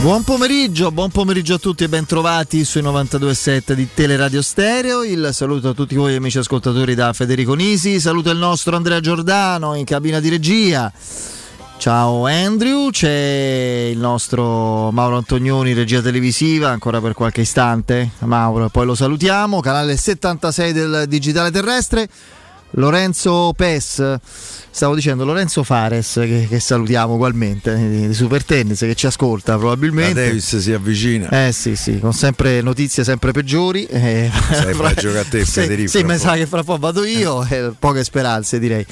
Buon 0.00 0.24
pomeriggio, 0.24 0.90
buon 0.90 1.10
pomeriggio 1.10 1.54
a 1.54 1.58
tutti 1.58 1.84
e 1.84 1.88
ben 1.90 2.06
trovati 2.06 2.64
sui 2.64 2.80
92.7 2.80 3.74
di 3.74 3.86
Teleradio 3.92 4.40
Stereo. 4.40 5.04
Il 5.04 5.28
saluto 5.32 5.68
a 5.68 5.74
tutti 5.74 5.94
voi 5.94 6.16
amici 6.16 6.38
ascoltatori 6.38 6.94
da 6.94 7.12
Federico 7.12 7.52
Nisi, 7.52 8.00
saluto 8.00 8.30
il 8.30 8.38
nostro 8.38 8.76
Andrea 8.76 8.98
Giordano 9.00 9.74
in 9.74 9.84
cabina 9.84 10.18
di 10.18 10.30
regia. 10.30 10.90
Ciao 11.76 12.26
Andrew, 12.26 12.88
c'è 12.88 13.90
il 13.90 13.98
nostro 13.98 14.90
Mauro 14.90 15.18
Antonioni, 15.18 15.74
regia 15.74 16.00
televisiva, 16.00 16.70
ancora 16.70 16.98
per 17.02 17.12
qualche 17.12 17.42
istante. 17.42 18.12
Mauro, 18.20 18.70
poi 18.70 18.86
lo 18.86 18.94
salutiamo, 18.94 19.60
canale 19.60 19.98
76 19.98 20.72
del 20.72 21.04
Digitale 21.08 21.50
Terrestre. 21.50 22.08
Lorenzo 22.74 23.52
Pes, 23.56 24.16
stavo 24.70 24.94
dicendo 24.94 25.24
Lorenzo 25.24 25.64
Fares 25.64 26.12
che, 26.14 26.46
che 26.48 26.60
salutiamo 26.60 27.14
ugualmente 27.14 27.74
di, 27.76 28.06
di, 28.08 28.14
Super 28.14 28.44
Tennis 28.44 28.80
che 28.80 28.94
ci 28.94 29.06
ascolta 29.06 29.56
probabilmente. 29.58 30.20
La 30.20 30.26
Davis 30.26 30.58
si 30.58 30.72
avvicina. 30.72 31.28
Eh 31.28 31.52
sì 31.52 31.76
sì, 31.76 31.98
con 31.98 32.12
sempre 32.12 32.60
notizie 32.62 33.04
sempre 33.04 33.32
peggiori. 33.32 33.84
Eh, 33.86 34.30
Sai, 34.52 34.74
fra, 34.74 34.94
giocare 34.94 35.20
a 35.20 35.24
te 35.24 35.44
Federico. 35.44 35.88
Sì, 35.88 35.98
sì 35.98 36.04
mi 36.04 36.16
sa 36.16 36.34
che 36.34 36.46
fra 36.46 36.62
poco 36.62 36.78
vado 36.78 37.04
io, 37.04 37.44
eh, 37.48 37.72
poche 37.78 38.04
speranze 38.04 38.58
direi. 38.58 38.84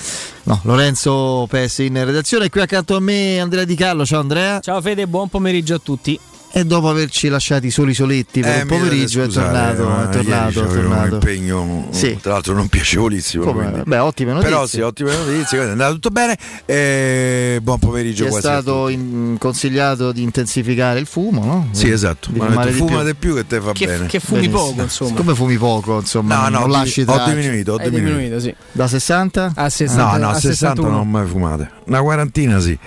No, 0.44 0.60
Lorenzo 0.64 1.46
Pes 1.48 1.78
in 1.78 2.04
redazione, 2.04 2.48
qui 2.50 2.60
accanto 2.60 2.96
a 2.96 3.00
me 3.00 3.38
Andrea 3.38 3.64
Di 3.64 3.74
Carlo, 3.74 4.04
ciao 4.04 4.20
Andrea. 4.20 4.60
Ciao 4.60 4.80
Fede, 4.80 5.06
buon 5.06 5.28
pomeriggio 5.28 5.74
a 5.74 5.80
tutti 5.82 6.18
e 6.50 6.64
dopo 6.64 6.88
averci 6.88 7.28
lasciati 7.28 7.70
soli 7.70 7.92
soletti 7.92 8.40
per 8.40 8.56
eh, 8.56 8.60
un 8.62 8.66
pomeriggio 8.68 9.22
è 9.22 9.28
tornato, 9.28 9.82
è 9.82 10.08
tornato, 10.08 10.64
è 10.64 10.66
tornato. 10.66 11.06
un 11.06 11.12
impegno 11.12 11.88
sì. 11.90 12.18
tra 12.20 12.32
l'altro 12.32 12.54
non 12.54 12.68
piacevolissimo 12.68 13.52
beh 13.84 13.98
ottime 13.98 14.32
notizie. 14.32 14.50
però 14.50 14.66
sì 14.66 14.80
ottime 14.80 15.14
notizie 15.14 15.60
è 15.60 15.68
andato 15.68 15.94
tutto 15.94 16.10
bene 16.10 16.38
e 16.64 17.60
buon 17.62 17.78
pomeriggio 17.78 18.26
è 18.26 18.30
stato 18.30 18.88
in, 18.88 19.36
consigliato 19.38 20.12
di 20.12 20.22
intensificare 20.22 20.98
il 20.98 21.06
fumo 21.06 21.44
no? 21.44 21.68
sì 21.72 21.90
esatto. 21.90 22.30
di 22.30 22.38
ma 22.38 22.64
detto, 22.64 22.86
fuma 22.86 23.02
di 23.02 23.14
più 23.14 23.34
che 23.34 23.46
te 23.46 23.60
fa 23.60 23.72
che, 23.72 23.86
bene. 23.86 24.06
che 24.06 24.18
fumi 24.18 24.48
Benissimo. 24.48 24.68
poco 24.68 24.82
insomma. 24.82 25.16
Come 25.16 25.34
fumi 25.34 25.56
poco 25.58 25.98
insomma 25.98 26.34
no 26.34 26.48
no 26.48 26.58
non 26.60 26.70
lasci 26.70 27.04
ho 27.06 27.24
diminuito 27.26 27.72
ho 27.74 27.78
diminuito, 27.78 28.06
diminuito 28.06 28.40
sì. 28.40 28.54
da 28.72 28.86
60 28.86 29.52
a 29.54 29.68
60 29.68 30.02
no 30.02 30.16
no 30.16 30.28
a 30.30 30.34
60 30.34 30.82
non 30.82 30.94
ho 30.94 31.04
mai 31.04 31.26
fumate 31.26 31.70
una 31.84 32.00
quarantina 32.00 32.58
sì 32.60 32.78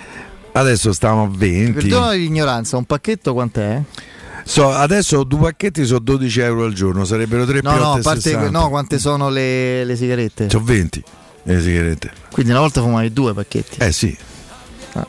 adesso 0.52 0.92
stiamo 0.92 1.24
a 1.24 1.28
20 1.30 1.72
perdona 1.72 2.12
l'ignoranza 2.12 2.76
un 2.76 2.84
pacchetto 2.84 3.32
quant'è? 3.32 3.82
So, 4.44 4.70
adesso 4.70 5.22
due 5.24 5.38
pacchetti 5.40 5.84
sono 5.84 6.00
12 6.00 6.40
euro 6.40 6.64
al 6.64 6.72
giorno, 6.72 7.04
sarebbero 7.04 7.44
3 7.44 7.60
no, 7.62 7.72
più 7.72 7.80
no, 7.80 7.98
parte 8.02 8.50
no, 8.50 8.68
quante 8.70 8.98
sono 8.98 9.28
le, 9.28 9.84
le 9.84 9.96
sigarette? 9.96 10.50
Sono 10.50 10.64
20 10.64 11.04
le 11.44 11.60
sigarette. 11.60 12.12
Quindi 12.30 12.52
una 12.52 12.60
volta 12.60 12.80
fumavi 12.80 13.12
due 13.12 13.34
pacchetti? 13.34 13.78
Eh 13.78 13.92
sì. 13.92 14.16
Ah, 14.94 15.06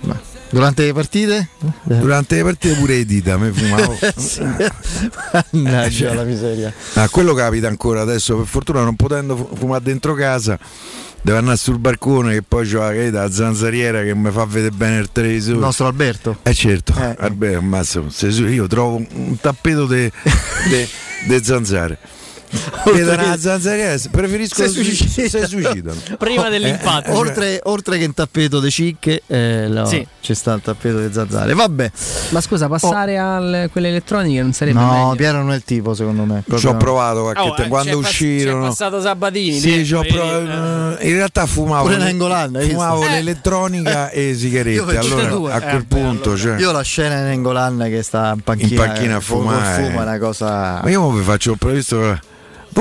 Durante 0.49 0.85
le 0.85 0.93
partite? 0.93 1.49
Durante 1.81 2.35
le 2.35 2.43
partite 2.43 2.75
pure 2.75 2.97
le 2.97 3.05
dita 3.05 3.37
mi 3.37 3.51
fumavo. 3.51 3.97
Mannaggia 5.51 6.13
la 6.13 6.23
miseria. 6.23 6.71
Ma 6.93 7.09
quello 7.09 7.33
capita 7.33 7.67
ancora 7.67 8.01
adesso, 8.01 8.37
per 8.37 8.45
fortuna 8.45 8.83
non 8.83 8.95
potendo 8.95 9.49
fumare 9.55 9.83
dentro 9.83 10.13
casa 10.13 10.59
devo 11.23 11.37
andare 11.37 11.57
sul 11.57 11.79
barcone 11.79 12.33
che 12.33 12.41
poi 12.43 12.69
c'ho 12.69 12.91
la 13.09 13.31
zanzariera 13.31 14.03
che 14.03 14.13
mi 14.13 14.29
fa 14.29 14.45
vedere 14.45 14.75
bene 14.75 14.99
il 14.99 15.09
televisore. 15.11 15.55
Il 15.55 15.63
nostro 15.63 15.87
Alberto? 15.87 16.37
Eh 16.43 16.53
certo, 16.53 16.93
eh. 16.97 17.15
Alberto, 17.17 17.57
ammazza, 17.57 18.03
io 18.27 18.67
trovo 18.67 18.97
un 18.97 19.37
tappeto 19.39 19.87
di 19.87 20.11
zanzare. 21.41 21.97
Una 22.85 23.37
zanzariera, 23.37 23.95
preferisco 24.11 24.63
si 24.67 24.83
suicidano. 24.83 25.47
suicidano. 25.47 26.01
Prima 26.17 26.49
dell'impatto. 26.49 27.09
Eh, 27.09 27.13
oltre, 27.13 27.59
oltre, 27.63 27.97
che 27.97 28.05
un 28.05 28.13
tappeto 28.13 28.59
di 28.59 28.69
cicche, 28.69 29.23
eh, 29.27 29.67
no, 29.69 29.85
sì. 29.85 30.05
c'è 30.21 30.33
sta 30.33 30.53
il 30.53 30.61
tappeto 30.61 30.99
di 30.99 31.11
zanzare. 31.11 31.53
Vabbè. 31.53 31.91
Ma 32.29 32.41
scusa, 32.41 32.67
passare 32.67 33.19
oh. 33.19 33.63
a 33.63 33.67
quelle 33.69 33.89
elettroniche 33.89 34.41
non 34.41 34.53
sarebbe 34.53 34.79
no, 34.79 34.91
meglio? 34.91 35.05
No, 35.05 35.15
Piero 35.15 35.37
non 35.39 35.51
è 35.51 35.55
il 35.55 35.63
tipo, 35.63 35.93
secondo 35.93 36.23
me. 36.25 36.43
Ci 36.55 36.67
ho 36.67 36.77
provato 36.77 37.21
qualche 37.21 37.41
oh, 37.41 37.53
tempo 37.53 37.69
quando 37.69 37.97
uscirono. 37.97 38.61
C'è 38.61 38.67
passato 38.67 39.01
Sabatini. 39.01 39.59
Sì, 39.59 39.85
ci 39.85 39.93
ho 39.93 40.03
provato. 40.03 41.01
In 41.03 41.13
realtà 41.15 41.45
fumavo. 41.45 41.83
Pure 41.83 41.97
Nengolan, 41.97 42.57
fumavo 42.59 43.07
l'elettronica 43.07 44.09
e 44.09 44.35
sigarette. 44.35 44.97
Allora, 44.97 45.55
a 45.55 45.61
quel 45.61 45.75
eh, 45.81 45.85
punto. 45.85 46.37
Cioè. 46.37 46.59
Io 46.59 46.71
la 46.71 46.81
scena 46.81 47.19
in 47.19 47.25
Nengolan 47.25 47.85
che 47.87 48.01
sta 48.03 48.33
in 48.33 48.41
panchina, 48.41 48.69
in 48.69 48.75
panchina 48.75 49.15
a 49.17 49.19
fumare. 49.19 49.83
Fuma, 49.83 50.01
una 50.03 50.17
cosa. 50.17 50.81
Ma 50.83 50.89
io 50.89 51.09
vi 51.11 51.23
faccio 51.23 51.55
previsto 51.55 52.19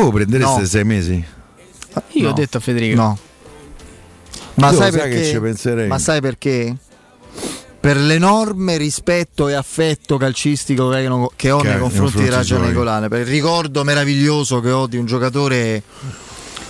voi 0.00 0.12
prendereste 0.12 0.60
no. 0.60 0.66
sei 0.66 0.84
mesi? 0.84 1.24
Io 2.12 2.22
no. 2.22 2.30
ho 2.30 2.32
detto 2.32 2.56
a 2.56 2.60
Federico. 2.60 3.00
No. 3.00 3.18
Ma 4.54 4.70
tu 4.70 4.76
sai, 4.76 4.90
sai 4.90 5.00
perché? 5.00 5.20
Che 5.20 5.24
ci 5.26 5.40
penserei? 5.40 5.88
Ma 5.88 5.98
sai 5.98 6.20
perché? 6.20 6.76
Per 7.80 7.96
l'enorme 7.96 8.76
rispetto 8.76 9.48
e 9.48 9.54
affetto 9.54 10.16
calcistico 10.16 10.88
che 10.88 11.06
ho, 11.08 11.32
che 11.34 11.50
ho 11.50 11.62
nei 11.62 11.78
confronti 11.78 12.22
di 12.22 12.28
Raggio 12.28 12.58
Nicolane, 12.58 13.08
per 13.08 13.20
il 13.20 13.26
ricordo 13.26 13.82
meraviglioso 13.82 14.60
che 14.60 14.70
ho 14.70 14.86
di 14.86 14.96
un 14.96 15.06
giocatore 15.06 15.82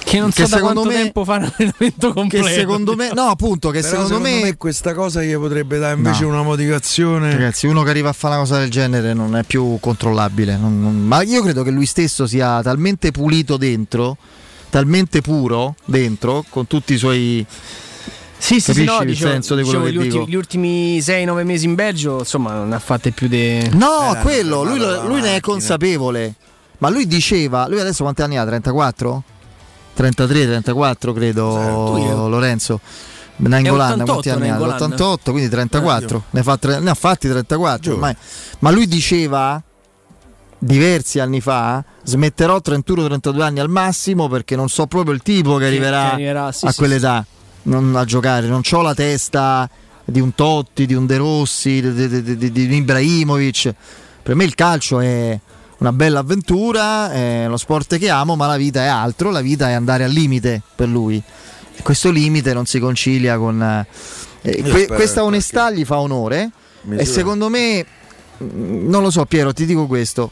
che 0.04 0.18
non 0.18 0.32
so 0.32 0.42
che 0.44 0.48
da 0.48 0.60
quanto 0.60 0.84
me, 0.84 0.94
tempo 0.94 1.24
fa 1.24 1.36
un 1.36 1.52
allenamento 1.56 2.12
completo. 2.12 2.46
Che 2.46 2.52
secondo 2.52 2.94
me, 2.94 3.10
no, 3.12 3.22
appunto, 3.22 3.70
che 3.70 3.82
secondo, 3.82 4.06
secondo 4.06 4.28
me, 4.28 4.42
me, 4.42 4.56
questa 4.56 4.94
cosa 4.94 5.22
gli 5.22 5.34
potrebbe 5.34 5.78
dare 5.78 5.96
invece 5.96 6.22
no. 6.22 6.28
una 6.28 6.42
motivazione. 6.42 7.32
Ragazzi, 7.32 7.66
uno 7.66 7.82
che 7.82 7.90
arriva 7.90 8.08
a 8.10 8.12
fare 8.12 8.34
una 8.34 8.42
cosa 8.42 8.58
del 8.58 8.70
genere 8.70 9.14
non 9.14 9.36
è 9.36 9.42
più 9.44 9.78
controllabile. 9.80 10.56
Non, 10.56 10.80
non, 10.80 11.06
ma 11.06 11.22
io 11.22 11.42
credo 11.42 11.62
che 11.62 11.70
lui 11.70 11.86
stesso 11.86 12.26
sia 12.26 12.62
talmente 12.62 13.10
pulito 13.10 13.56
dentro, 13.56 14.16
talmente 14.70 15.20
puro 15.20 15.74
dentro, 15.84 16.44
con 16.48 16.66
tutti 16.66 16.94
i 16.94 16.98
suoi. 16.98 17.44
Sì, 18.38 18.58
sì, 18.58 18.72
sì, 18.74 18.84
no, 18.84 19.00
il 19.00 19.06
dicevo, 19.06 19.30
senso 19.30 19.54
di 19.54 19.62
quello 19.62 19.84
dicevo, 19.84 20.00
che 20.00 20.06
gli, 20.06 20.08
dico. 20.08 20.18
ultimi, 20.36 20.98
gli 20.98 20.98
ultimi 20.98 20.98
6-9 20.98 21.44
mesi 21.44 21.64
in 21.64 21.74
Belgio, 21.76 22.18
insomma, 22.18 22.52
non 22.54 22.72
ha 22.72 22.78
fatte 22.80 23.12
più 23.12 23.28
di. 23.28 23.68
No, 23.74 24.18
quello, 24.20 24.64
lui, 24.64 24.78
lui 24.78 25.20
ne 25.20 25.36
è 25.36 25.40
consapevole. 25.40 26.34
Ma 26.78 26.88
lui 26.88 27.06
diceva, 27.06 27.68
lui 27.68 27.78
adesso 27.78 28.02
quanti 28.02 28.22
anni 28.22 28.36
ha? 28.36 28.44
34? 28.44 29.22
33, 29.94 30.44
34 30.44 31.12
credo 31.12 31.96
Esatto, 31.98 32.28
Lorenzo. 32.28 32.80
Nangolan 33.36 34.04
quanti 34.04 34.30
anni 34.30 34.50
ha? 34.50 34.60
88, 34.60 35.30
quindi 35.32 35.48
34. 35.48 36.16
Eh, 36.16 36.22
ne, 36.30 36.42
fa 36.42 36.56
tre, 36.56 36.80
ne, 36.80 36.90
ha 36.90 36.94
fatti 36.94 37.28
34 37.28 37.92
ormai. 37.92 38.14
Ma 38.60 38.70
lui 38.70 38.86
diceva 38.86 39.62
diversi 40.58 41.18
anni 41.18 41.40
fa 41.40 41.82
smetterò 42.04 42.60
31-32 42.64 43.40
anni 43.40 43.58
al 43.58 43.68
massimo 43.68 44.28
perché 44.28 44.54
non 44.54 44.68
so 44.68 44.86
proprio 44.86 45.12
il 45.12 45.20
tipo 45.20 45.56
che 45.56 45.66
arriverà, 45.66 46.02
che 46.02 46.12
arriverà 46.12 46.52
sì, 46.52 46.66
a 46.66 46.70
sì, 46.70 46.76
quell'età 46.76 47.26
non, 47.62 47.94
a 47.96 48.04
giocare. 48.04 48.46
Non 48.46 48.60
ho 48.68 48.80
la 48.82 48.94
testa 48.94 49.68
di 50.04 50.20
un 50.20 50.34
Totti, 50.34 50.86
di 50.86 50.94
un 50.94 51.06
De 51.06 51.16
Rossi, 51.16 51.80
di, 51.80 52.08
di, 52.08 52.22
di, 52.22 52.36
di, 52.36 52.50
di 52.52 52.76
Ibrahimovic. 52.76 53.74
Per 54.22 54.34
me 54.34 54.44
il 54.44 54.54
calcio 54.54 55.00
è 55.00 55.38
una 55.82 55.92
bella 55.92 56.20
avventura, 56.20 57.10
è 57.10 57.46
lo 57.48 57.56
sport 57.56 57.98
che 57.98 58.08
amo, 58.08 58.36
ma 58.36 58.46
la 58.46 58.56
vita 58.56 58.82
è 58.82 58.86
altro, 58.86 59.30
la 59.30 59.40
vita 59.40 59.68
è 59.68 59.72
andare 59.72 60.04
al 60.04 60.12
limite 60.12 60.62
per 60.76 60.86
lui. 60.88 61.20
E 61.74 61.82
questo 61.82 62.10
limite 62.10 62.54
non 62.54 62.66
si 62.66 62.78
concilia 62.78 63.36
con... 63.36 63.84
Eh, 64.42 64.62
que- 64.62 64.86
questa 64.86 65.24
onestà 65.24 65.66
perché... 65.66 65.80
gli 65.80 65.84
fa 65.84 65.98
onore 65.98 66.50
Misura. 66.82 67.02
e 67.02 67.04
secondo 67.04 67.48
me, 67.48 67.84
non 68.38 69.02
lo 69.02 69.10
so 69.10 69.24
Piero, 69.24 69.52
ti 69.52 69.66
dico 69.66 69.86
questo, 69.86 70.30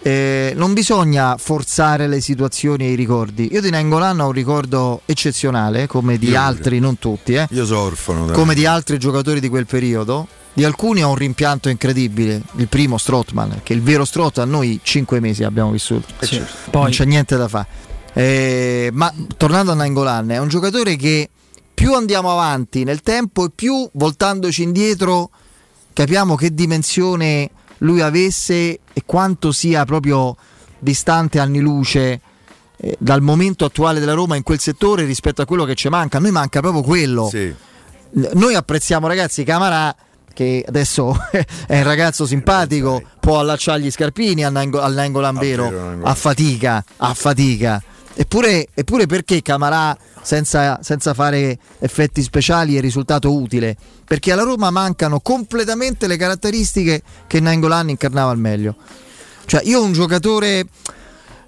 eh, 0.00 0.52
non 0.56 0.72
bisogna 0.72 1.36
forzare 1.36 2.06
le 2.06 2.22
situazioni 2.22 2.86
e 2.86 2.92
i 2.92 2.94
ricordi. 2.94 3.50
Io 3.52 3.60
di 3.60 3.68
Nengolan 3.68 4.20
ho 4.20 4.26
un 4.26 4.32
ricordo 4.32 5.02
eccezionale, 5.04 5.86
come 5.86 6.16
di 6.16 6.30
Io 6.30 6.40
altri, 6.40 6.78
non 6.78 6.98
tutti, 6.98 7.34
eh. 7.34 7.46
Io 7.50 7.66
sono 7.66 7.80
orfano. 7.80 8.30
Come 8.30 8.54
di 8.54 8.64
altri 8.64 8.98
giocatori 8.98 9.40
di 9.40 9.48
quel 9.50 9.66
periodo. 9.66 10.26
Di 10.56 10.64
alcuni 10.64 11.04
ho 11.04 11.10
un 11.10 11.16
rimpianto 11.16 11.68
incredibile. 11.68 12.40
Il 12.56 12.68
primo 12.68 12.96
Strotman, 12.96 13.60
che 13.62 13.74
il 13.74 13.82
vero 13.82 14.06
Strotman 14.06 14.48
noi 14.48 14.80
cinque 14.82 15.20
mesi 15.20 15.44
abbiamo 15.44 15.70
vissuto. 15.70 16.06
Sì. 16.20 16.42
Poi... 16.70 16.80
Non 16.80 16.90
c'è 16.92 17.04
niente 17.04 17.36
da 17.36 17.46
fare. 17.46 17.66
Eh, 18.14 18.88
ma 18.90 19.12
tornando 19.36 19.72
a 19.72 19.74
Nangolan, 19.74 20.30
è 20.30 20.38
un 20.38 20.48
giocatore 20.48 20.96
che 20.96 21.28
più 21.74 21.92
andiamo 21.92 22.32
avanti 22.32 22.84
nel 22.84 23.02
tempo 23.02 23.44
e 23.44 23.50
più 23.54 23.86
voltandoci 23.92 24.62
indietro 24.62 25.28
capiamo 25.92 26.36
che 26.36 26.54
dimensione 26.54 27.50
lui 27.80 28.00
avesse 28.00 28.80
e 28.94 29.02
quanto 29.04 29.52
sia 29.52 29.84
proprio 29.84 30.34
distante 30.78 31.38
anni 31.38 31.60
luce 31.60 32.20
eh, 32.78 32.96
dal 32.98 33.20
momento 33.20 33.66
attuale 33.66 34.00
della 34.00 34.14
Roma 34.14 34.36
in 34.36 34.42
quel 34.42 34.58
settore 34.58 35.04
rispetto 35.04 35.42
a 35.42 35.44
quello 35.44 35.66
che 35.66 35.74
ci 35.74 35.90
manca. 35.90 36.16
A 36.16 36.20
noi 36.22 36.30
manca 36.30 36.60
proprio 36.60 36.82
quello. 36.82 37.28
Sì. 37.28 37.54
Noi 38.32 38.54
apprezziamo 38.54 39.06
ragazzi 39.06 39.44
Camarà 39.44 39.94
che 40.36 40.62
adesso 40.68 41.16
è 41.66 41.78
un 41.78 41.82
ragazzo 41.82 42.26
simpatico, 42.26 43.02
può 43.20 43.40
allacciare 43.40 43.80
gli 43.80 43.90
scarpini 43.90 44.44
al 44.44 44.52
Nangolan 44.52 45.38
vero, 45.38 45.98
a 46.02 46.14
fatica, 46.14 46.84
a 46.98 47.14
fatica. 47.14 47.82
Eppure, 48.18 48.68
eppure 48.74 49.06
perché 49.06 49.40
Camarà 49.40 49.96
senza, 50.20 50.78
senza, 50.82 51.14
fare 51.14 51.58
effetti 51.78 52.22
speciali 52.22 52.76
è 52.76 52.80
risultato 52.80 53.34
utile? 53.34 53.76
Perché 54.04 54.32
alla 54.32 54.42
Roma 54.42 54.70
mancano 54.70 55.20
completamente 55.20 56.06
le 56.06 56.18
caratteristiche 56.18 57.02
che 57.26 57.40
Nangolan 57.40 57.88
incarnava 57.88 58.30
al 58.30 58.38
meglio. 58.38 58.76
Cioè 59.46 59.62
io 59.64 59.82
un 59.82 59.92
giocatore... 59.92 60.66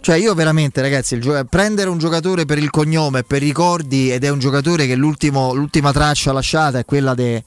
Cioè 0.01 0.17
io 0.17 0.33
veramente 0.33 0.81
ragazzi, 0.81 1.19
gio- 1.19 1.45
prendere 1.45 1.91
un 1.91 1.99
giocatore 1.99 2.45
per 2.45 2.57
il 2.57 2.71
cognome, 2.71 3.25
per 3.25 3.43
i 3.43 3.47
ricordi 3.47 4.13
ed 4.13 4.23
è 4.23 4.29
un 4.29 4.39
giocatore 4.39 4.87
che 4.87 4.95
l'ultima 4.95 5.93
traccia 5.93 6.33
lasciata 6.33 6.79
è 6.79 6.85
quella 6.85 7.15
de, 7.15 7.43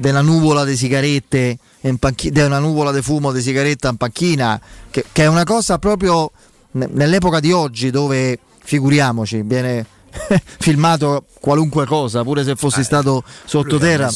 della 0.00 0.22
nuvola 0.22 0.64
di 0.64 0.76
sigarette, 0.76 1.58
in 1.82 1.98
di 2.16 2.40
una 2.40 2.58
nuvola 2.58 2.90
di 2.90 3.02
fumo 3.02 3.32
di 3.32 3.42
sigaretta 3.42 3.90
in 3.90 3.96
panchina, 3.96 4.58
che, 4.90 5.04
che 5.12 5.24
è 5.24 5.26
una 5.26 5.44
cosa 5.44 5.78
proprio 5.78 6.30
ne- 6.72 6.88
nell'epoca 6.90 7.38
di 7.38 7.52
oggi 7.52 7.90
dove, 7.90 8.38
figuriamoci, 8.64 9.42
viene 9.42 9.84
filmato 10.58 11.26
qualunque 11.38 11.84
cosa, 11.84 12.22
pure 12.22 12.44
se 12.44 12.56
fossi 12.56 12.82
stato 12.82 13.22
sottoterra. 13.44 14.10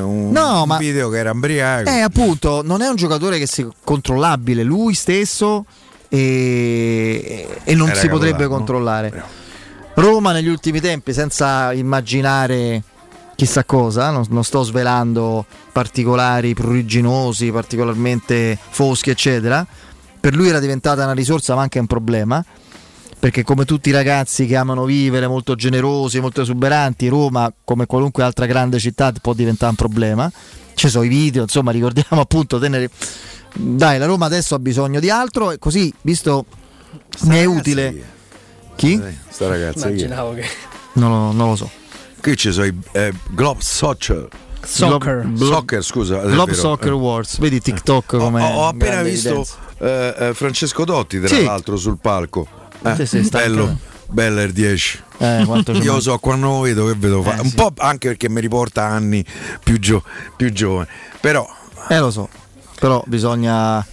Un, 0.00 0.30
No, 0.32 0.62
un 0.62 0.68
ma- 0.68 0.78
video 0.78 1.08
che 1.08 1.18
era 1.18 1.30
embriaco. 1.30 1.88
Eh, 1.88 2.00
appunto, 2.00 2.62
non 2.64 2.82
è 2.82 2.88
un 2.88 2.96
giocatore 2.96 3.38
che 3.38 3.46
sia 3.46 3.68
controllabile 3.84 4.64
lui 4.64 4.94
stesso 4.94 5.64
e, 6.08 7.46
e 7.62 7.74
non 7.76 7.90
Era 7.90 8.00
si 8.00 8.08
potrebbe 8.08 8.48
controllare. 8.48 9.38
Roma 9.94 10.32
negli 10.32 10.48
ultimi 10.48 10.80
tempi, 10.80 11.12
senza 11.12 11.72
immaginare 11.72 12.82
chissà 13.40 13.64
cosa, 13.64 14.10
non, 14.10 14.26
non 14.28 14.44
sto 14.44 14.62
svelando 14.62 15.46
particolari 15.72 16.52
pruriginosi, 16.52 17.50
particolarmente 17.50 18.58
foschi, 18.68 19.08
eccetera. 19.08 19.66
Per 20.20 20.34
lui 20.34 20.48
era 20.48 20.60
diventata 20.60 21.04
una 21.04 21.14
risorsa 21.14 21.54
ma 21.54 21.62
anche 21.62 21.78
un 21.78 21.86
problema. 21.86 22.44
Perché 23.18 23.42
come 23.42 23.64
tutti 23.64 23.88
i 23.88 23.92
ragazzi 23.92 24.44
che 24.44 24.56
amano 24.56 24.84
vivere, 24.84 25.26
molto 25.26 25.54
generosi, 25.54 26.20
molto 26.20 26.42
esuberanti, 26.42 27.08
Roma, 27.08 27.50
come 27.64 27.86
qualunque 27.86 28.22
altra 28.22 28.44
grande 28.44 28.78
città, 28.78 29.10
può 29.22 29.32
diventare 29.32 29.70
un 29.70 29.76
problema. 29.76 30.30
Ci 30.74 30.90
sono 30.90 31.04
i 31.04 31.08
video, 31.08 31.42
insomma, 31.42 31.70
ricordiamo 31.70 32.20
appunto 32.20 32.58
tenere... 32.58 32.90
Dai, 33.54 33.98
la 33.98 34.04
Roma 34.04 34.26
adesso 34.26 34.54
ha 34.54 34.58
bisogno 34.58 35.00
di 35.00 35.08
altro 35.08 35.50
e 35.50 35.58
così, 35.58 35.90
visto 36.02 36.44
mi 37.20 37.38
è 37.38 37.44
utile... 37.46 38.04
Chi? 38.76 39.00
Sta 39.28 39.48
ragazza? 39.48 39.88
Immaginavo 39.88 40.34
che. 40.34 40.44
Non 40.94 41.10
lo, 41.10 41.32
non 41.32 41.48
lo 41.48 41.56
so. 41.56 41.79
Qui 42.20 42.36
ci 42.36 42.52
sono 42.52 42.66
i 42.66 42.74
eh, 42.92 43.12
Globe 43.30 43.60
Soccer. 43.62 44.28
Soccer. 44.62 45.22
Glob- 45.32 45.52
Soccer, 45.52 45.82
scusa. 45.84 46.18
Globe. 46.18 46.54
Soccer 46.54 46.88
Eh. 46.90 46.94
Wars, 46.94 47.38
vedi 47.38 47.60
TikTok 47.60 48.12
Ho, 48.14 48.18
come 48.18 48.42
ho 48.42 48.66
appena 48.68 48.90
grande 49.02 49.10
visto 49.10 49.46
eh, 49.78 50.14
eh, 50.18 50.34
Francesco 50.34 50.84
Dotti, 50.84 51.18
tra 51.18 51.28
Sì. 51.34 51.44
l'altro, 51.44 51.76
sul 51.76 51.98
palco. 51.98 52.46
Eh, 52.82 52.94
Sì, 52.96 53.06
sì, 53.06 53.24
sta 53.24 53.38
bello, 53.38 53.62
anche- 53.64 53.82
bella 54.08 54.42
il 54.42 54.52
10. 54.52 55.02
Eh, 55.18 55.42
Io 55.82 55.92
lo 55.94 56.00
so, 56.00 56.18
quando 56.18 56.48
lo 56.48 56.60
vedo 56.60 56.86
che 56.86 56.94
vedo 56.94 57.22
fa- 57.22 57.36
Eh, 57.36 57.40
un 57.40 57.52
po' 57.54 57.72
anche 57.78 58.08
perché 58.08 58.28
mi 58.28 58.40
riporta 58.40 58.84
anni 58.84 59.24
più, 59.62 59.78
gio- 59.78 60.02
più 60.36 60.52
giovane. 60.52 60.88
Però 61.20 61.48
Eh 61.88 61.98
lo 61.98 62.10
so, 62.10 62.28
però 62.78 63.02
bisogna... 63.06 63.84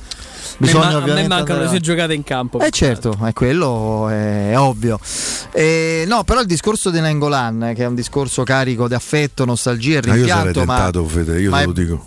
Bisogna 0.58 1.00
ma- 1.00 1.12
a 1.12 1.14
me 1.16 1.28
mancano 1.28 1.62
le 1.62 1.68
sue 1.68 1.80
giocate 1.80 2.14
in 2.14 2.24
campo. 2.24 2.60
Eh 2.60 2.70
certo, 2.72 3.18
è 3.24 3.34
quello 3.34 4.10
è, 4.10 4.52
è 4.52 4.58
ovvio. 4.60 5.00
Eh, 5.52 6.06
no, 6.08 6.24
però 6.24 6.40
il 6.42 6.48
discorso 6.48 6.90
di 6.90 7.00
Nangolan, 7.00 7.64
eh, 7.64 7.74
che 7.74 7.84
è 7.84 7.88
un 7.88 7.96
discorso 7.96 8.44
carico 8.44 8.88
di 8.88 8.94
affetto, 8.94 9.46
nostalgia 9.46 10.00
e 10.00 10.08
ma 10.08 10.16
io 10.16 10.28
sarei 10.28 10.44
rimpianto, 10.44 10.66
ma, 10.66 10.76
tentato, 10.76 11.06
Fede, 11.06 11.40
io 11.40 11.52
te 11.52 11.60
è- 11.62 11.66
lo 11.66 11.72
dico. 11.72 12.06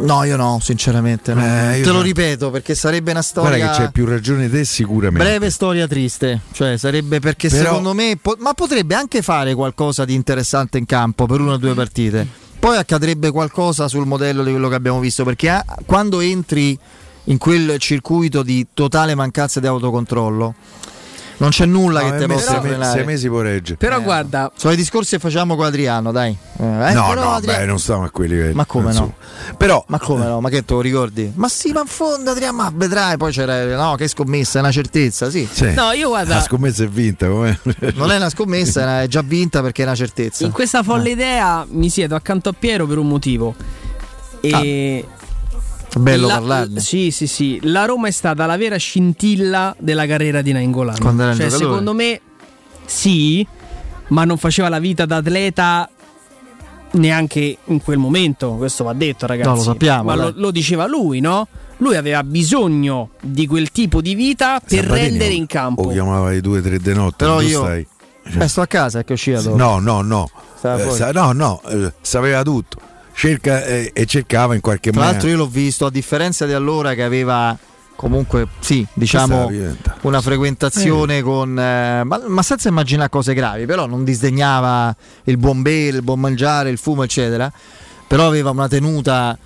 no, 0.00 0.24
io 0.24 0.36
no, 0.36 0.58
sinceramente. 0.62 1.34
no. 1.34 1.44
Eh, 1.44 1.78
io 1.78 1.82
Te 1.84 1.90
lo 1.90 1.96
no. 1.96 2.02
ripeto 2.02 2.50
perché 2.50 2.74
sarebbe 2.74 3.10
una 3.10 3.22
storia 3.22 3.56
Guarda 3.56 3.72
che 3.76 3.82
c'è 3.84 3.90
più 3.90 4.04
ragione 4.06 4.48
te 4.50 4.64
sicuramente. 4.64 5.24
breve 5.24 5.50
storia 5.50 5.86
triste, 5.86 6.40
cioè 6.52 6.76
sarebbe 6.76 7.20
perché 7.20 7.48
Però- 7.48 7.64
secondo 7.64 7.94
me 7.94 8.18
po- 8.20 8.36
ma 8.38 8.52
potrebbe 8.54 8.94
anche 8.94 9.22
fare 9.22 9.54
qualcosa 9.54 10.04
di 10.04 10.14
interessante 10.14 10.78
in 10.78 10.86
campo 10.86 11.26
per 11.26 11.40
una 11.40 11.52
o 11.54 11.56
due 11.56 11.74
partite. 11.74 12.26
Poi 12.58 12.76
accadrebbe 12.76 13.30
qualcosa 13.30 13.86
sul 13.86 14.04
modello 14.04 14.42
di 14.42 14.50
quello 14.50 14.68
che 14.68 14.74
abbiamo 14.74 14.98
visto 14.98 15.22
perché 15.24 15.48
ah, 15.48 15.64
quando 15.86 16.18
entri 16.20 16.76
in 17.28 17.38
quel 17.38 17.78
circuito 17.78 18.42
di 18.42 18.66
totale 18.74 19.14
mancanza 19.14 19.60
di 19.60 19.66
autocontrollo 19.66 20.54
non 21.40 21.50
c'è 21.50 21.66
nulla 21.66 22.00
No, 22.02 22.10
che 22.10 22.16
eh, 22.24 22.26
me- 22.26 22.34
possa 22.34 22.46
sei, 22.50 22.60
me- 22.62 22.68
frenare. 22.70 22.92
sei 22.98 23.04
mesi 23.04 23.28
può 23.28 23.40
reggere. 23.42 23.76
Però 23.76 23.98
Eh, 23.98 24.02
guarda, 24.02 24.50
Sono 24.56 24.72
i 24.72 24.76
discorsi 24.76 25.10
che 25.14 25.18
facciamo 25.20 25.54
con 25.54 25.66
Adriano, 25.66 26.10
dai. 26.10 26.36
Eh, 26.56 26.64
eh, 26.64 26.92
no, 26.94 27.06
però 27.10 27.22
no, 27.22 27.30
Adriano- 27.34 27.58
beh, 27.60 27.64
non 27.66 27.78
stiamo 27.78 28.02
a 28.02 28.10
quei 28.10 28.26
livelli. 28.28 28.54
Ma 28.54 28.64
come 28.66 28.92
no? 28.92 29.14
Però, 29.56 29.84
Ma 29.86 30.00
come 30.00 30.24
no? 30.24 30.40
Ma 30.40 30.48
che 30.48 30.64
te 30.64 30.74
lo 30.74 30.80
ricordi? 30.80 31.30
Ma 31.36 31.46
sì, 31.48 31.70
ma 31.70 31.82
in 31.82 31.86
fondo 31.86 32.32
Adriano, 32.32 32.56
ma 32.56 32.72
vedrai, 32.74 33.16
poi 33.18 33.30
c'era 33.30 33.64
no, 33.76 33.94
che 33.94 34.08
scommessa, 34.08 34.58
è 34.58 34.62
una 34.62 34.72
certezza, 34.72 35.30
sì. 35.30 35.48
sì, 35.48 35.72
no, 35.74 35.92
io 35.92 36.08
guarda, 36.08 36.34
la 36.34 36.40
scommessa 36.42 36.82
è 36.82 36.88
vinta. 36.88 37.28
come- 37.28 37.56
Non 37.94 38.10
è 38.10 38.16
una 38.16 38.30
scommessa, 38.30 39.02
è 39.02 39.06
già 39.06 39.22
vinta 39.22 39.62
perché 39.62 39.82
è 39.82 39.86
una 39.86 39.94
certezza. 39.94 40.44
in 40.44 40.50
questa 40.50 40.80
Eh. 40.80 40.82
folle 40.82 41.10
idea 41.10 41.64
mi 41.70 41.88
siedo 41.88 42.16
accanto 42.16 42.48
a 42.48 42.54
Piero 42.58 42.84
per 42.88 42.98
un 42.98 43.06
motivo. 43.06 43.54
E 44.40 45.06
Bello 45.98 46.26
la- 46.26 46.34
parlarne. 46.34 46.80
Sì, 46.80 47.10
sì, 47.10 47.26
sì. 47.26 47.58
La 47.62 47.84
Roma 47.84 48.08
è 48.08 48.10
stata 48.10 48.46
la 48.46 48.56
vera 48.56 48.76
scintilla 48.76 49.74
della 49.78 50.06
carriera 50.06 50.40
di 50.42 50.52
Nainggolan. 50.52 50.98
Quando 50.98 51.22
era 51.22 51.30
un 51.32 51.36
Cioè, 51.36 51.46
giocatore. 51.46 51.70
secondo 51.70 51.94
me, 51.94 52.20
sì, 52.84 53.46
ma 54.08 54.24
non 54.24 54.38
faceva 54.38 54.68
la 54.68 54.78
vita 54.78 55.04
da 55.06 55.16
atleta 55.16 55.88
neanche 56.92 57.58
in 57.64 57.82
quel 57.82 57.98
momento. 57.98 58.52
Questo 58.52 58.84
va 58.84 58.92
detto, 58.94 59.26
ragazzi. 59.26 59.48
No, 59.48 59.56
lo 59.56 59.62
sappiamo, 59.62 60.02
Ma 60.04 60.14
lo, 60.14 60.32
lo 60.34 60.50
diceva 60.50 60.86
lui, 60.86 61.20
no? 61.20 61.46
Lui 61.78 61.96
aveva 61.96 62.24
bisogno 62.24 63.10
di 63.20 63.46
quel 63.46 63.70
tipo 63.70 64.00
di 64.00 64.14
vita 64.14 64.60
per 64.66 64.82
Sabatini 64.84 65.08
rendere 65.08 65.30
o- 65.32 65.36
in 65.36 65.46
campo. 65.46 65.82
O 65.82 65.88
chiamava 65.90 66.32
i 66.32 66.40
due 66.40 66.60
tre 66.62 66.78
de 66.78 66.94
notte. 66.94 67.24
Però 67.24 67.40
io- 67.40 67.60
stai? 67.60 67.86
Eh, 68.40 68.48
sto 68.48 68.60
a 68.62 68.66
casa, 68.66 69.04
che 69.04 69.12
uscita 69.14 69.40
dopo. 69.40 69.56
No, 69.56 69.78
no, 69.78 70.02
no. 70.02 70.28
Eh, 70.62 70.90
sa- 70.90 71.12
no, 71.12 71.32
no, 71.32 71.62
eh, 71.68 71.92
sapeva 72.00 72.42
tutto. 72.42 72.78
Cerca, 73.18 73.64
eh, 73.64 73.90
e 73.92 74.06
cercava 74.06 74.54
in 74.54 74.60
qualche 74.60 74.92
Tra 74.92 75.00
maniera. 75.00 75.18
l'altro 75.18 75.28
io 75.28 75.36
l'ho 75.42 75.50
visto, 75.50 75.86
a 75.86 75.90
differenza 75.90 76.46
di 76.46 76.52
allora 76.52 76.94
che 76.94 77.02
aveva 77.02 77.58
comunque, 77.96 78.46
sì, 78.60 78.86
diciamo... 78.94 79.50
una 80.02 80.20
frequentazione 80.20 81.20
con 81.20 81.58
eh, 81.58 82.04
ma, 82.04 82.22
ma 82.28 82.42
senza 82.44 82.68
immaginare 82.68 83.08
cose 83.08 83.34
gravi 83.34 83.66
però 83.66 83.86
non 83.86 84.04
disdegnava 84.04 84.94
il 85.24 85.36
buon 85.36 85.62
bere 85.62 85.96
il 85.96 86.04
buon 86.04 86.20
mangiare 86.20 86.70
il 86.70 86.78
fumo 86.78 87.02
eccetera. 87.02 87.50
Però 88.06 88.24
aveva 88.24 88.50
una 88.50 88.68
tenuta 88.68 89.36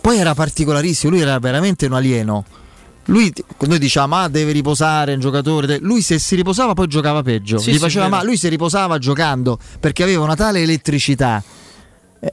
poi 0.00 0.16
era 0.16 0.32
particolarissimo 0.32 1.12
lui 1.12 1.20
era 1.20 1.38
veramente 1.38 1.84
un 1.84 1.92
alieno. 1.92 2.42
Lui 3.08 3.30
noi 3.66 3.78
diciamo 3.78 4.16
ah 4.16 4.28
deve 4.28 4.52
riposare 4.52 5.12
un 5.12 5.20
giocatore 5.20 5.66
de-". 5.66 5.78
lui 5.82 6.00
se 6.00 6.18
si 6.18 6.36
riposava 6.36 6.72
poi 6.72 6.86
giocava 6.86 7.22
peggio 7.22 7.58
Sì, 7.58 7.72
Gli 7.72 7.74
sì, 7.74 7.80
faceva 7.80 8.08
ma 8.08 8.24
lui 8.24 8.38
si 8.38 8.48
riposava 8.48 8.96
giocando 8.96 9.58
perché 9.78 10.02
aveva 10.02 10.24
una 10.24 10.36
tale 10.36 10.62
elettricità 10.62 11.42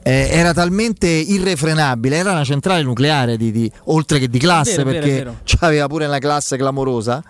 eh, 0.02 0.28
era 0.30 0.52
talmente 0.52 1.06
irrefrenabile, 1.08 2.16
era 2.16 2.32
una 2.32 2.44
centrale 2.44 2.82
nucleare 2.82 3.36
di, 3.36 3.50
di- 3.50 3.70
oltre 3.84 4.18
che 4.18 4.28
di 4.28 4.38
classe 4.38 4.82
Vero, 4.84 4.90
perché 4.90 5.36
aveva 5.60 5.86
pure 5.88 6.06
una 6.06 6.18
classe 6.18 6.56
clamorosa. 6.56 7.22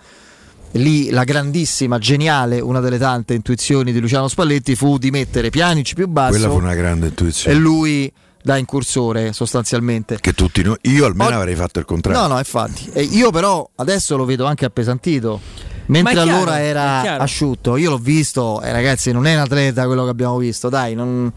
Lì 0.75 1.11
la 1.11 1.23
grandissima, 1.23 1.99
geniale, 1.99 2.59
una 2.59 2.79
delle 2.79 2.97
tante 2.97 3.35
intuizioni 3.35 3.91
di 3.91 3.99
Luciano 3.99 4.27
Spalletti 4.27 4.75
fu 4.75 4.97
di 4.97 5.11
mettere 5.11 5.51
Pianici 5.51 5.93
più 5.93 6.07
basso 6.07 6.31
Quella 6.31 6.49
fu 6.49 6.55
una 6.55 6.73
grande 6.73 7.05
e 7.05 7.09
intuizione. 7.09 7.57
lui 7.59 8.11
da 8.41 8.57
incursore 8.57 9.33
sostanzialmente. 9.33 10.17
Che 10.19 10.33
tutti 10.33 10.63
noi, 10.63 10.75
io 10.81 11.05
almeno 11.05 11.29
Oggi- 11.29 11.33
avrei 11.37 11.55
fatto 11.55 11.77
il 11.77 11.85
contrario. 11.85 12.21
No, 12.21 12.27
no, 12.27 12.37
infatti. 12.39 12.89
E 12.91 13.03
io 13.03 13.29
però 13.29 13.69
adesso 13.75 14.17
lo 14.17 14.25
vedo 14.25 14.45
anche 14.45 14.65
appesantito. 14.65 15.39
Mentre 15.85 16.13
chiaro, 16.13 16.31
allora 16.37 16.61
era 16.61 17.17
asciutto, 17.17 17.75
io 17.77 17.89
l'ho 17.91 17.97
visto, 17.97 18.61
e 18.61 18.71
ragazzi, 18.71 19.11
non 19.11 19.27
è 19.27 19.35
un 19.35 19.41
atleta 19.41 19.85
quello 19.85 20.05
che 20.05 20.09
abbiamo 20.09 20.37
visto, 20.37 20.69
dai, 20.69 20.95
non, 20.95 21.31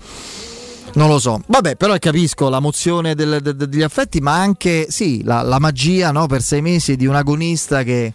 non 0.97 1.09
lo 1.09 1.19
so. 1.19 1.41
Vabbè, 1.47 1.77
però 1.77 1.95
capisco 1.99 2.49
la 2.49 2.61
mozione 2.61 3.15
del- 3.15 3.41
de- 3.43 3.55
de- 3.55 3.69
degli 3.69 3.83
affetti, 3.83 4.21
ma 4.21 4.35
anche 4.41 4.87
sì, 4.91 5.23
la, 5.25 5.43
la 5.43 5.59
magia 5.59 6.11
no, 6.11 6.27
per 6.27 6.43
sei 6.43 6.63
mesi 6.63 6.97
di 6.97 7.07
un 7.07 7.15
agonista 7.15 7.83
che, 7.83 8.13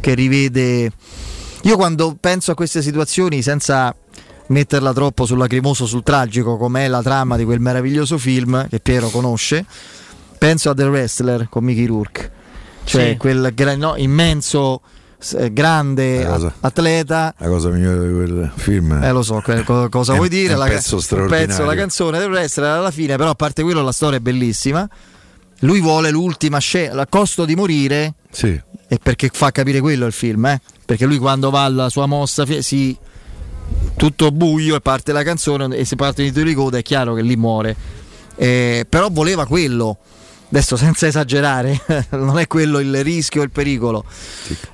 che 0.00 0.14
rivede. 0.14 0.90
Io 1.62 1.76
quando 1.76 2.16
penso 2.18 2.52
a 2.52 2.54
queste 2.54 2.82
situazioni, 2.82 3.42
senza 3.42 3.94
metterla 4.46 4.92
troppo 4.92 5.26
sul 5.26 5.38
lacrimoso, 5.38 5.86
sul 5.86 6.02
tragico, 6.02 6.56
come 6.56 6.84
è 6.84 6.88
la 6.88 7.02
trama 7.02 7.36
di 7.36 7.44
quel 7.44 7.60
meraviglioso 7.60 8.16
film 8.18 8.66
che 8.68 8.80
Piero 8.80 9.08
conosce, 9.08 9.64
penso 10.38 10.70
a 10.70 10.74
The 10.74 10.84
Wrestler 10.84 11.48
con 11.48 11.64
Mickey 11.64 11.86
Rourke, 11.86 12.30
cioè 12.84 13.10
Sì. 13.10 13.16
quel 13.16 13.52
no, 13.76 13.94
immenso, 13.96 14.80
grande 15.52 16.22
La 16.22 16.30
cosa- 16.30 16.52
atleta. 16.60 17.34
La 17.38 17.48
cosa 17.48 17.68
migliore 17.70 18.06
di 18.08 18.14
quel 18.14 18.52
film 18.56 18.92
Eh 19.02 19.10
lo 19.12 19.22
so 19.22 19.40
que- 19.44 19.62
co- 19.64 19.88
cosa 19.88 20.14
È- 20.14 20.16
vuoi 20.16 20.28
dire, 20.28 20.54
un 20.54 20.58
la, 20.60 20.66
pezzo 20.66 20.98
straordinario. 21.00 21.46
pezzo, 21.46 21.64
la 21.64 21.74
canzone 21.74 22.18
del 22.18 22.30
wrestler 22.30 22.70
alla 22.70 22.90
fine, 22.90 23.16
però 23.16 23.30
a 23.30 23.34
parte 23.34 23.62
quello 23.62 23.82
la 23.82 23.92
storia 23.92 24.18
è 24.18 24.20
bellissima. 24.20 24.88
Lui 25.60 25.80
vuole 25.80 26.10
l'ultima 26.10 26.58
scena, 26.58 27.02
a 27.02 27.06
costo 27.06 27.44
di 27.44 27.54
morire, 27.54 28.14
Sì. 28.30 28.58
e 28.88 28.98
perché 29.02 29.28
fa 29.32 29.50
capire 29.50 29.80
quello 29.80 30.06
il 30.06 30.12
film, 30.12 30.46
eh? 30.46 30.60
perché 30.86 31.04
lui 31.04 31.18
quando 31.18 31.50
va 31.50 31.64
alla 31.64 31.88
sua 31.90 32.06
mossa 32.06 32.46
fi- 32.46 32.62
si 32.62 32.96
tutto 33.96 34.30
buio 34.32 34.74
e 34.76 34.80
parte 34.80 35.12
la 35.12 35.22
canzone 35.22 35.76
e 35.76 35.84
si 35.84 35.94
parte 35.96 36.22
di 36.22 36.28
titolo 36.28 36.46
di 36.46 36.54
coda 36.54 36.78
è 36.78 36.82
chiaro 36.82 37.14
che 37.14 37.22
lì 37.22 37.36
muore. 37.36 37.76
Eh, 38.36 38.86
però 38.88 39.08
voleva 39.10 39.46
quello. 39.46 39.98
Adesso 40.52 40.76
senza 40.76 41.06
esagerare, 41.06 41.80
non 42.10 42.36
è 42.40 42.48
quello 42.48 42.80
il 42.80 43.04
rischio 43.04 43.42
il 43.42 43.52
pericolo. 43.52 44.04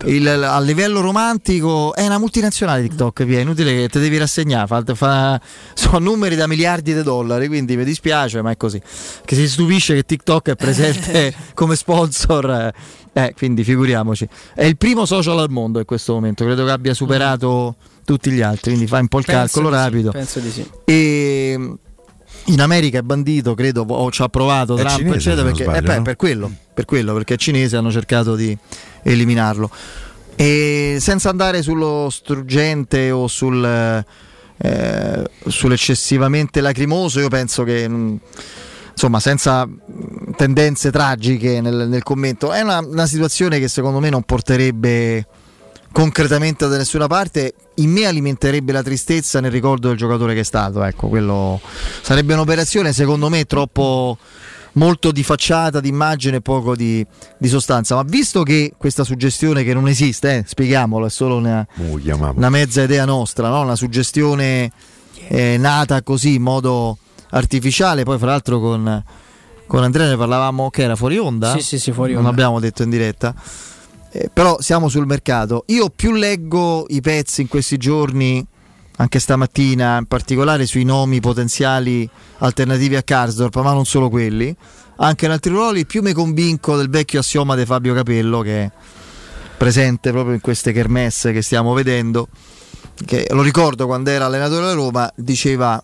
Il- 0.07 0.27
a 0.27 0.59
livello 0.61 1.01
romantico 1.01 1.95
è 1.95 2.07
una 2.07 2.17
multinazionale 2.19 2.81
TikTok, 2.81 3.27
è 3.27 3.41
inutile 3.41 3.75
che 3.75 3.89
te 3.91 4.01
devi 4.01 4.17
rassegnare, 4.17 4.67
fa, 4.67 4.83
fa- 4.95 5.39
sono 5.75 5.99
numeri 5.99 6.35
da 6.35 6.47
miliardi 6.47 6.95
di 6.95 7.03
dollari, 7.03 7.47
quindi 7.47 7.77
mi 7.77 7.85
dispiace, 7.85 8.41
ma 8.41 8.53
è 8.53 8.57
così. 8.57 8.81
Che 9.23 9.35
si 9.35 9.47
stupisce 9.47 9.95
che 9.95 10.05
TikTok 10.05 10.49
è 10.51 10.57
presente 10.57 11.35
come 11.53 11.77
sponsor, 11.77 12.51
eh, 12.51 12.73
eh, 13.13 13.35
quindi 13.37 13.63
figuriamoci. 13.63 14.27
È 14.55 14.65
il 14.65 14.79
primo 14.79 15.05
social 15.05 15.39
al 15.39 15.51
mondo 15.51 15.79
in 15.79 15.85
questo 15.85 16.15
momento, 16.15 16.43
credo 16.45 16.65
che 16.65 16.71
abbia 16.71 16.95
superato 16.95 17.77
tutti 18.07 18.31
gli 18.31 18.41
altri, 18.41 18.71
quindi 18.71 18.87
fai 18.87 19.03
un 19.03 19.09
po' 19.09 19.19
il 19.19 19.27
Penso 19.27 19.41
calcolo 19.61 19.69
sì, 19.69 19.75
rapido. 19.83 20.11
penso 20.11 20.41
di 20.41 20.51
sì. 20.51 20.67
E 20.87 21.71
in 22.47 22.61
America 22.61 22.99
è 22.99 23.03
bandito, 23.03 23.55
credo, 23.55 23.83
o 23.83 24.11
ci 24.11 24.23
ha 24.23 24.29
provato 24.29 24.75
Trump, 24.75 24.97
cinese, 24.97 25.17
eccetera, 25.17 25.43
perché, 25.43 25.63
sbaglio, 25.65 25.79
eh 25.79 25.83
beh, 25.83 25.97
no? 25.97 26.03
per, 26.03 26.17
quello, 26.17 26.53
per 26.73 26.85
quello, 26.85 27.13
perché 27.15 27.35
è 27.35 27.37
cinese 27.37 27.77
hanno 27.77 27.91
cercato 27.91 28.35
di 28.35 28.57
eliminarlo. 29.03 29.71
E 30.37 30.99
senza 31.01 31.31
andare 31.31 31.63
sullo 31.63 32.09
struggente 32.11 33.11
o 33.11 33.27
sul, 33.27 33.65
eh, 34.59 35.31
sull'eccessivamente 35.47 36.61
lacrimoso, 36.61 37.21
io 37.21 37.29
penso 37.29 37.65
che 37.65 37.89
mh, 37.89 38.21
insomma, 38.93 39.19
senza 39.19 39.67
mh, 39.67 40.37
tendenze 40.37 40.91
tragiche 40.91 41.61
nel, 41.61 41.89
nel 41.89 42.03
commento, 42.03 42.53
è 42.53 42.61
una, 42.61 42.79
una 42.79 43.07
situazione 43.07 43.59
che 43.59 43.69
secondo 43.69 43.99
me 43.99 44.11
non 44.11 44.23
porterebbe 44.23 45.27
concretamente 45.91 46.69
da 46.69 46.77
nessuna 46.77 47.07
parte. 47.07 47.55
In 47.77 47.91
me 47.91 48.07
alimenterebbe 48.07 48.73
la 48.73 48.83
tristezza 48.83 49.41
nel 49.41 49.51
ricordo 49.51 49.89
del 49.89 49.97
giocatore 49.97 50.35
che 50.35 50.41
è 50.41 50.45
stato. 50.45 50.83
Ecco, 50.83 51.09
quello 51.09 51.61
sarebbe 52.03 52.33
un'operazione, 52.35 52.93
secondo 52.93 53.29
me, 53.29 53.45
troppo 53.45 54.17
molto 54.73 55.11
di 55.11 55.23
facciata, 55.23 55.81
di 55.81 55.89
immagine 55.89 56.37
e 56.37 56.41
poco 56.41 56.75
di, 56.75 57.05
di 57.39 57.49
sostanza. 57.49 57.95
Ma 57.95 58.03
visto 58.03 58.43
che 58.43 58.73
questa 58.77 59.05
suggestione 59.05 59.63
che 59.65 59.75
non 59.75 59.89
esiste, 59.89 60.37
eh, 60.37 60.45
spieghiamolo, 60.47 61.07
è 61.07 61.11
solo 61.11 61.37
una, 61.37 61.67
una 62.37 62.51
mezza 62.51 62.83
idea 62.83 63.05
nostra, 63.05 63.49
no? 63.49 63.61
una 63.61 63.77
suggestione 63.77 64.71
eh, 65.29 65.57
nata 65.59 66.03
così 66.03 66.35
in 66.35 66.43
modo 66.43 66.97
artificiale. 67.31 68.05
Poi, 68.05 68.19
fra 68.19 68.29
l'altro, 68.29 68.59
con, 68.61 69.05
con 69.67 69.83
Andrea 69.83 70.09
ne 70.09 70.17
parlavamo 70.17 70.71
che 70.71 70.83
era 70.83 70.97
fuori 70.97 71.19
onda. 71.19 71.53
Sì, 71.53 71.61
sì, 71.61 71.79
sì, 71.79 71.93
fuori 71.93 72.13
Non 72.13 72.21
onda. 72.21 72.31
abbiamo 72.33 72.59
detto 72.61 72.83
in 72.83 72.91
diretta. 72.91 73.35
Eh, 74.19 74.31
però 74.33 74.57
siamo 74.61 74.89
sul 74.89 75.05
mercato. 75.05 75.65
Io 75.67 75.91
più 75.91 76.13
leggo 76.13 76.87
i 76.89 77.03
pezzi 77.03 77.43
in 77.43 77.49
questi 77.49 77.77
giorni, 77.77 78.45
anche 78.97 79.19
stamattina, 79.19 79.99
in 79.99 80.07
particolare 80.07 80.65
sui 80.65 80.85
nomi 80.85 81.21
potenziali 81.21 82.09
alternativi 82.39 82.97
a 82.97 83.03
Karsdorp, 83.03 83.55
ma 83.61 83.75
non 83.75 83.85
solo 83.85 84.09
quelli, 84.09 84.57
anche 84.97 85.27
in 85.27 85.33
altri 85.33 85.51
ruoli, 85.51 85.85
più 85.85 86.01
mi 86.01 86.15
convinco 86.15 86.77
del 86.77 86.89
vecchio 86.89 87.21
assioma 87.21 87.55
di 87.55 87.67
Fabio 87.67 87.93
Capello 87.93 88.41
che 88.41 88.63
è 88.63 88.71
presente 89.59 90.11
proprio 90.13 90.33
in 90.33 90.41
queste 90.41 90.73
kermesse 90.73 91.33
che 91.33 91.43
stiamo 91.43 91.75
vedendo. 91.75 92.29
Che 93.05 93.27
lo 93.33 93.43
ricordo 93.43 93.85
quando 93.85 94.09
era 94.09 94.25
allenatore 94.25 94.61
della 94.61 94.73
Roma, 94.73 95.13
diceva 95.15 95.83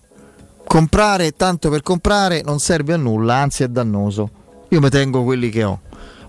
comprare 0.65 1.33
tanto 1.33 1.69
per 1.69 1.83
comprare 1.83 2.41
non 2.43 2.59
serve 2.59 2.95
a 2.95 2.97
nulla, 2.97 3.35
anzi 3.35 3.63
è 3.63 3.69
dannoso. 3.69 4.31
Io 4.71 4.81
mi 4.81 4.89
tengo 4.89 5.23
quelli 5.23 5.51
che 5.51 5.65
ho. 5.65 5.81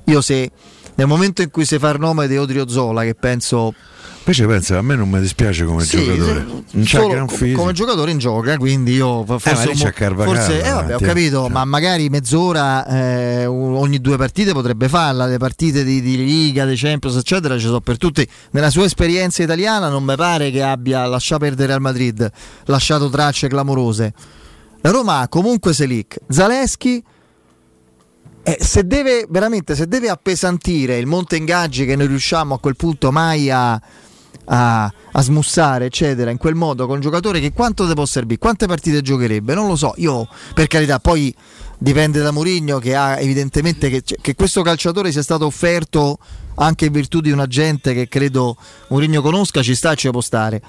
Io 0.05 0.19
se 0.19 0.51
nel 0.95 1.07
momento 1.07 1.41
in 1.41 1.49
cui 1.49 1.65
si 1.65 1.77
fa 1.79 1.89
il 1.89 1.99
nome 1.99 2.27
di 2.27 2.37
Odrio 2.37 2.67
Zola, 2.67 3.03
che 3.03 3.15
penso 3.15 3.73
Invece 4.25 4.45
pensa, 4.47 4.77
a 4.77 4.81
me 4.81 4.95
non 4.95 5.09
mi 5.09 5.19
dispiace 5.19 5.65
come 5.65 5.83
sì, 5.83 6.01
giocatore. 6.01 6.45
Non 6.71 6.85
solo 6.85 7.07
gran 7.09 7.27
co- 7.27 7.35
fisico. 7.35 7.59
come 7.59 7.73
giocatore 7.73 8.11
in 8.11 8.19
gioca, 8.19 8.55
quindi 8.55 8.93
io 8.93 9.23
ma 9.23 9.37
forse, 9.37 9.71
c'è 9.71 9.91
Carvajal 9.91 10.33
forse 10.33 10.63
eh, 10.63 10.69
vabbè, 10.69 10.95
ho 10.95 10.97
eh. 10.97 11.05
capito, 11.05 11.41
Cioè. 11.41 11.49
ma 11.49 11.65
magari 11.65 12.07
mezz'ora 12.07 12.87
eh, 12.87 13.45
ogni 13.45 13.99
due 13.99 14.15
partite 14.15 14.53
potrebbe 14.53 14.87
farla, 14.87 15.25
le 15.25 15.37
partite 15.37 15.83
di, 15.83 16.01
di 16.01 16.15
Liga, 16.15 16.65
di 16.65 16.77
Champions, 16.77 17.17
eccetera, 17.17 17.55
ci 17.57 17.65
sono 17.65 17.81
per 17.81 17.97
tutti. 17.97 18.25
Nella 18.51 18.69
sua 18.69 18.85
esperienza 18.85 19.43
italiana 19.43 19.89
non 19.89 20.05
mi 20.05 20.15
pare 20.15 20.51
che 20.51 20.63
abbia 20.63 21.05
lasciato 21.05 21.41
perdere 21.43 21.73
al 21.73 21.81
Madrid, 21.81 22.31
lasciato 22.67 23.09
tracce 23.09 23.49
clamorose. 23.49 24.13
La 24.79 24.91
Roma 24.91 25.19
ha 25.19 25.27
comunque 25.27 25.73
Selic, 25.73 26.19
Zaleschi 26.29 27.03
eh, 28.43 28.57
se 28.59 28.85
deve 28.85 29.25
veramente 29.29 29.73
se 29.73 29.87
deve 29.87 30.09
appesantire 30.09 30.97
il 30.97 31.05
monte 31.05 31.37
ingaggi 31.37 31.85
che 31.85 31.95
noi 31.95 32.07
riusciamo 32.07 32.55
a 32.55 32.59
quel 32.59 32.75
punto 32.75 33.09
mai 33.11 33.49
a, 33.49 33.81
a, 34.45 34.93
a 35.11 35.21
smussare, 35.21 35.85
eccetera, 35.85 36.29
in 36.29 36.37
quel 36.37 36.55
modo 36.55 36.85
con 36.85 36.95
un 36.95 37.01
giocatore 37.01 37.39
che 37.39 37.53
quanto 37.53 37.87
te 37.87 37.93
può 37.93 38.05
servire? 38.05 38.39
Quante 38.39 38.65
partite 38.65 39.01
giocherebbe? 39.01 39.53
Non 39.53 39.67
lo 39.67 39.75
so. 39.75 39.93
Io, 39.97 40.27
per 40.53 40.67
carità, 40.67 40.99
poi 40.99 41.33
dipende 41.77 42.21
da 42.21 42.31
Mourinho 42.31 42.79
che 42.79 42.95
ha 42.95 43.19
evidentemente 43.19 43.89
che, 43.89 44.01
cioè, 44.03 44.17
che 44.19 44.35
questo 44.35 44.61
calciatore 44.61 45.11
sia 45.11 45.21
stato 45.21 45.45
offerto 45.45 46.17
anche 46.55 46.85
in 46.85 46.91
virtù 46.91 47.19
di 47.19 47.31
un 47.31 47.39
agente 47.39 47.93
che 47.93 48.07
credo 48.07 48.57
Mourinho 48.89 49.21
conosca, 49.21 49.61
ci 49.61 49.75
sta 49.75 49.93
e 49.93 49.95
ci 49.95 50.09
può 50.09 50.21
stare. 50.21 50.61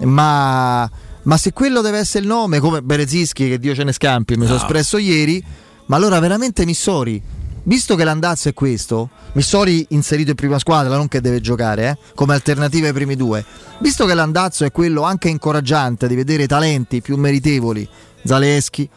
Ma, 0.00 0.90
ma 1.22 1.36
se 1.36 1.52
quello 1.52 1.80
deve 1.80 1.98
essere 1.98 2.24
il 2.24 2.28
nome, 2.28 2.58
come 2.58 2.82
Berezischi, 2.82 3.48
che 3.48 3.58
Dio 3.58 3.74
ce 3.74 3.84
ne 3.84 3.92
scampi, 3.92 4.36
mi 4.36 4.44
sono 4.44 4.58
espresso 4.58 4.98
ieri, 4.98 5.42
ma 5.86 5.96
allora 5.96 6.18
veramente 6.18 6.64
Missori, 6.64 7.20
visto 7.64 7.94
che 7.96 8.04
l'andazzo 8.04 8.48
è 8.48 8.54
questo, 8.54 9.10
Missori 9.32 9.86
inserito 9.90 10.30
in 10.30 10.36
prima 10.36 10.58
squadra, 10.58 10.96
non 10.96 11.08
che 11.08 11.20
deve 11.20 11.40
giocare, 11.40 11.88
eh, 11.88 11.98
come 12.14 12.34
alternativa 12.34 12.86
ai 12.86 12.92
primi 12.92 13.16
due, 13.16 13.44
visto 13.78 14.06
che 14.06 14.14
l'andazzo 14.14 14.64
è 14.64 14.70
quello 14.70 15.02
anche 15.02 15.28
incoraggiante 15.28 16.06
di 16.06 16.14
vedere 16.14 16.46
talenti 16.46 17.00
più 17.00 17.16
meritevoli, 17.16 17.88
Zaleschi, 18.22 18.88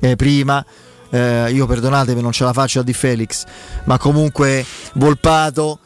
eh, 0.00 0.16
prima, 0.16 0.64
eh, 1.10 1.50
io 1.52 1.66
perdonatemi 1.66 2.20
non 2.20 2.32
ce 2.32 2.44
la 2.44 2.52
faccio 2.52 2.80
a 2.80 2.82
Di 2.82 2.92
Felix, 2.92 3.44
ma 3.84 3.98
comunque 3.98 4.64
Volpato, 4.94 5.78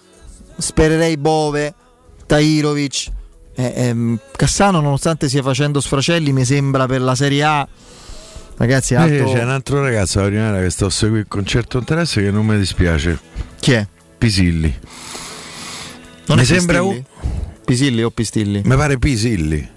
spererei 0.57 1.17
Bove, 1.17 1.75
Tairovic, 2.27 3.11
eh, 3.55 3.73
ehm, 3.75 4.19
Cassano 4.37 4.81
nonostante 4.81 5.29
stia 5.29 5.43
facendo 5.43 5.81
sfracelli 5.81 6.33
mi 6.33 6.45
sembra 6.45 6.87
per 6.87 7.01
la 7.01 7.15
Serie 7.15 7.43
A 7.43 7.69
ragazzi 8.59 8.95
è 8.95 8.99
Invece 9.01 9.21
alto... 9.23 9.33
c'è 9.33 9.43
un 9.43 9.51
altro 9.51 9.81
ragazzo 9.83 10.19
alla 10.21 10.29
primavera 10.29 10.63
che 10.63 10.71
sto 10.71 10.89
seguire 10.91 11.25
con 11.27 11.45
certo 11.47 11.79
interesse 11.79 12.23
che 12.23 12.31
non 12.31 12.47
mi 12.47 12.59
dispiace. 12.59 13.19
chi 13.61 13.73
è? 13.73 13.87
Pisilli. 14.19 14.75
Non 16.27 16.37
Mi 16.37 16.43
è 16.43 16.47
sembra 16.47 16.81
Pistilli? 16.81 17.05
Pisilli 17.65 18.03
o 18.03 18.11
Pistilli? 18.11 18.61
Mi 18.65 18.77
pare 18.77 18.99
Pisilli. 18.99 19.69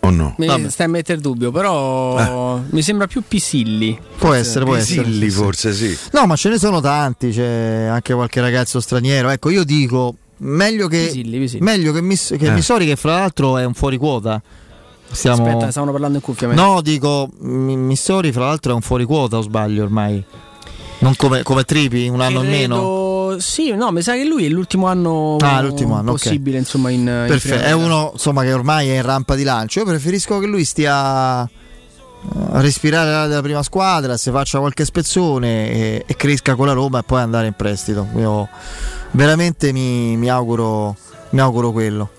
O 0.00 0.10
no? 0.10 0.34
Mi 0.38 0.46
Vabbè. 0.46 0.68
stai 0.70 0.86
a 0.86 0.88
mettere 0.90 1.20
dubbio, 1.20 1.50
però 1.50 2.60
mi 2.70 2.82
sembra 2.82 3.06
più 3.06 3.22
Pisilli. 3.26 3.98
Può 4.18 4.32
essere, 4.32 4.64
può 4.64 4.74
essere. 4.76 5.02
Pisilli 5.02 5.24
sì, 5.26 5.30
sì. 5.30 5.36
forse 5.42 5.72
sì. 5.72 5.98
No, 6.12 6.26
ma 6.26 6.36
ce 6.36 6.50
ne 6.50 6.58
sono 6.58 6.80
tanti, 6.80 7.30
c'è 7.30 7.86
anche 7.90 8.14
qualche 8.14 8.40
ragazzo 8.40 8.80
straniero. 8.80 9.28
Ecco, 9.30 9.50
io 9.50 9.64
dico 9.64 10.14
meglio 10.38 10.86
che 10.88 11.06
Pisilli, 11.06 11.38
Pisilli. 11.38 11.64
meglio 11.64 11.92
che, 11.92 12.00
Miss, 12.00 12.36
che 12.36 12.46
Eh. 12.46 12.50
Missori 12.50 12.86
che 12.86 12.96
fra 12.96 13.12
l'altro 13.18 13.58
è 13.58 13.64
un 13.64 13.74
fuori 13.74 13.96
quota. 13.96 14.40
Stiamo... 15.10 15.46
Aspetta, 15.46 15.70
stavano 15.70 15.92
parlando 15.92 16.16
in 16.18 16.22
cuffia. 16.22 16.48
No, 16.48 16.80
dico 16.82 17.28
Mi- 17.40 17.76
Missori 17.76 18.32
fra 18.32 18.46
l'altro 18.46 18.72
è 18.72 18.74
un 18.74 18.80
fuori 18.82 19.04
quota 19.04 19.38
o 19.38 19.42
sbaglio 19.42 19.82
ormai. 19.82 20.22
Non 21.00 21.14
come, 21.16 21.42
come 21.42 21.62
Tripi, 21.64 22.08
un 22.08 22.20
anno 22.20 22.42
in 22.42 22.50
meno. 22.50 22.74
Credo- 22.74 23.40
Sì, 23.40 23.72
no, 23.72 23.92
mi 23.92 24.02
sa 24.02 24.14
che 24.14 24.24
lui 24.24 24.46
è 24.46 24.48
l'ultimo 24.48 24.86
anno, 24.88 25.36
Ah, 25.40 25.60
l'ultimo 25.60 25.94
anno, 25.94 26.12
possibile, 26.12 26.58
insomma, 26.58 26.90
in, 26.90 27.00
in 27.00 27.24
Perfetto, 27.28 27.62
è 27.62 27.72
uno 27.72 28.10
insomma 28.14 28.42
che 28.42 28.52
ormai 28.52 28.88
è 28.88 28.96
in 28.96 29.02
rampa 29.02 29.34
di 29.36 29.44
lancio. 29.44 29.78
Io 29.80 29.84
preferisco 29.84 30.38
che 30.40 30.46
lui 30.46 30.64
stia 30.64 31.44
eh, 31.44 31.48
a 32.50 32.60
respirare 32.60 33.10
l'aria 33.10 33.28
della 33.28 33.42
prima 33.42 33.62
squadra, 33.62 34.16
se 34.16 34.32
faccia 34.32 34.58
qualche 34.58 34.84
spezzone 34.84 35.70
e, 35.70 36.04
e 36.06 36.16
cresca 36.16 36.56
con 36.56 36.66
la 36.66 36.72
Roma 36.72 36.98
e 36.98 37.02
poi 37.04 37.20
andare 37.20 37.46
in 37.46 37.54
prestito. 37.54 38.06
Io 38.16 38.48
veramente 39.12 39.72
mi, 39.72 40.16
mi 40.16 40.28
auguro, 40.28 40.96
mi 41.30 41.40
auguro 41.40 41.70
quello. 41.70 42.10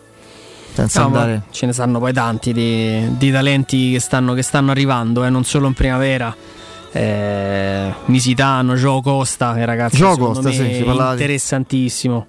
Senza 0.79 0.99
No, 1.01 1.05
andare. 1.07 1.41
ce 1.51 1.65
ne 1.65 1.73
sanno 1.73 1.99
poi 1.99 2.13
tanti 2.13 2.53
di, 2.53 3.17
di 3.17 3.31
talenti 3.31 3.91
che 3.93 3.99
stanno, 3.99 4.33
che 4.33 4.41
stanno 4.41 4.71
arrivando, 4.71 5.23
eh, 5.25 5.29
non 5.29 5.43
solo 5.43 5.67
in 5.67 5.73
primavera. 5.73 6.35
Eh, 6.91 7.93
Misitano, 8.05 8.75
Gio 8.75 9.01
Costa, 9.01 9.53
che 9.53 9.65
ragazzi 9.65 9.97
Gio 9.97 10.17
Costa, 10.17 10.49
me 10.49 10.53
sì, 10.55 10.73
si 10.75 10.83
parlava 10.83 11.13
di- 11.15 11.21
interessantissimo. 11.21 12.25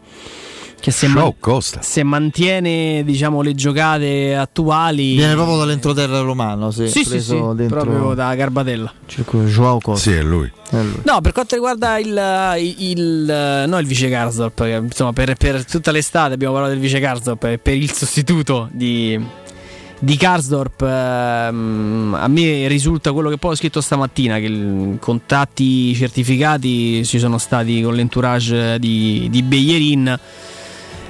Che 0.80 0.90
se, 0.90 1.08
man- 1.08 1.34
Costa. 1.38 1.82
se 1.82 2.02
mantiene 2.02 3.02
diciamo, 3.04 3.42
le 3.42 3.54
giocate 3.54 4.34
attuali, 4.34 5.14
Viene 5.14 5.34
proprio 5.34 5.58
dall'entroterra 5.58 6.20
romano, 6.20 6.70
sì, 6.70 6.88
sì, 6.88 7.02
sì, 7.02 7.08
preso 7.08 7.50
sì, 7.50 7.56
dentro 7.56 7.82
proprio 7.82 8.14
da 8.14 8.34
Garbatella. 8.34 8.90
Circo- 9.06 9.44
Joao 9.44 9.78
Costa. 9.78 10.10
Sì, 10.10 10.16
è 10.16 10.22
lui. 10.22 10.50
È 10.70 10.76
lui. 10.76 11.00
No, 11.04 11.20
per 11.20 11.32
quanto 11.32 11.54
riguarda 11.54 11.98
il, 11.98 12.74
il 12.78 13.64
no, 13.68 13.78
il 13.78 13.86
vice 13.86 14.08
Karsdorp, 14.08 14.54
perché, 14.54 14.76
insomma, 14.86 15.12
per, 15.12 15.34
per 15.34 15.64
tutta 15.66 15.90
l'estate 15.90 16.32
abbiamo 16.32 16.54
parlato 16.54 16.72
del 16.72 16.82
vice 16.82 16.98
Karsdorp 16.98 17.44
e 17.44 17.58
per 17.58 17.74
il 17.74 17.92
sostituto 17.92 18.68
di, 18.72 19.22
di 19.98 20.16
Karsdorp, 20.16 20.80
ehm, 20.80 22.16
a 22.18 22.26
me 22.28 22.68
risulta 22.68 23.12
quello 23.12 23.28
che 23.28 23.36
poi 23.36 23.52
ho 23.52 23.54
scritto 23.56 23.82
stamattina, 23.82 24.38
che 24.38 24.46
i 24.46 24.96
contatti 24.98 25.94
certificati 25.94 27.04
ci 27.04 27.18
sono 27.18 27.36
stati 27.36 27.82
con 27.82 27.92
l'entourage 27.94 28.78
di, 28.78 29.28
di 29.30 29.42
Beyerin. 29.42 30.18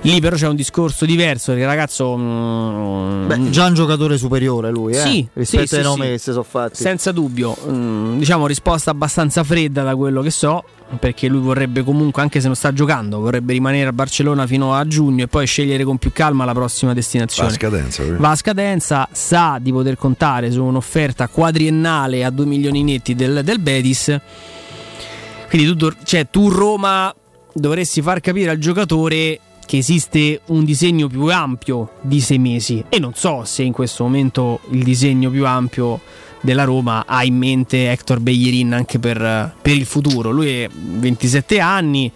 Lì 0.02 0.19
però 0.19 0.35
c'è 0.35 0.49
un 0.49 0.57
discorso 0.57 1.04
diverso, 1.04 1.47
perché 1.52 1.61
il 1.62 1.69
ragazzo... 1.69 2.16
mm, 2.16 3.26
Beh, 3.26 3.50
già 3.50 3.66
un 3.66 3.75
giocatore 3.75 4.16
superiore 4.16 4.71
lui, 4.71 4.95
eh? 4.95 4.99
Sì, 5.00 5.28
rispetto 5.35 5.66
sì, 5.66 5.75
ai 5.75 5.83
sì, 5.83 5.87
nomi 5.87 6.02
sì. 6.04 6.09
che 6.12 6.19
si 6.19 6.30
sono 6.30 6.42
fatti. 6.42 6.76
senza 6.83 7.12
dubbio, 7.12 7.54
mm, 7.69 8.16
diciamo 8.19 8.47
risposta 8.47 8.90
abbastanza 8.90 9.45
fredda 9.45 9.83
da 9.83 9.95
quello 9.95 10.23
che 10.23 10.30
so, 10.30 10.64
perché 10.99 11.28
lui 11.28 11.40
vorrebbe 11.40 11.85
comunque, 11.85 12.23
anche 12.23 12.40
se 12.40 12.47
non 12.47 12.57
sta 12.57 12.73
giocando, 12.73 13.21
vorrebbe 13.21 13.52
rimanere 13.52 13.90
a 13.90 13.92
Barcellona 13.92 14.47
fino 14.47 14.75
a 14.75 14.87
giugno 14.87 15.25
e 15.25 15.28
poi 15.28 15.47
scegliere 15.47 15.85
con 15.85 15.99
più 15.99 16.12
calma 16.14 16.47
la 16.47 16.52
prossima 16.54 16.92
La 16.92 16.97
destinazione. 16.97 17.50
scadenza. 17.50 18.02
lui. 18.02 18.16
Va 18.16 18.30
a 18.30 18.37
scadenza, 18.37 19.07
sa 19.12 19.59
di 19.61 19.71
poter 19.71 19.97
contare 19.97 20.50
su 20.50 20.64
un'offerta 20.64 21.28
quadriennale 21.28 22.25
a 22.25 22.30
2 22.30 22.47
milioni 22.47 22.83
netti 22.83 23.14
del, 23.14 23.42
del 23.45 23.59
Betis. 23.61 24.19
Quindi 25.50 25.76
tu, 25.76 25.90
cioè, 26.04 26.26
tu 26.30 26.49
Roma 26.49 27.14
dovresti 27.52 28.00
far 28.00 28.21
capire 28.21 28.50
al 28.50 28.59
giocatore 28.59 29.38
che 29.70 29.76
esiste 29.76 30.40
un 30.46 30.64
disegno 30.64 31.06
più 31.06 31.26
ampio 31.26 31.92
di 32.00 32.20
sei 32.20 32.40
mesi 32.40 32.84
e 32.88 32.98
non 32.98 33.14
so 33.14 33.44
se 33.44 33.62
in 33.62 33.72
questo 33.72 34.02
momento 34.02 34.58
il 34.70 34.82
disegno 34.82 35.30
più 35.30 35.46
ampio 35.46 36.00
della 36.40 36.64
Roma 36.64 37.04
ha 37.06 37.22
in 37.22 37.36
mente 37.36 37.88
Hector 37.88 38.18
Bellerin 38.18 38.72
anche 38.72 38.98
per, 38.98 39.54
per 39.62 39.76
il 39.76 39.86
futuro. 39.86 40.32
Lui 40.32 40.62
è 40.62 40.68
27 40.72 41.60
anni. 41.60 42.10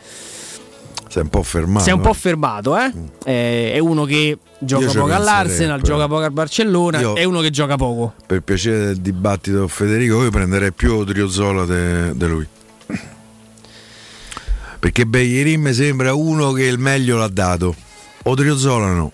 Si 1.06 1.18
è 1.20 1.22
un 1.22 1.28
po' 1.28 1.44
fermato. 1.44 1.84
Si 1.84 1.90
è 1.90 1.92
un 1.92 2.00
po' 2.00 2.10
eh. 2.10 2.14
fermato, 2.14 2.76
eh? 2.76 2.92
Mm. 2.92 3.04
È, 3.22 3.72
è 3.74 3.78
uno 3.78 4.02
che 4.02 4.36
gioca 4.58 4.86
poco 4.86 5.14
all'Arsenal, 5.14 5.80
però. 5.80 5.94
gioca 5.94 6.08
poco 6.08 6.22
al 6.24 6.32
Barcellona, 6.32 6.98
Io- 6.98 7.14
è 7.14 7.22
uno 7.22 7.40
che 7.40 7.50
gioca 7.50 7.76
poco. 7.76 8.14
Per 8.26 8.40
piacere 8.42 8.86
del 8.86 8.96
dibattito 8.96 9.68
Federico, 9.68 10.24
io 10.24 10.30
prenderei 10.30 10.72
più 10.72 10.92
Odriozola 10.92 11.64
di 12.12 12.26
lui. 12.26 12.48
Perché 14.84 15.06
Bellerin 15.06 15.62
mi 15.62 15.72
sembra 15.72 16.12
uno 16.12 16.52
che 16.52 16.64
il 16.64 16.76
meglio 16.78 17.16
l'ha 17.16 17.28
dato. 17.28 17.74
Odriozola 18.24 18.92
no. 18.92 19.10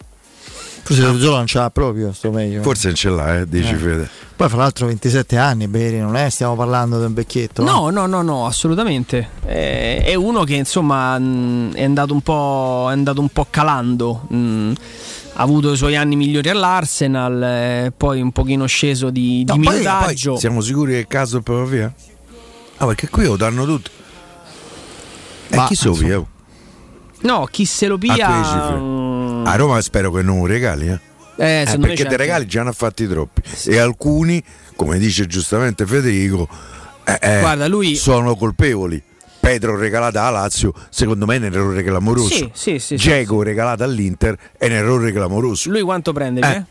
Forse 0.83 1.01
il 1.07 1.21
Zola 1.21 1.37
non 1.37 1.47
ce 1.47 1.59
l'ha 1.59 1.71
proprio, 1.71 2.13
sto 2.13 2.33
meglio. 2.33 2.61
Forse 2.63 2.89
non 2.89 2.97
ce 2.97 3.09
l'ha, 3.09 3.39
eh, 3.39 3.49
dici 3.49 3.75
Eh. 3.75 3.77
Fede. 3.77 4.09
Poi 4.35 4.49
fra 4.49 4.59
l'altro 4.59 4.89
27 4.89 5.37
anni, 5.37 5.69
Beri, 5.69 6.01
non 6.01 6.17
è 6.17 6.29
stiamo 6.29 6.57
parlando 6.57 6.99
di 6.99 7.05
un 7.05 7.15
vecchietto. 7.15 7.63
No, 7.63 7.89
no, 7.91 8.07
no, 8.07 8.21
no, 8.23 8.47
assolutamente. 8.47 9.29
È, 9.45 10.03
è 10.07 10.15
uno 10.17 10.43
che 10.43 10.55
insomma 10.57 11.15
è 11.15 11.85
andato 11.85 12.15
un 12.15 12.21
po', 12.23 12.87
è 12.89 12.93
andato 12.93 13.21
un 13.21 13.29
po' 13.29 13.47
calando. 13.49 14.27
ha 14.29 15.41
avuto 15.41 15.73
i 15.73 15.77
suoi 15.77 15.95
anni 15.95 16.17
migliori 16.17 16.49
all'Arsenal, 16.49 17.41
eh, 17.45 17.93
poi 17.97 18.21
un 18.21 18.33
pochino 18.33 18.67
sceso 18.67 19.11
di, 19.11 19.45
di 19.45 19.53
No, 19.53 19.53
poi- 19.63 19.77
minutaggio. 19.79 20.31
poi 20.33 20.41
siamo 20.41 20.61
sicuri 20.63 20.95
che 20.95 20.99
il 20.99 21.07
caso 21.07 21.41
va 21.45 21.63
via? 21.65 21.95
Ah, 22.79 22.87
perché 22.87 23.09
qui 23.09 23.23
lo 23.23 23.37
danno 23.37 23.65
tutti. 23.65 23.91
E 25.51 25.57
Ma, 25.57 25.67
chi 25.67 25.77
via? 25.99 26.19
oh? 26.19 26.29
No, 27.23 27.45
chi 27.51 27.65
se 27.65 27.87
lo 27.87 27.95
A 27.97 27.99
pia. 27.99 28.15
cifre. 28.45 28.77
mh, 28.77 29.43
A 29.47 29.57
Roma 29.57 29.81
spero 29.81 30.11
che 30.13 30.23
non 30.23 30.39
lo 30.39 30.47
regali, 30.47 30.89
eh. 30.89 30.99
eh, 31.37 31.65
Eh, 31.69 31.79
perché 31.79 32.05
dei 32.05 32.17
regali 32.17 32.47
già 32.47 32.63
ne 32.63 32.71
ha 32.71 32.73
fatti 32.73 33.07
troppi. 33.07 33.43
E 33.67 33.79
alcuni, 33.79 34.43
come 34.77 34.99
dice 34.99 35.27
giustamente 35.27 35.85
Federico, 35.87 36.49
eh, 37.05 37.19
eh, 37.21 37.41
Guarda, 37.41 37.67
lui- 37.69 37.97
sono 37.97 38.37
colpevoli. 38.37 39.03
Pedro 39.41 39.75
regalata 39.77 40.25
a 40.27 40.31
Lazio, 40.31 40.73
secondo 40.91 41.25
me 41.25 41.37
è 41.37 41.39
un 41.39 41.45
errore 41.45 41.83
clamoroso. 41.83 42.29
Sì, 42.29 42.51
sì, 42.53 42.79
sì, 42.79 42.97
sì. 42.99 43.09
Dzeko 43.09 43.43
regalata 43.43 43.85
all'Inter 43.85 44.37
è 44.59 44.67
un 44.67 44.73
errore 44.73 45.13
clamoroso. 45.13 45.71
Lui 45.71 45.81
quanto 45.81 46.13
prende? 46.13 46.41
Eh. 46.43 46.57
Eh? 46.57 46.65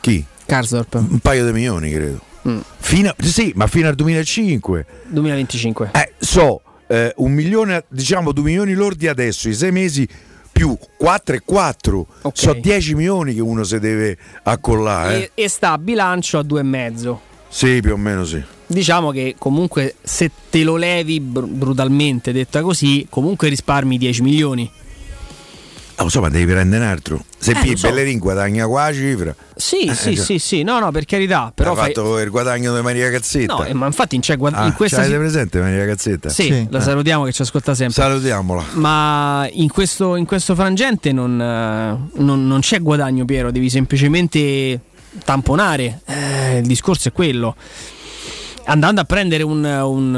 Chi? 0.00 0.24
Karsdorp 0.46 0.94
Un 0.96 1.18
paio 1.20 1.46
di 1.46 1.52
milioni, 1.52 1.90
credo. 1.90 2.20
Mm. 2.46 2.58
Fino 2.78 3.08
a- 3.08 3.14
sì, 3.22 3.52
ma 3.56 3.66
fino 3.66 3.88
al 3.88 3.94
2005. 3.94 4.86
2025. 5.08 5.90
Eh, 5.94 6.12
so, 6.18 6.60
eh, 6.86 7.12
un 7.16 7.32
milione, 7.32 7.84
diciamo 7.88 8.32
due 8.32 8.44
milioni 8.44 8.74
lordi 8.74 9.08
adesso, 9.08 9.48
i 9.48 9.54
sei 9.54 9.72
mesi 9.72 10.08
più 10.52 10.78
4 10.96 11.34
e 11.36 11.42
4. 11.44 12.06
Ok. 12.22 12.38
So 12.38 12.52
10 12.54 12.94
milioni 12.94 13.34
che 13.34 13.40
uno 13.40 13.64
si 13.64 13.78
deve 13.78 14.16
accollare. 14.44 15.16
Eh. 15.16 15.30
E, 15.34 15.44
e 15.44 15.48
sta 15.48 15.72
a 15.72 15.78
bilancio 15.78 16.38
a 16.38 16.42
due 16.42 16.60
e 16.60 16.62
mezzo. 16.64 17.20
Sì, 17.48 17.80
più 17.80 17.92
o 17.92 17.96
meno 17.96 18.24
sì. 18.24 18.42
Diciamo 18.66 19.10
che 19.10 19.34
comunque 19.36 19.96
se 20.02 20.30
te 20.50 20.62
lo 20.62 20.76
levi 20.76 21.20
br- 21.20 21.46
brutalmente 21.46 22.32
detta 22.32 22.62
così, 22.62 23.06
comunque 23.10 23.48
risparmi 23.48 23.98
10 23.98 24.22
milioni. 24.22 24.70
Ah, 25.96 26.02
lo 26.02 26.08
so, 26.08 26.20
ma 26.20 26.28
devi 26.28 26.50
prendere 26.50 26.82
un 26.84 26.90
altro. 26.90 27.24
Se 27.38 27.52
Eh, 27.52 27.54
Pi 27.60 27.70
lo 27.70 27.76
so. 27.76 27.88
Bellerin 27.88 28.18
guadagna 28.18 28.66
qua 28.66 28.88
la 28.88 28.92
cifra. 28.92 29.34
Sì, 29.54 29.92
sì, 29.94 30.14
già. 30.14 30.22
sì, 30.22 30.38
sì, 30.40 30.62
no, 30.64 30.80
no, 30.80 30.90
per 30.90 31.04
carità, 31.04 31.52
però 31.54 31.72
ha 31.72 31.76
fai... 31.76 31.86
fatto 31.94 32.18
il 32.18 32.30
guadagno 32.30 32.74
di 32.74 32.82
Maria 32.82 33.10
Cazzetta. 33.10 33.54
No, 33.54 33.64
eh, 33.64 33.74
ma 33.74 33.86
infatti 33.86 34.16
in, 34.16 34.20
c'è 34.20 34.36
guad- 34.36 34.54
Ah, 34.54 34.66
in 34.66 34.72
questa 34.74 35.02
ce 35.04 35.08
l'avete 35.08 35.28
si- 35.30 35.34
presente 35.36 35.60
Maria 35.60 35.86
Cazzetta? 35.86 36.28
Sì, 36.30 36.42
Sì. 36.44 36.66
la 36.68 36.78
Eh. 36.78 36.82
salutiamo 36.82 37.24
che 37.24 37.32
ci 37.32 37.42
ascolta 37.42 37.74
sempre. 37.76 37.94
Salutiamola. 38.02 38.64
Ma 38.72 39.48
in 39.52 39.68
questo, 39.70 40.16
in 40.16 40.24
questo 40.26 40.56
frangente 40.56 41.12
non, 41.12 41.40
eh, 41.40 42.20
non- 42.20 42.44
non 42.46 42.60
c'è 42.60 42.80
guadagno, 42.80 43.24
Piero, 43.24 43.52
devi 43.52 43.70
semplicemente 43.70 44.80
tamponare. 45.24 46.00
Eh, 46.06 46.58
il 46.58 46.66
discorso 46.66 47.08
è 47.08 47.12
quello. 47.12 47.54
Andando 48.64 49.00
a 49.00 49.04
prendere 49.04 49.44
un, 49.44 49.62
un, 49.64 50.14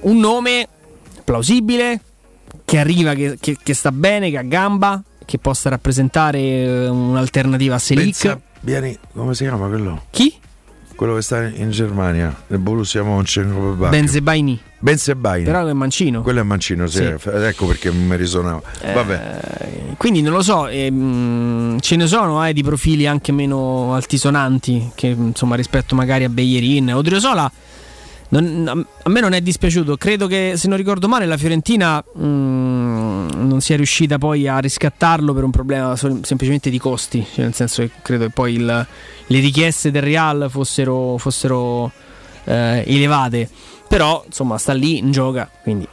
un 0.00 0.18
nome 0.18 0.68
plausibile, 1.24 2.00
che 2.64 2.78
arriva, 2.78 3.14
che, 3.14 3.36
che- 3.40 3.56
che 3.62 3.74
sta 3.74 3.92
bene, 3.92 4.30
che 4.30 4.38
ha 4.38 4.42
gamba, 4.42 5.02
che 5.24 5.38
possa 5.38 5.68
rappresentare 5.70 6.38
eh, 6.40 6.88
un'alternativa 6.88 7.74
a 7.74 7.78
Selic. 7.78 8.38
Vieni, 8.60 8.96
come 9.12 9.34
si 9.34 9.44
chiama 9.44 9.66
quello? 9.68 10.04
Chi? 10.10 10.34
Quello 10.94 11.14
che 11.16 11.22
sta 11.22 11.42
in 11.44 11.70
Germania, 11.70 12.32
nel 12.48 12.60
Borussia 12.60 13.02
Mönchengladbach. 13.02 13.90
Benzebaini. 13.90 14.60
Ben 14.78 14.98
Sebaini. 14.98 15.44
Però 15.44 15.66
è 15.66 15.72
mancino. 15.72 16.22
Quello 16.22 16.40
è 16.40 16.42
Mancino, 16.42 16.86
sì. 16.86 16.98
Sì. 17.18 17.28
Ecco 17.28 17.66
perché 17.66 17.90
mi 17.92 18.14
risonava. 18.16 18.60
Vabbè. 18.92 19.40
Eh, 19.58 19.94
quindi 19.96 20.22
non 20.22 20.32
lo 20.32 20.42
so, 20.42 20.66
ehm, 20.68 21.78
ce 21.80 21.96
ne 21.96 22.06
sono 22.06 22.44
eh, 22.46 22.52
di 22.52 22.62
profili 22.62 23.06
anche 23.06 23.32
meno 23.32 23.94
altisonanti 23.94 24.90
che 24.94 25.08
insomma 25.08 25.54
rispetto 25.56 25.94
magari 25.94 26.24
a 26.24 26.28
Beyerin. 26.28 26.92
Odriosola 26.94 27.50
non- 28.40 28.86
a 29.02 29.08
me 29.10 29.20
non 29.20 29.32
è 29.34 29.40
dispiaciuto, 29.40 29.96
credo 29.96 30.26
che 30.26 30.54
se 30.56 30.68
non 30.68 30.76
ricordo 30.78 31.06
male 31.08 31.26
la 31.26 31.36
Fiorentina 31.36 32.02
mm, 32.18 33.28
non 33.34 33.60
sia 33.60 33.76
riuscita 33.76 34.18
poi 34.18 34.48
a 34.48 34.58
riscattarlo 34.58 35.34
per 35.34 35.44
un 35.44 35.50
problema 35.50 35.94
semplicemente 35.96 36.70
di 36.70 36.78
costi, 36.78 37.24
cioè 37.34 37.44
nel 37.44 37.54
senso 37.54 37.82
che 37.82 37.90
credo 38.02 38.26
che 38.26 38.30
poi 38.32 38.54
il- 38.54 38.86
le 39.26 39.38
richieste 39.40 39.90
del 39.90 40.02
Real 40.02 40.46
fossero, 40.50 41.16
fossero 41.18 41.90
eh, 42.44 42.82
elevate, 42.86 43.48
però 43.86 44.22
insomma 44.26 44.58
sta 44.58 44.72
lì 44.72 44.98
in 44.98 45.10
gioca, 45.12 45.48
quindi 45.62 45.86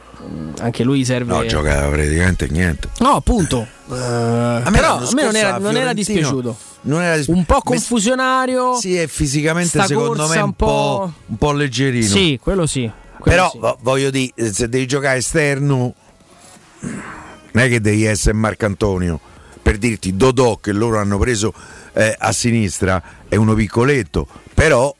anche 0.58 0.82
lui 0.84 1.04
serve... 1.04 1.32
No, 1.32 1.46
gioca 1.46 1.88
praticamente 1.88 2.48
niente. 2.48 2.88
No, 2.98 3.10
appunto. 3.10 3.60
Eh, 3.62 4.62
però 4.70 4.96
a 4.98 5.08
me 5.12 5.22
non 5.24 5.36
era, 5.36 5.54
a 5.54 5.58
non 5.58 5.76
era 5.76 5.92
dispiaciuto. 5.92 6.56
Non 6.82 7.02
era 7.02 7.16
dispi- 7.16 7.32
Un 7.32 7.44
po' 7.44 7.60
confusionario. 7.60 8.76
Sì, 8.78 8.96
è 8.96 9.06
fisicamente 9.06 9.82
secondo 9.82 10.26
me 10.28 10.40
un 10.40 10.52
po', 10.54 10.66
po'- 10.66 11.12
un 11.26 11.36
po' 11.36 11.52
leggerino. 11.52 12.06
Sì, 12.06 12.38
quello 12.42 12.66
sì. 12.66 12.90
quello 13.18 13.36
Però 13.36 13.50
sì. 13.50 13.58
vo- 13.58 13.78
voglio 13.82 14.10
dire, 14.10 14.52
se 14.52 14.68
devi 14.68 14.86
giocare 14.86 15.18
esterno, 15.18 15.94
non 16.80 17.64
è 17.64 17.68
che 17.68 17.80
devi 17.80 18.04
essere 18.04 18.34
Marcantonio. 18.34 19.20
Per 19.62 19.76
dirti, 19.76 20.16
Dodò 20.16 20.56
che 20.56 20.72
loro 20.72 20.98
hanno 20.98 21.18
preso 21.18 21.52
eh, 21.92 22.14
a 22.18 22.32
sinistra 22.32 23.02
è 23.28 23.36
uno 23.36 23.54
piccoletto, 23.54 24.26
però 24.54 24.94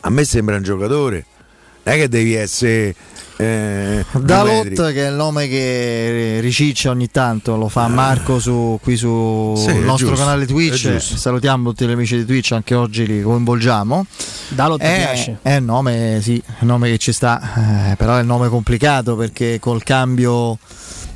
a 0.00 0.10
me 0.10 0.24
sembra 0.24 0.56
un 0.56 0.62
giocatore. 0.62 1.26
Non 1.82 1.94
è 1.94 1.98
che 1.98 2.08
devi 2.08 2.34
essere. 2.34 2.94
Eh, 3.36 4.04
Dalot 4.20 4.92
che 4.92 5.06
è 5.06 5.08
il 5.08 5.14
nome 5.16 5.48
che 5.48 6.38
riciccia 6.40 6.90
ogni 6.90 7.10
tanto 7.10 7.56
lo 7.56 7.68
fa 7.68 7.88
Marco 7.88 8.38
su, 8.38 8.78
qui 8.80 8.96
sul 8.96 9.56
Sì, 9.58 9.76
nostro 9.80 10.08
giusto, 10.10 10.24
canale 10.24 10.46
Twitch. 10.46 10.98
salutiamo 11.00 11.70
tutti 11.70 11.84
gli 11.84 11.90
amici 11.90 12.16
di 12.18 12.24
Twitch 12.24 12.52
anche 12.52 12.74
oggi 12.76 13.04
li 13.06 13.22
coinvolgiamo. 13.22 14.06
Dalot 14.50 14.80
è, 14.80 14.96
piace. 14.96 15.38
è 15.42 15.56
un 15.56 15.64
nome 15.64 16.20
sì 16.22 16.40
nome 16.60 16.90
che 16.90 16.98
ci 16.98 17.12
sta 17.12 17.90
eh, 17.90 17.96
però 17.96 18.16
è 18.16 18.20
un 18.20 18.26
nome 18.26 18.48
complicato 18.48 19.16
perché 19.16 19.58
col 19.58 19.82
cambio 19.82 20.56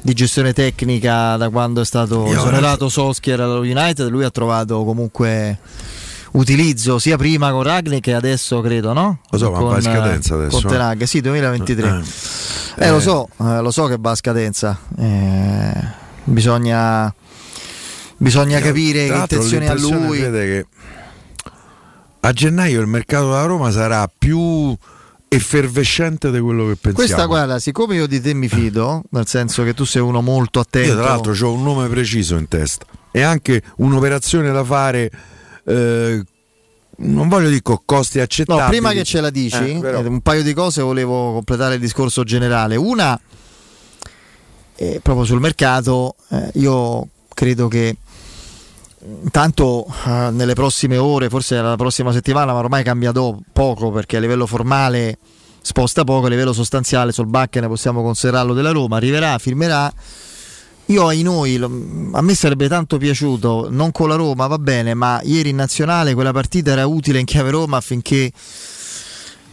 di 0.00 0.12
gestione 0.12 0.52
tecnica 0.52 1.36
da 1.36 1.48
quando 1.50 1.80
è 1.82 1.84
stato 1.84 2.26
esonerato 2.26 2.88
Solskjaer 2.88 3.40
allo 3.40 3.60
United 3.60 4.08
lui 4.08 4.24
ha 4.24 4.30
trovato 4.30 4.82
comunque 4.84 5.58
utilizzo 6.32 6.98
sia 6.98 7.16
prima 7.16 7.50
con 7.50 7.62
Ragni 7.62 8.00
che 8.00 8.14
adesso 8.14 8.60
credo 8.60 8.92
no? 8.92 9.20
Lo 9.30 9.38
so, 9.38 9.50
ma 9.50 9.58
con, 9.58 9.68
va 9.70 9.76
in 9.76 9.82
scadenza 9.82 10.34
adesso, 10.34 10.60
con 10.60 10.70
eh. 10.70 10.72
Ten 10.72 10.80
Hag, 10.80 11.02
sì 11.04 11.20
2023 11.20 12.02
Eh, 12.76 12.86
eh, 12.86 12.90
lo 12.90 12.98
eh, 12.98 13.00
so, 13.00 13.28
eh, 13.40 13.60
lo 13.60 13.70
so 13.70 13.86
che 13.86 13.96
va 13.98 14.12
a 14.12 14.14
scadenza. 14.14 14.78
Eh, 14.96 15.72
bisogna 16.24 17.12
bisogna 18.18 18.60
capire 18.60 19.06
che 19.06 19.14
intenzioni 19.14 19.66
ha 19.66 19.74
lui. 19.74 20.18
Che 20.18 20.66
a 22.20 22.32
gennaio 22.32 22.80
il 22.80 22.86
mercato 22.86 23.26
della 23.26 23.44
Roma 23.44 23.70
sarà 23.70 24.08
più 24.16 24.76
effervescente 25.28 26.30
di 26.30 26.40
quello 26.40 26.66
che 26.66 26.76
pensiamo. 26.76 26.94
Questa 26.94 27.24
guarda, 27.26 27.58
siccome 27.58 27.94
io 27.96 28.06
di 28.06 28.20
te 28.20 28.34
mi 28.34 28.48
fido, 28.48 29.02
nel 29.10 29.26
senso 29.26 29.62
che 29.62 29.74
tu 29.74 29.84
sei 29.84 30.02
uno 30.02 30.20
molto 30.20 30.60
attento. 30.60 30.88
Io 30.88 30.96
tra 30.96 31.04
l'altro 31.04 31.32
ho 31.46 31.52
un 31.52 31.62
nome 31.62 31.88
preciso 31.88 32.36
in 32.36 32.48
testa 32.48 32.86
e 33.10 33.22
anche 33.22 33.62
un'operazione 33.76 34.50
da 34.50 34.64
fare, 34.64 35.10
eh, 35.68 36.24
non 37.00 37.28
voglio 37.28 37.48
dire 37.48 37.62
costi 37.84 38.18
accettabili. 38.18 38.64
No, 38.64 38.68
prima 38.70 38.92
che 38.92 39.04
ce 39.04 39.20
la 39.20 39.30
dici, 39.30 39.56
Eh, 39.56 39.80
eh, 39.82 39.96
un 39.96 40.20
paio 40.20 40.42
di 40.42 40.52
cose 40.52 40.82
volevo 40.82 41.32
completare 41.32 41.74
il 41.74 41.80
discorso 41.80 42.24
generale. 42.24 42.76
Una, 42.76 43.18
eh, 44.76 45.00
proprio 45.02 45.24
sul 45.24 45.40
mercato, 45.40 46.16
eh, 46.30 46.50
io 46.54 47.08
credo 47.34 47.68
che 47.68 47.96
intanto 49.22 49.86
eh, 50.06 50.30
nelle 50.32 50.54
prossime 50.54 50.96
ore, 50.96 51.28
forse 51.28 51.60
la 51.60 51.76
prossima 51.76 52.12
settimana, 52.12 52.52
ma 52.52 52.58
ormai 52.58 52.82
cambia 52.82 53.12
do- 53.12 53.38
poco 53.52 53.90
perché 53.90 54.16
a 54.16 54.20
livello 54.20 54.46
formale 54.46 55.18
sposta 55.60 56.02
poco, 56.02 56.26
a 56.26 56.30
livello 56.30 56.52
sostanziale 56.52 57.12
sul 57.12 57.26
Bakken 57.26 57.66
possiamo 57.68 58.02
considerarlo 58.02 58.54
della 58.54 58.70
Roma, 58.70 58.96
arriverà, 58.96 59.38
firmerà. 59.38 59.92
Io 60.88 61.06
ai 61.06 61.22
noi, 61.22 61.56
a 61.56 62.22
me 62.22 62.34
sarebbe 62.34 62.66
tanto 62.66 62.96
piaciuto, 62.96 63.68
non 63.70 63.92
con 63.92 64.08
la 64.08 64.14
Roma 64.14 64.46
va 64.46 64.58
bene, 64.58 64.94
ma 64.94 65.20
ieri 65.22 65.50
in 65.50 65.56
nazionale 65.56 66.14
quella 66.14 66.32
partita 66.32 66.70
era 66.70 66.86
utile 66.86 67.18
in 67.18 67.26
chiave 67.26 67.50
Roma 67.50 67.76
affinché 67.76 68.32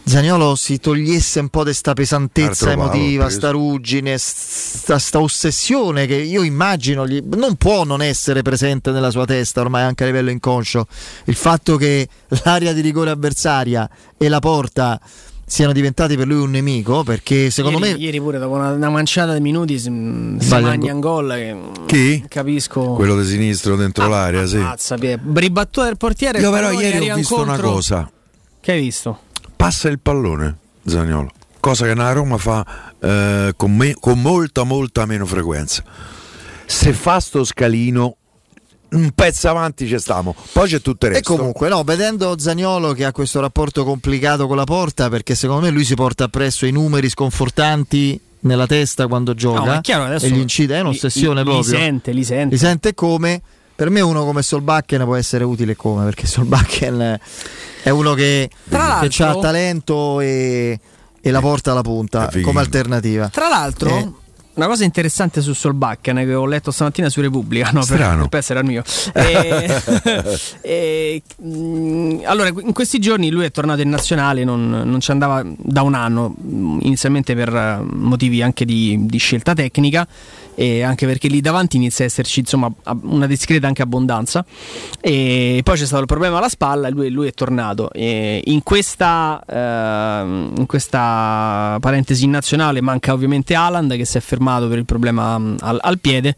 Zagnolo 0.08 0.54
si 0.54 0.78
togliesse 0.78 1.40
un 1.40 1.48
po' 1.48 1.64
di 1.64 1.74
sta 1.74 1.92
pesantezza 1.92 2.70
Altro 2.70 2.84
emotiva, 2.84 3.24
palo, 3.24 3.34
sta 3.34 3.50
ruggine, 3.50 4.16
sta, 4.18 5.00
sta 5.00 5.20
ossessione 5.20 6.06
che 6.06 6.14
io 6.14 6.42
immagino 6.42 7.06
gli, 7.06 7.20
non 7.20 7.56
può 7.56 7.82
non 7.82 8.00
essere 8.00 8.42
presente 8.42 8.92
nella 8.92 9.10
sua 9.10 9.24
testa 9.24 9.60
ormai 9.60 9.82
anche 9.82 10.04
a 10.04 10.06
livello 10.06 10.30
inconscio. 10.30 10.86
Il 11.24 11.34
fatto 11.34 11.76
che 11.76 12.08
l'area 12.44 12.72
di 12.72 12.82
rigore 12.82 13.10
avversaria 13.10 13.90
e 14.16 14.28
la 14.28 14.38
porta 14.38 15.00
siano 15.48 15.72
diventati 15.72 16.16
per 16.16 16.26
lui 16.26 16.40
un 16.42 16.50
nemico 16.50 17.04
perché 17.04 17.50
secondo 17.50 17.78
ieri, 17.78 17.92
me 17.92 17.98
ieri 18.04 18.20
pure 18.20 18.38
dopo 18.38 18.54
una, 18.56 18.72
una 18.72 18.90
manciata 18.90 19.32
di 19.32 19.40
minuti 19.40 19.78
si, 19.78 19.84
si 19.84 20.48
magna 20.60 20.92
un 20.92 20.98
gol 21.00 21.28
che 21.34 21.56
Chi? 21.86 22.24
capisco 22.28 22.94
Quello 22.94 23.16
di 23.20 23.24
sinistro 23.28 23.76
dentro 23.76 24.04
Ah, 24.04 24.08
l'area, 24.08 24.44
sì. 24.46 24.56
ammazza, 24.56 24.96
Pie- 24.96 25.20
ribattuta 25.34 25.86
del 25.86 25.96
portiere 25.96 26.40
Io 26.40 26.50
però 26.50 26.72
ieri 26.72 26.96
arriva 26.96 27.14
ho 27.14 27.16
visto 27.16 27.34
una 27.36 27.42
incontro. 27.54 27.70
cosa. 27.70 28.10
che 28.60 28.72
hai 28.72 28.80
visto? 28.80 29.20
Passa 29.54 29.88
il 29.88 30.00
pallone, 30.00 30.56
Zagnolo. 30.84 31.30
Cosa 31.60 31.86
che 31.86 31.94
la 31.94 32.12
Roma 32.12 32.36
fa 32.38 32.92
eh, 33.00 33.52
con, 33.56 33.74
me- 33.74 33.94
con 33.98 34.20
molta, 34.20 34.64
molta 34.64 35.06
meno 35.06 35.24
frequenza. 35.26 35.82
Se 36.66 36.92
fa 36.92 37.20
sto 37.20 37.44
scalino, 37.44 38.16
un 38.90 39.10
pezzo 39.14 39.48
avanti 39.48 39.86
ci 39.86 39.98
stiamo. 39.98 40.34
Poi 40.52 40.68
c'è 40.68 40.80
tutto 40.80 41.06
il 41.06 41.12
E 41.12 41.14
resto. 41.16 41.34
comunque, 41.36 41.68
no, 41.68 41.82
vedendo 41.84 42.38
Zagnolo 42.38 42.92
che 42.92 43.04
ha 43.04 43.12
questo 43.12 43.40
rapporto 43.40 43.84
complicato 43.84 44.46
con 44.46 44.56
la 44.56 44.64
porta, 44.64 45.08
perché 45.08 45.34
secondo 45.34 45.62
me 45.62 45.70
lui 45.70 45.84
si 45.84 45.94
porta 45.94 46.24
appresso 46.24 46.66
i 46.66 46.70
numeri 46.72 47.08
sconfortanti 47.08 48.20
nella 48.40 48.66
testa 48.66 49.06
quando 49.08 49.34
gioca 49.34 49.74
No, 49.74 49.80
chiaro, 49.80 50.14
e 50.14 50.30
gli 50.30 50.38
incide, 50.38 50.76
è 50.76 50.80
un'ossessione 50.80 51.42
li, 51.42 51.48
proprio. 51.50 51.72
Li 51.72 51.78
sente, 51.78 52.12
li 52.12 52.24
sente. 52.24 52.54
Li 52.54 52.58
sente 52.60 52.94
come? 52.94 53.42
Per 53.74 53.90
me 53.90 54.00
uno 54.00 54.24
come 54.24 54.40
Solbakken 54.42 55.02
può 55.04 55.16
essere 55.16 55.44
utile 55.44 55.76
come, 55.76 56.04
perché 56.04 56.26
Solbakken 56.26 57.18
è 57.82 57.90
uno 57.90 58.14
che, 58.14 58.48
Tra 58.68 59.00
che 59.00 59.08
l'altro- 59.18 59.26
ha 59.26 59.42
talento 59.42 60.20
e, 60.20 60.78
e 61.20 61.30
la 61.30 61.40
porta 61.40 61.72
alla 61.72 61.82
punta 61.82 62.30
come 62.42 62.60
alternativa. 62.60 63.28
Tra 63.28 63.48
l'altro, 63.48 63.88
Eh. 63.96 64.12
Una 64.56 64.66
cosa 64.66 64.84
interessante 64.84 65.40
su 65.40 65.52
Solbakken 65.52 66.16
che 66.16 66.34
ho 66.34 66.46
letto 66.46 66.70
stamattina 66.70 67.08
su 67.08 67.20
Repubblica, 67.20 67.70
no, 67.72 67.82
Strano. 67.82 68.28
per 68.28 68.40
essere 68.40 68.60
il 68.60 68.66
mio. 68.66 68.82
Eh, 69.12 69.82
eh, 70.62 71.22
mh, 71.36 72.22
allora, 72.24 72.48
in 72.48 72.72
questi 72.72 72.98
giorni 72.98 73.30
lui 73.30 73.44
è 73.44 73.50
tornato 73.50 73.82
in 73.82 73.90
nazionale, 73.90 74.44
non, 74.44 74.68
non 74.68 75.00
ci 75.00 75.10
andava 75.10 75.42
da 75.44 75.82
un 75.82 75.94
anno, 75.94 76.34
inizialmente 76.80 77.34
per 77.34 77.54
eh, 77.54 77.80
motivi 77.82 78.42
anche 78.42 78.64
di, 78.64 78.96
di 79.02 79.18
scelta 79.18 79.54
tecnica 79.54 80.06
e 80.58 80.82
anche 80.82 81.06
perché 81.06 81.28
lì 81.28 81.42
davanti 81.42 81.76
inizia 81.76 82.04
a 82.04 82.08
esserci 82.08 82.40
insomma 82.40 82.72
una 83.02 83.26
discreta 83.26 83.66
anche 83.66 83.82
abbondanza. 83.82 84.44
E 85.00 85.60
poi 85.62 85.76
c'è 85.76 85.84
stato 85.84 86.00
il 86.00 86.08
problema 86.08 86.38
alla 86.38 86.48
spalla 86.48 86.88
e 86.88 86.90
lui, 86.90 87.10
lui 87.10 87.28
è 87.28 87.32
tornato. 87.32 87.92
E 87.92 88.42
in 88.46 88.62
questa 88.62 89.42
ehm, 89.46 90.54
in 90.56 90.66
questa 90.66 91.76
parentesi 91.78 92.26
nazionale 92.26 92.80
manca 92.80 93.12
ovviamente 93.12 93.54
Haaland 93.54 93.94
che 93.96 94.06
si 94.06 94.16
è 94.16 94.20
fermato 94.20 94.66
per 94.66 94.78
il 94.78 94.86
problema 94.86 95.36
mh, 95.38 95.56
al, 95.60 95.78
al 95.80 95.98
piede. 95.98 96.34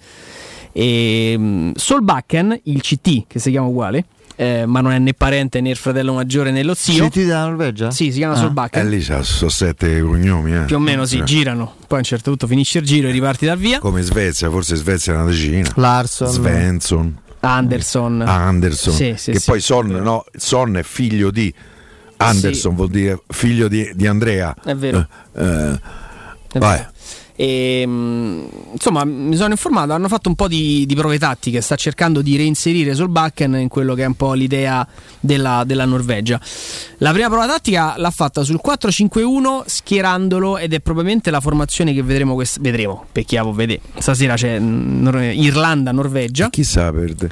E 0.73 1.39
mh, 1.39 1.73
Solbakken 1.77 2.61
il 2.65 2.81
CT 2.81 3.27
che 3.29 3.39
si 3.39 3.51
chiama 3.51 3.69
uguale 3.69 4.05
eh, 4.41 4.67
ma 4.67 4.81
non 4.81 4.93
è 4.93 4.99
né 5.01 5.15
parente 5.15 5.61
né 5.61 5.71
il 5.71 5.77
fratello 5.77 6.13
maggiore 6.15 6.53
né 6.53 6.63
lo 6.63 6.73
zio 6.75 7.09
CT 7.09 7.17
della 7.25 7.45
Norvegia? 7.45 7.91
sì 7.91 8.13
si 8.13 8.19
chiama 8.19 8.35
Ah. 8.35 8.37
E 8.37 8.41
Solbakken 8.41 8.89
lì 8.89 9.01
c'ha- 9.03 9.23
sono 9.25 9.51
sette 9.51 10.01
cognomi. 10.01 10.55
Eh. 10.55 10.61
più 10.67 10.77
o 10.77 10.79
meno 10.79 11.05
sì 11.07 11.19
Eh. 11.19 11.25
girano 11.25 11.75
poi 11.89 11.97
a 11.99 12.01
un 12.01 12.05
certo 12.05 12.31
punto 12.31 12.47
finisce 12.47 12.79
il 12.79 12.85
giro 12.87 13.09
e 13.09 13.11
riparti 13.11 13.47
da 13.47 13.57
via 13.57 13.81
Come 13.81 14.01
Svezia, 14.03 14.49
forse 14.49 14.77
Svezia 14.77 15.15
è 15.15 15.17
una 15.17 15.25
decina. 15.27 15.69
Larson. 15.75 16.29
Svensson, 16.29 17.19
Anderson 17.41 18.23
Anderson. 18.23 18.93
Sì, 18.95 19.15
sì, 19.17 19.33
che 19.33 19.39
sì. 19.41 19.51
poi 19.51 19.61
Son, 19.61 19.87
no, 19.89 20.25
Son 20.37 20.77
è 20.77 20.83
figlio 20.83 21.31
di 21.31 21.53
Anderson, 22.19 22.71
Sì. 22.73 22.77
vuol 22.77 22.91
dire 22.91 23.21
figlio 23.29 23.69
di, 23.69 23.91
di 23.95 24.07
Andrea. 24.07 24.55
È 24.65 24.75
vero. 24.75 25.07
Eh, 25.37 25.43
eh, 25.45 25.81
È 26.53 26.59
vai. 26.59 26.77
vero. 26.79 26.91
E, 27.41 27.87
mh, 27.87 28.49
insomma, 28.73 29.05
mi 29.05 29.37
sono 29.37 29.53
informato. 29.53 29.93
Hanno 29.93 30.09
fatto 30.09 30.29
un 30.29 30.35
po' 30.35 30.49
di, 30.49 30.85
di 30.87 30.95
prove 30.97 31.21
tattiche. 31.21 31.61
Sta 31.61 31.77
cercando 31.77 32.21
di 32.21 32.37
reinserire 32.37 32.95
Solbakken 32.95 33.55
in 33.55 33.69
quello 33.69 33.95
che 33.95 34.03
è 34.03 34.07
un 34.07 34.15
po' 34.15 34.33
l'idea 34.33 34.85
della, 35.21 35.63
della 35.65 35.85
Norvegia. 35.85 36.41
La 36.99 37.13
prima 37.13 37.29
prova 37.29 37.47
tattica 37.47 37.95
l'ha 37.97 38.11
fatta 38.11 38.43
sul 38.43 38.61
4-5-1, 38.65 39.63
schierandolo. 39.67 40.59
Ed 40.59 40.75
è 40.75 40.81
probabilmente 40.81 41.31
la 41.31 41.41
formazione 41.41 41.95
che 41.95 42.03
vedremo. 42.03 42.35
quest- 42.35 42.59
vedremo 42.61 43.05
perché 43.13 43.29
chiavo 43.29 43.53
vede. 43.53 43.81
Stasera 43.99 44.35
c'è 44.35 44.59
Nor- 44.59 45.23
Irlanda-Norvegia. 45.23 46.51
Chissà 46.51 46.91
perde. 46.91 47.31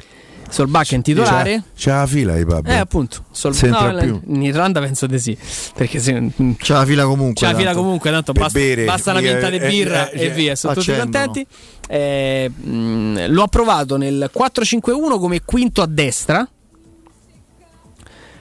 Solbakken 0.49 1.01
titolare. 1.01 1.63
C'è, 1.75 1.89
c'è 1.89 1.91
la 1.91 2.07
fila 2.07 2.35
di 2.35 2.45
Pablo. 2.45 2.71
Eh, 2.71 2.75
appunto. 2.77 3.25
Sol- 3.31 3.53
C'entra 3.55 3.91
no, 3.91 3.99
più. 3.99 4.21
In 4.27 4.43
Irlanda 4.43 4.79
penso 4.79 5.05
di 5.07 5.19
sì. 5.19 5.37
Perché 5.75 5.99
se, 5.99 6.31
C'è 6.57 6.73
la 6.73 6.85
fila 6.85 7.05
comunque. 7.05 7.45
c'è 7.45 7.51
la 7.51 7.57
fila 7.57 7.69
tanto. 7.71 7.83
comunque, 7.83 8.11
tanto 8.11 8.31
basta, 8.31 8.57
bere, 8.57 8.85
basta 8.85 9.11
una 9.11 9.19
pinta 9.19 9.49
di 9.49 9.57
eh, 9.57 9.67
birra 9.67 10.09
eh, 10.09 10.25
e 10.25 10.29
via, 10.29 10.55
sono 10.55 10.73
tutti 10.73 10.95
contenti. 10.95 11.45
Eh, 11.87 12.49
mh, 12.49 13.27
l'ho 13.31 13.47
provato 13.47 13.97
nel 13.97 14.29
4-5-1 14.33 15.19
come 15.19 15.41
quinto 15.43 15.81
a 15.81 15.87
destra. 15.87 16.47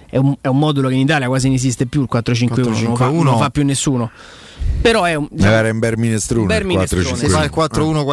È 0.08 0.16
un, 0.18 0.36
è 0.40 0.46
un 0.46 0.58
modulo 0.58 0.88
che 0.88 0.94
in 0.94 1.00
Italia 1.00 1.26
quasi 1.26 1.46
non 1.46 1.56
esiste 1.56 1.86
più 1.86 2.00
il 2.02 2.08
4-5-1, 2.10 2.60
non 2.60 2.82
lo 2.90 2.96
fa, 2.96 3.10
non 3.10 3.38
fa 3.38 3.50
più 3.50 3.64
nessuno. 3.64 4.10
Però 4.80 5.02
è 5.02 5.14
un. 5.14 5.26
Magari 5.32 5.70
in 5.70 5.78
Berminestrone. 5.78 6.46
Ber 6.46 6.64
Minestrone, 6.64 7.16
Si 7.16 7.28
fa 7.28 7.42
il 7.44 7.50
4-5-1. 7.54 7.68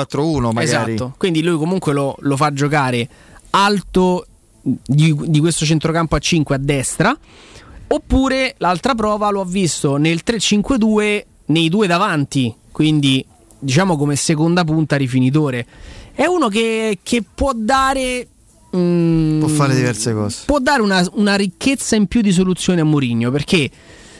4-1-4-1 0.10 0.52
magari. 0.52 0.94
Esatto, 0.94 1.14
quindi 1.18 1.44
lui 1.44 1.58
comunque 1.58 1.94
lo, 1.94 2.16
lo 2.20 2.36
fa 2.36 2.52
giocare 2.52 3.08
alto 3.56 4.26
di, 4.62 5.16
di 5.28 5.40
questo 5.40 5.66
centrocampo 5.66 6.16
a 6.16 6.20
5 6.20 6.56
a 6.56 6.60
destra. 6.60 7.18
Oppure 7.88 8.56
l'altra 8.58 8.96
prova 8.96 9.30
l'ho 9.30 9.44
visto 9.46 9.98
nel 9.98 10.22
3-5-2 10.26 11.24
nei 11.48 11.70
due 11.70 11.86
davanti, 11.86 12.54
quindi 12.72 13.24
diciamo 13.60 13.98
come 13.98 14.16
seconda 14.16 14.64
punta 14.64 14.96
rifinitore. 14.96 15.66
È 16.14 16.26
uno 16.26 16.48
che, 16.48 17.00
che 17.04 17.24
può 17.24 17.52
dare. 17.54 18.28
mm, 18.76 19.40
Può 19.40 19.48
fare 19.50 19.76
diverse 19.76 20.14
cose. 20.14 20.44
Può 20.46 20.60
dare 20.60 20.82
una, 20.82 21.06
una 21.14 21.36
ricchezza 21.36 21.96
in 21.96 22.08
più 22.08 22.22
di 22.22 22.32
soluzioni 22.32 22.80
a 22.80 22.86
Mourinho 22.86 23.30
perché 23.30 23.70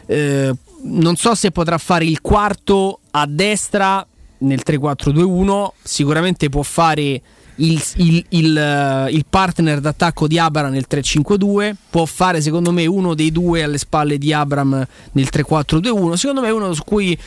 eh, 0.06 0.54
non 0.84 1.16
so 1.16 1.34
se 1.34 1.50
potrà 1.52 1.78
fare 1.80 2.06
il 2.06 2.22
quarto 2.22 3.00
a 3.12 3.26
destra 3.26 4.06
nel 4.40 4.62
3-4-2-1, 4.66 5.68
sicuramente 5.82 6.50
può 6.50 6.62
fare 6.64 7.22
il, 7.58 7.82
il- 7.98 8.26
il, 8.30 8.58
eh, 8.58 9.12
il 9.12 9.26
partner 9.30 9.80
d'attacco 9.80 10.28
di 10.28 10.40
Abram 10.40 10.72
nel 10.72 10.86
3-5-2, 10.90 11.74
può 11.90 12.06
fare 12.06 12.42
secondo 12.42 12.72
me 12.72 12.86
uno 12.86 13.14
dei 13.14 13.32
due 13.32 13.64
alle 13.64 13.78
spalle 13.78 14.18
di 14.18 14.34
Abram 14.34 14.86
nel 15.12 15.30
3-4-2-1, 15.32 16.14
secondo 16.14 16.42
me 16.42 16.48
è 16.48 16.52
uno 16.52 16.74
su 16.74 16.84
cui 16.84 17.18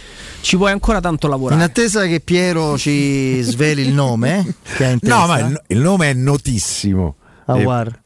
ci 0.41 0.57
vuoi 0.57 0.73
ancora 0.73 1.01
tanto 1.01 1.27
In 1.27 1.33
lavorare. 1.33 1.63
attesa 1.63 2.07
che 2.07 2.21
Piero 2.21 2.77
ci 2.77 3.41
sveli 3.43 3.83
il 3.83 3.93
nome 3.93 4.39
eh, 4.39 4.55
che 4.77 4.85
ha 4.85 4.91
in 4.91 4.99
testa. 4.99 5.17
No, 5.19 5.27
ma 5.27 5.39
il, 5.39 5.63
il 5.69 5.79
nome 5.79 6.11
è 6.11 6.15
notissimo. 6.15 7.17
Eh, 7.49 7.53
Awar. 7.53 8.01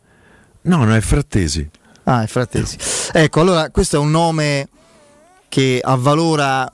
no, 0.63 0.85
no, 0.85 0.95
è 0.95 1.01
Frattesi. 1.01 1.69
Ah, 2.05 2.23
è 2.23 2.27
Frattesi. 2.27 2.77
Ecco, 3.13 3.41
allora 3.41 3.71
questo 3.71 3.97
è 3.97 3.99
un 3.99 4.11
nome 4.11 4.69
che 5.49 5.81
avvalora, 5.83 6.71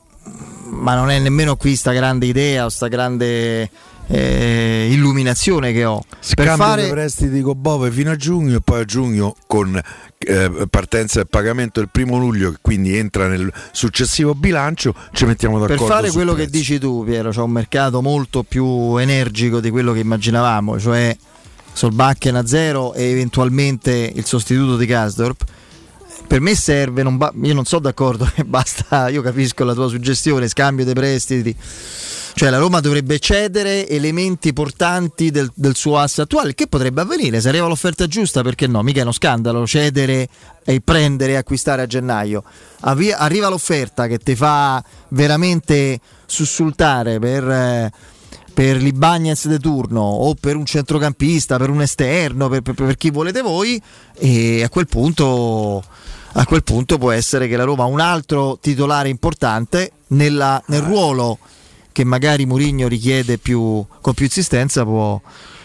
ma 0.70 0.94
non 0.94 1.10
è 1.10 1.18
nemmeno 1.18 1.56
qui 1.56 1.76
sta 1.76 1.92
grande 1.92 2.26
idea 2.26 2.64
o 2.64 2.68
sta 2.68 2.88
grande 2.88 3.70
eh, 4.08 4.88
illuminazione 4.90 5.72
che 5.72 5.84
ho. 5.84 6.02
Scambio 6.20 6.56
per 6.56 6.64
fare 6.66 6.82
dei 6.82 6.90
prestiti 6.90 7.40
con 7.40 7.60
Bove 7.60 7.90
fino 7.90 8.10
a 8.10 8.16
giugno 8.16 8.56
e 8.56 8.60
poi 8.60 8.80
a 8.80 8.84
giugno 8.84 9.34
con 9.46 9.80
eh, 10.18 10.66
partenza 10.70 11.18
del 11.18 11.28
pagamento 11.28 11.80
il 11.80 11.88
primo 11.90 12.18
luglio 12.18 12.50
che 12.52 12.58
quindi 12.60 12.96
entra 12.96 13.28
nel 13.28 13.52
successivo 13.72 14.34
bilancio 14.34 14.94
ci 15.12 15.24
mettiamo 15.24 15.58
Per 15.58 15.70
d'accordo 15.70 15.92
fare 15.92 16.06
sul 16.06 16.16
quello 16.16 16.32
che 16.34 16.44
prezzo. 16.44 16.58
dici 16.58 16.78
tu, 16.78 17.04
Piero, 17.04 17.30
c'è 17.30 17.40
un 17.40 17.50
mercato 17.50 18.00
molto 18.02 18.42
più 18.42 18.96
energico 18.96 19.60
di 19.60 19.70
quello 19.70 19.92
che 19.92 20.00
immaginavamo, 20.00 20.78
cioè 20.78 21.16
Solbakken 21.72 22.36
a 22.36 22.46
zero 22.46 22.94
e 22.94 23.04
eventualmente 23.04 24.10
il 24.14 24.24
sostituto 24.24 24.76
di 24.76 24.86
Kasdorp. 24.86 25.44
Per 26.26 26.40
me 26.40 26.56
serve, 26.56 27.02
non 27.02 27.18
ba- 27.18 27.32
io 27.42 27.54
non 27.54 27.66
sono 27.66 27.82
d'accordo 27.82 28.28
che 28.34 28.42
basta, 28.46 29.08
io 29.10 29.20
capisco 29.20 29.62
la 29.64 29.74
tua 29.74 29.88
suggestione, 29.88 30.48
scambio 30.48 30.84
dei 30.84 30.94
prestiti. 30.94 31.54
Cioè 32.38 32.50
la 32.50 32.58
Roma 32.58 32.80
dovrebbe 32.80 33.18
cedere 33.18 33.88
elementi 33.88 34.52
portanti 34.52 35.30
del, 35.30 35.50
del 35.54 35.74
suo 35.74 35.96
asse 35.96 36.20
attuale, 36.20 36.52
che 36.52 36.66
potrebbe 36.66 37.00
avvenire, 37.00 37.40
se 37.40 37.48
arriva 37.48 37.66
l'offerta 37.66 38.06
giusta, 38.06 38.42
perché 38.42 38.66
no? 38.66 38.82
Mica 38.82 38.98
è 38.98 39.02
uno 39.04 39.12
scandalo 39.12 39.66
cedere 39.66 40.28
e 40.62 40.82
prendere 40.82 41.32
e 41.32 41.36
acquistare 41.36 41.80
a 41.80 41.86
gennaio. 41.86 42.44
Avvi- 42.80 43.10
arriva 43.10 43.48
l'offerta 43.48 44.06
che 44.06 44.18
ti 44.18 44.36
fa 44.36 44.84
veramente 45.08 45.98
sussultare 46.26 47.18
per, 47.18 47.48
eh, 47.48 47.90
per 48.52 48.76
l'Ibagnez 48.82 49.46
de 49.46 49.58
turno 49.58 50.02
o 50.02 50.34
per 50.34 50.56
un 50.56 50.66
centrocampista, 50.66 51.56
per 51.56 51.70
un 51.70 51.80
esterno, 51.80 52.50
per, 52.50 52.60
per- 52.60 52.74
per 52.74 52.96
chi 52.98 53.08
volete 53.08 53.40
voi 53.40 53.80
e 54.14 54.62
a 54.62 54.68
quel 54.68 54.86
punto... 54.86 55.82
A 56.38 56.44
quel 56.44 56.62
punto 56.62 56.98
può 56.98 57.12
essere 57.12 57.48
che 57.48 57.56
la 57.56 57.64
Roma 57.64 57.84
ha 57.84 57.86
un 57.86 57.98
altro 57.98 58.58
titolare 58.60 59.08
importante 59.08 59.92
nella- 60.08 60.62
nel 60.66 60.82
ruolo 60.82 61.38
che 61.96 62.04
magari 62.04 62.44
Mourinho 62.44 62.88
richiede 62.88 63.38
più, 63.38 63.82
con 64.02 64.12
più 64.12 64.26
insistenza 64.26 64.84
può, 64.84 65.18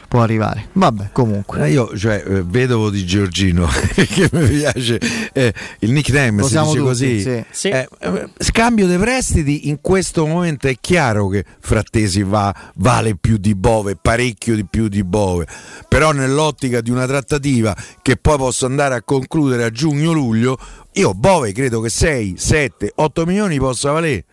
può 0.08 0.22
arrivare. 0.22 0.70
Vabbè, 0.72 1.10
comunque. 1.12 1.66
Eh, 1.66 1.72
io, 1.72 1.98
cioè, 1.98 2.24
eh, 2.26 2.42
vedovo 2.42 2.90
di 2.90 3.06
Giorgino, 3.06 3.68
che 3.94 4.30
mi 4.32 4.48
piace 4.48 4.98
eh, 5.34 5.54
il 5.80 5.92
nickname, 5.92 6.40
Lo 6.40 6.46
si 6.46 6.52
siamo 6.52 6.68
dice 6.68 6.78
tutti, 6.78 6.88
così. 6.90 7.22
sì. 7.22 7.44
Sì. 7.52 7.68
Eh, 7.68 7.86
eh, 8.00 8.30
scambio 8.38 8.88
dei 8.88 8.98
prestiti 8.98 9.68
in 9.68 9.82
questo 9.82 10.26
momento 10.26 10.70
è 10.70 10.78
chiaro 10.80 11.28
che 11.28 11.44
Frattesi 11.60 12.24
va, 12.24 12.56
vale 12.76 13.18
più 13.18 13.36
di 13.36 13.54
Bove, 13.54 13.98
parecchio 14.02 14.56
di 14.56 14.64
più 14.64 14.88
di 14.88 15.04
Bove, 15.04 15.46
però 15.90 16.14
nell'ottica 16.14 16.80
di 16.80 16.92
una 16.92 17.08
trattativa 17.08 17.76
che 18.02 18.16
poi 18.16 18.38
posso 18.38 18.66
andare 18.66 18.96
a 18.96 19.02
concludere 19.04 19.66
a 19.66 19.70
giugno-luglio, 19.70 20.58
io 20.94 21.14
Bove 21.14 21.52
credo 21.52 21.82
che 21.82 21.90
6, 21.90 22.36
7, 22.38 22.94
8 22.96 23.26
milioni 23.26 23.58
possa 23.58 23.92
valere. 23.92 24.24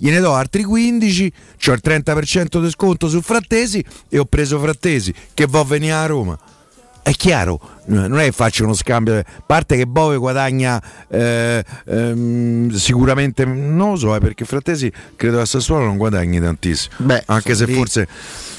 Gliene 0.00 0.20
do 0.20 0.32
altri 0.32 0.62
15, 0.62 1.32
ho 1.66 1.72
il 1.72 1.80
30% 1.84 2.62
di 2.62 2.70
sconto 2.70 3.08
su 3.08 3.20
Frattesi 3.20 3.84
e 4.08 4.18
ho 4.18 4.24
preso 4.24 4.58
Frattesi 4.60 5.12
che 5.34 5.46
va 5.48 5.60
a 5.60 5.64
venire 5.64 5.92
a 5.92 6.06
Roma. 6.06 6.38
È 7.02 7.12
chiaro, 7.12 7.58
non 7.86 8.18
è 8.18 8.24
che 8.24 8.32
faccio 8.32 8.64
uno 8.64 8.74
scambio, 8.74 9.18
a 9.18 9.24
parte 9.44 9.76
che 9.76 9.86
Bove 9.86 10.18
guadagna 10.18 10.80
eh, 11.08 11.64
ehm, 11.86 12.70
sicuramente, 12.70 13.44
non 13.44 13.92
lo 13.92 13.96
so, 13.96 14.14
eh, 14.14 14.20
perché 14.20 14.44
Frattesi 14.44 14.92
credo 15.16 15.36
che 15.36 15.42
a 15.42 15.46
Sassuolo 15.46 15.86
non 15.86 15.96
guadagni 15.96 16.38
tantissimo, 16.38 16.94
Beh, 16.98 17.22
anche 17.26 17.54
se 17.54 17.64
lì- 17.64 17.74
forse... 17.74 18.06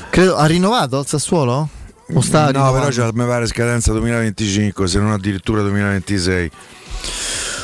Credo, 0.09 0.35
ha 0.35 0.45
rinnovato 0.45 0.99
il 0.99 1.05
Sassuolo? 1.05 1.69
O 2.11 2.21
sta 2.21 2.45
no, 2.45 2.47
rinnovando? 2.47 2.79
però 2.79 2.89
c'è, 2.89 3.13
mi 3.13 3.25
pare 3.25 3.45
scadenza 3.45 3.91
2025, 3.91 4.87
se 4.87 4.99
non 4.99 5.11
addirittura 5.11 5.61
2026. 5.61 6.51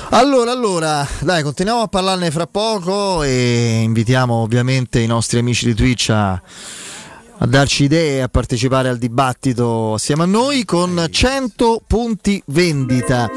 Allora, 0.09 0.51
allora, 0.51 1.07
dai, 1.21 1.41
continuiamo 1.41 1.81
a 1.81 1.87
parlarne 1.87 2.29
fra 2.29 2.45
poco 2.45 3.23
e 3.23 3.81
invitiamo 3.81 4.35
ovviamente 4.35 4.99
i 4.99 5.07
nostri 5.07 5.39
amici 5.39 5.65
di 5.65 5.73
Twitch 5.73 6.09
a, 6.09 6.31
a 6.31 7.45
darci 7.45 7.85
idee 7.85 8.21
a 8.21 8.27
partecipare 8.27 8.87
al 8.87 8.97
dibattito 8.97 9.95
assieme 9.95 10.23
a 10.23 10.27
noi 10.27 10.63
con 10.63 11.07
100 11.09 11.81
punti 11.87 12.41
vendita. 12.47 13.29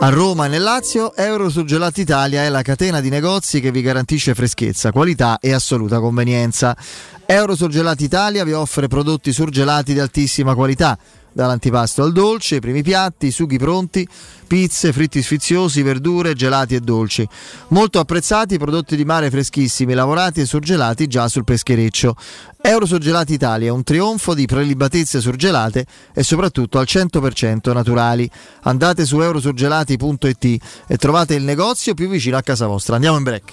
A 0.00 0.08
Roma 0.10 0.46
e 0.46 0.48
nel 0.48 0.62
Lazio, 0.62 1.14
Eurosurgelati 1.14 2.02
Italia 2.02 2.42
è 2.42 2.48
la 2.48 2.62
catena 2.62 3.00
di 3.00 3.08
negozi 3.08 3.60
che 3.60 3.70
vi 3.70 3.80
garantisce 3.82 4.34
freschezza, 4.34 4.92
qualità 4.92 5.38
e 5.40 5.52
assoluta 5.52 5.98
convenienza. 5.98 6.76
Eurosurgelati 7.24 8.04
Italia 8.04 8.44
vi 8.44 8.52
offre 8.52 8.86
prodotti 8.86 9.32
surgelati 9.32 9.92
di 9.92 10.00
altissima 10.00 10.54
qualità, 10.54 10.98
dall'antipasto 11.32 12.02
al 12.02 12.12
dolce, 12.12 12.58
primi 12.58 12.82
piatti, 12.82 13.30
sughi 13.30 13.58
pronti, 13.58 14.06
pizze, 14.46 14.92
fritti 14.92 15.22
sfiziosi, 15.22 15.82
verdure, 15.82 16.34
gelati 16.34 16.74
e 16.74 16.80
dolci. 16.80 17.26
Molto 17.68 17.98
apprezzati 17.98 18.54
i 18.54 18.58
prodotti 18.58 18.96
di 18.96 19.04
mare 19.04 19.30
freschissimi, 19.30 19.94
lavorati 19.94 20.40
e 20.40 20.46
surgelati 20.46 21.06
già 21.06 21.28
sul 21.28 21.44
peschereccio. 21.44 22.14
Eurosurgelati 22.60 23.32
Italia 23.32 23.68
è 23.68 23.70
un 23.72 23.82
trionfo 23.82 24.34
di 24.34 24.46
prelibatezze 24.46 25.20
surgelate 25.20 25.84
e 26.12 26.22
soprattutto 26.22 26.78
al 26.78 26.86
100% 26.88 27.72
naturali. 27.72 28.30
Andate 28.62 29.04
su 29.04 29.20
eurosurgelati.it 29.20 30.62
e 30.86 30.96
trovate 30.96 31.34
il 31.34 31.42
negozio 31.42 31.94
più 31.94 32.08
vicino 32.08 32.36
a 32.36 32.42
casa 32.42 32.66
vostra. 32.66 32.94
Andiamo 32.94 33.16
in 33.16 33.22
break. 33.24 33.52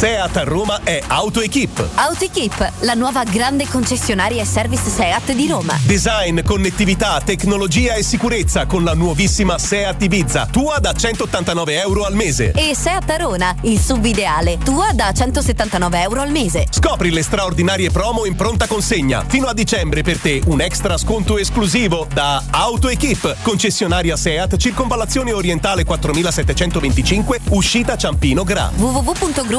Seat 0.00 0.34
a 0.38 0.44
Roma 0.44 0.80
è 0.82 1.02
AutoEquip. 1.06 1.88
AutoEquip, 1.94 2.72
la 2.78 2.94
nuova 2.94 3.22
grande 3.24 3.68
concessionaria 3.68 4.40
e 4.40 4.46
service 4.46 4.88
Seat 4.88 5.32
di 5.32 5.46
Roma. 5.46 5.78
Design, 5.84 6.40
connettività, 6.40 7.20
tecnologia 7.22 7.92
e 7.92 8.02
sicurezza 8.02 8.64
con 8.64 8.82
la 8.82 8.94
nuovissima 8.94 9.58
Seat 9.58 10.00
Ibiza, 10.00 10.48
tua 10.50 10.78
da 10.78 10.94
189 10.94 11.82
euro 11.82 12.04
al 12.04 12.14
mese. 12.14 12.52
E 12.52 12.74
Seat 12.74 13.10
Arona, 13.10 13.54
il 13.64 13.78
sub 13.78 14.02
ideale, 14.02 14.56
tua 14.64 14.92
da 14.94 15.12
179 15.12 16.00
euro 16.00 16.22
al 16.22 16.30
mese. 16.30 16.64
Scopri 16.70 17.10
le 17.10 17.22
straordinarie 17.22 17.90
promo 17.90 18.24
in 18.24 18.36
pronta 18.36 18.66
consegna. 18.66 19.22
Fino 19.28 19.48
a 19.48 19.52
dicembre 19.52 20.00
per 20.00 20.16
te 20.16 20.40
un 20.46 20.62
extra 20.62 20.96
sconto 20.96 21.36
esclusivo 21.36 22.06
da 22.10 22.42
AutoEquip, 22.48 23.42
concessionaria 23.42 24.16
Seat, 24.16 24.56
circonvallazione 24.56 25.34
orientale 25.34 25.84
4725, 25.84 27.40
uscita 27.50 27.98
Ciampino 27.98 28.44
Gra. 28.44 28.70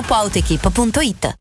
www.gruppoautoequip.it 0.02 1.41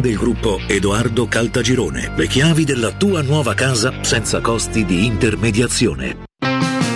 del 0.00 0.16
gruppo 0.16 0.60
Edoardo 0.66 1.26
Caltagirone. 1.26 2.12
Le 2.16 2.26
chiavi 2.26 2.64
della 2.64 2.92
tua 2.92 3.22
nuova 3.22 3.54
casa 3.54 3.92
senza 4.02 4.40
costi 4.40 4.84
di 4.84 5.06
intermediazione. 5.06 6.24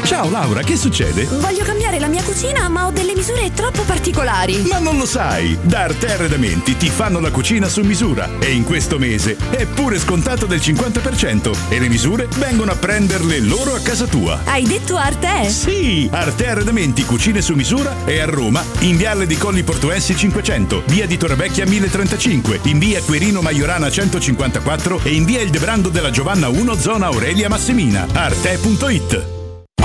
Ciao 0.05 0.31
Laura, 0.31 0.63
che 0.63 0.77
succede? 0.77 1.25
Voglio 1.25 1.65
cambiare 1.65 1.78
la 1.99 2.07
mia 2.09 2.23
cucina, 2.23 2.69
ma 2.69 2.87
ho 2.87 2.91
delle 2.91 3.15
misure 3.15 3.53
troppo 3.53 3.83
particolari. 3.83 4.63
Ma 4.69 4.79
non 4.79 4.97
lo 4.97 5.07
sai! 5.07 5.57
Da 5.63 5.81
Arte 5.81 6.13
Arredamenti 6.13 6.77
ti 6.77 6.89
fanno 6.89 7.21
la 7.21 7.31
cucina 7.31 7.69
su 7.69 7.83
misura 7.83 8.29
e 8.39 8.53
in 8.53 8.65
questo 8.65 8.99
mese 8.99 9.37
è 9.51 9.67
pure 9.67 9.99
scontato 9.99 10.47
del 10.47 10.59
50% 10.59 11.57
e 11.69 11.79
le 11.79 11.89
misure 11.89 12.29
vengono 12.37 12.73
a 12.73 12.77
prenderle 12.77 13.41
loro 13.41 13.75
a 13.75 13.81
casa 13.81 14.07
tua. 14.07 14.41
Hai 14.45 14.65
detto 14.65 14.97
Arte? 14.97 15.49
Sì! 15.49 16.09
Arte 16.13 16.49
Arredamenti 16.49 17.05
Cucine 17.05 17.41
su 17.41 17.55
misura 17.55 17.95
è 18.05 18.19
a 18.19 18.27
Roma, 18.27 18.63
in 18.81 18.97
Viale 18.97 19.27
di 19.27 19.37
Colli 19.37 19.63
Portuensi 19.63 20.17
500, 20.17 20.83
via 20.87 21.07
di 21.07 21.17
Torrevecchia 21.17 21.67
1035, 21.67 22.61
in 22.65 22.79
via 22.79 23.01
Querino 23.03 23.41
Maiorana 23.41 23.91
154 23.91 25.01
e 25.03 25.11
in 25.11 25.25
via 25.25 25.41
Il 25.41 25.51
Debrando 25.51 25.89
della 25.89 26.11
Giovanna 26.11 26.49
1, 26.49 26.75
zona 26.75 27.07
Aurelia 27.07 27.49
Massimina. 27.49 28.07
Arte.it 28.13 29.38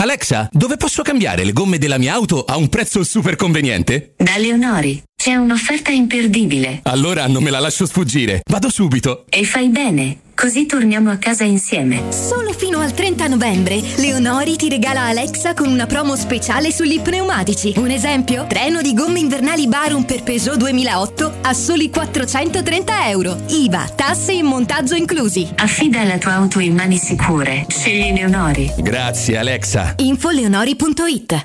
Alexa, 0.00 0.48
dove 0.52 0.76
posso 0.76 1.02
cambiare 1.02 1.42
le 1.42 1.52
gomme 1.52 1.76
della 1.76 1.98
mia 1.98 2.14
auto 2.14 2.44
a 2.44 2.56
un 2.56 2.68
prezzo 2.68 3.02
super 3.02 3.34
conveniente? 3.34 4.14
Da 4.16 4.36
Leonori 4.36 5.02
c'è 5.28 5.34
un'offerta 5.34 5.90
imperdibile. 5.90 6.80
Allora 6.84 7.26
non 7.26 7.42
me 7.42 7.50
la 7.50 7.58
lascio 7.58 7.84
sfuggire. 7.84 8.40
Vado 8.48 8.70
subito. 8.70 9.24
E 9.28 9.44
fai 9.44 9.68
bene, 9.68 10.20
così 10.32 10.64
torniamo 10.64 11.10
a 11.10 11.16
casa 11.16 11.42
insieme. 11.44 12.04
Solo 12.12 12.52
fino 12.52 12.78
al 12.78 12.94
30 12.94 13.26
novembre, 13.26 13.78
Leonori 13.96 14.56
ti 14.56 14.70
regala 14.70 15.02
Alexa 15.02 15.52
con 15.52 15.68
una 15.68 15.86
promo 15.86 16.16
speciale 16.16 16.70
sugli 16.72 17.00
pneumatici. 17.00 17.74
Un 17.76 17.90
esempio? 17.90 18.46
Treno 18.48 18.80
di 18.80 18.94
gomme 18.94 19.18
invernali 19.18 19.66
Barum 19.66 20.04
per 20.04 20.22
Peugeot 20.22 20.56
2008 20.56 21.38
a 21.42 21.52
soli 21.52 21.90
430 21.90 23.08
euro. 23.10 23.42
IVA, 23.48 23.90
tasse 23.94 24.32
e 24.32 24.42
montaggio 24.42 24.94
inclusi. 24.94 25.46
Affida 25.56 26.04
la 26.04 26.16
tua 26.16 26.34
auto 26.34 26.60
in 26.60 26.74
mani 26.74 26.96
sicure. 26.96 27.66
Scegli 27.68 28.14
Leonori. 28.14 28.72
Grazie 28.78 29.36
Alexa. 29.36 29.94
Infoleonori.it 29.98 31.44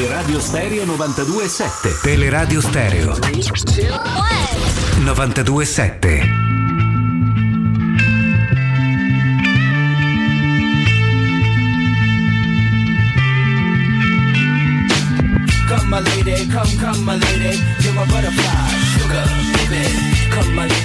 Teleradio 0.00 0.40
Stereo 0.40 0.86
92.7 0.86 2.00
Teleradio 2.02 2.62
Stereo 2.62 3.12
92.7 5.04 6.24
Come 15.68 15.88
my 15.90 16.00
lady, 16.00 16.46
come, 16.48 16.76
come 16.78 17.04
my 17.04 17.16
lady, 17.18 17.60
you're 17.80 17.92
my 17.92 18.06
butterfly, 18.06 18.68
sugar, 18.96 19.39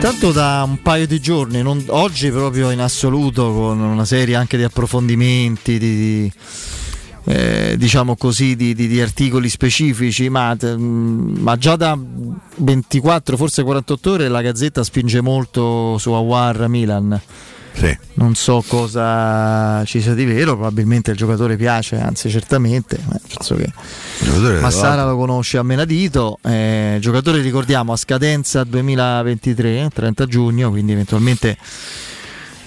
Tanto 0.00 0.30
da 0.30 0.62
un 0.66 0.80
paio 0.82 1.06
di 1.06 1.20
giorni, 1.20 1.62
non- 1.62 1.82
oggi 1.88 2.30
proprio 2.30 2.70
in 2.70 2.80
assoluto, 2.80 3.52
con 3.52 3.80
una 3.80 4.04
serie 4.04 4.36
anche 4.36 4.56
di 4.56 4.62
approfondimenti, 4.62 5.78
di, 5.78 5.96
di, 5.96 6.32
eh, 7.24 7.74
diciamo 7.76 8.14
così, 8.16 8.54
di, 8.54 8.74
di- 8.74 8.86
di 8.86 9.00
articoli 9.00 9.48
specifici, 9.48 10.28
ma, 10.28 10.54
mm, 10.62 11.38
ma 11.38 11.56
già 11.56 11.74
da 11.76 11.98
24, 12.56 13.36
forse 13.36 13.62
48 13.64 14.10
ore 14.12 14.28
la 14.28 14.42
Gazzetta 14.42 14.84
spinge 14.84 15.20
molto 15.20 15.98
su 15.98 16.12
Awar 16.12 16.68
Milan. 16.68 17.20
Non 18.14 18.34
so 18.34 18.64
cosa 18.66 19.84
ci 19.84 20.00
sia 20.00 20.14
di 20.14 20.24
vero, 20.24 20.54
probabilmente 20.54 21.10
il 21.10 21.16
giocatore 21.16 21.56
piace, 21.56 21.98
anzi 21.98 22.30
certamente, 22.30 22.98
penso 23.34 23.54
che 23.56 23.70
Massara 24.60 25.04
lo 25.04 25.16
conosce 25.16 25.58
a 25.58 25.62
menadito, 25.62 26.38
eh, 26.42 26.96
giocatore 27.00 27.40
ricordiamo 27.40 27.92
a 27.92 27.96
scadenza 27.96 28.64
2023, 28.64 29.90
30 29.92 30.26
giugno, 30.26 30.70
quindi 30.70 30.92
eventualmente 30.92 31.58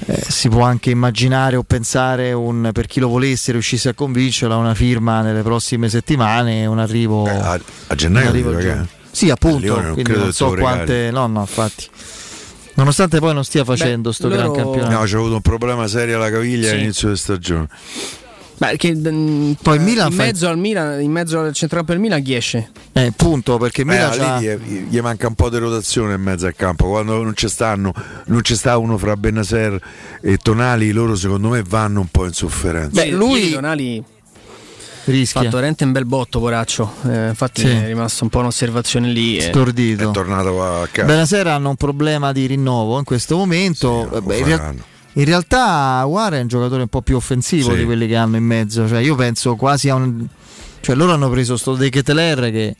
eh, 0.06 0.24
si 0.28 0.48
può 0.48 0.62
anche 0.62 0.92
immaginare 0.92 1.56
o 1.56 1.64
pensare 1.64 2.32
un, 2.32 2.70
per 2.72 2.86
chi 2.86 3.00
lo 3.00 3.10
volesse 3.10 3.52
riuscisse 3.52 3.90
a 3.90 3.94
convincerla 3.94 4.56
una 4.56 4.76
firma 4.76 5.22
nelle 5.22 5.42
prossime 5.42 5.90
settimane, 5.90 6.66
un 6.66 6.80
arrivo 6.80 7.26
a, 7.26 7.60
a 7.88 7.96
gennaio 7.96 8.30
un 8.30 8.56
arrivo. 8.56 8.88
Sì, 9.12 9.30
appunto, 9.30 9.76
quindi 9.94 10.12
non 10.14 10.32
so 10.32 10.54
quante 10.54 11.10
no, 11.12 11.28
no, 11.28 11.42
infatti. 11.42 11.88
Nonostante 12.80 13.20
poi 13.20 13.34
non 13.34 13.44
stia 13.44 13.66
facendo 13.66 14.14
sto 14.14 14.30
gran 14.30 14.54
campionato. 14.54 14.90
No, 14.90 15.04
c'è 15.04 15.16
avuto 15.18 15.36
un 15.36 15.42
problema 15.42 15.86
serio 15.88 16.16
alla 16.16 16.32
caviglia 16.32 16.70
Sì. 16.70 16.74
all'inizio 16.76 17.10
di 17.10 17.18
stagione. 17.18 17.68
Beh, 18.58 18.76
che, 18.78 18.94
mm, 18.96 19.52
Poi 19.62 19.76
il 19.78 19.82
Milan 19.84 20.12
in 20.12 20.18
fa- 20.18 20.24
mezzo 20.24 20.48
al 20.48 20.58
Milan, 20.58 21.02
in 21.02 21.12
mezzo 21.12 21.40
al 21.40 21.54
centrocampo 21.54 21.92
del 21.94 22.02
Milan 22.02 22.22
chi 22.22 22.36
esce? 22.36 22.72
Eh, 22.94 23.12
punto, 23.16 23.58
perché 23.58 23.82
Eh, 23.82 23.86
Milan 23.86 24.12
lì 24.12 24.18
c'ha- 24.18 24.40
gli, 24.40 24.86
gli 24.90 25.00
manca 25.02 25.28
un 25.28 25.36
po' 25.36 25.50
di 25.50 25.58
rotazione 25.58 26.14
in 26.16 26.22
mezzo 26.22 26.46
al 26.46 26.56
campo. 26.56 26.88
Quando 26.88 27.22
non 27.22 27.36
ci 27.36 27.48
stanno, 27.50 27.94
non 28.26 28.42
ci 28.44 28.56
sta 28.56 28.78
uno 28.78 28.98
fra 28.98 29.16
Benasser 29.18 29.78
e 30.22 30.38
Tonali, 30.38 30.92
loro 30.92 31.16
secondo 31.16 31.50
me 31.50 31.64
vanno 31.68 32.00
un 32.02 32.08
po' 32.08 32.26
in 32.26 32.34
sofferenza. 32.34 33.02
Beh, 33.02 33.10
lui 33.12 33.52
Tonali 33.52 34.04
rischia. 35.12 35.40
ha 35.40 35.44
fatto 35.44 35.56
veramente 35.56 35.84
un 35.84 35.92
bel 35.92 36.06
botto, 36.06 36.40
poraccio. 36.40 36.94
Eh, 37.08 37.28
infatti 37.30 37.62
Sì. 37.62 37.68
è 37.68 37.86
rimasta 37.88 38.24
un 38.24 38.30
po' 38.30 38.40
un'osservazione 38.40 39.08
lì. 39.10 39.38
eh. 39.38 39.42
Stordito. 39.42 40.10
È 40.10 40.14
tornato 40.14 40.64
a 40.64 40.88
casa. 40.92 41.08
Benasera 41.08 41.54
hanno 41.54 41.70
un 41.70 41.76
problema 41.76 42.32
di 42.32 42.46
rinnovo 42.46 42.98
in 42.98 43.04
questo 43.04 43.36
momento. 43.38 44.08
Vabbè, 44.12 44.36
in, 44.36 44.46
real- 44.46 44.76
in 45.14 45.26
realtà 45.26 46.04
Guara 46.06 46.38
è 46.38 46.42
un 46.42 46.48
giocatore 46.48 46.82
un 46.84 46.88
po' 46.88 47.02
più 47.02 47.16
offensivo 47.16 47.72
Sì. 47.72 47.78
di 47.78 47.86
quelli 47.86 48.08
che 48.08 48.16
hanno 48.16 48.38
in 48.38 48.44
mezzo. 48.46 48.88
Cioè, 48.88 49.00
io 49.00 49.16
penso 49.16 49.56
quasi 49.56 49.90
a 49.90 49.96
un, 49.96 50.26
Cioè 50.82 50.96
loro 50.96 51.12
hanno 51.14 51.30
preso 51.30 51.58
sto 51.58 51.76
De 51.76 51.90
Keteler 51.90 52.52
che 52.52 52.76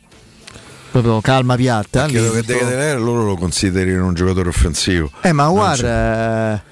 proprio 0.90 1.20
calma 1.20 1.54
piatta. 1.56 2.06
Credo 2.06 2.30
che 2.32 2.42
De 2.42 2.54
Keteler 2.58 2.98
loro 3.00 3.24
lo 3.24 3.36
considerino 3.36 4.06
un 4.06 4.14
giocatore 4.14 4.48
offensivo. 4.48 5.10
Eh 5.20 5.32
ma 5.32 5.48
War 5.48 5.84
eh, 5.84 6.68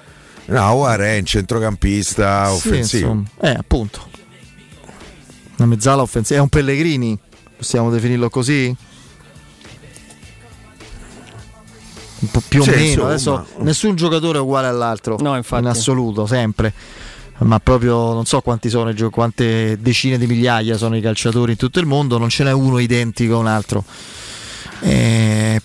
No, 0.51 0.71
War 0.71 0.99
è 0.99 1.17
un 1.19 1.25
centrocampista 1.25 2.47
sì, 2.49 2.67
offensivo. 2.69 3.07
insomma, 3.11 3.27
eh 3.41 3.55
appunto. 3.59 4.07
Una 5.59 5.67
mezzala 5.67 6.01
offensiva, 6.01 6.39
è 6.39 6.41
un 6.41 6.49
Pellegrini, 6.49 7.17
possiamo 7.57 7.89
definirlo 7.89 8.29
così? 8.29 8.73
Un 12.21 12.27
po' 12.31 12.41
più 12.47 12.61
o 12.61 12.63
Sì, 12.63 12.69
meno, 12.71 13.11
insomma. 13.11 13.39
adesso 13.39 13.47
nessun 13.59 13.95
giocatore 13.95 14.37
è 14.37 14.41
uguale 14.41 14.67
all'altro, 14.67 15.17
No, 15.19 15.35
infatti. 15.35 15.61
in 15.63 15.69
assoluto, 15.69 16.25
sempre. 16.25 16.73
Ma 17.39 17.59
proprio 17.59 18.13
non 18.13 18.25
so 18.25 18.41
quanti 18.41 18.69
sono, 18.69 18.93
quante 19.09 19.77
decine 19.79 20.17
di 20.17 20.27
migliaia 20.27 20.75
sono 20.77 20.97
i 20.97 21.01
calciatori 21.01 21.51
in 21.53 21.57
tutto 21.57 21.79
il 21.79 21.85
mondo, 21.85 22.17
non 22.17 22.27
ce 22.29 22.43
n'è 22.43 22.51
uno 22.51 22.79
identico 22.79 23.35
a 23.35 23.37
un 23.37 23.47
altro. 23.47 23.83
Eh, 24.81 25.61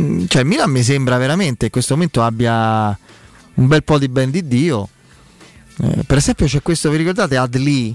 mm, 0.00 0.24
cioè, 0.28 0.42
il 0.42 0.48
Milan 0.48 0.70
mi 0.70 0.82
sembra 0.82 1.18
veramente 1.18 1.56
che 1.58 1.64
in 1.66 1.70
questo 1.70 1.94
momento 1.94 2.22
abbia 2.22 2.98
un 3.54 3.66
bel 3.66 3.82
po' 3.84 3.98
di 3.98 4.08
ben 4.08 4.30
di 4.30 4.46
Dio. 4.46 4.88
Eh, 5.82 6.02
per 6.06 6.16
esempio, 6.16 6.46
c'è 6.46 6.62
questo, 6.62 6.88
vi 6.88 6.96
ricordate 6.98 7.36
Adli? 7.36 7.94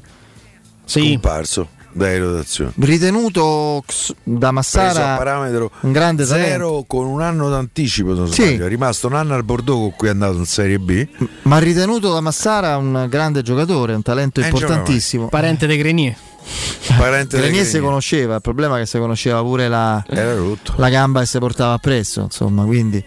Scomparso 0.87 1.67
dai 1.91 2.19
rotazioni. 2.19 2.71
Ritenuto 2.77 3.83
da 3.85 3.93
Preso 4.23 4.45
a 4.47 4.51
Massara 4.51 5.15
parametro 5.17 5.71
un 5.81 5.91
grande 5.91 6.25
talento. 6.25 6.49
zero 6.49 6.83
con 6.87 7.05
un 7.07 7.21
anno 7.21 7.49
d'anticipo, 7.49 8.25
Sì. 8.31 8.53
È 8.53 8.67
rimasto 8.67 9.07
un 9.07 9.13
anno 9.15 9.33
al 9.33 9.43
Bordeaux 9.43 9.81
con 9.81 9.93
cui 9.97 10.07
è 10.07 10.11
andato 10.11 10.37
in 10.37 10.45
Serie 10.45 10.77
B. 10.79 11.07
ma 11.43 11.57
ritenuto 11.57 12.13
da 12.13 12.21
Massara 12.21 12.77
un 12.77 13.07
grande 13.09 13.41
giocatore, 13.41 13.93
un 13.95 14.01
talento 14.03 14.41
Eh, 14.41 14.45
importantissimo. 14.45 15.27
Parente 15.27 15.65
dei 15.65 15.77
Grenier. 15.77 16.15
Parente 16.97 17.37
Grenier 17.37 17.65
si 17.65 17.79
conosceva, 17.79 18.35
il 18.35 18.41
problema 18.41 18.77
è 18.77 18.81
che 18.81 18.85
si 18.85 18.97
conosceva 18.99 19.41
pure 19.41 19.67
la, 19.67 20.01
la 20.75 20.89
gamba 20.89 21.19
che 21.21 21.25
si 21.25 21.39
portava 21.39 21.73
appresso, 21.73 22.21
insomma, 22.21 22.63
quindi 22.63 23.03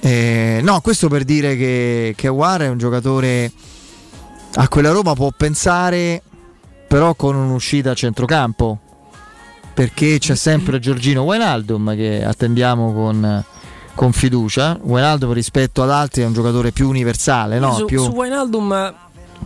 eh, 0.00 0.60
no, 0.62 0.80
questo 0.80 1.08
per 1.08 1.24
dire 1.24 1.56
che, 1.56 2.14
che 2.16 2.28
War 2.28 2.62
è 2.62 2.68
un 2.68 2.78
giocatore 2.78 3.50
a 4.54 4.68
quella 4.68 4.90
Roma 4.90 5.12
può 5.14 5.30
pensare 5.36 6.22
però 6.92 7.14
con 7.14 7.34
un'uscita 7.34 7.92
a 7.92 7.94
centrocampo 7.94 8.78
perché 9.72 10.18
c'è 10.18 10.34
sempre 10.34 10.78
Giorgino 10.78 11.22
Wijnaldum 11.22 11.96
che 11.96 12.22
attendiamo 12.22 12.92
con, 12.92 13.42
con 13.94 14.12
fiducia 14.12 14.78
Wijnaldum 14.78 15.32
rispetto 15.32 15.82
ad 15.82 15.90
altri 15.90 16.20
è 16.20 16.26
un 16.26 16.34
giocatore 16.34 16.70
più 16.70 16.90
universale 16.90 17.58
no? 17.58 17.72
su, 17.72 17.86
più... 17.86 18.02
su 18.02 18.10
Wijnaldum 18.10 18.94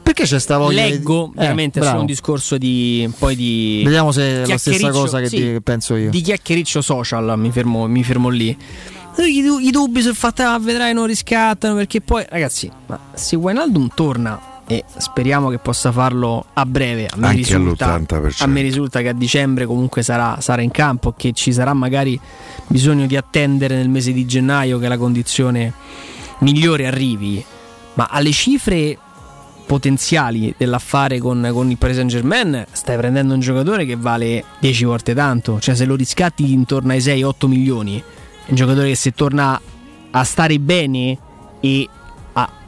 perché 0.03 0.24
c'è 0.24 0.40
sta 0.40 0.59
voglia 0.59 0.86
di- 0.86 0.90
leggo 0.90 1.26
Eh, 1.36 1.38
veramente 1.38 1.78
bravo. 1.78 1.90
solo 1.92 2.01
un 2.01 2.07
discorso 2.09 2.59
di 2.59 3.09
poi 3.16 3.36
di 3.36 3.82
Vediamo 3.84 4.11
se 4.11 4.42
è 4.42 4.47
la 4.47 4.59
stessa 4.59 4.90
cosa 4.90 5.20
che 5.20 5.28
sì, 5.28 5.36
che 5.36 5.61
penso 5.62 5.94
io. 5.94 6.11
di 6.11 6.20
chiacchiericcio 6.22 6.82
social 6.82 7.38
mi 7.38 7.53
fermo, 7.53 7.86
mi 7.86 8.03
fermo 8.03 8.28
lì 8.28 8.59
i 9.18 9.70
dubbi 9.70 10.03
sul 10.03 10.16
fatto 10.16 10.42
ah, 10.42 10.59
vedrai 10.59 10.92
non 10.92 11.07
riscattano 11.07 11.76
perché 11.76 12.01
poi 12.01 12.26
ragazzi 12.28 12.68
ma 12.86 12.99
se 13.14 13.36
Wijnaldum 13.36 13.90
torna 13.94 14.55
e 14.66 14.84
speriamo 14.96 15.48
che 15.48 15.58
possa 15.58 15.92
farlo 15.92 16.46
a 16.52 16.66
breve. 16.66 17.06
A 17.06 17.16
me, 17.16 17.32
risulta, 17.32 17.94
all'80%. 17.94 18.42
a 18.42 18.46
me 18.46 18.62
risulta 18.62 19.00
che 19.00 19.08
a 19.08 19.12
dicembre 19.12 19.64
comunque 19.64 20.02
sarà, 20.02 20.40
sarà 20.40 20.62
in 20.62 20.70
campo 20.70 21.14
che 21.16 21.32
ci 21.32 21.52
sarà 21.52 21.72
magari 21.72 22.18
bisogno 22.66 23.06
di 23.06 23.16
attendere 23.16 23.76
nel 23.76 23.88
mese 23.88 24.12
di 24.12 24.26
gennaio 24.26 24.78
che 24.78 24.88
la 24.88 24.98
condizione 24.98 25.72
migliore 26.38 26.86
arrivi. 26.86 27.44
Ma 27.94 28.08
alle 28.10 28.32
cifre 28.32 28.98
potenziali 29.66 30.54
dell'affare 30.56 31.18
con, 31.18 31.48
con 31.52 31.70
il 31.70 31.76
Paris 31.76 31.96
Saint 31.96 32.10
Germain 32.10 32.64
stai 32.70 32.96
prendendo 32.96 33.34
un 33.34 33.40
giocatore 33.40 33.84
che 33.84 33.96
vale 33.96 34.44
10 34.60 34.84
volte 34.84 35.14
tanto. 35.14 35.60
Cioè 35.60 35.74
se 35.74 35.84
lo 35.84 35.94
riscatti 35.94 36.52
intorno 36.52 36.92
ai 36.92 36.98
6-8 36.98 37.46
milioni 37.46 37.98
è 37.98 38.50
un 38.50 38.56
giocatore 38.56 38.88
che 38.88 38.94
se 38.94 39.12
torna 39.12 39.60
a 40.10 40.24
stare 40.24 40.58
bene 40.58 41.18
e 41.60 41.88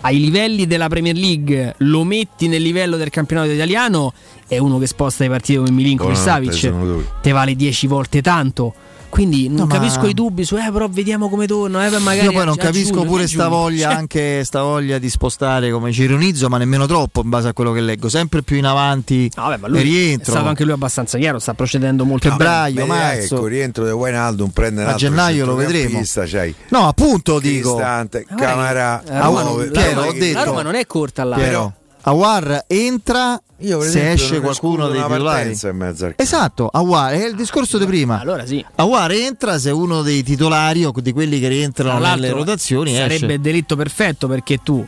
ai 0.02 0.20
livelli 0.20 0.66
della 0.66 0.88
Premier 0.88 1.16
League 1.16 1.74
lo 1.78 2.04
metti 2.04 2.48
nel 2.48 2.62
livello 2.62 2.96
del 2.96 3.10
campionato 3.10 3.50
italiano 3.50 4.12
è 4.46 4.58
uno 4.58 4.78
che 4.78 4.86
sposta 4.86 5.24
le 5.24 5.30
partite 5.30 5.58
come 5.58 5.70
Milinkovic 5.70 6.16
Savic. 6.16 6.72
te 7.20 7.32
vale 7.32 7.54
10 7.54 7.86
volte 7.86 8.22
tanto 8.22 8.74
quindi 9.08 9.48
non 9.48 9.56
No, 9.58 9.66
ma- 9.66 9.74
capisco 9.74 10.06
i 10.06 10.14
dubbi 10.14 10.44
su 10.44 10.56
eh 10.56 10.70
però 10.72 10.86
vediamo 10.88 11.28
come 11.28 11.46
torna 11.46 11.86
eh, 11.86 11.98
magari 11.98 12.26
Io 12.26 12.32
poi 12.32 12.44
non 12.44 12.56
capisco 12.56 12.92
giugno, 12.92 13.04
pure 13.06 13.26
sta 13.26 13.48
voglia, 13.48 13.88
Cioè, 13.90 13.96
anche 13.98 14.44
sta 14.44 14.62
voglia 14.62 14.98
di 14.98 15.08
spostare 15.10 15.70
come 15.70 15.92
ci 15.92 16.02
ironizzo, 16.02 16.48
ma 16.48 16.58
nemmeno 16.58 16.86
troppo 16.86 17.22
in 17.22 17.28
base 17.30 17.48
a 17.48 17.52
quello 17.52 17.72
che 17.72 17.80
leggo. 17.80 18.08
Sempre 18.08 18.42
più 18.42 18.56
in 18.56 18.66
avanti 18.66 19.30
Vabbè, 19.34 19.56
ma 19.56 19.66
e 19.66 19.70
lui 19.70 19.78
è 19.80 19.82
rientro. 19.82 20.32
stato 20.32 20.48
anche 20.48 20.64
lui 20.64 20.72
abbastanza 20.72 21.18
chiaro, 21.18 21.38
sta 21.38 21.54
procedendo 21.54 22.04
molto 22.04 22.28
Febbraio, 22.28 22.74
bene. 22.74 22.86
Beh, 22.86 22.94
marzo. 22.94 23.36
ecco, 23.36 23.46
rientro 23.46 23.84
di 23.84 23.90
Wijnaldum 23.90 24.50
prende 24.50 24.84
A 24.84 24.94
gennaio 24.94 25.44
lo 25.46 25.58
centrocampista, 25.58 26.24
c'hai 26.26 26.54
No, 26.68 26.86
appunto 26.88 27.38
dico. 27.40 27.74
Cristante, 27.74 28.24
Guarda 28.28 28.44
Camara, 28.46 29.02
che 29.04 29.12
la 29.12 29.20
Roma, 29.24 29.42
non, 29.42 29.52
Ove- 29.52 29.64
la 29.66 29.70
Piero, 29.72 29.94
Roma- 29.94 30.06
ho 30.06 30.12
detto. 30.12 30.38
la 30.38 30.44
Roma 30.44 30.62
non 30.62 30.74
è 30.74 30.86
corta 30.86 31.24
là. 31.24 31.36
Piero, 31.36 31.74
Awar 32.08 32.64
entra 32.66 33.40
Io, 33.58 33.80
se 33.82 33.88
esempio, 33.88 34.12
esce 34.12 34.40
qualcuno 34.40 34.88
dei 34.88 35.02
titolari. 35.02 35.24
partenza 35.24 35.68
in 35.68 35.76
mezzo 35.76 36.04
al 36.06 36.14
campo. 36.14 36.22
Esatto, 36.22 36.68
Awar 36.72 37.12
è 37.12 37.26
il 37.26 37.34
discorso 37.34 37.76
di 37.76 37.84
prima. 37.84 38.18
Allora 38.20 38.46
sì. 38.46 38.64
Awar 38.76 39.12
entra 39.12 39.58
se 39.58 39.70
uno 39.70 40.02
dei 40.02 40.22
titolari 40.22 40.84
o 40.84 40.92
di 40.94 41.12
quelli 41.12 41.38
che 41.38 41.48
rientrano 41.48 41.98
nelle 41.98 42.30
rotazioni 42.30 42.94
sarebbe 42.94 43.14
esce. 43.14 43.26
il 43.32 43.40
delitto 43.40 43.76
perfetto 43.76 44.26
perché 44.26 44.58
tu 44.62 44.84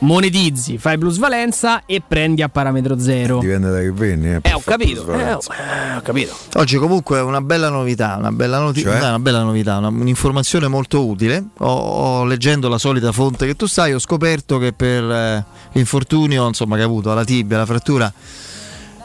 monetizzi, 0.00 0.78
fai 0.78 0.98
plusvalenza 0.98 1.82
e 1.86 2.02
prendi 2.06 2.42
a 2.42 2.48
parametro 2.48 2.98
zero. 2.98 3.38
Dipende 3.38 3.70
da 3.70 3.78
che 3.80 3.92
vieni. 3.92 4.38
Eh, 4.42 4.52
ho 4.52 4.62
capito. 4.64 5.10
Eh, 5.12 5.32
ho, 5.32 5.38
eh, 5.38 5.96
ho 5.96 6.00
capito. 6.02 6.34
Oggi 6.54 6.76
comunque 6.76 7.18
è 7.18 7.22
una 7.22 7.40
bella 7.40 7.68
novità, 7.68 8.16
una 8.18 8.32
bella, 8.32 8.58
noti- 8.58 8.82
Cioè? 8.82 8.96
una 8.98 9.18
bella 9.18 9.42
novità, 9.42 9.76
una- 9.78 9.88
un'informazione 9.88 10.68
molto 10.68 11.06
utile. 11.06 11.44
Ho, 11.58 11.66
ho- 11.66 12.24
leggendo 12.24 12.68
la 12.68 12.78
solita 12.78 13.12
fonte 13.12 13.46
che 13.46 13.56
tu 13.56 13.66
sai, 13.66 13.92
ho 13.92 13.98
scoperto 13.98 14.58
che 14.58 14.72
per 14.72 15.02
eh, 15.04 15.44
l'infortunio 15.72 16.46
insomma, 16.46 16.76
che 16.76 16.82
ha 16.82 16.86
avuto 16.86 17.10
alla 17.12 17.24
tibia, 17.24 17.56
la 17.58 17.66
frattura, 17.66 18.12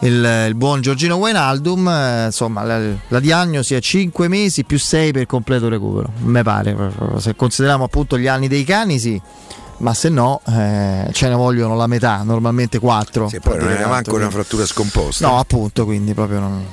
il, 0.02 0.46
il 0.48 0.56
buon 0.56 0.82
Giorgino 0.82 1.16
Wijnaldum, 1.16 1.88
eh, 1.88 2.26
insomma, 2.26 2.64
la, 2.64 2.80
la 3.08 3.20
diagnosi 3.20 3.76
è 3.76 3.82
5 3.82 4.28
mesi 4.28 4.64
più 4.64 4.78
6 4.80 5.12
per 5.12 5.26
completo 5.26 5.68
recupero. 5.70 6.12
Me 6.24 6.43
pare, 6.43 6.76
se 7.18 7.36
consideriamo 7.36 7.84
appunto 7.84 8.18
gli 8.18 8.28
anni 8.28 8.48
dei 8.48 8.64
cani, 8.64 9.00
sì. 9.00 9.22
Ma 9.78 9.94
se 9.94 10.10
no, 10.10 10.42
eh, 10.48 11.10
ce 11.12 11.28
ne 11.28 11.36
vogliono 11.36 11.76
la 11.76 11.88
metà, 11.88 12.24
normalmente 12.24 12.80
4. 12.80 13.28
Sì, 13.28 13.40
poi 13.40 13.58
non 13.58 13.72
è 13.72 13.86
manco 13.86 14.16
una 14.16 14.30
frattura 14.30 14.66
scomposta. 14.66 15.28
No, 15.28 15.40
appunto, 15.40 15.86
quindi 15.86 16.14
proprio 16.14 16.40
non. 16.40 16.66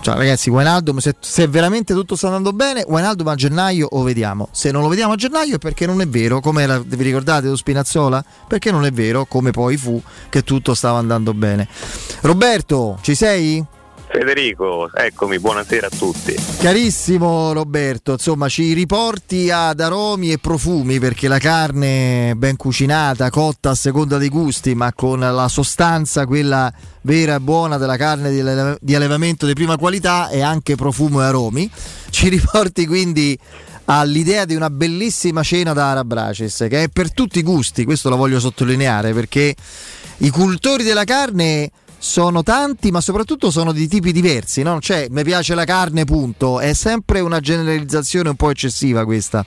Cioè, 0.00 0.14
ragazzi, 0.14 0.50
Wijnaldum, 0.50 0.98
se, 0.98 1.16
se 1.18 1.48
veramente 1.48 1.92
tutto 1.92 2.14
sta 2.14 2.28
andando 2.28 2.52
bene, 2.52 2.84
Wijnaldum 2.86 3.26
a 3.26 3.34
gennaio 3.34 3.88
lo 3.90 4.02
vediamo. 4.02 4.48
Se 4.52 4.70
non 4.70 4.82
lo 4.82 4.88
vediamo 4.88 5.12
a 5.14 5.16
gennaio 5.16 5.56
è 5.56 5.58
perché 5.58 5.84
non 5.84 6.00
è 6.00 6.06
vero, 6.06 6.40
come 6.40 6.62
era- 6.62 6.78
vi 6.78 7.02
ricordate 7.02 7.48
su 7.48 7.56
Spinazzola? 7.56 8.24
Perché 8.46 8.70
non 8.70 8.84
è 8.86 8.92
vero, 8.92 9.24
come 9.26 9.50
poi 9.50 9.76
fu, 9.76 10.00
che 10.28 10.42
tutto 10.44 10.74
stava 10.74 10.98
andando 10.98 11.34
bene. 11.34 11.66
Roberto, 12.20 12.98
ci 13.02 13.14
sei? 13.16 13.64
Federico, 14.18 14.90
eccomi, 14.94 15.38
buonasera 15.38 15.88
a 15.88 15.90
tutti. 15.90 16.34
Carissimo 16.58 17.52
Roberto, 17.52 18.12
insomma 18.12 18.48
ci 18.48 18.72
riporti 18.72 19.50
ad 19.50 19.78
aromi 19.78 20.32
e 20.32 20.38
profumi 20.38 20.98
perché 20.98 21.28
la 21.28 21.36
carne 21.36 22.32
ben 22.34 22.56
cucinata, 22.56 23.28
cotta 23.28 23.68
a 23.70 23.74
seconda 23.74 24.16
dei 24.16 24.30
gusti, 24.30 24.74
ma 24.74 24.94
con 24.94 25.18
la 25.20 25.48
sostanza, 25.48 26.24
quella 26.24 26.72
vera 27.02 27.34
e 27.34 27.40
buona 27.40 27.76
della 27.76 27.98
carne 27.98 28.30
di, 28.30 28.40
alleva- 28.40 28.78
di 28.80 28.94
allevamento 28.94 29.44
di 29.44 29.52
prima 29.52 29.76
qualità 29.76 30.30
e 30.30 30.40
anche 30.40 30.76
profumo 30.76 31.20
e 31.20 31.24
aromi, 31.26 31.70
ci 32.08 32.30
riporti 32.30 32.86
quindi 32.86 33.38
all'idea 33.84 34.46
di 34.46 34.54
una 34.54 34.70
bellissima 34.70 35.42
cena 35.42 35.74
da 35.74 35.90
Arabracis 35.90 36.64
che 36.70 36.84
è 36.84 36.88
per 36.88 37.12
tutti 37.12 37.40
i 37.40 37.42
gusti, 37.42 37.84
questo 37.84 38.08
lo 38.08 38.16
voglio 38.16 38.40
sottolineare 38.40 39.12
perché 39.12 39.54
i 40.20 40.30
cultori 40.30 40.84
della 40.84 41.04
carne 41.04 41.70
sono 42.06 42.44
tanti, 42.44 42.92
ma 42.92 43.00
soprattutto 43.00 43.50
sono 43.50 43.72
di 43.72 43.88
tipi 43.88 44.12
diversi, 44.12 44.62
no? 44.62 44.80
Cioè, 44.80 45.08
mi 45.10 45.24
piace 45.24 45.56
la 45.56 45.64
carne, 45.64 46.04
punto. 46.04 46.60
È 46.60 46.72
sempre 46.72 47.18
una 47.18 47.40
generalizzazione 47.40 48.28
un 48.28 48.36
po' 48.36 48.50
eccessiva 48.50 49.04
questa. 49.04 49.44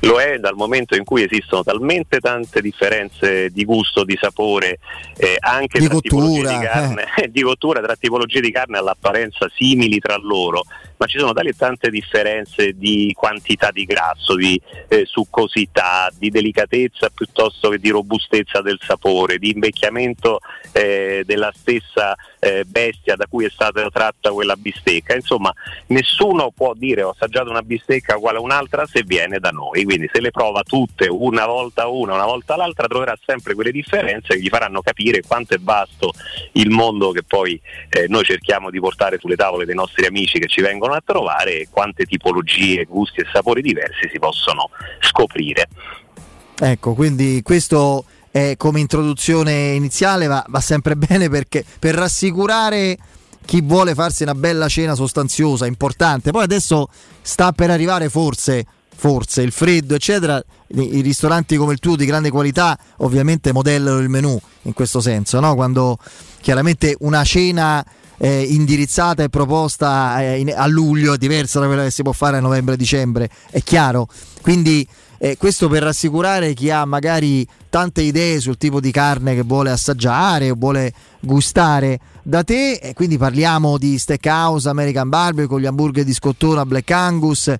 Lo 0.00 0.18
è 0.18 0.38
dal 0.38 0.54
momento 0.54 0.96
in 0.96 1.04
cui 1.04 1.24
esistono 1.24 1.62
talmente 1.62 2.20
tante 2.20 2.62
differenze 2.62 3.50
di 3.50 3.64
gusto, 3.64 4.02
di 4.02 4.16
sapore, 4.18 4.78
eh, 5.16 5.36
anche 5.38 5.78
Di 5.78 5.86
tra 5.86 5.98
tipologie 5.98 6.42
cottura, 6.42 6.58
di 6.58 6.64
carne, 6.64 7.04
di 7.28 7.42
cottura 7.42 7.80
tra 7.82 7.96
tipologie 7.96 8.40
di 8.40 8.50
carne 8.50 8.78
all'apparenza 8.78 9.46
simili 9.54 9.98
tra 9.98 10.16
loro, 10.16 10.64
ma 10.98 11.06
ci 11.06 11.18
sono 11.18 11.32
tali 11.32 11.54
tante 11.56 11.90
differenze 11.90 12.72
di 12.76 13.14
quantità 13.16 13.70
di 13.70 13.84
grasso, 13.84 14.34
di 14.34 14.60
eh, 14.88 15.04
succosità, 15.06 16.10
di 16.16 16.28
delicatezza 16.28 17.08
piuttosto 17.14 17.70
che 17.70 17.78
di 17.78 17.88
robustezza 17.90 18.60
del 18.60 18.78
sapore, 18.82 19.38
di 19.38 19.50
invecchiamento 19.50 20.40
eh, 20.72 21.22
della 21.24 21.52
stessa 21.54 22.14
eh, 22.40 22.64
bestia 22.64 23.16
da 23.16 23.26
cui 23.28 23.44
è 23.44 23.50
stata 23.50 23.88
tratta 23.90 24.32
quella 24.32 24.56
bistecca. 24.56 25.14
Insomma, 25.14 25.52
nessuno 25.86 26.50
può 26.54 26.74
dire 26.74 27.02
ho 27.02 27.10
assaggiato 27.10 27.50
una 27.50 27.62
bistecca 27.62 28.16
uguale 28.16 28.38
a 28.38 28.40
un'altra 28.40 28.86
se 28.86 29.02
viene 29.04 29.38
da 29.38 29.50
noi, 29.50 29.84
quindi 29.84 30.10
se 30.12 30.20
le 30.20 30.30
prova 30.30 30.62
tutte 30.62 31.06
una 31.08 31.46
volta 31.46 31.86
una, 31.86 32.14
una 32.14 32.24
volta 32.24 32.56
l'altra 32.56 32.86
troverà 32.88 33.16
sempre 33.24 33.54
quelle 33.54 33.70
differenze 33.70 34.34
che 34.34 34.40
gli 34.40 34.48
faranno 34.48 34.82
capire 34.82 35.22
quanto 35.22 35.54
è 35.54 35.58
vasto 35.60 36.12
il 36.52 36.70
mondo 36.70 37.12
che 37.12 37.22
poi 37.22 37.60
eh, 37.88 38.06
noi 38.08 38.24
cerchiamo 38.24 38.70
di 38.70 38.80
portare 38.80 39.18
sulle 39.18 39.36
tavole 39.36 39.64
dei 39.64 39.74
nostri 39.74 40.06
amici 40.06 40.38
che 40.38 40.48
ci 40.48 40.60
vengono 40.60 40.87
a 40.94 41.02
trovare 41.04 41.60
e 41.60 41.68
quante 41.70 42.04
tipologie, 42.04 42.84
gusti 42.84 43.20
e 43.20 43.26
sapori 43.32 43.62
diversi 43.62 44.08
si 44.10 44.18
possono 44.18 44.70
scoprire. 45.00 45.68
Ecco, 46.60 46.94
quindi 46.94 47.40
questo 47.42 48.04
è 48.30 48.54
come 48.56 48.80
introduzione 48.80 49.72
iniziale 49.72 50.26
va, 50.26 50.44
va 50.48 50.60
sempre 50.60 50.94
bene 50.96 51.28
perché 51.28 51.64
per 51.78 51.94
rassicurare 51.94 52.96
chi 53.44 53.62
vuole 53.62 53.94
farsi 53.94 54.24
una 54.24 54.34
bella 54.34 54.68
cena 54.68 54.94
sostanziosa, 54.94 55.64
importante. 55.64 56.32
Poi 56.32 56.42
adesso 56.42 56.88
sta 57.22 57.52
per 57.52 57.70
arrivare 57.70 58.10
forse, 58.10 58.66
forse 58.94 59.40
il 59.40 59.52
freddo, 59.52 59.94
eccetera. 59.94 60.42
I 60.66 61.00
ristoranti 61.00 61.56
come 61.56 61.72
il 61.72 61.78
tuo 61.78 61.96
di 61.96 62.04
grande 62.04 62.28
qualità 62.28 62.78
ovviamente 62.98 63.52
modellano 63.52 64.00
il 64.00 64.10
menù 64.10 64.38
in 64.62 64.74
questo 64.74 65.00
senso, 65.00 65.40
no? 65.40 65.54
quando 65.54 65.96
chiaramente 66.48 66.96
una 67.00 67.24
cena 67.24 67.84
eh, 68.16 68.40
indirizzata 68.40 69.22
e 69.22 69.28
proposta 69.28 70.18
eh, 70.22 70.38
in, 70.38 70.50
a 70.56 70.66
luglio 70.66 71.12
è 71.12 71.18
diversa 71.18 71.60
da 71.60 71.66
quella 71.66 71.82
che 71.82 71.90
si 71.90 72.02
può 72.02 72.12
fare 72.12 72.38
a 72.38 72.40
novembre-dicembre, 72.40 73.28
è 73.50 73.62
chiaro. 73.62 74.08
Quindi 74.40 74.88
eh, 75.18 75.36
questo 75.36 75.68
per 75.68 75.82
rassicurare 75.82 76.54
chi 76.54 76.70
ha 76.70 76.86
magari 76.86 77.46
tante 77.68 78.00
idee 78.00 78.40
sul 78.40 78.56
tipo 78.56 78.80
di 78.80 78.90
carne 78.90 79.34
che 79.34 79.42
vuole 79.42 79.70
assaggiare 79.70 80.48
o 80.48 80.54
vuole 80.56 80.90
gustare 81.20 82.00
da 82.22 82.42
te. 82.44 82.78
E 82.80 82.94
quindi 82.94 83.18
parliamo 83.18 83.76
di 83.76 83.98
steakhouse, 83.98 84.70
American 84.70 85.10
barbecue, 85.10 85.46
con 85.48 85.60
gli 85.60 85.66
hamburger 85.66 86.02
di 86.02 86.14
scottona, 86.14 86.64
Black 86.64 86.90
Angus, 86.90 87.52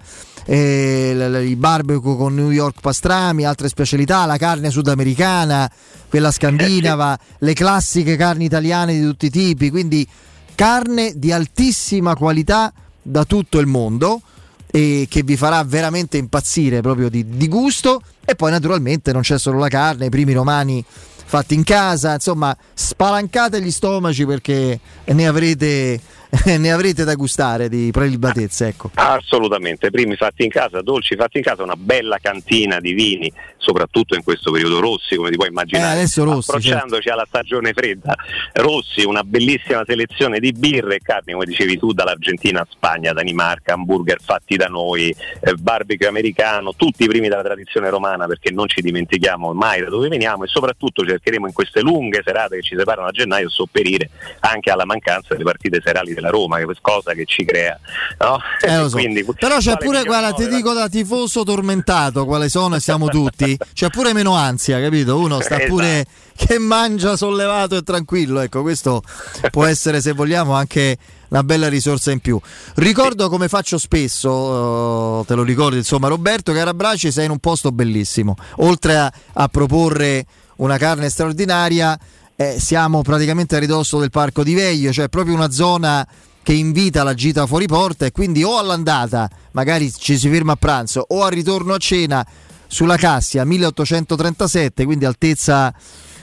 eh, 0.50 1.10
il 1.44 1.56
barbecue 1.56 2.16
con 2.16 2.34
New 2.34 2.50
York 2.50 2.80
pastrami, 2.80 3.44
altre 3.44 3.68
specialità, 3.68 4.24
la 4.24 4.38
carne 4.38 4.70
sudamericana, 4.70 5.70
quella 6.08 6.30
scandinava, 6.30 7.18
le 7.40 7.52
classiche 7.52 8.16
carni 8.16 8.46
italiane 8.46 8.94
di 8.94 9.02
tutti 9.02 9.26
i 9.26 9.30
tipi. 9.30 9.68
Quindi 9.68 10.08
carne 10.54 11.12
di 11.16 11.32
altissima 11.32 12.16
qualità 12.16 12.72
da 13.02 13.24
tutto 13.24 13.58
il 13.58 13.66
mondo 13.66 14.22
e 14.70 15.06
che 15.10 15.22
vi 15.22 15.36
farà 15.36 15.62
veramente 15.64 16.16
impazzire 16.16 16.80
proprio 16.80 17.10
di, 17.10 17.28
di, 17.28 17.48
gusto 17.48 18.00
e 18.24 18.34
poi 18.34 18.50
naturalmente 18.50 19.12
non 19.12 19.20
c'è 19.20 19.38
solo 19.38 19.58
la 19.58 19.68
carne, 19.68 20.06
i 20.06 20.10
primi 20.10 20.32
romani 20.32 20.82
fatti 20.86 21.54
in 21.54 21.62
casa, 21.62 22.14
insomma 22.14 22.56
spalancate 22.72 23.60
gli 23.60 23.70
stomaci 23.70 24.24
perché 24.24 24.80
ne 25.04 25.26
avrete 25.26 26.00
ne 26.58 26.72
avrete 26.72 27.04
da 27.04 27.14
gustare 27.14 27.68
di 27.68 27.90
prelibatezze. 27.90 28.68
Ecco. 28.68 28.90
Assolutamente, 28.94 29.90
primi 29.90 30.16
fatti 30.16 30.44
in 30.44 30.50
casa, 30.50 30.82
dolci 30.82 31.16
fatti 31.16 31.38
in 31.38 31.44
casa, 31.44 31.62
una 31.62 31.76
bella 31.76 32.18
cantina 32.20 32.80
di 32.80 32.92
vini, 32.92 33.32
soprattutto 33.56 34.14
in 34.14 34.22
questo 34.22 34.50
periodo 34.50 34.80
rossi, 34.80 35.16
come 35.16 35.30
ti 35.30 35.36
puoi 35.36 35.48
immaginare. 35.48 35.88
Eh, 35.88 35.96
adesso 35.98 36.24
rossi, 36.24 36.50
Approcciandoci 36.50 37.02
certo. 37.02 37.12
alla 37.12 37.26
stagione 37.26 37.72
fredda, 37.72 38.14
rossi, 38.54 39.04
una 39.04 39.22
bellissima 39.22 39.82
selezione 39.86 40.38
di 40.38 40.52
birre 40.52 40.96
e 40.96 41.00
carni, 41.00 41.32
come 41.32 41.46
dicevi 41.46 41.78
tu, 41.78 41.92
dall'Argentina 41.92 42.60
a 42.60 42.66
Spagna, 42.68 43.12
Danimarca, 43.12 43.74
hamburger 43.74 44.20
fatti 44.20 44.56
da 44.56 44.66
noi, 44.66 45.14
eh, 45.40 45.54
barbecue 45.54 46.06
americano, 46.06 46.74
tutti 46.74 47.04
i 47.04 47.08
primi 47.08 47.28
della 47.28 47.42
tradizione 47.42 47.88
romana 47.88 48.26
perché 48.26 48.50
non 48.50 48.68
ci 48.68 48.80
dimentichiamo 48.80 49.52
mai 49.52 49.80
da 49.80 49.88
dove 49.88 50.08
veniamo 50.08 50.44
e 50.44 50.48
soprattutto 50.48 51.04
cercheremo 51.04 51.46
in 51.46 51.52
queste 51.52 51.80
lunghe 51.80 52.22
serate 52.24 52.56
che 52.56 52.62
ci 52.62 52.76
separano 52.76 53.08
a 53.08 53.10
gennaio 53.10 53.48
sopperire 53.48 54.10
anche 54.40 54.70
alla 54.70 54.84
mancanza 54.84 55.28
delle 55.34 55.44
partite 55.44 55.80
serali 55.82 56.14
della 56.18 56.30
Roma, 56.30 56.56
che 56.58 56.64
è 56.64 56.66
cosa 56.80 57.12
che 57.12 57.24
ci 57.24 57.44
crea. 57.44 57.78
No? 58.18 58.40
Eh, 58.60 58.84
so. 58.88 58.96
Quindi, 58.96 59.24
Però 59.38 59.58
c'è 59.58 59.76
pure, 59.76 60.02
guarda, 60.04 60.32
ti 60.32 60.48
dico 60.48 60.72
da 60.72 60.88
tifoso 60.88 61.44
tormentato 61.44 62.24
quale 62.26 62.48
sono 62.48 62.76
e 62.76 62.80
siamo 62.80 63.08
tutti, 63.08 63.56
c'è 63.72 63.88
pure 63.88 64.12
meno 64.12 64.34
ansia, 64.34 64.80
capito? 64.80 65.18
Uno 65.18 65.40
sta 65.40 65.56
esatto. 65.56 65.72
pure 65.72 66.06
che 66.36 66.58
mangia 66.58 67.16
sollevato 67.16 67.76
e 67.76 67.82
tranquillo, 67.82 68.40
ecco, 68.40 68.62
questo 68.62 69.02
può 69.50 69.64
essere 69.64 70.00
se 70.00 70.12
vogliamo 70.12 70.52
anche 70.52 70.96
una 71.28 71.42
bella 71.42 71.68
risorsa 71.68 72.10
in 72.10 72.20
più. 72.20 72.40
Ricordo 72.76 73.28
come 73.28 73.48
faccio 73.48 73.78
spesso, 73.78 74.30
uh, 74.30 75.24
te 75.24 75.34
lo 75.34 75.42
ricordi 75.42 75.78
insomma 75.78 76.08
Roberto, 76.08 76.52
che 76.52 76.60
a 76.60 76.64
Rabraci 76.64 77.10
sei 77.10 77.26
in 77.26 77.32
un 77.32 77.38
posto 77.38 77.72
bellissimo, 77.72 78.36
oltre 78.56 78.96
a, 78.96 79.12
a 79.34 79.48
proporre 79.48 80.24
una 80.56 80.76
carne 80.76 81.08
straordinaria 81.08 81.98
eh, 82.40 82.60
siamo 82.60 83.02
praticamente 83.02 83.56
a 83.56 83.58
ridosso 83.58 83.98
del 83.98 84.10
parco 84.10 84.44
di 84.44 84.54
Veglio, 84.54 84.92
cioè 84.92 85.08
proprio 85.08 85.34
una 85.34 85.50
zona 85.50 86.06
che 86.40 86.52
invita 86.52 87.02
la 87.02 87.12
gita 87.12 87.48
fuori 87.48 87.66
porta 87.66 88.06
e 88.06 88.12
quindi 88.12 88.44
o 88.44 88.58
all'andata, 88.58 89.28
magari 89.50 89.92
ci 89.92 90.16
si 90.16 90.28
ferma 90.28 90.52
a 90.52 90.56
pranzo, 90.56 91.04
o 91.08 91.24
al 91.24 91.32
ritorno 91.32 91.74
a 91.74 91.78
cena 91.78 92.24
sulla 92.68 92.96
Cassia 92.96 93.44
1837, 93.44 94.84
quindi 94.84 95.04
altezza 95.04 95.74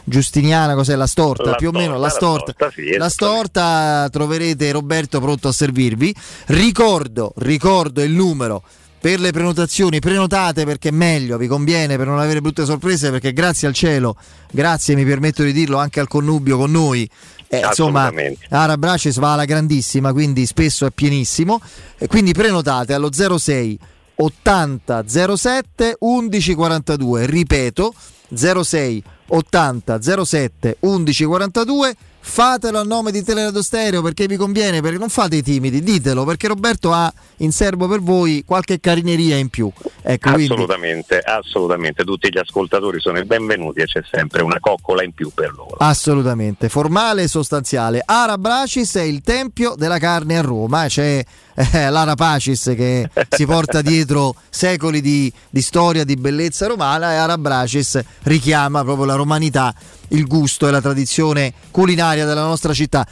giustiniana, 0.05 0.73
cos'è 0.73 0.95
la 0.95 1.05
storta? 1.05 1.49
La 1.49 1.55
più 1.55 1.67
storta, 1.67 1.85
o 1.85 1.87
meno 1.89 1.99
la 1.99 2.09
storta. 2.09 2.53
La 2.57 2.69
storta, 2.69 2.71
sì, 2.71 2.97
la 2.97 3.09
storta 3.09 4.07
troverete 4.09 4.71
Roberto 4.71 5.19
pronto 5.19 5.49
a 5.49 5.51
servirvi. 5.51 6.15
Ricordo, 6.45 7.33
ricordo 7.39 8.01
il 8.01 8.13
numero 8.13 8.63
per 9.05 9.19
le 9.19 9.29
prenotazioni 9.29 9.99
prenotate 9.99 10.65
perché 10.65 10.89
è 10.89 10.91
meglio, 10.91 11.37
vi 11.37 11.45
conviene 11.45 11.95
per 11.95 12.07
non 12.07 12.17
avere 12.17 12.41
brutte 12.41 12.65
sorprese 12.65 13.11
perché 13.11 13.33
grazie 13.33 13.67
al 13.67 13.75
cielo, 13.75 14.15
grazie 14.49 14.95
mi 14.95 15.05
permetto 15.05 15.43
di 15.43 15.53
dirlo 15.53 15.77
anche 15.77 15.99
al 15.99 16.07
connubio 16.07 16.57
con 16.57 16.71
noi, 16.71 17.07
eh, 17.47 17.59
insomma 17.59 18.11
Ara 18.49 18.79
Braces 18.79 19.19
va 19.19 19.33
alla 19.33 19.45
grandissima 19.45 20.11
quindi 20.11 20.47
spesso 20.47 20.87
è 20.87 20.89
pienissimo. 20.89 21.61
E 21.99 22.07
quindi 22.07 22.31
prenotate 22.31 22.95
allo 22.95 23.11
06 23.13 23.77
80 24.15 25.03
07 25.07 25.97
11 25.99 26.53
42 26.55 27.25
ripeto 27.27 27.93
06 28.33 29.03
80 29.27 30.01
07 30.23 30.77
11 30.79 31.25
42 31.25 31.95
fatelo 32.27 32.79
a 32.79 32.83
nome 32.83 33.11
di 33.11 33.23
Teleradio 33.23 33.61
Stereo 33.61 34.01
perché 34.01 34.25
vi 34.25 34.35
conviene, 34.35 34.81
perché 34.81 34.97
non 34.97 35.09
fate 35.09 35.37
i 35.37 35.43
timidi, 35.43 35.81
ditelo 35.81 36.25
perché 36.25 36.47
Roberto 36.47 36.91
ha 36.91 37.11
in 37.37 37.51
serbo 37.51 37.87
per 37.87 38.01
voi 38.01 38.43
qualche 38.45 38.79
carineria 38.79 39.37
in 39.37 39.49
più. 39.49 39.71
Ecco, 40.01 40.29
assolutamente, 40.29 41.21
quindi... 41.21 41.25
assolutamente, 41.25 42.03
tutti 42.03 42.29
gli 42.29 42.37
ascoltatori 42.37 42.99
sono 42.99 43.19
i 43.19 43.25
benvenuti 43.25 43.79
e 43.79 43.85
c'è 43.85 44.01
sempre 44.11 44.41
una 44.41 44.59
coccola 44.59 45.03
in 45.03 45.13
più 45.13 45.31
per 45.33 45.53
loro. 45.53 45.75
Assolutamente, 45.77 46.67
formale 46.67 47.23
e 47.23 47.27
sostanziale. 47.27 48.01
Ara 48.03 48.37
Bracis 48.37 48.95
è 48.95 49.03
il 49.03 49.21
tempio 49.21 49.75
della 49.77 49.99
carne 49.99 50.37
a 50.37 50.41
Roma, 50.41 50.87
c'è 50.87 51.23
eh, 51.55 51.89
l'Ara 51.89 52.15
Pacis 52.15 52.73
che 52.75 53.09
si 53.29 53.45
porta 53.45 53.81
dietro 53.81 54.35
secoli 54.49 55.01
di, 55.01 55.31
di, 55.49 55.61
storia, 55.61 56.03
di 56.03 56.15
bellezza 56.15 56.67
romana 56.67 57.13
e 57.13 57.15
Ara 57.15 57.37
Bracis 57.37 57.99
richiama 58.23 58.83
proprio 58.83 59.05
la 59.05 59.15
romanità 59.15 59.73
il 60.09 60.27
gusto 60.27 60.67
e 60.67 60.71
la 60.71 60.81
tradizione 60.81 61.53
culinaria 61.71 62.25
della 62.25 62.43
nostra 62.43 62.73
città. 62.73 63.07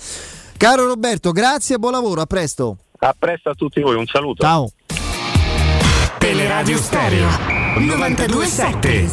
Caro 0.57 0.85
Roberto, 0.85 1.31
grazie 1.31 1.75
e 1.75 1.79
buon 1.79 1.93
lavoro, 1.93 2.21
a 2.21 2.25
presto. 2.25 2.77
A 2.99 3.15
presto 3.17 3.49
a 3.49 3.53
tutti 3.53 3.81
voi, 3.81 3.95
un 3.95 4.05
saluto. 4.05 4.43
Ciao. 4.43 4.69
Teleradio 6.19 6.77
Stereo 6.77 7.27
927. 7.79 9.07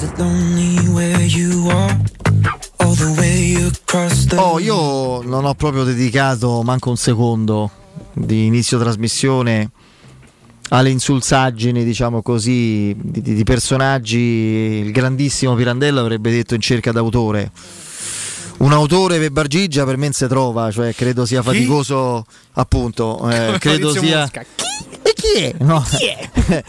Oh, 4.37 4.59
io 4.61 5.23
non 5.23 5.45
ho 5.45 5.55
proprio 5.55 5.85
dedicato 5.85 6.63
manco 6.63 6.91
un 6.91 6.97
secondo 6.97 7.71
di 8.15 8.47
inizio 8.47 8.79
trasmissione 8.79 9.71
alle 10.71 10.91
insulsaggini, 10.91 11.85
diciamo 11.85 12.23
così, 12.23 12.95
di, 12.97 13.23
di, 13.23 13.45
personaggi, 13.45 14.19
il 14.19 14.93
grandissimo 14.93 15.55
Pirandello 15.55 16.01
avrebbe 16.01 16.31
detto 16.31 16.55
in 16.55 16.61
cerca 16.61 16.93
d'autore. 16.93 17.51
Un 18.59 18.73
autore 18.73 19.19
per 19.19 19.31
Bargigia 19.31 19.85
per 19.85 19.97
me 19.97 20.05
non 20.05 20.13
si 20.13 20.27
trova, 20.27 20.71
cioè 20.71 20.95
credo 20.95 21.25
sia 21.25 21.43
faticoso, 21.43 22.25
chi? 22.29 22.37
appunto, 22.55 23.29
eh, 23.31 23.57
credo 23.59 23.91
sia... 23.91 24.31
E 25.03 25.15
chi 25.15 25.41
è? 25.41 25.55
No. 25.61 25.83
Chi 25.89 26.05
è? 26.05 26.65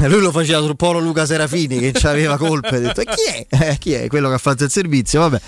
Lui 0.06 0.20
lo 0.20 0.30
faceva 0.30 0.60
sul 0.60 0.76
polo 0.76 1.00
Luca 1.00 1.26
Serafini 1.26 1.80
che 1.80 1.92
ci 1.92 2.06
aveva 2.06 2.36
colpe, 2.36 2.76
ha 2.76 2.78
detto, 2.78 3.00
e 3.00 3.04
chi 3.04 3.22
è? 3.30 3.70
Eh, 3.70 3.78
chi 3.78 3.92
è? 3.94 4.06
Quello 4.06 4.28
che 4.28 4.34
ha 4.34 4.38
fatto 4.38 4.64
il 4.64 4.70
servizio, 4.70 5.20
vabbè. 5.20 5.40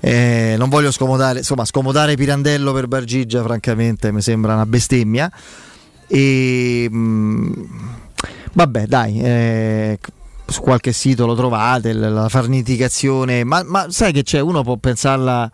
Eh, 0.00 0.54
non 0.56 0.68
voglio 0.68 0.90
scomodare, 0.90 1.38
insomma, 1.38 1.64
scomodare 1.64 2.14
Pirandello 2.14 2.72
per 2.72 2.86
Bargigia, 2.86 3.42
francamente, 3.42 4.12
mi 4.12 4.20
sembra 4.20 4.54
una 4.54 4.66
bestemmia. 4.66 5.30
E 6.06 6.88
mh, 6.90 6.96
mm, 6.96 7.52
vabbè, 8.52 8.86
dai, 8.86 9.20
eh, 9.20 9.98
su 10.46 10.60
qualche 10.60 10.92
sito 10.92 11.26
lo 11.26 11.34
trovate, 11.34 11.92
la 11.92 12.28
farneticazione, 12.28 13.44
ma, 13.44 13.62
ma 13.64 13.86
sai 13.90 14.12
che 14.12 14.22
c'è? 14.22 14.40
Uno 14.40 14.62
può 14.62 14.76
pensarla 14.76 15.50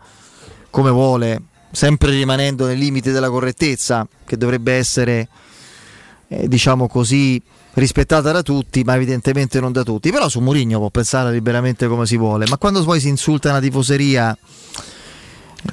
come 0.69 0.89
vuole, 0.89 1.41
sempre 1.71 2.11
rimanendo 2.11 2.65
nei 2.65 2.77
limiti 2.77 3.11
della 3.11 3.29
correttezza, 3.29 4.07
che 4.25 4.37
dovrebbe 4.37 4.73
essere 4.73 5.27
eh, 6.27 6.47
diciamo 6.47 6.87
così, 6.87 7.41
rispettata 7.75 8.31
da 8.31 8.41
tutti, 8.41 8.83
ma 8.83 8.95
evidentemente 8.95 9.59
non 9.59 9.71
da 9.71 9.83
tutti. 9.83 10.11
Però 10.11 10.27
su 10.27 10.39
Mourinho 10.41 10.79
può 10.79 10.89
pensare 10.89 11.31
liberamente 11.31 11.87
come 11.87 12.05
si 12.05 12.17
vuole, 12.17 12.45
ma 12.49 12.57
quando 12.57 12.83
poi 12.83 12.99
si 12.99 13.07
insulta 13.07 13.49
una 13.51 13.59
tifoseria 13.61 14.37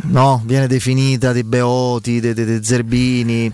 no, 0.04 0.42
viene 0.44 0.66
definita 0.66 1.32
dei 1.32 1.44
beoti, 1.44 2.20
dei, 2.20 2.34
dei, 2.34 2.44
dei 2.44 2.64
zerbini. 2.64 3.52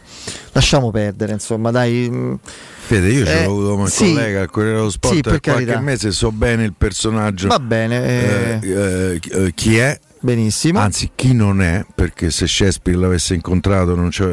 Lasciamo 0.53 0.91
perdere, 0.91 1.33
insomma, 1.33 1.71
dai. 1.71 2.37
Fede, 2.89 3.09
io 3.11 3.25
ce 3.27 3.41
Eh, 3.43 3.45
l'ho 3.45 3.51
avuto 3.51 3.71
come 3.75 3.89
sì. 3.91 4.13
collega 4.13 4.41
al 4.41 4.51
Corriere 4.51 4.77
dello 4.77 4.91
Sport 4.91 5.15
Sì, 5.15 5.21
per 5.21 5.41
qualche 5.41 5.65
carità. 5.65 5.81
mese, 5.81 6.11
so 6.11 6.33
bene 6.33 6.65
il 6.65 6.73
personaggio. 6.77 7.49
Va 7.49 7.59
bene, 7.59 8.03
eh. 8.07 8.59
Eh, 8.63 8.71
eh, 8.71 9.21
eh, 9.47 9.53
chi 9.55 9.77
è? 9.77 9.99
Benissimo. 10.21 10.79
Anzi, 10.79 11.11
chi 11.15 11.33
non 11.33 11.63
è, 11.63 11.85
perché 11.95 12.31
se 12.31 12.47
Shakespeare 12.47 12.99
l'avesse 12.99 13.35
incontrato 13.35 13.95
non 13.95 14.11
ci, 14.11 14.25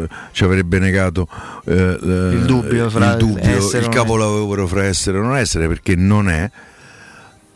avrebbe 0.43 0.79
negato 0.79 1.27
eh, 1.65 1.97
Il 2.01 2.43
dubbio 2.45 2.89
fra 2.89 3.11
il, 3.11 3.17
dubbio, 3.17 3.57
il 3.57 3.89
capolavoro 3.89 4.67
fra 4.67 4.83
essere 4.83 5.19
o 5.19 5.21
non 5.21 5.37
essere, 5.37 5.67
perché 5.67 5.95
non 5.95 6.29
è. 6.29 6.49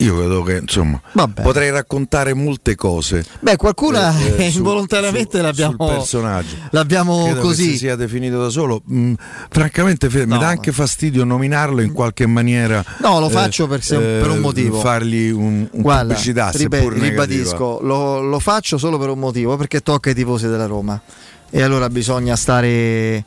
Io 0.00 0.16
credo 0.16 0.42
che 0.42 0.56
insomma 0.56 0.98
Vabbè. 1.12 1.42
potrei 1.42 1.70
raccontare 1.70 2.32
molte 2.32 2.74
cose. 2.74 3.24
Beh, 3.40 3.56
qualcuna 3.56 4.18
eh, 4.18 4.44
eh, 4.44 4.46
involontariamente 4.56 5.36
su- 5.38 5.42
l'abbiamo, 5.42 6.02
l'abbiamo 6.70 7.22
Credo 7.24 7.34
che 7.36 7.40
così. 7.42 7.70
si 7.72 7.76
sia 7.78 7.96
definito 7.96 8.40
da 8.40 8.48
solo. 8.48 8.82
Mm, 8.90 9.12
francamente, 9.50 10.08
Fede, 10.08 10.26
mi 10.26 10.38
dà 10.38 10.48
anche 10.48 10.72
fastidio 10.72 11.24
nominarlo 11.24 11.82
in 11.82 11.92
qualche 11.92 12.26
maniera. 12.26 12.82
No, 13.02 13.20
lo 13.20 13.28
eh, 13.28 13.30
faccio 13.30 13.66
per, 13.66 13.82
se- 13.82 13.98
per 13.98 14.30
un 14.30 14.36
eh, 14.36 14.40
motivo. 14.40 14.80
Fargli 14.80 15.28
un, 15.30 15.68
un 15.70 15.82
Guarda, 15.82 16.14
pubblicità, 16.14 16.50
ripe- 16.50 16.76
seppur 16.78 16.94
negativa. 16.94 17.24
ribadisco, 17.24 17.80
lo, 17.82 18.20
lo 18.20 18.38
faccio 18.38 18.78
solo 18.78 18.96
per 18.96 19.10
un 19.10 19.18
motivo, 19.18 19.56
perché 19.56 19.80
tocca 19.80 20.08
ai 20.08 20.14
tifosi 20.14 20.46
della 20.48 20.66
Roma. 20.66 20.98
E 21.50 21.62
allora 21.62 21.90
bisogna 21.90 22.36
stare 22.36 23.22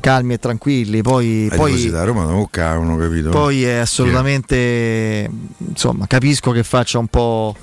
calmi 0.00 0.34
e 0.34 0.38
tranquilli. 0.38 1.02
Poi, 1.02 1.48
Ai 1.50 1.56
poi- 1.56 1.90
da 1.90 2.04
Roma 2.04 2.24
non 2.24 2.48
cavano, 2.50 2.96
capito? 2.96 3.30
poi 3.30 3.64
è 3.64 3.74
assolutamente, 3.76 5.30
insomma, 5.58 6.06
capisco 6.06 6.50
che 6.50 6.62
faccia 6.64 6.98
un 6.98 7.06
po' 7.08 7.54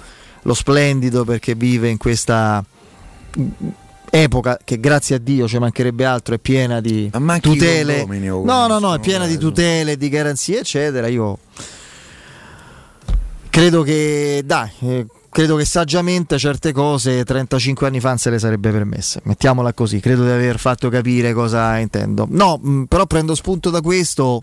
lo 0.43 0.53
splendido 0.53 1.25
perché 1.25 1.55
vive 1.55 1.89
in 1.89 1.97
questa 1.97 2.63
epoca 4.09 4.57
che 4.63 4.79
grazie 4.79 5.15
a 5.15 5.19
Dio 5.19 5.47
ci 5.47 5.57
mancherebbe 5.59 6.05
altro, 6.05 6.35
è 6.35 6.39
piena 6.39 6.79
di 6.79 7.09
tutele. 7.41 8.01
oh, 8.29 8.43
No, 8.45 8.67
no, 8.67 8.79
no, 8.79 8.93
è 8.93 8.99
piena 8.99 9.25
di 9.27 9.37
tutele, 9.37 9.97
di 9.97 10.07
garanzie, 10.09 10.59
eccetera. 10.59 11.07
Io 11.07 11.37
credo 13.49 13.81
che, 13.83 14.41
dai, 14.45 14.69
eh, 14.81 15.05
credo 15.37 15.55
che 15.55 15.65
saggiamente 15.65 16.39
certe 16.39 16.71
cose 16.71 17.23
35 17.23 17.85
anni 17.85 17.99
fa 17.99 18.17
se 18.17 18.31
le 18.31 18.39
sarebbe 18.39 18.71
permesse. 18.71 19.21
Mettiamola 19.25 19.71
così, 19.71 19.99
credo 19.99 20.23
di 20.23 20.31
aver 20.31 20.57
fatto 20.57 20.89
capire 20.89 21.31
cosa 21.31 21.77
intendo. 21.77 22.25
No, 22.27 22.59
mh, 22.59 22.85
però 22.85 23.05
prendo 23.05 23.35
spunto 23.35 23.69
da 23.69 23.81
questo. 23.81 24.41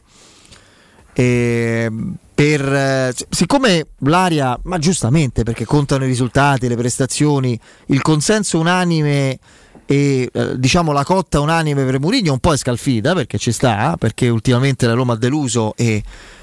eh, 1.12 1.90
per, 2.32 2.72
eh, 2.72 3.12
siccome 3.28 3.88
l'aria, 3.98 4.56
ma 4.62 4.78
giustamente 4.78 5.42
perché 5.42 5.64
contano 5.64 6.04
i 6.04 6.06
risultati, 6.06 6.68
le 6.68 6.76
prestazioni, 6.76 7.58
il 7.86 8.00
consenso 8.00 8.60
unanime 8.60 9.40
e 9.86 10.30
eh, 10.32 10.56
diciamo 10.56 10.92
la 10.92 11.02
cotta 11.02 11.40
unanime 11.40 11.84
per 11.84 11.98
Mourinho 11.98 12.32
un 12.32 12.38
po' 12.38 12.52
è 12.52 12.56
scalfita 12.56 13.14
perché 13.14 13.36
ci 13.36 13.50
sta, 13.50 13.96
perché 13.98 14.28
ultimamente 14.28 14.86
la 14.86 14.94
Roma 14.94 15.14
ha 15.14 15.16
deluso 15.16 15.74
e 15.76 16.00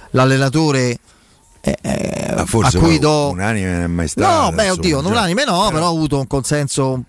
l'allenatore 0.10 1.00
eh, 1.62 1.78
eh, 1.82 2.44
forse 2.46 2.78
a 2.78 2.80
cui 2.80 2.98
do 2.98 3.30
unanime 3.30 3.72
non 3.72 3.82
è 3.82 3.88
mai 3.88 4.08
stato. 4.08 4.50
No, 4.50 4.52
beh, 4.52 4.72
oddio, 4.72 5.02
non 5.02 5.12
unanime 5.12 5.46
no, 5.46 5.70
però 5.72 5.86
ha 5.86 5.90
avuto 5.90 6.18
un 6.18 6.28
consenso 6.28 6.92
un 6.92 7.04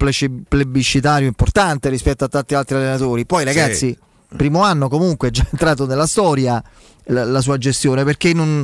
plebiscitario 0.46 1.26
importante 1.26 1.88
rispetto 1.88 2.24
a 2.24 2.28
tanti 2.28 2.54
altri 2.54 2.76
allenatori. 2.76 3.24
Poi, 3.24 3.44
ragazzi, 3.44 3.96
primo 4.36 4.62
anno 4.62 4.88
comunque 4.88 5.28
è 5.28 5.30
già 5.30 5.46
entrato 5.50 5.86
nella 5.86 6.06
storia 6.06 6.62
la, 7.06 7.24
la 7.24 7.40
sua 7.40 7.56
gestione, 7.56 8.04
perché 8.04 8.32
non- 8.34 8.62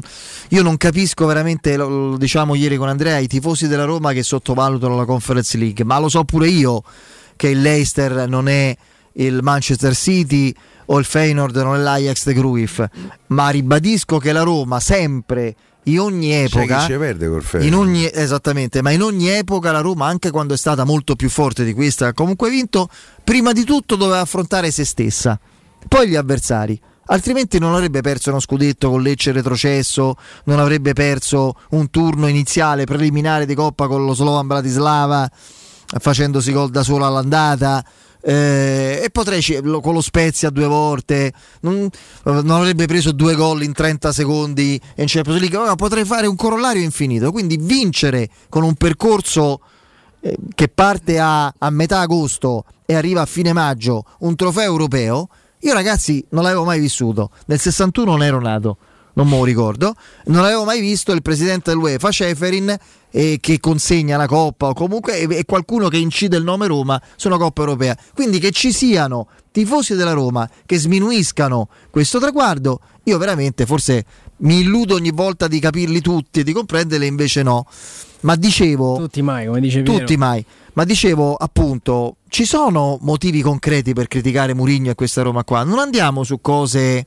io 0.50 0.62
non 0.62 0.76
capisco 0.76 1.26
veramente, 1.26 1.76
lo, 1.76 1.88
lo 1.88 2.16
diciamo 2.16 2.54
ieri 2.54 2.76
con 2.76 2.88
Andrea, 2.88 3.18
i 3.18 3.26
tifosi 3.26 3.66
della 3.66 3.84
Roma 3.84 4.12
che 4.12 4.22
sottovalutano 4.22 4.94
la 4.94 5.04
Conference 5.06 5.56
League, 5.56 5.84
ma 5.84 5.98
lo 5.98 6.08
so 6.08 6.24
pure 6.24 6.48
io 6.48 6.82
che 7.34 7.48
il 7.48 7.62
Leicester 7.62 8.28
non 8.28 8.48
è 8.48 8.76
il 9.14 9.40
Manchester 9.42 9.94
City 9.94 10.54
o 10.86 10.98
il 10.98 11.04
Feyenoord 11.04 11.56
non 11.56 11.74
è 11.76 11.78
l'Ajax 11.78 12.24
de 12.24 12.34
Cruyff, 12.34 12.84
ma 13.28 13.48
ribadisco 13.48 14.18
che 14.18 14.32
la 14.32 14.42
Roma 14.42 14.80
sempre 14.80 15.54
in 15.92 16.00
ogni 16.00 16.32
epoca 16.32 16.78
chi 16.78 16.92
ci 16.92 16.98
perde 16.98 17.28
col 17.28 17.44
in 17.60 17.74
ogni, 17.74 18.08
esattamente, 18.12 18.82
ma 18.82 18.90
in 18.90 19.02
ogni 19.02 19.28
epoca 19.28 19.72
la 19.72 19.80
Roma, 19.80 20.06
anche 20.06 20.30
quando 20.30 20.54
è 20.54 20.56
stata 20.56 20.84
molto 20.84 21.16
più 21.16 21.28
forte 21.28 21.64
di 21.64 21.72
questa, 21.72 22.08
ha 22.08 22.12
comunque 22.12 22.50
vinto, 22.50 22.88
prima 23.24 23.52
di 23.52 23.64
tutto 23.64 23.96
doveva 23.96 24.20
affrontare 24.20 24.70
se 24.70 24.84
stessa, 24.84 25.38
poi 25.86 26.08
gli 26.08 26.16
avversari. 26.16 26.80
Altrimenti 27.10 27.58
non 27.58 27.74
avrebbe 27.74 28.02
perso 28.02 28.28
uno 28.28 28.38
scudetto 28.38 28.90
con 28.90 29.00
Lecce 29.00 29.32
retrocesso, 29.32 30.16
non 30.44 30.58
avrebbe 30.58 30.92
perso 30.92 31.54
un 31.70 31.88
turno 31.88 32.26
iniziale 32.26 32.84
preliminare 32.84 33.46
di 33.46 33.54
Coppa 33.54 33.86
con 33.86 34.04
lo 34.04 34.12
Slovan 34.12 34.46
Bratislava, 34.46 35.30
facendosi 35.98 36.52
gol 36.52 36.68
da 36.68 36.82
solo 36.82 37.06
all'andata. 37.06 37.82
Eh, 38.28 39.00
e 39.02 39.08
potrei 39.08 39.42
con 39.80 39.94
lo 39.94 40.02
Spezia 40.02 40.50
due 40.50 40.66
volte 40.66 41.32
non, 41.60 41.88
non 42.24 42.50
avrebbe 42.50 42.84
preso 42.84 43.12
due 43.12 43.34
gol 43.34 43.62
in 43.62 43.72
30 43.72 44.12
secondi 44.12 44.78
in 44.96 45.04
Champions 45.06 45.40
League. 45.40 45.58
Ma 45.58 45.74
potrei 45.76 46.04
fare 46.04 46.26
un 46.26 46.36
corollario 46.36 46.82
infinito 46.82 47.32
quindi 47.32 47.56
vincere 47.56 48.28
con 48.50 48.64
un 48.64 48.74
percorso 48.74 49.60
eh, 50.20 50.36
che 50.54 50.68
parte 50.68 51.18
a, 51.18 51.46
a 51.56 51.70
metà 51.70 52.00
agosto 52.00 52.66
e 52.84 52.94
arriva 52.94 53.22
a 53.22 53.26
fine 53.26 53.54
maggio 53.54 54.04
un 54.18 54.36
trofeo 54.36 54.64
europeo 54.64 55.28
io 55.60 55.72
ragazzi 55.72 56.24
non 56.30 56.42
l'avevo 56.44 56.64
mai 56.64 56.78
vissuto. 56.78 57.30
Nel 57.46 57.58
61 57.58 58.10
non 58.10 58.22
ero 58.22 58.40
nato 58.40 58.76
non 59.14 59.28
me 59.28 59.36
lo 59.36 59.44
ricordo, 59.44 59.94
non 60.26 60.44
avevo 60.44 60.64
mai 60.64 60.80
visto 60.80 61.12
il 61.12 61.22
presidente 61.22 61.70
dell'UEFA 61.70 62.10
Ceferin 62.10 62.76
eh, 63.10 63.38
che 63.40 63.60
consegna 63.60 64.16
la 64.16 64.26
Coppa 64.26 64.68
o 64.68 64.74
comunque 64.74 65.26
è, 65.26 65.44
qualcuno 65.44 65.88
che 65.88 65.98
incide 65.98 66.36
il 66.36 66.44
nome 66.44 66.66
Roma 66.66 67.00
su 67.16 67.28
una 67.28 67.38
Coppa 67.38 67.62
Europea. 67.62 67.96
Quindi 68.14 68.38
che 68.38 68.50
ci 68.50 68.72
siano 68.72 69.28
tifosi 69.50 69.94
della 69.94 70.12
Roma 70.12 70.48
che 70.66 70.78
sminuiscano 70.78 71.68
questo 71.90 72.18
traguardo, 72.18 72.80
io 73.04 73.18
veramente 73.18 73.66
forse 73.66 74.04
mi 74.38 74.60
illudo 74.60 74.94
ogni 74.94 75.10
volta 75.10 75.48
di 75.48 75.58
capirli 75.58 76.00
tutti 76.00 76.40
e 76.40 76.44
di 76.44 76.52
comprenderli, 76.52 77.06
invece 77.06 77.42
no. 77.42 77.66
Ma 78.20 78.34
dicevo... 78.36 78.96
Tutti 78.96 79.22
mai, 79.22 79.46
come 79.46 79.60
dice 79.60 79.82
Piero. 79.82 79.98
Tutti 79.98 80.16
mai. 80.16 80.44
Ma 80.74 80.84
dicevo 80.84 81.34
appunto, 81.34 82.16
ci 82.28 82.44
sono 82.44 82.98
motivi 83.00 83.42
concreti 83.42 83.94
per 83.94 84.06
criticare 84.06 84.54
Murigno 84.54 84.92
e 84.92 84.94
questa 84.94 85.22
Roma 85.22 85.42
qua. 85.42 85.64
Non 85.64 85.78
andiamo 85.78 86.22
su 86.22 86.40
cose 86.40 87.06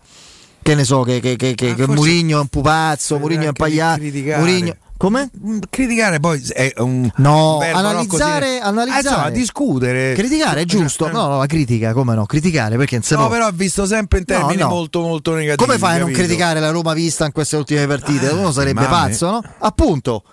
che 0.62 0.76
ne 0.76 0.84
so, 0.84 1.02
che, 1.02 1.20
che, 1.20 1.36
che, 1.36 1.56
che, 1.56 1.76
che 1.76 1.88
Murigno 1.88 2.38
è 2.38 2.42
un 2.42 2.48
pupazzo, 2.48 3.18
Murigno 3.18 3.44
è 3.44 3.48
un 3.48 3.54
criticare. 3.54 4.40
Murigno... 4.40 4.76
Come? 5.02 5.32
Criticare 5.68 6.20
poi 6.20 6.40
è 6.54 6.74
un 6.78 7.10
No, 7.16 7.58
un 7.58 7.64
analizzare, 7.64 8.46
così- 8.46 8.60
analizzare. 8.62 9.02
Eh, 9.04 9.10
insomma, 9.10 9.30
discutere. 9.32 10.14
Criticare 10.14 10.62
è 10.62 10.66
giusto. 10.66 11.10
No, 11.10 11.26
no, 11.26 11.38
la 11.40 11.48
critica, 11.48 11.92
come 11.94 12.14
no? 12.14 12.28
Criticare 12.28 12.78
perché 12.78 13.00
se 13.02 13.16
No, 13.16 13.22
no. 13.22 13.30
però 13.30 13.48
ha 13.48 13.52
visto 13.52 13.88
sempre 13.88 14.20
in 14.20 14.26
termini 14.26 14.58
No, 14.62 14.68
no. 14.68 14.76
molto 14.76 15.02
molto 15.02 15.34
negativi. 15.34 15.66
Come 15.66 15.80
fai 15.80 15.96
a 15.96 16.02
non 16.02 16.12
criticare 16.12 16.60
la 16.60 16.70
Roma 16.70 16.94
vista 16.94 17.26
in 17.26 17.32
queste 17.32 17.56
ultime 17.56 17.88
partite? 17.88 18.28
Uno 18.28 18.52
sarebbe 18.52 18.82
mamme. 18.82 19.10
pazzo, 19.10 19.32
no? 19.32 19.42
Appunto. 19.58 20.24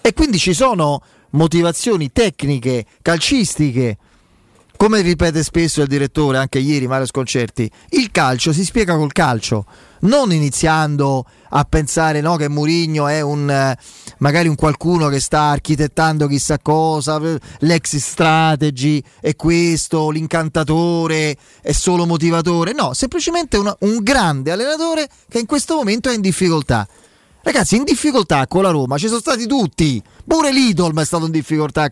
E 0.00 0.12
quindi 0.12 0.38
ci 0.38 0.54
sono 0.54 1.02
motivazioni 1.30 2.12
tecniche, 2.12 2.84
calcistiche. 3.02 3.98
Come 4.76 5.00
ripete 5.00 5.42
spesso 5.42 5.80
il 5.80 5.88
direttore, 5.88 6.36
anche 6.36 6.58
ieri 6.58 6.86
Mario 6.86 7.06
Sconcerti, 7.06 7.68
il 7.90 8.10
calcio 8.10 8.52
si 8.52 8.62
spiega 8.62 8.94
col 8.96 9.10
calcio, 9.10 9.64
non 10.00 10.32
iniziando 10.32 11.24
a 11.48 11.64
pensare 11.64 12.20
no, 12.20 12.36
che 12.36 12.50
Murigno 12.50 13.06
è 13.06 13.22
un 13.22 13.48
eh, 13.48 13.78
magari 14.18 14.48
un 14.48 14.54
qualcuno 14.54 15.08
che 15.08 15.18
sta 15.18 15.44
architettando 15.44 16.26
chissà 16.26 16.58
cosa, 16.58 17.18
l'ex 17.60 17.96
strategy 17.96 19.02
è 19.20 19.34
questo, 19.34 20.10
l'incantatore 20.10 21.36
è 21.62 21.72
solo 21.72 22.04
motivatore. 22.04 22.72
No, 22.72 22.92
semplicemente 22.92 23.56
una- 23.56 23.76
un 23.80 24.00
grande 24.02 24.50
allenatore 24.50 25.08
che 25.28 25.38
in 25.38 25.46
questo 25.46 25.76
momento 25.76 26.10
è 26.10 26.14
in 26.14 26.20
difficoltà. 26.20 26.86
Ragazzi, 27.42 27.76
in 27.76 27.84
difficoltà 27.84 28.46
con 28.48 28.62
la 28.62 28.70
Roma 28.70 28.98
ci 28.98 29.06
sono 29.06 29.20
stati 29.20 29.46
tutti. 29.46 30.02
Pure 30.26 30.52
l'Idolm 30.52 31.00
è 31.00 31.04
stato 31.04 31.26
in 31.26 31.30
difficoltà. 31.30 31.88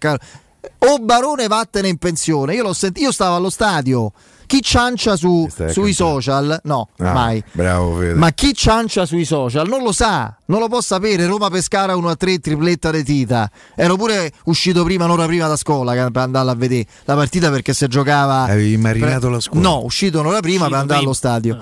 O 0.86 0.98
Barone 0.98 1.46
vattene 1.48 1.88
in 1.88 1.96
pensione. 1.96 2.54
Io 2.54 2.62
l'ho 2.62 2.72
sentito, 2.72 3.06
io 3.06 3.12
stavo 3.12 3.36
allo 3.36 3.50
stadio. 3.50 4.12
Chi 4.46 4.60
ciancia 4.60 5.16
su- 5.16 5.48
sui 5.70 5.94
social? 5.94 6.60
No, 6.64 6.88
Ah, 6.98 7.12
mai. 7.12 7.42
Bravo 7.52 7.96
Fede. 7.96 8.12
Ma 8.14 8.30
chi 8.32 8.52
ciancia 8.52 9.06
sui 9.06 9.24
social 9.24 9.66
non 9.66 9.82
lo 9.82 9.90
sa, 9.90 10.36
non 10.46 10.60
lo 10.60 10.68
può 10.68 10.82
sapere. 10.82 11.24
Roma 11.26 11.48
Pescara 11.48 11.96
1-3, 11.96 12.38
tripletta 12.40 12.90
di 12.90 13.02
Tita. 13.02 13.50
Ero 13.74 13.96
pure 13.96 14.30
uscito 14.44 14.84
prima, 14.84 15.06
un'ora 15.06 15.24
prima 15.24 15.48
da 15.48 15.56
scuola 15.56 15.92
per 16.10 16.22
andare 16.22 16.50
a 16.50 16.54
vedere 16.54 16.86
la 17.04 17.14
partita 17.14 17.50
perché 17.50 17.72
se 17.72 17.88
giocava. 17.88 18.42
Avevi 18.42 18.76
marinato 18.76 19.30
la 19.30 19.40
scuola? 19.40 19.66
No, 19.66 19.82
uscito 19.82 20.20
un'ora 20.20 20.40
prima 20.40 20.68
per 20.68 20.76
andare 20.78 21.00
allo 21.00 21.14
stadio. 21.14 21.56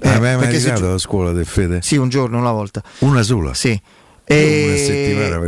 Eh, 0.00 0.08
Eh, 0.08 0.12
se 0.14 0.18
marinato 0.18 0.80
gio- 0.80 0.90
la 0.90 0.98
scuola 0.98 1.32
del 1.32 1.46
Fede? 1.46 1.80
Sì, 1.82 1.96
un 1.96 2.08
giorno, 2.08 2.38
una 2.38 2.50
volta. 2.50 2.82
Una 3.00 3.22
sola? 3.22 3.52
Sì. 3.54 3.78
E- 4.24 4.64
Una 4.66 4.76
settimana 4.76 5.38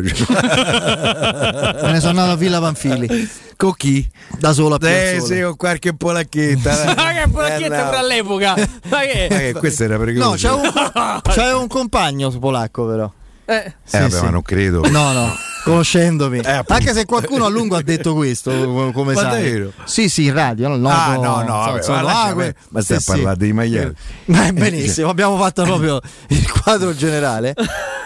Me 1.86 1.92
ne 1.92 2.00
sono 2.00 2.10
andato 2.10 2.32
a 2.32 2.36
Villa 2.36 2.60
Panfili. 2.60 3.30
Con 3.56 3.74
chi? 3.76 4.06
Da 4.38 4.52
solo 4.52 4.74
a 4.74 4.78
Eh 4.88 5.20
sì, 5.24 5.40
con 5.42 5.56
qualche 5.56 5.94
polacchetta. 5.94 6.94
Ma 6.96 7.12
che 7.12 7.28
polacchetta 7.30 7.78
Eh, 7.80 7.82
no. 7.84 7.88
fra 7.88 8.02
l'epoca? 8.02 8.54
Ma 8.90 8.98
Ma 8.98 9.00
che? 9.00 9.54
questo 9.58 9.84
era 9.84 9.96
No, 9.96 10.04
pericoloso. 10.04 10.36
c'è 10.36 10.50
un, 10.52 11.20
c'è 11.22 11.52
un 11.54 11.66
compagno 11.68 12.30
polacco 12.30 12.86
però. 12.86 13.10
Eh, 13.46 13.74
Eh, 13.90 14.00
vabbè, 14.00 14.20
ma 14.22 14.30
non 14.30 14.42
credo. 14.42 14.80
No, 14.88 15.12
no, 15.12 15.32
conoscendomi. 15.64 16.38
Eh. 16.38 16.62
Anche 16.66 16.92
se 16.92 17.04
qualcuno 17.06 17.44
a 17.44 17.48
lungo 17.48 17.76
ha 17.76 17.82
detto 17.82 18.14
questo, 18.14 18.50
come 18.94 19.14
Ma 19.14 19.20
sai. 19.20 19.30
davvero? 19.42 19.72
Sì, 19.84 20.08
sì, 20.08 20.24
in 20.26 20.34
radio. 20.34 20.68
No, 20.76 20.88
Ah, 20.88 21.14
no, 21.16 21.42
no, 21.42 21.44
vabbè, 21.44 21.76
insomma, 21.78 22.02
ma 22.02 22.22
ah, 22.24 22.32
que- 22.34 22.54
ma 22.70 22.80
stai 22.82 23.00
sì, 23.00 23.10
a 23.10 23.12
parlare 23.14 23.34
sì. 23.36 23.40
dei 23.40 23.52
maiali. 23.52 23.94
Eh, 24.26 24.52
benissimo, 24.52 25.08
abbiamo 25.08 25.36
fatto 25.38 25.62
proprio 25.64 26.00
il 26.28 26.50
quadro 26.50 26.94
generale. 26.94 27.54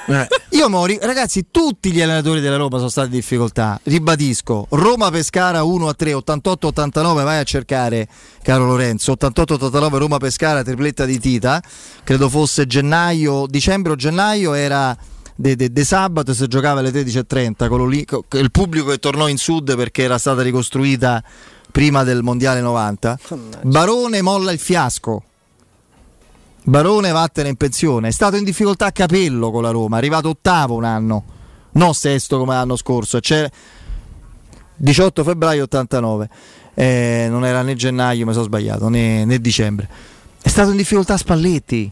Eh. 0.06 0.26
Io 0.52 0.70
mori, 0.70 0.98
ragazzi, 1.02 1.48
tutti 1.50 1.92
gli 1.92 2.00
allenatori 2.00 2.40
della 2.40 2.56
Roma 2.56 2.78
sono 2.78 2.88
stati 2.88 3.08
in 3.08 3.14
difficoltà. 3.14 3.78
Ribadisco, 3.82 4.66
Roma 4.70 5.10
Pescara 5.10 5.62
1 5.64 5.88
a 5.88 5.92
3, 5.94 6.12
88-89, 6.12 7.22
vai 7.22 7.38
a 7.38 7.42
cercare, 7.42 8.08
caro 8.42 8.64
Lorenzo. 8.64 9.12
88-89 9.20 9.96
Roma 9.98 10.16
Pescara, 10.16 10.62
tripletta 10.62 11.04
di 11.04 11.18
Tita. 11.18 11.62
Credo 12.02 12.28
fosse 12.30 12.66
gennaio, 12.66 13.46
dicembre 13.46 13.92
o 13.92 13.96
gennaio 13.96 14.54
era 14.54 14.96
de, 15.40 15.54
de- 15.54 15.70
de 15.70 15.84
sabato 15.84 16.34
si 16.34 16.48
giocava 16.48 16.80
alle 16.80 16.90
13.30 16.90 17.68
quello 17.68 17.86
lì, 17.86 18.04
il 18.32 18.50
pubblico 18.50 18.90
che 18.90 18.98
tornò 18.98 19.28
in 19.28 19.36
sud 19.38 19.76
perché 19.76 20.02
era 20.02 20.18
stata 20.18 20.42
ricostruita 20.42 21.22
prima 21.70 22.02
del 22.02 22.24
mondiale 22.24 22.60
90 22.60 23.18
Barone 23.62 24.20
molla 24.20 24.50
il 24.50 24.58
fiasco. 24.58 25.22
Barone 26.64 27.12
vattene 27.12 27.50
in 27.50 27.54
pensione. 27.54 28.08
È 28.08 28.10
stato 28.10 28.36
in 28.36 28.42
difficoltà 28.44 28.86
a 28.86 28.92
capello 28.92 29.50
con 29.52 29.62
la 29.62 29.70
Roma. 29.70 29.96
È 29.96 29.98
arrivato 29.98 30.30
ottavo 30.30 30.74
un 30.74 30.84
anno. 30.84 31.24
Non 31.72 31.94
sesto 31.94 32.36
come 32.36 32.54
l'anno 32.54 32.76
scorso. 32.76 33.20
C'è 33.20 33.48
18 34.76 35.24
febbraio 35.24 35.62
89 35.64 36.28
Eh, 36.74 37.26
non 37.30 37.44
era 37.44 37.62
né 37.62 37.74
gennaio 37.74 38.26
mi 38.26 38.32
sono 38.32 38.44
sbagliato 38.44 38.88
né, 38.88 39.24
né 39.24 39.40
dicembre. 39.40 39.88
È 40.42 40.48
stato 40.48 40.70
in 40.70 40.76
difficoltà 40.76 41.16
Spalletti 41.16 41.90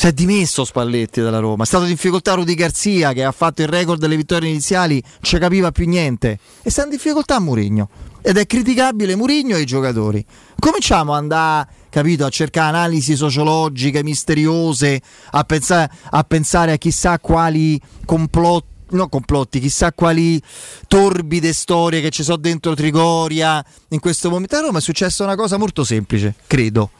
si 0.00 0.06
è 0.06 0.12
dimesso 0.12 0.64
Spalletti 0.64 1.20
dalla 1.20 1.40
Roma. 1.40 1.64
È 1.64 1.66
stato 1.66 1.84
in 1.84 1.90
difficoltà 1.90 2.32
Rudy 2.32 2.54
Garzia 2.54 3.12
che 3.12 3.22
ha 3.22 3.32
fatto 3.32 3.60
il 3.60 3.68
record 3.68 4.00
delle 4.00 4.16
vittorie 4.16 4.48
iniziali, 4.48 4.98
non 5.02 5.20
ci 5.20 5.36
capiva 5.36 5.72
più 5.72 5.86
niente. 5.86 6.38
E 6.62 6.70
sta 6.70 6.84
in 6.84 6.88
difficoltà 6.88 7.38
Murigno. 7.38 7.90
Ed 8.22 8.38
è 8.38 8.46
criticabile 8.46 9.14
Murigno 9.14 9.56
e 9.56 9.60
i 9.60 9.66
giocatori. 9.66 10.24
Cominciamo 10.58 11.12
ad 11.12 11.18
andare, 11.18 11.68
capito, 11.90 12.24
a 12.24 12.30
cercare 12.30 12.68
analisi 12.68 13.14
sociologiche 13.14 14.02
misteriose, 14.02 15.02
a 15.32 15.44
pensare 15.44 15.90
a, 16.08 16.24
pensare 16.24 16.72
a 16.72 16.76
chissà 16.78 17.18
quali 17.18 17.78
complotti. 18.06 18.68
No, 18.92 19.06
complotti, 19.10 19.60
chissà 19.60 19.92
quali 19.92 20.42
torbide 20.88 21.52
storie 21.52 22.00
che 22.00 22.08
ci 22.08 22.22
sono 22.22 22.38
dentro 22.38 22.74
Trigoria. 22.74 23.62
In 23.88 24.00
questo 24.00 24.30
momento 24.30 24.56
a 24.56 24.60
Roma 24.60 24.78
è 24.78 24.80
successa 24.80 25.24
una 25.24 25.36
cosa 25.36 25.58
molto 25.58 25.84
semplice, 25.84 26.36
credo 26.46 26.90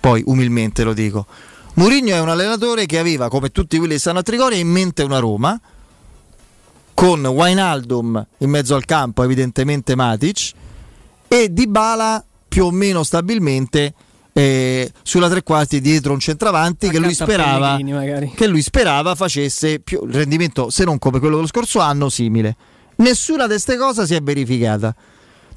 poi 0.00 0.22
umilmente 0.26 0.84
lo 0.84 0.92
dico. 0.92 1.26
Mourinho 1.78 2.10
è 2.10 2.18
un 2.18 2.28
allenatore 2.28 2.86
che 2.86 2.98
aveva, 2.98 3.28
come 3.28 3.50
tutti 3.50 3.78
quelli 3.78 3.92
che 3.92 4.00
stanno 4.00 4.18
a 4.18 4.22
Trigoria, 4.22 4.58
in 4.58 4.66
mente 4.66 5.04
una 5.04 5.20
Roma 5.20 5.58
con 6.92 7.24
Wijnaldum 7.24 8.26
in 8.38 8.50
mezzo 8.50 8.74
al 8.74 8.84
campo, 8.84 9.22
evidentemente 9.22 9.94
Matic, 9.94 10.50
e 11.28 11.52
Dybala 11.52 12.24
più 12.48 12.64
o 12.64 12.72
meno 12.72 13.04
stabilmente 13.04 13.94
eh, 14.32 14.90
sulla 15.04 15.28
tre 15.28 15.44
quarti 15.44 15.80
dietro 15.80 16.12
un 16.12 16.18
centravanti 16.18 16.88
che 16.88 16.98
lui, 16.98 17.14
sperava, 17.14 17.78
che 18.34 18.46
lui 18.48 18.62
sperava 18.62 19.14
facesse 19.14 19.78
più 19.78 20.04
il 20.04 20.14
rendimento, 20.14 20.70
se 20.70 20.82
non 20.82 20.98
come 20.98 21.20
quello 21.20 21.36
dello 21.36 21.46
scorso 21.46 21.78
anno, 21.78 22.08
simile. 22.08 22.56
Nessuna 22.96 23.44
di 23.44 23.50
queste 23.50 23.76
cose 23.76 24.04
si 24.04 24.16
è 24.16 24.20
verificata. 24.20 24.92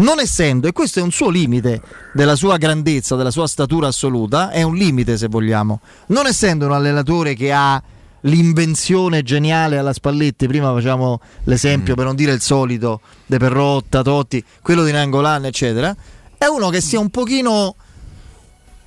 Non 0.01 0.19
essendo, 0.19 0.67
e 0.67 0.71
questo 0.71 0.99
è 0.99 1.03
un 1.03 1.11
suo 1.11 1.29
limite 1.29 1.81
della 2.13 2.35
sua 2.35 2.57
grandezza, 2.57 3.15
della 3.15 3.29
sua 3.29 3.47
statura 3.47 3.87
assoluta, 3.87 4.49
è 4.49 4.63
un 4.63 4.75
limite 4.75 5.15
se 5.15 5.27
vogliamo. 5.27 5.79
Non 6.07 6.25
essendo 6.25 6.65
un 6.65 6.71
allenatore 6.71 7.35
che 7.35 7.51
ha 7.51 7.81
l'invenzione 8.21 9.21
geniale 9.21 9.77
alla 9.77 9.93
Spalletti, 9.93 10.47
prima 10.47 10.73
facciamo 10.73 11.21
l'esempio 11.43 11.95
per 11.95 12.05
non 12.05 12.15
dire 12.15 12.33
il 12.33 12.41
solito, 12.41 13.01
De 13.27 13.37
Perrotta, 13.37 14.01
Totti, 14.01 14.43
quello 14.61 14.83
di 14.83 14.91
Nangolan, 14.91 15.45
eccetera, 15.45 15.95
è 16.35 16.45
uno 16.45 16.69
che 16.69 16.81
sia 16.81 16.99
un 16.99 17.09
pochino 17.09 17.75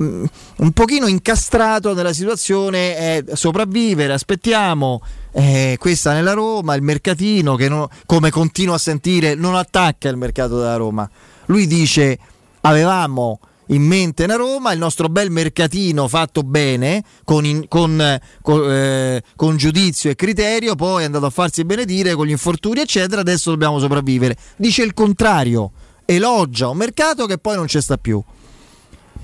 mm, 0.03 0.25
un 0.57 0.73
pochino 0.73 1.07
incastrato 1.07 1.95
nella 1.95 2.13
situazione 2.13 2.97
è 2.97 3.25
sopravvivere, 3.35 4.13
aspettiamo 4.13 5.01
eh, 5.35 5.77
questa 5.79 6.13
nella 6.13 6.33
Roma, 6.33 6.75
il 6.75 6.83
mercatino 6.83 7.57
che 7.57 7.69
non- 7.69 7.87
come 8.07 8.31
continuo 8.31 8.75
a 8.75 8.79
sentire 8.79 9.35
non 9.35 9.57
attacca 9.57 10.09
il 10.09 10.17
mercato 10.17 10.59
della 10.59 10.77
Roma. 10.77 11.09
Lui 11.47 11.67
dice 11.67 12.19
avevamo 12.63 13.41
in 13.69 13.83
mente 13.83 14.25
una 14.25 14.37
Roma, 14.37 14.73
il 14.73 14.79
nostro 14.79 15.09
bel 15.09 15.31
mercatino 15.31 16.07
fatto 16.07 16.43
bene, 16.43 17.03
con, 17.25 17.45
in- 17.45 17.67
con, 17.67 18.01
eh, 18.01 18.21
co- 18.43 18.71
eh, 18.71 19.23
con 19.37 19.57
giudizio 19.57 20.11
e 20.11 20.15
criterio, 20.15 20.75
poi 20.75 21.03
è 21.03 21.07
andato 21.07 21.27
a 21.27 21.31
farsi 21.31 21.65
benedire 21.65 22.15
con 22.15 22.27
gli 22.27 22.31
infortuni, 22.31 22.81
eccetera, 22.81 23.23
adesso 23.23 23.51
dobbiamo 23.51 23.79
sopravvivere. 23.79 24.37
Dice 24.57 24.83
il 24.83 24.95
contrario, 24.95 25.73
elogia 26.05 26.69
un 26.69 26.77
mercato 26.77 27.27
che 27.27 27.39
poi 27.39 27.57
non 27.57 27.67
c'è 27.67 27.81
sta 27.81 27.97
più. 27.97 28.23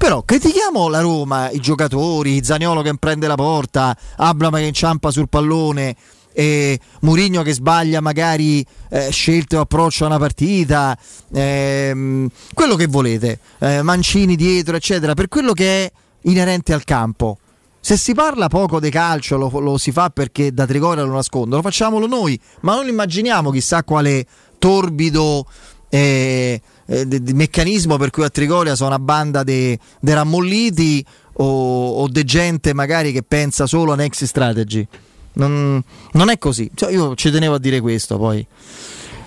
Però 0.00 0.22
critichiamo 0.22 0.88
la 0.88 1.02
Roma, 1.02 1.50
i 1.50 1.60
giocatori, 1.60 2.42
Zaniolo 2.42 2.80
che 2.80 2.94
prende 2.98 3.26
la 3.26 3.34
porta, 3.34 3.94
Abrama 4.16 4.56
che 4.56 4.64
inciampa 4.64 5.10
sul 5.10 5.28
pallone, 5.28 5.94
e 6.32 6.80
Murigno 7.00 7.42
che 7.42 7.52
sbaglia 7.52 8.00
magari 8.00 8.64
eh, 8.88 9.10
scelte 9.10 9.58
o 9.58 9.60
approccio 9.60 10.04
a 10.04 10.06
una 10.06 10.16
partita, 10.16 10.96
ehm, 11.30 12.30
quello 12.54 12.76
che 12.76 12.86
volete, 12.86 13.40
eh, 13.58 13.82
Mancini 13.82 14.36
dietro, 14.36 14.74
eccetera, 14.74 15.12
per 15.12 15.28
quello 15.28 15.52
che 15.52 15.84
è 15.84 15.92
inerente 16.22 16.72
al 16.72 16.84
campo. 16.84 17.36
Se 17.78 17.98
si 17.98 18.14
parla 18.14 18.48
poco 18.48 18.80
di 18.80 18.88
calcio 18.88 19.36
lo, 19.36 19.50
lo 19.60 19.76
si 19.76 19.92
fa 19.92 20.08
perché 20.08 20.54
da 20.54 20.64
Trigoria 20.64 21.04
lo 21.04 21.12
nascondono, 21.12 21.60
facciamolo 21.60 22.06
noi, 22.06 22.40
ma 22.60 22.74
non 22.74 22.88
immaginiamo 22.88 23.50
chissà 23.50 23.84
quale 23.84 24.24
torbido 24.58 25.44
eh, 25.90 26.58
eh, 26.90 27.06
de- 27.06 27.22
de- 27.22 27.34
meccanismo 27.34 27.96
per 27.96 28.10
cui 28.10 28.24
a 28.24 28.28
Trigoria 28.28 28.74
sono 28.74 28.88
una 28.88 28.98
banda 28.98 29.44
di 29.44 29.78
rammolliti 30.00 31.04
o, 31.34 31.90
o 32.02 32.08
di 32.08 32.24
gente 32.24 32.74
magari 32.74 33.12
che 33.12 33.22
pensa 33.22 33.66
solo 33.66 33.92
a 33.92 33.94
un 33.94 34.00
exit 34.00 34.26
strategy. 34.26 34.86
Non, 35.34 35.80
non 36.12 36.28
è 36.28 36.38
così. 36.38 36.68
Cioè, 36.74 36.90
io 36.90 37.14
ci 37.14 37.30
tenevo 37.30 37.54
a 37.54 37.58
dire 37.58 37.80
questo 37.80 38.18
poi. 38.18 38.44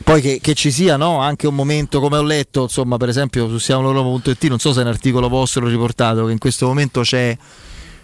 Poi 0.03 0.19
che, 0.19 0.39
che 0.41 0.53
ci 0.53 0.69
sia 0.69 0.97
no, 0.97 1.19
anche 1.19 1.47
un 1.47 1.55
momento 1.55 2.01
come 2.01 2.17
ho 2.17 2.23
letto, 2.23 2.63
insomma, 2.63 2.97
per 2.97 3.07
esempio 3.07 3.47
su 3.47 3.57
siamoloroma.it, 3.57 4.43
non 4.47 4.59
so 4.59 4.73
se 4.73 4.81
è 4.81 4.83
un 4.83 4.89
articolo 4.89 5.29
vostro 5.29 5.65
riportato, 5.65 6.25
che 6.25 6.33
in 6.33 6.39
questo 6.39 6.67
momento 6.67 7.01
c'è 7.01 7.37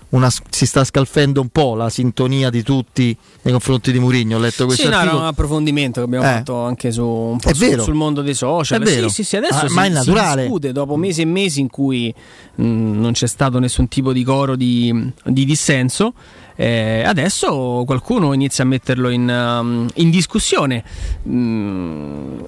una, 0.09 0.29
si 0.49 0.65
sta 0.65 0.83
scalfendo 0.83 1.39
un 1.39 1.49
po' 1.49 1.75
la 1.75 1.89
sintonia 1.89 2.49
di 2.49 2.63
tutti 2.63 3.15
nei 3.43 3.53
confronti 3.53 3.91
di 3.91 3.99
Murigno. 3.99 4.37
Ho 4.37 4.39
letto 4.39 4.65
questo 4.65 4.83
Sì, 4.83 4.87
no, 4.87 4.93
era 4.93 5.01
articolo. 5.03 5.21
un 5.23 5.27
approfondimento 5.29 5.99
che 5.99 6.05
abbiamo 6.05 6.25
Eh. 6.25 6.29
fatto 6.37 6.61
anche 6.63 6.91
su, 6.91 7.05
un 7.05 7.37
po' 7.37 7.53
su- 7.53 7.79
sul 7.79 7.93
mondo 7.93 8.21
dei 8.21 8.33
social. 8.33 8.81
È 8.81 8.83
vero. 8.85 9.07
Sì, 9.09 9.15
sì, 9.15 9.23
sì, 9.23 9.37
adesso 9.37 9.65
Ah, 9.65 9.67
si, 9.67 9.73
ma 9.75 9.83
è 9.83 9.87
si 9.87 9.93
naturale. 9.93 10.41
discute 10.43 10.71
dopo 10.71 10.95
mesi 10.95 11.21
e 11.21 11.25
mesi 11.25 11.59
in 11.59 11.69
cui 11.69 12.13
mh, 12.55 12.63
non 12.63 13.11
c'è 13.13 13.27
stato 13.27 13.59
nessun 13.59 13.87
tipo 13.87 14.11
di 14.11 14.23
coro 14.23 14.55
di, 14.55 15.11
di 15.25 15.45
dissenso. 15.45 16.13
eh, 16.55 17.03
adesso 17.05 17.83
qualcuno 17.85 18.33
inizia 18.33 18.65
a 18.65 18.67
metterlo 18.67 19.09
in, 19.09 19.29
um, 19.29 19.87
in 19.93 20.09
discussione. 20.09 20.83
Mm, 21.29 22.39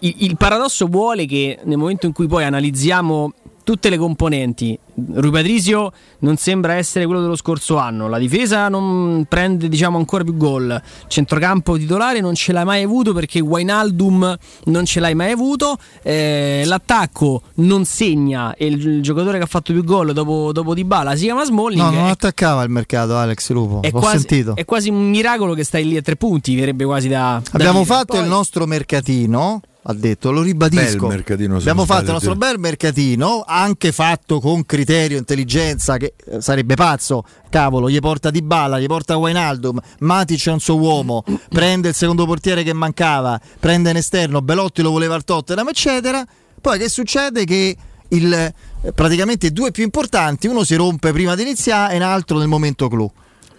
il, 0.00 0.14
il 0.18 0.36
paradosso 0.36 0.86
vuole 0.86 1.24
che 1.24 1.58
nel 1.64 1.78
momento 1.78 2.04
in 2.06 2.12
cui 2.12 2.26
poi 2.26 2.44
analizziamo 2.44 3.32
tutte 3.64 3.88
le 3.90 3.96
componenti, 3.96 4.78
Rui 5.14 5.30
Patrizio 5.30 5.92
non 6.20 6.36
sembra 6.36 6.74
essere 6.74 7.06
quello 7.06 7.20
dello 7.20 7.36
scorso 7.36 7.76
anno, 7.76 8.08
la 8.08 8.18
difesa 8.18 8.68
non 8.68 9.26
prende 9.28 9.68
diciamo 9.68 9.96
ancora 9.96 10.24
più 10.24 10.36
gol, 10.36 10.80
centrocampo 11.06 11.76
titolare 11.78 12.20
non 12.20 12.34
ce 12.34 12.52
l'hai 12.52 12.64
mai 12.64 12.82
avuto 12.82 13.12
perché 13.12 13.38
Wijnaldum 13.40 14.36
non 14.64 14.84
ce 14.84 14.98
l'hai 15.00 15.14
mai 15.14 15.30
avuto, 15.30 15.78
eh, 16.02 16.62
l'attacco 16.64 17.42
non 17.56 17.84
segna 17.84 18.54
e 18.54 18.66
il, 18.66 18.84
il 18.84 19.02
giocatore 19.02 19.38
che 19.38 19.44
ha 19.44 19.48
fatto 19.48 19.72
più 19.72 19.84
gol 19.84 20.12
dopo, 20.12 20.50
dopo 20.52 20.74
Dybala 20.74 21.14
si 21.14 21.24
chiama 21.24 21.44
Smalling. 21.44 21.80
No, 21.80 21.90
non 21.90 22.06
è, 22.06 22.10
attaccava 22.10 22.62
il 22.64 22.70
mercato 22.70 23.16
Alex 23.16 23.50
Lupo. 23.50 23.82
è 23.82 23.90
quasi, 23.92 24.18
sentito. 24.18 24.56
è 24.56 24.64
quasi 24.64 24.88
un 24.90 25.08
miracolo 25.08 25.54
che 25.54 25.62
stai 25.64 25.86
lì 25.86 25.96
a 25.96 26.02
tre 26.02 26.16
punti, 26.16 26.56
verrebbe 26.56 26.84
quasi 26.84 27.08
da... 27.08 27.40
da 27.42 27.50
Abbiamo 27.52 27.82
dire. 27.82 27.94
fatto 27.94 28.14
Poi- 28.14 28.22
il 28.22 28.28
nostro 28.28 28.66
mercatino, 28.66 29.60
ha 29.90 29.94
detto, 29.94 30.30
lo 30.30 30.42
ribadisco. 30.42 31.08
Abbiamo 31.08 31.86
fatto 31.86 32.04
il 32.04 32.12
nostro 32.12 32.36
bel 32.36 32.58
mercatino, 32.58 33.42
anche 33.46 33.90
fatto 33.90 34.38
con 34.38 34.66
criterio, 34.66 35.16
intelligenza, 35.16 35.96
che 35.96 36.12
eh, 36.26 36.42
sarebbe 36.42 36.74
pazzo. 36.74 37.24
Cavolo, 37.48 37.88
gli 37.88 37.98
porta 37.98 38.28
Di 38.28 38.42
Balla, 38.42 38.78
gli 38.78 38.84
porta 38.86 39.16
Wijnaldum, 39.16 39.80
Matic 40.00 40.48
è 40.48 40.52
un 40.52 40.60
suo 40.60 40.76
uomo, 40.76 41.24
prende 41.48 41.88
il 41.88 41.94
secondo 41.94 42.26
portiere 42.26 42.62
che 42.62 42.74
mancava, 42.74 43.40
prende 43.58 43.88
in 43.88 43.96
esterno, 43.96 44.42
Belotti 44.42 44.82
lo 44.82 44.90
voleva 44.90 45.14
al 45.14 45.24
Tottenham, 45.24 45.68
eccetera. 45.68 46.22
Poi 46.60 46.78
che 46.78 46.90
succede? 46.90 47.46
Che 47.46 47.76
il, 48.08 48.32
eh, 48.34 48.92
praticamente 48.92 49.46
i 49.46 49.52
due 49.54 49.70
più 49.70 49.84
importanti, 49.84 50.48
uno 50.48 50.64
si 50.64 50.74
rompe 50.74 51.12
prima 51.12 51.34
di 51.34 51.40
iniziare 51.40 51.94
e 51.94 51.96
un 51.96 52.02
altro 52.02 52.36
nel 52.36 52.48
momento 52.48 52.88
clou. 52.88 53.10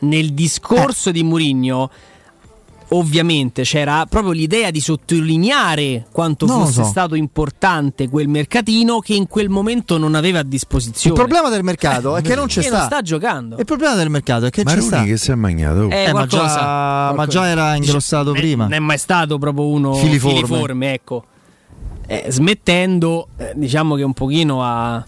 nel 0.02 0.32
discorso 0.34 1.10
di 1.10 1.24
Mourinho 1.24 1.90
ovviamente 2.92 3.62
c'era 3.64 4.06
proprio 4.10 4.32
l'idea 4.32 4.72
di 4.72 4.80
sottolineare 4.80 6.08
quanto 6.12 6.46
Non 6.46 6.62
fosse 6.66 6.84
so. 6.84 6.90
stato 6.90 7.16
importante 7.16 8.10
quel 8.10 8.28
mercatino 8.28 9.00
che 9.00 9.14
in 9.14 9.28
quel 9.28 9.50
momento 9.50 9.98
non 9.98 10.16
aveva 10.16 10.40
a 10.40 10.42
Il 10.42 10.48
disposizione. 10.48 11.16
problema 11.16 11.50
del 11.50 11.64
mercato 11.64 12.16
è 12.16 12.22
che 12.22 12.36
non 12.36 12.48
c'è 12.48 12.62
Che 12.62 12.70
non 12.70 12.78
sta. 12.80 12.88
sta 12.88 13.02
giocando. 13.02 13.58
Il 13.58 13.66
problema 13.66 13.96
del 13.96 14.10
mercato 14.10 14.46
è 14.46 14.50
che 14.50 14.64
c'è 14.64 14.70
Maruni 14.76 14.88
sta. 14.88 15.04
che 15.04 15.18
si 15.18 15.32
è 15.32 15.36
magnato. 15.36 15.90
Eh, 15.90 16.04
Eh, 16.04 16.06
ma, 16.08 16.12
qualcosa, 16.12 16.46
già, 16.48 16.62
ma 16.62 17.12
qualcosa. 17.14 17.28
già 17.40 17.48
era 17.48 17.76
ingrossato 17.76 18.32
Dice, 18.32 18.42
prima. 18.42 18.64
Non 18.64 18.74
è 18.74 18.80
mai 18.80 18.98
stato 18.98 19.38
proprio 19.38 19.68
uno 19.68 19.94
Filiforme. 19.94 20.36
filiforme, 20.46 20.94
ecco. 20.94 21.24
Eh, 22.08 22.26
smettendo, 22.30 23.28
eh, 23.38 23.52
diciamo 23.56 23.96
che 23.96 24.04
un 24.04 24.14
pochino 24.14 24.64
a. 24.64 25.06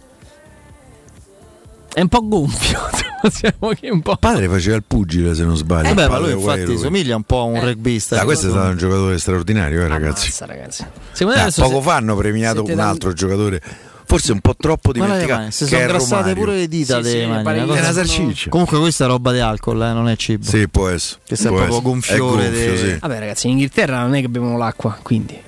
È 1.93 2.01
un 2.01 2.07
po' 2.07 2.27
gonfio. 2.27 2.79
Diciamo 3.21 3.73
che 3.79 3.89
un 3.91 4.01
po'. 4.01 4.15
Padre 4.17 4.47
faceva 4.47 4.75
il 4.77 4.83
pugile 4.87 5.35
se 5.35 5.43
non 5.43 5.55
sbaglio. 5.55 5.89
Eh 5.89 5.93
beh, 5.93 6.07
ma 6.07 6.17
lui 6.17 6.31
infatti 6.31 6.63
Guairo. 6.63 6.77
somiglia 6.77 7.15
un 7.15 7.23
po' 7.23 7.39
a 7.41 7.43
un 7.43 7.63
rugbista. 7.63 8.19
Ah, 8.19 8.23
questo 8.23 8.47
è 8.47 8.49
stato 8.49 8.69
un 8.69 8.77
giocatore 8.77 9.19
straordinario, 9.19 9.81
eh, 9.81 9.87
ragazzi. 9.87 10.25
Ammazza, 10.27 10.45
ragazzi. 10.47 10.85
Secondo 11.11 11.35
me 11.37 11.41
adesso 11.45 11.61
poco 11.61 11.75
se- 11.77 11.81
fa 11.83 11.95
hanno 11.97 12.15
premiato 12.15 12.63
un 12.63 12.73
da- 12.75 12.89
altro 12.89 13.13
giocatore, 13.13 13.61
forse 14.05 14.31
un 14.31 14.39
po' 14.39 14.55
troppo 14.57 14.91
dimenticato. 14.91 15.51
si 15.51 15.65
che 15.65 15.69
sono 15.75 15.85
grassate 15.85 16.33
pure 16.33 16.55
le 16.55 16.67
dita 16.67 17.03
Sì, 17.03 17.09
sì, 17.09 17.25
mani, 17.25 17.25
una 17.27 17.37
che 17.37 17.43
cosa- 17.43 17.59
È 17.59 17.63
una 17.63 17.75
sono- 17.91 17.93
salsiccia. 18.05 18.49
Comunque 18.49 18.79
questa 18.79 19.03
è 19.03 19.07
roba 19.07 19.31
di 19.33 19.39
alcol, 19.39 19.81
eh, 19.83 19.93
non 19.93 20.09
è 20.09 20.15
cibo. 20.15 20.43
Sì, 20.45 20.67
può 20.67 20.87
essere. 20.87 21.19
Questo 21.27 21.45
è 21.45 21.49
può 21.49 21.57
proprio 21.65 21.77
essere. 21.77 22.17
gonfiore 22.17 22.45
È 22.45 22.49
gonfio, 22.49 22.71
de- 22.71 22.77
sì. 22.93 22.97
Vabbè, 22.99 23.19
ragazzi, 23.19 23.45
in 23.45 23.51
Inghilterra 23.53 23.99
non 24.01 24.15
è 24.15 24.21
che 24.21 24.29
bevono 24.29 24.57
l'acqua, 24.57 24.97
quindi. 25.03 25.39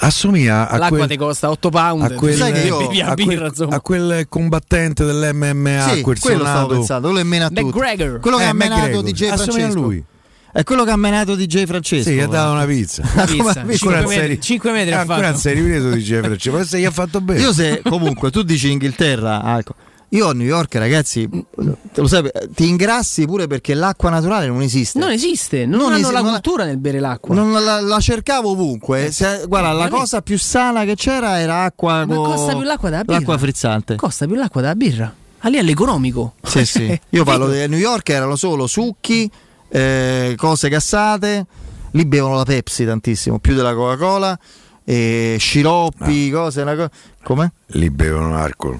Assomiglia 0.00 0.68
a 0.68 0.76
L'acqua 0.78 0.98
quel, 0.98 1.08
ti 1.08 1.16
costa 1.16 1.50
8 1.50 1.68
pound. 1.70 2.02
a 2.02 2.10
quel, 2.14 2.34
Sai 2.34 2.52
che 2.54 2.60
io- 2.60 2.76
a 2.78 3.14
quel- 3.14 3.26
birra, 3.26 3.46
insomma. 3.46 3.76
a 3.76 3.80
quel 3.80 4.26
combattente 4.28 5.04
dell'MMA, 5.04 5.88
Sì, 5.92 6.00
quel 6.02 6.18
quello 6.18 6.44
stavo 6.44 6.66
pensando, 6.74 7.10
quello 7.10 7.28
è 7.30 7.48
tutti. 7.48 7.62
McGregor. 7.64 8.20
Quello 8.20 8.36
che 8.36 8.42
Eh, 8.44 8.46
ha 8.46 8.52
menato. 8.52 9.02
DJ 9.02 9.28
Assomiglia 9.28 9.34
a 9.34 9.36
Francesco. 9.70 9.80
lui. 9.80 10.04
È 10.52 10.62
quello 10.64 10.84
che 10.84 10.90
ha 10.90 10.96
menato 10.96 11.34
DJ 11.34 11.64
Francesco. 11.66 12.08
Sì, 12.08 12.14
gli 12.14 12.20
ha 12.20 12.26
dato 12.28 12.52
una 12.52 12.64
pizza. 12.64 13.02
Una 13.12 13.24
pizza. 13.24 13.36
Come- 13.36 13.72
Ancora 13.72 13.76
5 13.76 13.90
non 14.00 14.08
metri, 14.08 14.26
sei- 14.26 14.40
5 14.40 14.72
metri 14.72 14.92
ha 14.94 15.00
ancora 15.00 15.26
fatto. 15.26 15.38
sei 15.38 15.54
ripreso 15.54 15.90
di 15.90 16.02
Francesco, 16.04 16.56
ma 16.56 16.64
se 16.64 16.78
gli 16.78 16.84
ha 16.84 16.90
fatto 16.90 17.20
bene. 17.20 17.40
Io 17.40 17.52
se 17.52 17.82
comunque 17.84 18.30
tu 18.30 18.42
dici 18.42 18.70
Inghilterra, 18.70 19.42
ah, 19.42 19.58
ecco. 19.58 19.74
Io 20.10 20.28
a 20.28 20.32
New 20.32 20.46
York 20.46 20.74
ragazzi, 20.76 21.28
te 21.28 22.00
lo 22.00 22.06
sai, 22.06 22.30
ti 22.54 22.68
ingrassi 22.68 23.26
pure 23.26 23.46
perché 23.46 23.74
l'acqua 23.74 24.08
naturale 24.10 24.46
non 24.46 24.62
esiste. 24.62 24.98
Non 24.98 25.10
esiste, 25.10 25.66
non, 25.66 25.78
Non 25.80 25.92
hanno 25.92 26.02
esi- 26.04 26.12
la 26.12 26.20
non- 26.22 26.30
cultura 26.32 26.64
nel 26.64 26.78
bere 26.78 27.00
l'acqua. 27.00 27.34
Non 27.34 27.52
la, 27.52 27.80
la 27.80 28.00
cercavo 28.00 28.50
ovunque. 28.50 29.10
Se- 29.10 29.44
guarda, 29.46 29.72
la 29.72 29.88
cosa 29.88 30.22
più 30.22 30.38
sana 30.38 30.84
che 30.84 30.94
c'era 30.94 31.40
era 31.40 31.62
acqua 31.64 32.04
Ma 32.06 32.14
co- 32.14 32.22
costa 32.22 32.52
più 32.54 32.62
l'acqua 32.62 32.88
della 32.90 33.02
birra. 33.04 33.18
l'acqua 33.18 33.38
frizzante. 33.38 33.96
Costa 33.96 34.26
più 34.26 34.36
l'acqua 34.36 34.60
della 34.60 34.74
birra. 34.76 35.14
Ah, 35.40 35.48
lì 35.48 35.56
è 35.58 35.62
l'economico. 35.62 36.34
Sì, 36.42 36.64
sì. 36.64 37.00
Io 37.10 37.24
parlo 37.24 37.48
di 37.50 37.66
New 37.68 37.78
York, 37.78 38.08
erano 38.08 38.36
solo 38.36 38.66
succhi, 38.66 39.30
eh, 39.68 40.34
cose 40.36 40.68
gassate. 40.68 41.46
Lì 41.92 42.04
bevono 42.04 42.36
la 42.36 42.44
Pepsi 42.44 42.84
tantissimo, 42.84 43.38
più 43.38 43.54
della 43.54 43.74
Coca-Cola, 43.74 44.38
e 44.84 45.36
sciroppi, 45.38 46.30
cose. 46.30 46.60
Una 46.62 46.74
co- 46.76 46.88
Come? 47.22 47.52
Lì 47.68 47.90
bevono 47.90 48.36
alcol, 48.36 48.78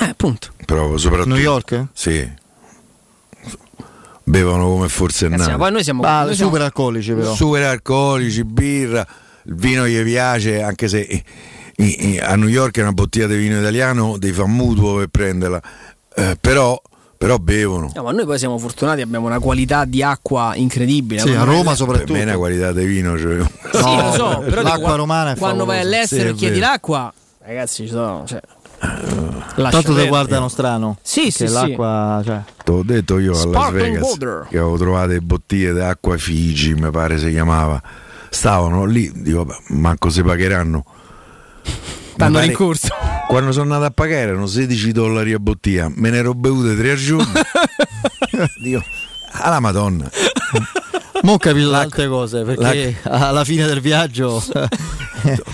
Eh, 0.00 0.04
appunto. 0.04 0.48
proprio 0.64 0.96
soprattutto. 0.98 1.34
New 1.34 1.42
York? 1.42 1.86
Sì. 1.92 2.30
Bevono 4.24 4.68
come 4.68 4.88
forse 4.88 5.26
è 5.26 5.30
Ragazzi, 5.30 5.46
ma 5.46 5.52
nato. 5.52 5.62
poi 5.64 5.72
noi 5.72 5.82
siamo, 5.84 6.02
Ah, 6.02 6.24
noi 6.24 6.34
siamo- 6.34 6.50
super 6.50 6.64
alcolici 6.66 7.12
però. 7.14 7.34
Super 7.34 7.62
alcolici, 7.62 8.44
birra, 8.44 9.06
il 9.44 9.54
vino 9.54 9.86
gli 9.88 10.02
piace, 10.02 10.60
anche 10.62 10.86
se 10.86 11.00
eh, 11.00 11.24
eh, 11.76 12.20
a 12.20 12.36
New 12.36 12.48
York 12.48 12.76
è 12.76 12.82
una 12.82 12.92
bottiglia 12.92 13.26
di 13.26 13.36
vino 13.36 13.58
italiano, 13.58 14.18
devi 14.18 14.34
fare 14.34 14.48
mutuo 14.48 14.96
per 14.98 15.06
prenderla. 15.06 15.62
Eh, 16.14 16.36
però, 16.38 16.78
però 17.16 17.38
bevono. 17.38 17.90
No, 17.94 18.02
ma 18.02 18.12
noi 18.12 18.26
poi 18.26 18.38
siamo 18.38 18.58
fortunati, 18.58 19.00
abbiamo 19.00 19.26
una 19.26 19.38
qualità 19.38 19.86
di 19.86 20.02
acqua 20.02 20.52
incredibile. 20.56 21.22
Sì, 21.22 21.30
a 21.30 21.44
Roma 21.44 21.54
vai- 21.54 21.64
Per 21.64 21.76
soprattutto. 21.76 22.12
me 22.12 22.20
è 22.20 22.24
una 22.24 22.36
qualità 22.36 22.72
di 22.72 22.84
vino. 22.84 23.16
Cioè, 23.18 23.38
Sì, 23.72 23.80
No, 23.80 24.02
lo 24.02 24.12
so, 24.12 24.38
però 24.44 24.60
l'acqua 24.60 24.76
dico, 24.76 24.96
romana 24.96 25.32
è 25.32 25.36
quando 25.38 25.64
vai 25.64 25.78
favolosa. 25.78 25.96
all'estero 25.96 26.28
Sì, 26.28 26.34
e 26.34 26.34
chiedi 26.36 26.58
l'acqua, 26.58 27.10
ragazzi, 27.44 27.84
ci 27.84 27.88
sono. 27.88 28.24
Cioè, 28.26 28.40
Tanto 28.78 29.94
ti 29.94 30.06
guardano 30.06 30.48
strano. 30.48 30.98
Sì, 31.02 31.30
sì, 31.30 31.46
sì. 31.46 31.52
l'acqua. 31.52 32.22
Cioè. 32.24 32.42
Te 32.64 32.70
l'ho 32.72 32.82
detto 32.84 33.18
io 33.18 33.32
a 33.32 33.46
Las 33.46 33.70
Vegas 33.72 34.02
water. 34.02 34.46
che 34.48 34.58
avevo 34.58 34.76
trovato 34.78 35.08
le 35.08 35.20
bottiglie 35.20 35.72
d'acqua 35.72 36.16
Figi, 36.16 36.74
mi 36.74 36.90
pare 36.90 37.18
si 37.18 37.30
chiamava. 37.30 37.80
Stavano 38.30 38.84
lì, 38.84 39.10
dico, 39.14 39.44
"Beh, 39.44 39.56
manco 39.68 40.10
se 40.10 40.22
pagheranno. 40.22 40.84
T'hanno 42.16 42.30
Mi 42.30 42.34
pare- 42.34 42.46
rincorso. 42.46 42.88
Quando 43.26 43.52
sono 43.52 43.64
andato 43.64 43.84
a 43.84 43.90
pagare 43.90 44.20
erano 44.22 44.46
16 44.46 44.92
dollari 44.92 45.32
a 45.32 45.38
bottiglia, 45.38 45.90
me 45.94 46.10
ne 46.10 46.16
ero 46.18 46.34
bevute 46.34 46.76
tre 46.76 46.94
giorni. 46.96 47.32
Dico, 48.62 48.82
alla 49.32 49.60
madonna. 49.60 50.08
Mo 51.22 51.36
capito 51.38 51.70
tante 51.70 52.06
cose 52.06 52.42
perché 52.42 52.96
alla 53.02 53.44
fine 53.44 53.66
del 53.66 53.80
viaggio 53.80 54.42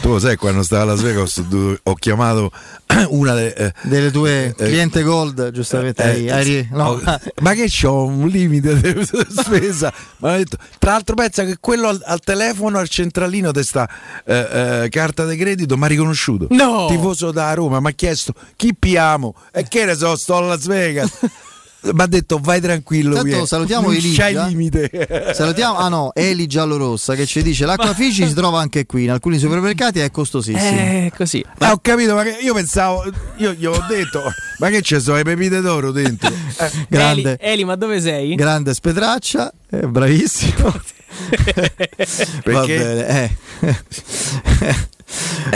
Tu 0.03 0.09
lo 0.11 0.19
sai 0.19 0.37
quando 0.37 0.62
stavo 0.62 0.83
a 0.83 0.85
Las 0.85 1.01
Vegas 1.01 1.43
ho, 1.83 1.95
chiamato 1.95 2.51
una 3.09 3.35
de- 3.35 3.55
eh, 3.55 3.73
delle 3.83 4.11
tue 4.11 4.49
eh, 4.49 4.55
cliente 4.55 5.03
gold, 5.03 5.51
giustamente 5.53 6.03
eh, 6.03 6.31
hai- 6.31 6.69
no. 6.71 6.91
ho- 6.91 7.01
ma 7.41 7.55
che 7.55 7.67
c'ho 7.69 8.05
un 8.05 8.29
limite 8.29 8.79
di 8.79 9.05
spesa? 9.05 9.91
Detto, 10.19 10.59
tra 10.79 10.93
l'altro 10.93 11.15
pensa 11.15 11.45
che 11.45 11.57
quello 11.61 11.89
al, 11.89 12.01
al 12.05 12.21
telefono 12.21 12.79
al 12.79 12.89
centralino 12.89 13.53
di 13.53 13.62
sta 13.62 13.89
eh, 14.27 14.83
eh, 14.83 14.89
carta 14.91 15.25
di 15.25 15.37
credito 15.37 15.77
mi 15.79 15.85
ha 15.85 15.89
riconosciuto. 15.89 16.47
No! 16.51 16.87
tifoso 16.89 17.33
da 17.33 17.55
Roma 17.55 17.81
mi 17.81 17.89
ha 17.89 17.93
chiesto 17.93 18.35
chi 18.57 18.75
piamo? 18.79 19.35
E 19.51 19.67
che 19.67 19.87
ne 19.87 19.95
so 19.97 20.15
sto 20.17 20.37
a 20.37 20.41
Las 20.41 20.67
Vegas 20.67 21.11
mi 21.93 22.01
ha 22.03 22.07
detto 22.07 22.39
vai 22.43 22.61
tranquillo 22.61 23.14
Tanto 23.14 23.45
salutiamo 23.47 23.87
non 23.89 23.95
Eligia. 23.97 24.22
c'hai 24.22 24.49
limite 24.49 25.32
Salutiamo, 25.35 25.76
ah 25.76 25.89
no, 25.89 26.12
Eli 26.14 26.47
Giallorossa 26.47 27.14
che 27.14 27.26
ci 27.26 27.43
dice 27.43 27.66
l'acqua 27.66 27.93
Figi 27.95 28.26
si 28.26 28.35
trova 28.35 28.61
anche 28.61 28.87
qui 28.87 29.05
in 29.05 29.11
alcuni 29.11 29.39
supermercati 29.39 30.01
e 30.01 30.05
è 30.07 30.11
costosissima. 30.11 30.70
Eh, 30.80 31.12
così. 31.16 31.45
Eh, 31.59 31.66
ho 31.70 31.78
capito, 31.82 32.14
ma 32.14 32.22
che 32.22 32.39
io 32.41 32.55
pensavo, 32.55 33.05
io 33.37 33.53
gli 33.53 33.66
ho 33.66 33.85
detto, 33.89 34.22
ma 34.59 34.68
che 34.70 34.80
c'è, 34.80 34.99
sono 35.01 35.16
le 35.16 35.24
pepite 35.24 35.61
d'oro 35.61 35.91
dentro? 35.91 36.32
Eh, 36.57 36.70
Grande, 36.89 37.37
Eli, 37.41 37.53
Eli, 37.53 37.64
ma 37.64 37.74
dove 37.74 38.01
sei? 38.01 38.35
grande 38.37 38.72
spetraccia, 38.74 39.53
eh, 39.70 39.87
bravissimo. 39.89 40.72
Va 42.51 42.64
bene, 42.64 43.07
eh. 43.09 43.37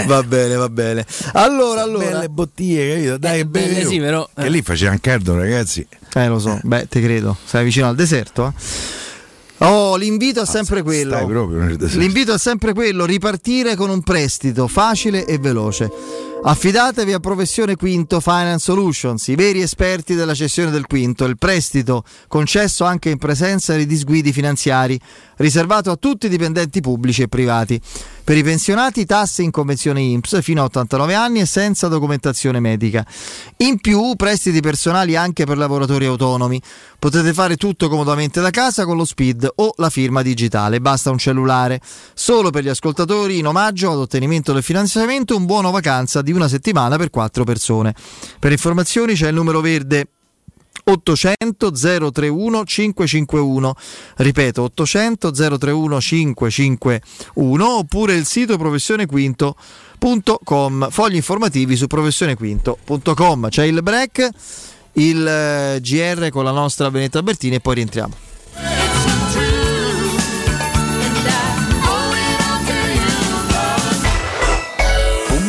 va 0.07 0.23
bene, 0.23 0.55
va 0.57 0.69
bene. 0.69 1.05
Allora, 1.33 1.83
allora. 1.83 2.11
Belle 2.11 2.29
bottiglie, 2.29 2.89
capito? 2.95 3.19
Dai, 3.19 3.41
Eh, 3.41 3.47
belle 3.47 3.67
bevevo. 3.69 3.91
sì, 3.91 3.99
però, 3.99 4.29
eh. 4.37 4.49
lì 4.51 4.63
faceva 4.63 4.93
un 4.93 5.01
caldo, 5.01 5.37
ragazzi. 5.37 5.87
Eh, 6.15 6.27
lo 6.27 6.39
so, 6.39 6.59
beh, 6.63 6.87
te 6.89 7.01
credo. 7.01 7.37
Sei 7.45 7.65
vicino 7.65 7.89
al 7.89 7.95
deserto, 7.95 8.47
eh? 8.47 8.97
Oh, 9.61 9.97
l'invito 9.97 10.43
è 10.43 10.47
sempre 10.47 10.83
quello. 10.83 11.17
L'invito 11.99 12.33
è 12.35 12.39
sempre 12.39 12.73
quello, 12.73 13.05
ripartire 13.05 13.75
con 13.75 13.91
un 13.91 14.03
prestito 14.03 14.69
facile 14.69 15.25
e 15.27 15.39
veloce. 15.39 15.91
Affidatevi 16.41 17.13
a 17.13 17.19
Professione 17.19 17.75
Quinto 17.75 18.21
Finance 18.21 18.61
Solutions, 18.61 19.27
i 19.27 19.35
veri 19.35 19.61
esperti 19.61 20.15
della 20.15 20.35
cessione 20.35 20.71
del 20.71 20.87
quinto, 20.87 21.25
il 21.25 21.37
prestito 21.37 22.05
concesso 22.29 22.85
anche 22.85 23.11
in 23.11 23.19
presenza 23.19 23.75
di 23.75 23.87
disguidi 23.87 24.33
finanziari, 24.33 24.99
riservato 25.39 25.91
a 25.91 25.97
tutti 25.97 26.27
i 26.27 26.29
dipendenti 26.31 26.81
pubblici 26.81 27.23
e 27.23 27.29
privati. 27.29 27.81
Per 28.29 28.37
i 28.37 28.43
pensionati 28.43 29.07
tasse 29.07 29.43
in 29.43 29.51
convenzione 29.51 30.03
INPS 30.03 30.43
fino 30.43 30.61
a 30.61 30.65
89 30.65 31.15
anni 31.15 31.41
e 31.41 31.47
senza 31.47 31.89
documentazione 31.89 32.61
medica. 32.61 33.07
In 33.59 33.81
più 33.81 34.15
prestiti 34.17 34.61
personali 34.61 35.17
anche 35.17 35.47
per 35.47 35.57
lavoratori 35.57 36.05
autonomi. 36.05 36.61
Potete 36.99 37.33
fare 37.33 37.57
tutto 37.57 37.89
comodamente 37.89 38.43
da 38.43 38.51
casa 38.51 38.85
con 38.85 38.99
lo 38.99 39.07
SPID 39.07 39.51
o 39.55 39.73
la 39.77 39.89
firma 39.89 40.21
digitale, 40.21 40.81
basta 40.81 41.11
un 41.11 41.17
cellulare. 41.17 41.81
Solo 42.13 42.51
per 42.51 42.65
gli 42.65 42.69
ascoltatori 42.69 43.39
in 43.39 43.47
omaggio 43.47 43.93
ad 43.93 43.99
ottenimento 43.99 44.53
del 44.53 44.63
finanziamento 44.63 45.35
un 45.35 45.47
buono 45.47 45.71
vacanza 45.71 46.21
di 46.21 46.28
una 46.37 46.49
settimana 46.49 46.97
per 46.97 47.11
quattro 47.11 47.45
persone. 47.45 47.95
Per 48.39 48.53
informazioni 48.53 49.15
c'è 49.15 49.29
il 49.29 49.35
numero 49.35 49.61
verde 49.61 50.07
800 50.85 51.71
031 51.71 52.65
551 52.65 53.75
ripeto 54.17 54.63
800 54.63 55.31
031 55.31 56.01
551 56.01 57.69
oppure 57.69 58.15
il 58.15 58.25
sito 58.25 58.57
professionequinto.com 58.57 60.89
fogli 60.91 61.17
informativi 61.17 61.77
su 61.77 61.87
professionequinto.com 61.87 63.49
c'è 63.49 63.65
il 63.65 63.83
break 63.83 64.29
il 64.93 65.27
eh, 65.27 65.79
GR 65.83 66.31
con 66.31 66.45
la 66.45 66.53
nostra 66.53 66.91
Benetta 66.91 67.23
Bertini 67.23 67.57
e 67.57 67.61
poi 67.61 67.75
rientriamo 67.75 68.28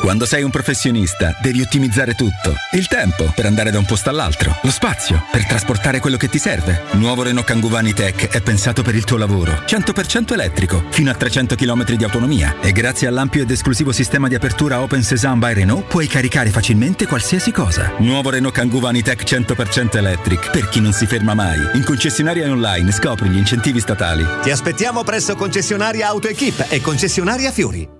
Quando 0.00 0.24
sei 0.24 0.42
un 0.42 0.50
professionista 0.50 1.36
devi 1.42 1.60
ottimizzare 1.60 2.14
tutto. 2.14 2.54
Il 2.72 2.88
tempo 2.88 3.30
per 3.34 3.44
andare 3.44 3.70
da 3.70 3.78
un 3.78 3.84
posto 3.84 4.08
all'altro, 4.08 4.58
lo 4.62 4.70
spazio 4.70 5.22
per 5.30 5.46
trasportare 5.46 6.00
quello 6.00 6.16
che 6.16 6.28
ti 6.28 6.38
serve. 6.38 6.84
Nuovo 6.92 7.22
Renault 7.22 7.46
Kangoo 7.46 7.68
Vanitech 7.68 8.28
è 8.30 8.40
pensato 8.40 8.82
per 8.82 8.94
il 8.94 9.04
tuo 9.04 9.18
lavoro. 9.18 9.62
100% 9.66 10.32
elettrico, 10.32 10.84
fino 10.88 11.10
a 11.10 11.14
300 11.14 11.54
km 11.54 11.84
di 11.84 12.04
autonomia 12.04 12.56
e 12.60 12.72
grazie 12.72 13.08
all'ampio 13.08 13.42
ed 13.42 13.50
esclusivo 13.50 13.92
sistema 13.92 14.26
di 14.26 14.34
apertura 14.34 14.80
Open 14.80 15.02
Sesame 15.02 15.46
by 15.46 15.52
Renault 15.52 15.86
puoi 15.86 16.06
caricare 16.06 16.48
facilmente 16.48 17.06
qualsiasi 17.06 17.52
cosa. 17.52 17.92
Nuovo 17.98 18.30
Renault 18.30 18.54
Kangoo 18.54 18.80
Vanitech 18.80 19.22
100% 19.22 19.98
electric 19.98 20.50
per 20.50 20.70
chi 20.70 20.80
non 20.80 20.94
si 20.94 21.04
ferma 21.04 21.34
mai. 21.34 21.58
In 21.74 21.84
concessionaria 21.84 22.50
online 22.50 22.90
scopri 22.90 23.28
gli 23.28 23.36
incentivi 23.36 23.80
statali. 23.80 24.26
Ti 24.42 24.50
aspettiamo 24.50 25.04
presso 25.04 25.36
concessionaria 25.36 26.08
AutoEquip 26.08 26.66
e 26.70 26.80
concessionaria 26.80 27.52
Fiori. 27.52 27.99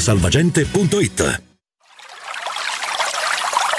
otticasalvagente.it. 0.01 1.50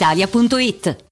brispalitalia.it. 0.00 1.09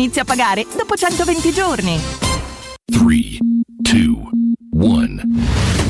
inizia 0.00 0.22
a 0.22 0.24
pagare 0.24 0.66
dopo 0.74 0.96
120 0.96 1.52
giorni. 1.52 2.00
3, 2.86 3.38
2, 3.76 4.30
1. 4.72 5.89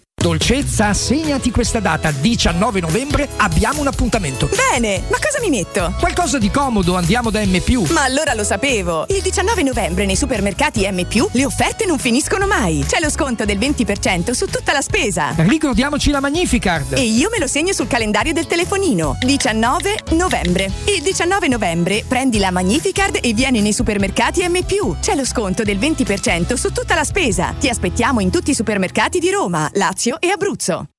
Dolcezza, 0.21 0.93
segnati 0.93 1.49
questa 1.49 1.79
data, 1.79 2.11
19 2.11 2.79
novembre 2.79 3.27
abbiamo 3.37 3.81
un 3.81 3.87
appuntamento. 3.87 4.47
Bene, 4.69 5.01
ma 5.09 5.17
cosa 5.17 5.39
mi 5.41 5.49
metto? 5.49 5.95
Qualcosa 5.97 6.37
di 6.37 6.51
comodo, 6.51 6.95
andiamo 6.95 7.31
da 7.31 7.43
M. 7.43 7.59
Ma 7.89 8.03
allora 8.03 8.35
lo 8.35 8.43
sapevo! 8.43 9.05
Il 9.09 9.23
19 9.23 9.63
novembre 9.63 10.05
nei 10.05 10.15
supermercati 10.15 10.87
M, 10.87 11.07
le 11.31 11.43
offerte 11.43 11.87
non 11.87 11.97
finiscono 11.97 12.45
mai. 12.45 12.85
C'è 12.87 12.99
lo 12.99 13.09
sconto 13.09 13.45
del 13.45 13.57
20% 13.57 14.29
su 14.29 14.45
tutta 14.45 14.73
la 14.73 14.81
spesa. 14.81 15.33
Ricordiamoci 15.37 16.11
la 16.11 16.19
Magnificard. 16.19 16.93
E 16.93 17.01
io 17.01 17.29
me 17.31 17.39
lo 17.39 17.47
segno 17.47 17.73
sul 17.73 17.87
calendario 17.87 18.31
del 18.31 18.45
telefonino. 18.45 19.17
19 19.21 20.01
novembre. 20.11 20.71
Il 20.85 21.01
19 21.01 21.47
novembre 21.47 22.03
prendi 22.07 22.37
la 22.37 22.51
Magnificard 22.51 23.17
e 23.23 23.33
vieni 23.33 23.59
nei 23.61 23.73
supermercati 23.73 24.47
M. 24.47 24.63
C'è 25.01 25.15
lo 25.15 25.25
sconto 25.25 25.63
del 25.63 25.79
20% 25.79 26.53
su 26.53 26.71
tutta 26.71 26.93
la 26.93 27.03
spesa. 27.03 27.55
Ti 27.59 27.69
aspettiamo 27.69 28.19
in 28.19 28.29
tutti 28.29 28.51
i 28.51 28.55
supermercati 28.55 29.17
di 29.17 29.31
Roma, 29.31 29.67
Lazio 29.73 30.10
e 30.21 30.31
Abruzzo. 30.31 30.90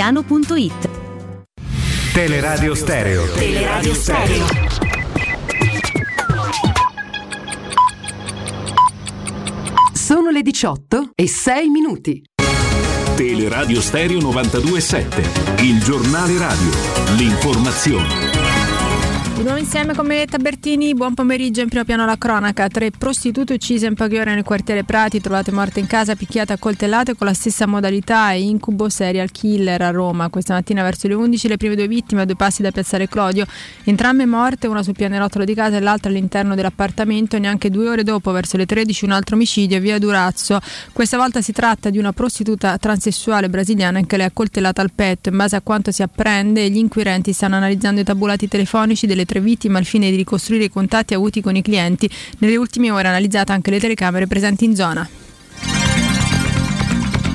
centromedicotiziano.it. 0.00 0.88
Teleradio 2.12 2.74
Stereo. 2.74 3.30
Teleradio 3.32 3.94
Stereo. 3.94 4.46
Sono 9.92 10.30
le 10.30 10.42
18 10.42 11.10
e 11.14 11.28
6 11.28 11.68
minuti. 11.68 12.24
Teleradio 13.14 13.80
Stereo 13.80 14.18
92.7, 14.18 15.62
il 15.62 15.82
giornale 15.82 16.38
radio, 16.38 16.70
l'informazione. 17.16 18.39
Nuovo 19.42 19.56
insieme 19.56 19.94
con 19.94 20.06
Meletta 20.06 20.36
Bertini, 20.36 20.92
buon 20.92 21.14
pomeriggio 21.14 21.62
in 21.62 21.68
primo 21.70 21.84
piano 21.84 22.04
la 22.04 22.18
cronaca. 22.18 22.68
Tre 22.68 22.90
prostitute 22.90 23.54
uccise 23.54 23.86
in 23.86 23.94
poche 23.94 24.20
ore 24.20 24.34
nel 24.34 24.44
quartiere 24.44 24.84
Prati, 24.84 25.18
trovate 25.18 25.50
morte 25.50 25.80
in 25.80 25.86
casa, 25.86 26.14
picchiate 26.14 26.52
a 26.52 26.58
coltellate 26.58 27.16
con 27.16 27.26
la 27.26 27.32
stessa 27.32 27.64
modalità 27.64 28.32
e 28.32 28.42
incubo 28.42 28.90
serial 28.90 29.30
killer 29.30 29.80
a 29.80 29.90
Roma. 29.92 30.28
Questa 30.28 30.52
mattina 30.52 30.82
verso 30.82 31.08
le 31.08 31.14
11 31.14 31.48
le 31.48 31.56
prime 31.56 31.74
due 31.74 31.88
vittime 31.88 32.20
a 32.20 32.24
due 32.26 32.36
passi 32.36 32.60
da 32.60 32.70
piazzale 32.70 33.08
Clodio, 33.08 33.46
entrambe 33.84 34.26
morte, 34.26 34.66
una 34.66 34.82
sul 34.82 34.92
pianerottolo 34.92 35.46
di 35.46 35.54
casa 35.54 35.78
e 35.78 35.80
l'altra 35.80 36.10
all'interno 36.10 36.54
dell'appartamento. 36.54 37.38
Neanche 37.38 37.70
due 37.70 37.88
ore 37.88 38.04
dopo, 38.04 38.32
verso 38.32 38.58
le 38.58 38.66
13, 38.66 39.06
un 39.06 39.12
altro 39.12 39.36
omicidio 39.36 39.80
via 39.80 39.98
Durazzo. 39.98 40.60
Questa 40.92 41.16
volta 41.16 41.40
si 41.40 41.52
tratta 41.52 41.88
di 41.88 41.96
una 41.96 42.12
prostituta 42.12 42.76
transessuale 42.76 43.48
brasiliana 43.48 44.02
che 44.02 44.18
le 44.18 44.24
ha 44.24 44.30
coltellata 44.30 44.82
al 44.82 44.92
petto. 44.94 45.30
In 45.30 45.38
base 45.38 45.56
a 45.56 45.62
quanto 45.62 45.90
si 45.92 46.02
apprende, 46.02 46.68
gli 46.68 46.76
inquirenti 46.76 47.32
stanno 47.32 47.56
analizzando 47.56 48.02
i 48.02 48.04
tabulati 48.04 48.46
telefonici 48.46 49.06
delle 49.06 49.28
tre 49.30 49.40
vittime 49.40 49.78
al 49.78 49.84
fine 49.84 50.10
di 50.10 50.16
ricostruire 50.16 50.64
i 50.64 50.70
contatti 50.70 51.14
avuti 51.14 51.40
con 51.40 51.54
i 51.54 51.62
clienti. 51.62 52.10
Nelle 52.38 52.56
ultime 52.56 52.90
ore 52.90 53.06
analizzate 53.06 53.52
anche 53.52 53.70
le 53.70 53.78
telecamere 53.78 54.26
presenti 54.26 54.64
in 54.64 54.74
zona. 54.74 55.08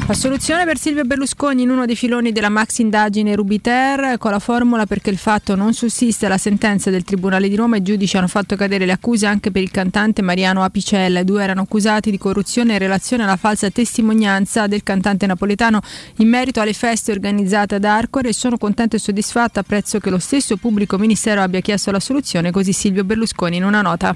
La 0.07 0.13
soluzione 0.13 0.65
per 0.65 0.77
Silvio 0.77 1.03
Berlusconi 1.03 1.63
in 1.63 1.71
uno 1.71 1.87
dei 1.87 1.95
filoni 1.95 2.31
della 2.31 2.49
max 2.49 2.77
indagine 2.77 3.35
Rubiter 3.35 4.19
con 4.19 4.29
la 4.29 4.37
formula 4.37 4.85
perché 4.85 5.09
il 5.09 5.17
fatto 5.17 5.55
non 5.55 5.73
sussiste 5.73 6.27
la 6.27 6.37
sentenza 6.37 6.91
del 6.91 7.03
Tribunale 7.03 7.49
di 7.49 7.55
Roma 7.55 7.77
i 7.77 7.81
giudici 7.81 8.15
hanno 8.15 8.27
fatto 8.27 8.55
cadere 8.55 8.85
le 8.85 8.91
accuse 8.91 9.25
anche 9.25 9.49
per 9.49 9.63
il 9.63 9.71
cantante 9.71 10.21
Mariano 10.21 10.61
Apicella. 10.61 11.21
I 11.21 11.25
due 11.25 11.41
erano 11.41 11.61
accusati 11.61 12.11
di 12.11 12.19
corruzione 12.19 12.73
in 12.73 12.79
relazione 12.79 13.23
alla 13.23 13.35
falsa 13.35 13.71
testimonianza 13.71 14.67
del 14.67 14.83
cantante 14.83 15.25
napoletano 15.25 15.81
in 16.17 16.29
merito 16.29 16.61
alle 16.61 16.73
feste 16.73 17.11
organizzate 17.11 17.73
ad 17.73 17.83
Arcore 17.83 18.29
e 18.29 18.33
sono 18.33 18.59
contento 18.59 18.97
e 18.97 18.99
soddisfatta 18.99 19.61
apprezzo 19.61 19.97
che 19.97 20.11
lo 20.11 20.19
stesso 20.19 20.55
pubblico 20.57 20.99
ministero 20.99 21.41
abbia 21.41 21.61
chiesto 21.61 21.89
la 21.89 21.99
soluzione 21.99 22.51
così 22.51 22.73
Silvio 22.73 23.03
Berlusconi 23.03 23.57
in 23.57 23.63
una 23.63 23.81
nota. 23.81 24.15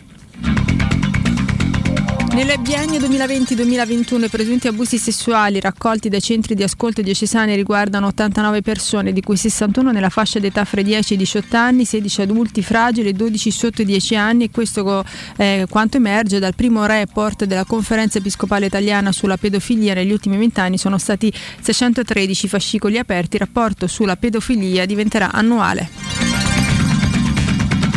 Nel 2.32 2.58
biennio 2.60 3.00
2020-2021 3.00 4.24
i 4.24 4.30
presunti 4.30 4.68
abusi 4.68 4.98
sessuali 4.98 5.60
raccolti 5.60 6.10
dai 6.10 6.22
centri 6.22 6.56
di 6.56 6.64
ascolto 6.64 7.02
diocesani 7.02 7.56
riguardano 7.56 8.08
89 8.08 8.62
persone, 8.62 9.12
di 9.12 9.22
cui 9.22 9.36
61 9.36 9.92
nella 9.92 10.10
fascia 10.10 10.40
d'età 10.40 10.64
fra 10.64 10.80
i 10.80 10.84
10 10.84 11.14
e 11.14 11.16
i 11.16 11.20
18 11.20 11.58
anni, 11.58 11.86
16 11.86 12.22
adulti 12.22 12.62
fragili 12.62 13.10
e 13.10 13.14
12 13.14 13.52
sotto 13.52 13.82
i 13.82 13.86
10 13.86 14.16
anni 14.16 14.44
e 14.46 14.52
questo 14.52 15.04
è 15.36 15.66
quanto 15.70 15.98
emerge 15.98 16.40
dal 16.40 16.56
primo 16.56 16.86
report 16.86 17.46
della 17.46 17.66
Conferenza 17.66 18.20
Episcopale 18.20 18.68
Italiana 18.68 19.12
sulla 19.12 19.38
pedofilia 19.38 19.94
negli 19.94 20.12
ultimi 20.12 20.38
20 20.38 20.60
anni 20.60 20.78
sono 20.78 20.98
stati 20.98 21.34
613 21.62 22.48
fascicoli 22.48 22.98
aperti, 22.98 23.36
il 23.36 23.42
rapporto 23.42 23.88
sulla 23.88 24.16
pedofilia 24.16 24.86
diventerà 24.86 25.32
annuale. 25.32 26.19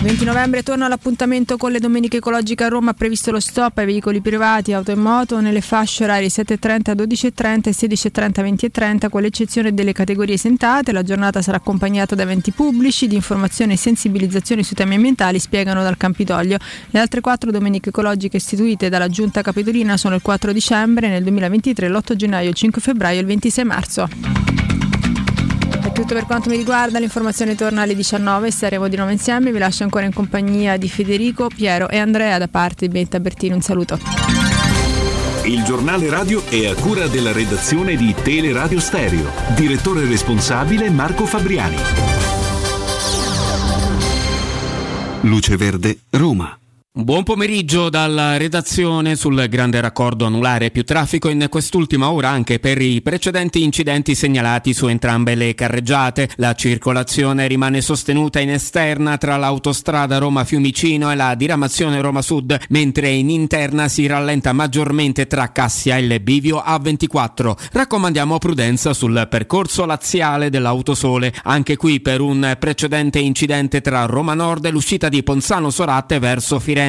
20 0.03 0.25
novembre 0.25 0.65
torna 0.65 0.87
all'appuntamento 0.87 1.57
con 1.57 1.71
le 1.71 1.79
domeniche 1.79 2.17
ecologiche 2.17 2.65
a 2.65 2.69
Roma, 2.69 2.91
ha 2.91 2.93
previsto 2.93 3.31
lo 3.31 3.39
stop 3.39 3.79
ai 3.79 3.87
veicoli 3.87 4.21
privati, 4.21 4.73
auto 4.73 4.91
e 4.91 4.97
moto 4.97 5.41
nelle 5.41 5.61
fasce 5.61 6.03
orarie 6.03 6.27
7.30 6.27 6.97
12.30 6.97 7.69
e 7.69 7.71
16.30 7.71 8.69
20.30 8.73 9.09
con 9.09 9.23
l'eccezione 9.23 9.73
delle 9.73 9.93
categorie 9.93 10.35
esentate. 10.35 10.91
La 10.91 11.05
giornata 11.05 11.41
sarà 11.41 11.59
accompagnata 11.59 12.17
da 12.17 12.25
eventi 12.25 12.51
pubblici 12.51 13.07
di 13.07 13.15
informazione 13.15 13.75
e 13.75 13.77
sensibilizzazione 13.77 14.65
sui 14.65 14.75
temi 14.75 14.97
ambientali, 14.97 15.39
spiegano 15.39 15.85
dal 15.85 15.97
Campidoglio. 15.97 16.59
Le 16.91 16.99
altre 16.99 17.21
quattro 17.21 17.53
domeniche 17.53 17.91
ecologiche 17.91 18.39
istituite 18.39 18.89
dalla 18.89 19.09
Giunta 19.09 19.41
Capitolina 19.41 19.97
sono 19.97 20.17
il 20.17 20.23
4 20.23 20.53
dicembre 20.53 21.07
nel 21.07 21.23
2023, 21.23 21.89
l'8 21.89 22.17
gennaio, 22.17 22.49
il 22.49 22.57
5 22.57 22.83
febbraio 22.83 23.19
e 23.19 23.21
il 23.21 23.27
26 23.27 23.65
marzo. 23.65 24.72
Tutto 26.03 26.15
per 26.15 26.27
quanto 26.27 26.51
mi 26.51 26.57
riguarda, 26.57 26.99
l'informazione 26.99 27.55
torna 27.55 27.83
alle 27.83 27.95
19, 27.95 28.51
saremo 28.51 28.89
di 28.89 28.97
nuovo 28.97 29.13
insieme, 29.13 29.53
vi 29.53 29.59
lascio 29.59 29.85
ancora 29.85 30.05
in 30.05 30.13
compagnia 30.13 30.77
di 30.77 30.89
Federico, 30.89 31.47
Piero 31.47 31.89
e 31.89 31.99
Andrea 31.99 32.39
da 32.39 32.49
parte 32.49 32.89
di 32.89 32.93
Benta 32.93 33.21
Bertini, 33.21 33.55
un 33.55 33.61
saluto. 33.61 34.01
Il 35.45 35.63
giornale 35.63 36.11
radio 36.11 36.45
è 36.49 36.67
a 36.67 36.75
cura 36.75 37.07
della 37.07 37.31
redazione 37.31 37.95
di 37.95 38.13
Teleradio 38.21 38.81
Stereo. 38.81 39.31
Direttore 39.55 40.05
responsabile 40.05 40.91
Marco 40.91 41.25
Fabriani. 41.25 41.77
Luce 45.21 45.57
Verde, 45.57 46.01
Roma. 46.11 46.62
Buon 46.95 47.23
pomeriggio 47.23 47.89
dalla 47.89 48.37
redazione 48.37 49.17
sul 49.17 49.47
grande 49.49 49.81
raccordo 49.81 50.27
anulare 50.27 50.71
più 50.71 50.85
traffico 50.85 51.31
in 51.31 51.47
quest'ultima 51.49 52.11
ora 52.11 52.29
anche 52.29 52.59
per 52.59 52.83
i 52.83 53.01
precedenti 53.01 53.63
incidenti 53.63 54.15
segnalati 54.15 54.75
su 54.75 54.89
entrambe 54.89 55.35
le 55.35 55.55
carreggiate. 55.55 56.29
La 56.37 56.55
circolazione 56.55 57.47
rimane 57.47 57.81
sostenuta 57.81 58.41
in 58.41 58.51
esterna 58.51 59.17
tra 59.17 59.39
l'autostrada 59.39 60.19
Roma 60.19 60.45
Fiumicino 60.45 61.11
e 61.11 61.15
la 61.15 61.35
diramazione 61.35 61.99
Roma 62.03 62.21
Sud, 62.21 62.61
mentre 62.69 63.09
in 63.09 63.31
interna 63.31 63.89
si 63.89 64.07
rallenta 64.07 64.53
maggiormente 64.53 65.27
tra 65.27 65.51
Cassia 65.51 65.97
e 65.97 66.03
il 66.03 66.21
bivio 66.21 66.59
A24. 66.59 67.71
Raccomandiamo 67.73 68.37
prudenza 68.37 68.93
sul 68.93 69.29
percorso 69.31 69.87
laziale 69.87 70.51
dell'autosole, 70.51 71.33
anche 71.45 71.77
qui 71.77 72.03
per 72.03 72.21
un 72.21 72.55
precedente 72.61 73.19
incidente 73.19 73.81
tra 73.81 74.05
Roma 74.05 74.35
Nord 74.35 74.67
e 74.67 74.71
l'uscita 74.71 75.09
di 75.09 75.23
Ponzano 75.23 75.71
Sorate 75.71 76.19
verso 76.19 76.59
Firenze. 76.59 76.81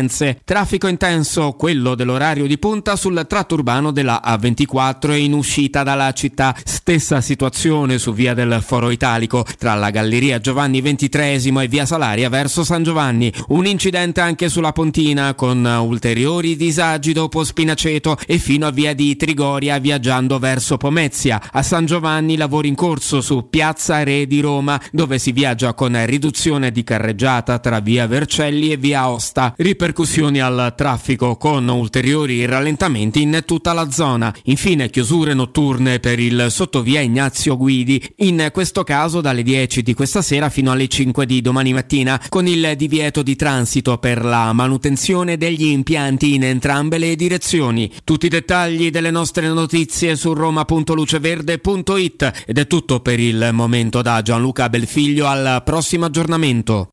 Traffico 0.44 0.88
intenso, 0.88 1.52
quello 1.52 1.94
dell'orario 1.94 2.48
di 2.48 2.58
punta 2.58 2.96
sul 2.96 3.26
tratto 3.28 3.54
urbano 3.54 3.92
della 3.92 4.22
A24 4.26 5.16
in 5.16 5.34
uscita 5.34 5.84
dalla 5.84 6.12
città. 6.14 6.56
Stessa 6.64 7.22
situazione 7.22 8.00
su 8.00 8.12
via 8.12 8.34
del 8.34 8.60
Foro 8.66 8.90
Italico 8.90 9.46
tra 9.60 9.76
la 9.76 9.92
Galleria 9.92 10.40
Giovanni 10.40 10.82
XXIII 10.82 11.62
e 11.62 11.68
via 11.68 11.86
Salaria 11.86 12.28
verso 12.30 12.64
San 12.64 12.82
Giovanni. 12.82 13.32
Un 13.50 13.68
incidente 13.68 14.20
anche 14.20 14.50
sulla 14.50 14.72
Pontina 14.72 15.36
con 15.36 15.64
ulteriori 15.64 16.56
disagi 16.56 17.14
dopo 17.14 17.44
Spinaceto 17.44 18.18
e 18.26 18.40
fino 18.40 18.66
a 18.66 18.72
via 18.72 18.96
di 18.96 19.16
Trigoria 19.16 19.78
viaggiando 19.78 20.40
verso 20.40 20.78
Pomezia. 20.78 21.40
A 21.52 21.62
San 21.62 21.86
Giovanni 21.86 22.36
lavori 22.36 22.68
in 22.68 22.76
corso 22.76 23.22
su 23.22 23.48
Piazza 23.48 24.02
Re 24.02 24.26
di 24.26 24.40
Roma 24.40 24.82
dove 24.92 25.20
si 25.20 25.32
viaggia 25.32 25.76
con 25.76 26.04
riduzione 26.08 26.72
di 26.72 26.84
carreggiata 26.84 27.60
tra 27.60 27.80
via 27.80 28.08
Vercelli 28.08 28.72
e 28.72 28.78
via 28.78 29.08
Osta. 29.08 29.54
Ripeto, 29.56 29.82
ripercussioni 29.84 30.40
al 30.40 30.74
traffico 30.78 31.36
con 31.36 31.68
ulteriori 31.68 32.46
rallentamenti 32.46 33.22
in 33.22 33.44
tutta 33.46 33.74
la 33.74 33.92
zona. 33.92 34.34
Infine 34.44 34.90
chiusure 34.90 35.34
notturne 35.34 36.00
per 36.00 36.20
il 36.20 36.46
sottovia 36.50 37.02
Ignazio 37.02 37.58
Guidi, 37.58 38.02
in 38.20 38.48
questo 38.54 38.86
caso 38.86 39.20
dalle 39.20 39.44
10 39.44 39.82
di 39.82 39.94
questa 39.94 40.22
sera 40.22 40.50
fino 40.50 40.72
alle 40.72 40.88
5 40.88 41.26
di 41.26 41.42
domani 41.42 41.74
mattina, 41.74 42.18
con 42.30 42.48
il 42.48 42.76
divieto 42.78 43.24
di 43.24 43.36
transito 43.36 43.98
per 43.98 44.24
la 44.24 44.54
manutenzione 44.54 45.36
degli 45.36 45.66
impianti 45.66 46.34
in 46.34 46.46
entrambe 46.46 46.98
le 46.98 47.18
direzioni. 47.18 47.92
Tutti 48.06 48.28
i 48.28 48.30
dettagli 48.30 48.90
delle 48.90 49.12
nostre 49.12 49.50
notizie 49.50 50.16
su 50.16 50.32
roma.luceverde.it 50.32 52.44
ed 52.46 52.58
è 52.58 52.68
tutto 52.68 53.02
per 53.02 53.20
il 53.20 53.50
momento 53.52 54.02
da 54.02 54.22
Gianluca 54.22 54.70
Belfiglio 54.70 55.28
al 55.28 55.62
prossimo 55.66 56.06
aggiornamento. 56.06 56.93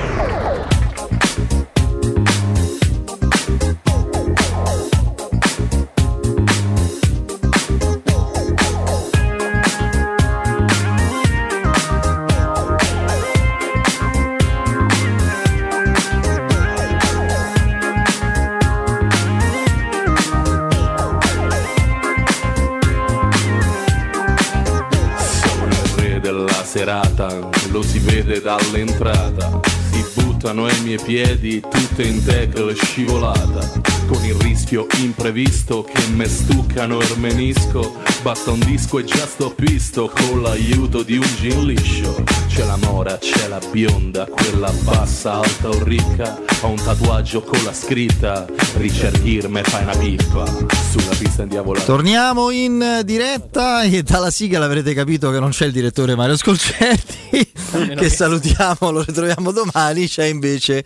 Serata, 26.71 27.27
lo 27.71 27.81
si 27.81 27.99
vede 27.99 28.39
dall'entrata. 28.39 29.59
Si 29.91 30.05
buttano 30.15 30.67
ai 30.67 30.81
miei 30.83 30.99
piedi 31.03 31.59
tutte 31.59 32.03
in 32.03 32.23
tackle 32.23 32.73
scivolata. 32.75 34.00
Con 34.11 34.25
il 34.25 34.35
rischio 34.35 34.87
imprevisto 34.97 35.83
che 35.83 36.05
me 36.07 36.27
stuccano 36.27 36.99
il 36.99 37.13
menisco. 37.17 37.95
Basta 38.21 38.51
un 38.51 38.59
disco 38.59 38.99
e 38.99 39.05
già 39.05 39.25
sto 39.25 39.51
pisto 39.51 40.11
con 40.13 40.41
l'aiuto 40.41 41.01
di 41.01 41.15
un 41.15 41.35
gin 41.37 41.65
liscio. 41.65 42.21
C'è 42.47 42.65
la 42.65 42.75
mora, 42.75 43.17
c'è 43.17 43.47
la 43.47 43.61
bionda, 43.71 44.25
quella 44.25 44.69
bassa, 44.83 45.35
alta 45.35 45.69
o 45.69 45.81
ricca. 45.85 46.37
Ho 46.59 46.67
un 46.67 46.75
tatuaggio 46.75 47.41
con 47.41 47.63
la 47.63 47.73
scritta 47.73 48.45
Richard 48.75 49.23
Gere 49.23 49.47
me 49.47 49.63
fai 49.63 49.83
una 49.83 49.95
pippa 49.95 50.45
sulla 50.89 51.15
pista 51.17 51.43
indiavolata. 51.43 51.85
Torniamo 51.85 52.49
in 52.51 53.03
diretta 53.05 53.83
e 53.83 54.03
dalla 54.03 54.29
sigla 54.29 54.65
avrete 54.65 54.93
capito 54.93 55.31
che 55.31 55.39
non 55.39 55.51
c'è 55.51 55.67
il 55.67 55.71
direttore 55.71 56.15
Mario 56.15 56.35
Scolcerti, 56.35 57.49
che 57.95 58.09
salutiamo, 58.09 58.91
lo 58.91 59.03
ritroviamo 59.03 59.53
domani, 59.53 60.09
c'è 60.09 60.25
invece 60.25 60.83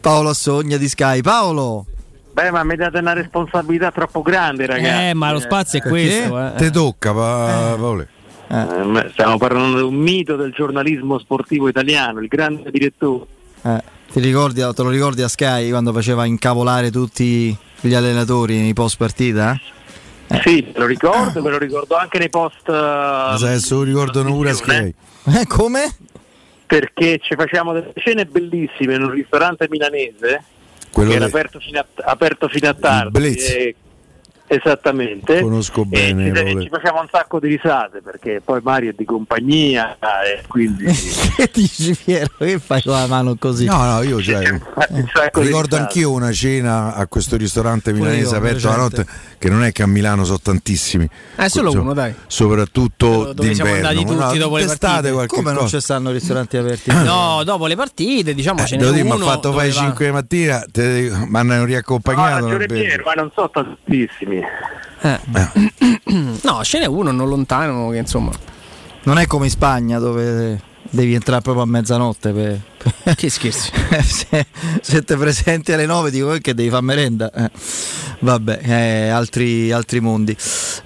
Paolo 0.00 0.30
Assogna 0.30 0.76
di 0.76 0.88
Sky. 0.88 1.20
Paolo! 1.20 1.86
Beh, 2.34 2.50
ma 2.50 2.64
mi 2.64 2.74
date 2.74 2.98
una 2.98 3.12
responsabilità 3.12 3.92
troppo 3.92 4.20
grande, 4.20 4.66
ragazzi. 4.66 5.10
Eh, 5.10 5.14
ma 5.14 5.30
lo 5.30 5.38
spazio 5.38 5.78
è 5.78 5.82
questo. 5.82 6.46
Eh. 6.46 6.52
Te 6.56 6.70
tocca, 6.72 7.12
pa- 7.12 7.76
Paolo. 7.78 8.06
Eh, 8.48 9.08
stiamo 9.12 9.38
parlando 9.38 9.76
di 9.76 9.84
un 9.84 9.94
mito 9.94 10.34
del 10.34 10.50
giornalismo 10.50 11.20
sportivo 11.20 11.68
italiano, 11.68 12.18
il 12.18 12.26
grande 12.26 12.72
direttore. 12.72 13.26
Eh, 13.62 13.82
ti 14.10 14.18
ricordi, 14.18 14.60
te 14.60 14.82
lo 14.82 14.88
ricordi 14.88 15.22
a 15.22 15.28
Sky 15.28 15.70
quando 15.70 15.92
faceva 15.92 16.24
incavolare 16.24 16.90
tutti 16.90 17.56
gli 17.80 17.94
allenatori 17.94 18.58
nei 18.58 18.72
post 18.72 18.96
partita? 18.96 19.56
Sì, 20.42 20.72
me 20.74 20.80
lo 20.80 20.86
ricordo, 20.86 21.40
me 21.40 21.50
lo 21.50 21.58
ricordo 21.58 21.96
anche 21.96 22.18
nei 22.18 22.30
post. 22.30 22.68
Ma 22.68 23.36
sai, 23.38 23.60
se 23.60 23.74
lo 23.74 23.82
ricordano 23.84 24.32
pure 24.32 24.50
a 24.50 24.54
Sky. 24.54 24.92
Eh, 25.26 25.46
come? 25.46 25.94
Perché 26.66 27.20
ci 27.22 27.36
facciamo 27.36 27.72
delle 27.72 27.92
scene 27.94 28.24
bellissime 28.26 28.96
in 28.96 29.02
un 29.02 29.10
ristorante 29.10 29.68
milanese 29.70 30.42
Quello 30.94 31.10
che 31.10 31.16
era 31.16 31.26
aperto 31.26 31.58
fino 31.58 31.80
a, 31.80 31.86
aperto 32.04 32.48
fino 32.48 32.68
a 32.68 32.74
tardi. 32.74 33.18
Blitz. 33.18 33.48
e- 33.50 33.74
esattamente. 34.46 35.40
Conosco 35.40 35.82
E 35.82 36.14
bene, 36.14 36.46
ci, 36.46 36.62
ci 36.62 36.68
facciamo 36.68 37.00
un 37.00 37.08
sacco 37.10 37.40
di 37.40 37.48
risate 37.48 38.00
perché 38.02 38.40
poi 38.44 38.60
Mario 38.62 38.90
è 38.90 38.94
di 38.96 39.04
compagnia 39.04 39.96
e 40.24 40.42
quindi 40.46 40.84
che 41.36 41.50
dici 41.52 41.96
Piero? 42.02 42.28
Che 42.38 42.58
fai 42.58 42.82
con 42.82 42.92
la 42.92 43.06
mano 43.06 43.36
così? 43.38 43.64
No, 43.64 43.82
no, 43.84 44.02
io 44.02 44.20
cioè, 44.22 44.42
ricordo 45.34 45.76
anch'io 45.76 46.12
una 46.12 46.32
cena 46.32 46.94
a 46.94 47.06
questo 47.06 47.36
ristorante 47.36 47.92
milanese 47.92 48.32
io, 48.32 48.36
aperto 48.36 48.68
la 48.68 48.76
notte, 48.76 49.06
che 49.38 49.48
non 49.48 49.64
è 49.64 49.72
che 49.72 49.82
a 49.82 49.86
Milano 49.86 50.24
sono 50.24 50.38
tantissimi. 50.42 51.08
Eh, 51.36 51.48
solo 51.48 51.70
So- 51.70 51.80
uno, 51.80 51.94
dai. 51.94 52.14
Soprattutto 52.26 53.32
Dove 53.32 53.54
siamo 53.54 53.70
d'inverno. 53.70 53.88
andati 53.88 54.04
tutti 54.06 54.38
no, 54.38 54.44
dopo 54.44 54.56
le 54.58 54.66
partite. 54.66 55.12
qualche 55.12 55.34
Come 55.36 55.50
non 55.52 55.62
cosa. 55.62 55.76
ci 55.78 55.82
stanno 55.82 56.10
ristoranti 56.10 56.56
aperti? 56.56 56.90
No, 57.04 57.42
dopo 57.44 57.66
le 57.66 57.76
partite, 57.76 58.34
diciamo, 58.34 58.62
Eh, 58.62 58.66
ce 58.66 58.76
devo 58.76 58.90
dire, 58.90 59.04
mi 59.04 59.10
uno. 59.10 59.26
ha 59.26 59.32
fatto 59.32 59.52
va- 59.52 59.68
5 59.68 60.06
di 60.06 60.10
mattina, 60.12 60.64
mi 60.74 61.10
hanno 61.38 61.54
No, 61.56 61.64
riaccompagnato. 61.64 62.46
non. 62.48 62.64
Piero, 62.66 63.02
ma 63.04 63.12
non 63.12 63.30
so 63.34 63.50
tantissimi. 63.52 64.33
Eh. 64.38 65.18
no, 66.42 66.64
ce 66.64 66.78
n'è 66.78 66.86
uno 66.86 67.10
non 67.10 67.28
lontano 67.28 67.90
che 67.90 67.98
insomma. 67.98 68.32
Non 69.04 69.18
è 69.18 69.26
come 69.26 69.44
in 69.44 69.50
Spagna 69.50 69.98
dove 69.98 70.60
devi 70.94 71.14
entrare 71.14 71.42
proprio 71.42 71.64
a 71.64 71.66
mezzanotte 71.66 72.32
per... 72.32 72.60
Che 73.16 73.30
scherzi. 73.30 73.70
se, 74.02 74.46
se 74.80 75.02
te 75.02 75.16
presenti 75.16 75.72
alle 75.72 75.86
9 75.86 76.10
dico 76.10 76.32
"Eh, 76.34 76.40
che 76.40 76.54
devi 76.54 76.68
fare 76.68 76.82
merenda. 76.82 77.30
Eh, 77.32 77.50
Vabbè, 78.24 78.60
eh, 78.62 79.08
altri, 79.08 79.70
altri 79.70 80.00
mondi. 80.00 80.34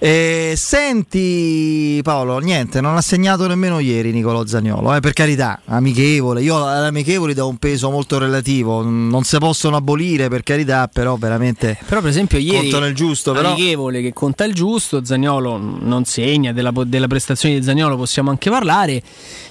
Eh, 0.01 0.55
senti 0.56 2.01
Paolo, 2.02 2.39
niente, 2.39 2.80
non 2.80 2.97
ha 2.97 3.01
segnato 3.01 3.47
nemmeno 3.47 3.78
ieri 3.78 4.10
Nicolò 4.10 4.44
Zagnolo, 4.44 4.93
eh, 4.97 4.98
per 4.98 5.12
carità, 5.12 5.60
amichevole. 5.66 6.43
Io 6.43 6.66
alle 6.66 6.89
amichevoli 6.89 7.35
do 7.35 7.47
un 7.47 7.56
peso 7.59 7.90
molto 7.90 8.18
relativo, 8.18 8.82
non 8.82 9.22
si 9.22 9.39
possono 9.39 9.76
abolire 9.76 10.28
per 10.28 10.43
carità, 10.43 10.89
però 10.93 11.14
veramente... 11.14 11.78
Però 11.86 12.01
per 12.01 12.10
esempio 12.10 12.39
ieri 12.39 12.70
Contano 12.70 12.86
il 12.86 12.94
giusto, 12.97 13.32
però... 13.32 13.51
amichevole 13.52 14.02
che 14.02 14.12
conta 14.12 14.43
il 14.44 14.55
giusto, 14.55 15.05
Zagnolo 15.05 15.59
non 15.59 16.05
segna, 16.06 16.52
della, 16.52 16.72
della 16.86 17.06
prestazione 17.06 17.56
di 17.56 17.64
Zagnolo 17.64 17.97
possiamo 17.97 18.30
anche 18.30 18.51
parlare. 18.51 19.01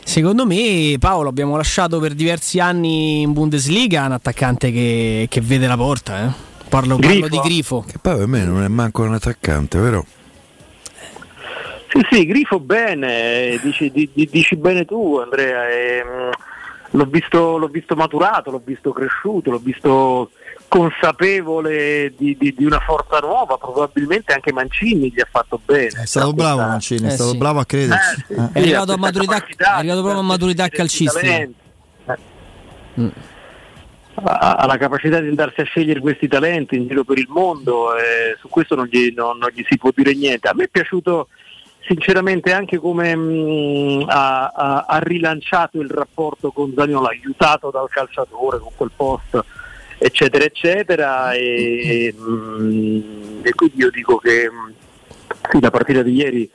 Secondo 0.04 0.46
me 0.46 0.47
Paolo 0.99 1.30
abbiamo 1.30 1.56
lasciato 1.57 1.99
per 1.99 2.14
diversi 2.14 2.60
anni 2.60 3.22
in 3.22 3.34
Bundesliga 3.34 4.06
un 4.06 4.11
attaccante 4.14 4.72
che, 4.72 5.28
che 5.30 5.41
vede 5.41 5.68
la 5.68 5.76
porta. 5.78 6.26
eh. 6.26 6.30
Parlo, 6.69 6.98
parlo 6.98 7.28
di 7.28 7.40
Grifo. 7.40 7.84
Che 7.88 7.98
poi 8.02 8.18
per 8.18 8.28
me 8.28 8.44
non 8.44 8.64
è 8.64 8.68
manco 8.68 9.03
un 9.03 9.14
attaccante, 9.14 9.80
vero? 9.80 10.06
Sì, 11.90 11.99
sì, 12.11 12.26
grifo 12.26 12.60
bene, 12.60 13.57
dici, 13.64 13.90
di- 13.91 14.10
di- 14.14 14.28
dici 14.30 14.57
bene 14.57 14.84
tu 14.84 15.18
Andrea, 15.24 15.69
ehm, 15.69 16.30
l'ho, 16.91 17.06
visto, 17.06 17.57
l'ho 17.57 17.68
visto 17.68 17.95
maturato, 17.95 18.52
l'ho 18.52 18.61
visto 18.64 18.91
cresciuto, 18.91 19.52
l'ho 19.52 19.60
visto 19.64 20.32
consapevole 20.68 22.14
di, 22.18 22.35
di- 22.38 22.53
di 22.56 22.65
una 22.65 22.80
forza 22.80 23.19
nuova, 23.19 23.57
probabilmente 23.57 24.34
anche 24.34 24.52
Mancini 24.52 25.11
gli 25.11 25.19
ha 25.19 25.27
fatto 25.30 25.60
bene. 25.64 26.02
È 26.02 26.06
stato 26.06 26.34
bravo 26.34 26.61
Mancini, 26.61 27.03
è 27.07 27.11
Eh, 27.11 27.11
stato 27.11 27.31
sì. 27.31 27.38
bravo 27.38 27.60
a 27.60 27.65
crederci. 27.65 28.19
Eh, 28.19 28.23
sì, 28.27 28.34
Eh. 28.34 28.49
È 28.53 28.60
arrivato, 28.60 28.91
a 28.94 28.98
maturità, 28.98 29.38
è 29.45 29.64
arrivato 29.64 30.02
proprio 30.02 30.22
a 30.22 30.26
maturità 30.26 30.68
calcistica. 30.69 31.19
talenti. 31.27 31.56
ha 34.23 34.57
ha 34.60 34.65
la 34.65 34.77
capacità 34.77 35.19
di 35.19 35.27
andarsi 35.27 35.61
a 35.61 35.64
scegliere 35.64 35.99
questi 35.99 36.27
talenti 36.27 36.76
in 36.76 36.88
giro 36.88 37.03
per 37.03 37.19
il 37.19 37.27
mondo 37.30 37.95
e 37.95 38.35
su 38.39 38.49
questo 38.49 38.73
non 38.73 38.88
gli, 38.89 39.14
non- 39.15 39.38
non 39.38 39.49
gli 39.53 39.64
si 39.69 39.77
può 39.77 39.91
dire 39.95 40.15
niente. 40.15 40.48
A 40.48 40.53
me 40.56 40.64
è 40.64 40.68
piaciuto 40.69 41.27
sinceramente 41.88 42.52
anche 42.52 42.80
come 42.80 43.15
mh, 43.15 44.06
ha, 44.07 44.48
ha- 44.48 44.85
ha 44.88 44.98
rilanciato 44.98 45.80
il 45.80 45.89
rapporto 45.91 46.52
con 46.52 46.73
Zaniolo, 46.76 47.06
aiutato 47.07 47.69
dal 47.69 47.88
calciatore 47.89 48.57
con 48.57 48.72
quel 48.76 48.91
post 48.95 49.44
eccetera 49.98 50.44
eccetera 50.44 51.32
e, 51.34 52.14
e 53.41 53.53
quindi 53.53 53.78
io 53.78 53.90
dico 53.90 54.18
che 54.18 54.49
sì, 55.49 55.60
la 55.60 55.72
partita 55.72 56.03
di 56.03 56.14
ieri 56.14 56.49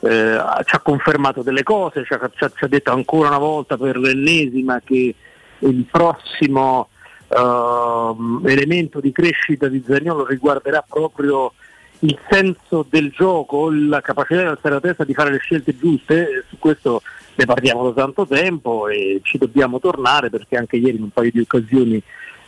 eh, 0.00 0.40
ci 0.64 0.74
ha 0.74 0.80
confermato 0.80 1.42
delle 1.42 1.62
cose, 1.62 2.04
ci 2.04 2.12
ha, 2.12 2.30
ci 2.34 2.44
ha- 2.44 2.68
detto 2.68 2.92
ancora 2.92 3.28
una 3.28 3.38
volta 3.38 3.76
per 3.76 3.98
l'ennesima 3.98 4.80
che 4.84 5.14
il 5.58 5.84
prossimo 5.90 6.88
ehm, 7.28 8.42
elemento 8.46 9.00
di 9.00 9.12
crescita 9.12 9.66
di 9.68 9.82
Zagnolo 9.86 10.24
riguarderà 10.24 10.84
proprio 10.86 11.52
il 12.00 12.16
senso 12.30 12.86
del 12.88 13.10
gioco, 13.10 13.70
la 13.72 14.00
capacità 14.00 14.42
di 14.42 14.46
alzare 14.46 14.74
la 14.74 14.80
testa 14.80 15.02
di 15.02 15.14
fare 15.14 15.32
le 15.32 15.38
scelte 15.38 15.76
giuste, 15.76 16.44
su 16.48 16.56
questo 16.58 17.02
ne 17.34 17.44
parliamo 17.44 17.90
da 17.90 18.02
tanto 18.02 18.24
tempo 18.26 18.88
e 18.88 19.20
ci 19.24 19.36
dobbiamo 19.36 19.80
tornare 19.80 20.30
perché 20.30 20.56
anche 20.56 20.76
ieri 20.76 20.96
in 20.96 21.04
un 21.04 21.10
paio 21.10 21.30
di 21.32 21.40
occasioni 21.40 22.00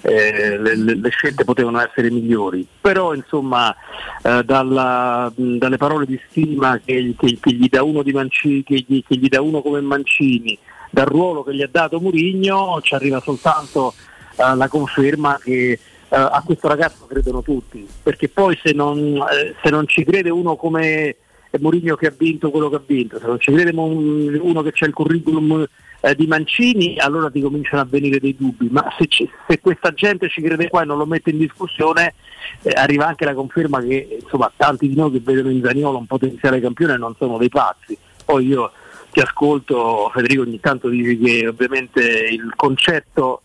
eh, 0.03 0.59
le, 0.59 0.75
le- 0.77 1.11
scelte 1.11 1.45
potevano 1.45 1.81
essere 1.81 2.11
migliori, 2.11 2.67
però 2.81 3.15
insomma 3.15 3.75
eh, 4.23 4.43
dalla- 4.45 5.31
mh, 5.35 5.57
dalle 5.59 5.77
parole 5.77 6.07
di 6.07 6.21
stima 6.29 6.79
che, 6.85 7.15
che- 7.19 7.39
che 7.41 7.53
gli 7.53 7.69
dà 7.69 7.83
uno 7.83 8.03
Mancini, 8.13 8.63
che 8.63 8.85
gli, 8.87 9.03
gli 9.07 9.29
dà 9.29 9.41
uno 9.43 9.61
come 9.63 9.81
Mancini, 9.81 10.57
dal 10.91 11.07
ruolo 11.07 11.43
che 11.45 11.55
gli 11.55 11.63
ha 11.63 11.69
dato 11.71 12.01
Murigno, 12.01 12.81
ci 12.83 12.95
arriva 12.95 13.21
soltanto 13.21 13.95
eh, 14.37 14.57
la 14.57 14.69
conferma 14.69 15.39
che 15.43 15.73
eh, 15.73 15.79
a 16.17 16.43
questo 16.45 16.67
ragazzo 16.69 17.07
credono 17.07 17.43
tutti, 17.43 17.87
perché 18.03 18.29
poi 18.29 18.59
se 18.63 18.73
non, 18.73 18.99
eh, 18.99 19.55
se 19.63 19.71
non 19.71 19.87
ci 19.87 20.03
crede 20.05 20.31
uno 20.31 20.57
come 20.57 21.17
è 21.51 21.59
Mourinho 21.59 21.97
che 21.97 22.07
ha 22.07 22.15
vinto 22.17 22.51
quello 22.51 22.69
che 22.69 22.77
ha 22.77 22.83
vinto, 22.85 23.19
se 23.19 23.27
non 23.27 23.39
ci 23.39 23.53
crede 23.53 23.73
un- 23.77 24.39
uno 24.41 24.63
che 24.63 24.73
c'è 24.73 24.87
il 24.87 24.93
curriculum 24.93 25.67
eh, 26.01 26.15
di 26.15 26.27
Mancini, 26.27 26.99
allora 26.99 27.31
ti 27.31 27.41
cominciano 27.41 27.83
a 27.83 27.87
venire 27.89 28.19
dei 28.19 28.35
dubbi, 28.37 28.69
ma 28.71 28.93
se, 28.99 29.07
ci- 29.07 29.31
se 29.47 29.61
questa 29.61 29.93
gente 29.93 30.29
ci 30.29 30.41
crede 30.41 30.69
qua 30.69 30.83
e 30.83 30.87
non 30.87 30.99
lo 30.99 31.07
mette 31.07 31.31
in 31.31 31.39
discussione, 31.39 32.15
eh, 32.63 32.71
arriva 32.75 33.07
anche 33.07 33.25
la 33.25 33.35
conferma 33.35 33.81
che 33.81 34.19
insomma, 34.23 34.51
tanti 34.57 34.89
di 34.89 34.95
noi 34.95 35.13
che 35.13 35.21
vedono 35.23 35.51
in 35.51 35.63
Zaniolo 35.63 35.99
un 35.99 36.07
potenziale 36.07 36.61
campione 36.61 36.97
non 36.97 37.15
sono 37.17 37.39
dei 37.39 37.49
pazzi. 37.49 37.97
Poi 38.25 38.47
io 38.47 38.73
ti 39.11 39.21
ascolto, 39.21 40.11
Federico, 40.15 40.43
ogni 40.43 40.61
tanto 40.61 40.89
dici 40.89 41.19
che 41.19 41.49
ovviamente 41.49 42.01
il 42.01 42.53
concetto 42.57 43.43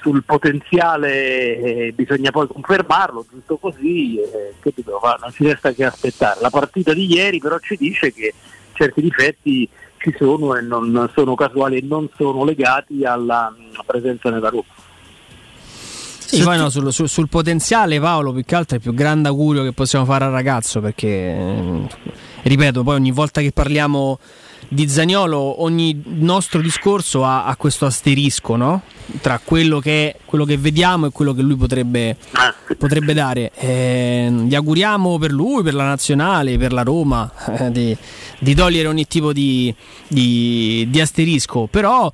sul 0.00 0.24
potenziale 0.24 1.56
eh, 1.56 1.92
bisogna 1.94 2.30
poi 2.30 2.46
confermarlo, 2.46 3.26
giusto 3.30 3.56
così, 3.56 4.18
eh, 4.18 4.54
che 4.60 4.72
dobbiamo 4.74 5.00
fare? 5.00 5.18
non 5.20 5.32
ci 5.32 5.44
resta 5.44 5.72
che 5.72 5.84
aspettare. 5.84 6.40
La 6.40 6.50
partita 6.50 6.94
di 6.94 7.12
ieri 7.12 7.38
però 7.38 7.58
ci 7.58 7.76
dice 7.76 8.12
che 8.12 8.32
certi 8.72 9.00
difetti 9.00 9.68
ci 10.04 10.14
sono 10.18 10.54
e 10.54 10.60
non 10.60 11.10
sono 11.14 11.34
casuali 11.34 11.78
e 11.78 11.82
non 11.82 12.08
sono 12.16 12.44
legati 12.44 13.04
alla 13.04 13.50
mm, 13.50 13.80
presenza 13.86 14.28
nella 14.28 14.50
Roma. 14.50 14.64
Sì, 16.26 16.42
poi 16.42 16.58
no, 16.58 16.68
sul, 16.68 16.92
sul- 16.92 17.08
sul 17.08 17.28
potenziale 17.28 18.00
Paolo 18.00 18.32
più 18.32 18.44
che 18.44 18.54
altro 18.54 18.76
è 18.76 18.78
il 18.78 18.84
più 18.84 18.94
grande 18.94 19.28
augurio 19.28 19.62
che 19.62 19.72
possiamo 19.72 20.04
fare 20.04 20.24
al 20.24 20.32
ragazzo 20.32 20.80
perché, 20.80 21.06
eh, 21.08 21.88
ripeto, 22.42 22.82
poi 22.82 22.96
ogni 22.96 23.12
volta 23.12 23.40
che 23.40 23.52
parliamo 23.52 24.18
di 24.68 24.88
Zagnolo 24.88 25.62
ogni 25.62 26.02
nostro 26.04 26.60
discorso 26.60 27.24
ha, 27.24 27.44
ha 27.44 27.56
questo 27.56 27.86
asterisco 27.86 28.56
no? 28.56 28.82
tra 29.20 29.40
quello 29.42 29.78
che, 29.78 30.16
quello 30.24 30.44
che 30.44 30.56
vediamo 30.56 31.06
e 31.06 31.10
quello 31.10 31.32
che 31.34 31.42
lui 31.42 31.56
potrebbe, 31.56 32.16
potrebbe 32.78 33.12
dare. 33.14 33.52
Eh, 33.54 34.28
gli 34.46 34.54
auguriamo 34.54 35.18
per 35.18 35.30
lui, 35.30 35.62
per 35.62 35.74
la 35.74 35.84
nazionale, 35.84 36.56
per 36.58 36.72
la 36.72 36.82
Roma 36.82 37.30
eh, 37.58 37.70
di, 37.70 37.96
di 38.38 38.54
togliere 38.54 38.88
ogni 38.88 39.06
tipo 39.06 39.32
di, 39.32 39.72
di- 40.08 40.86
di 40.88 41.00
asterisco, 41.00 41.66
però 41.70 42.10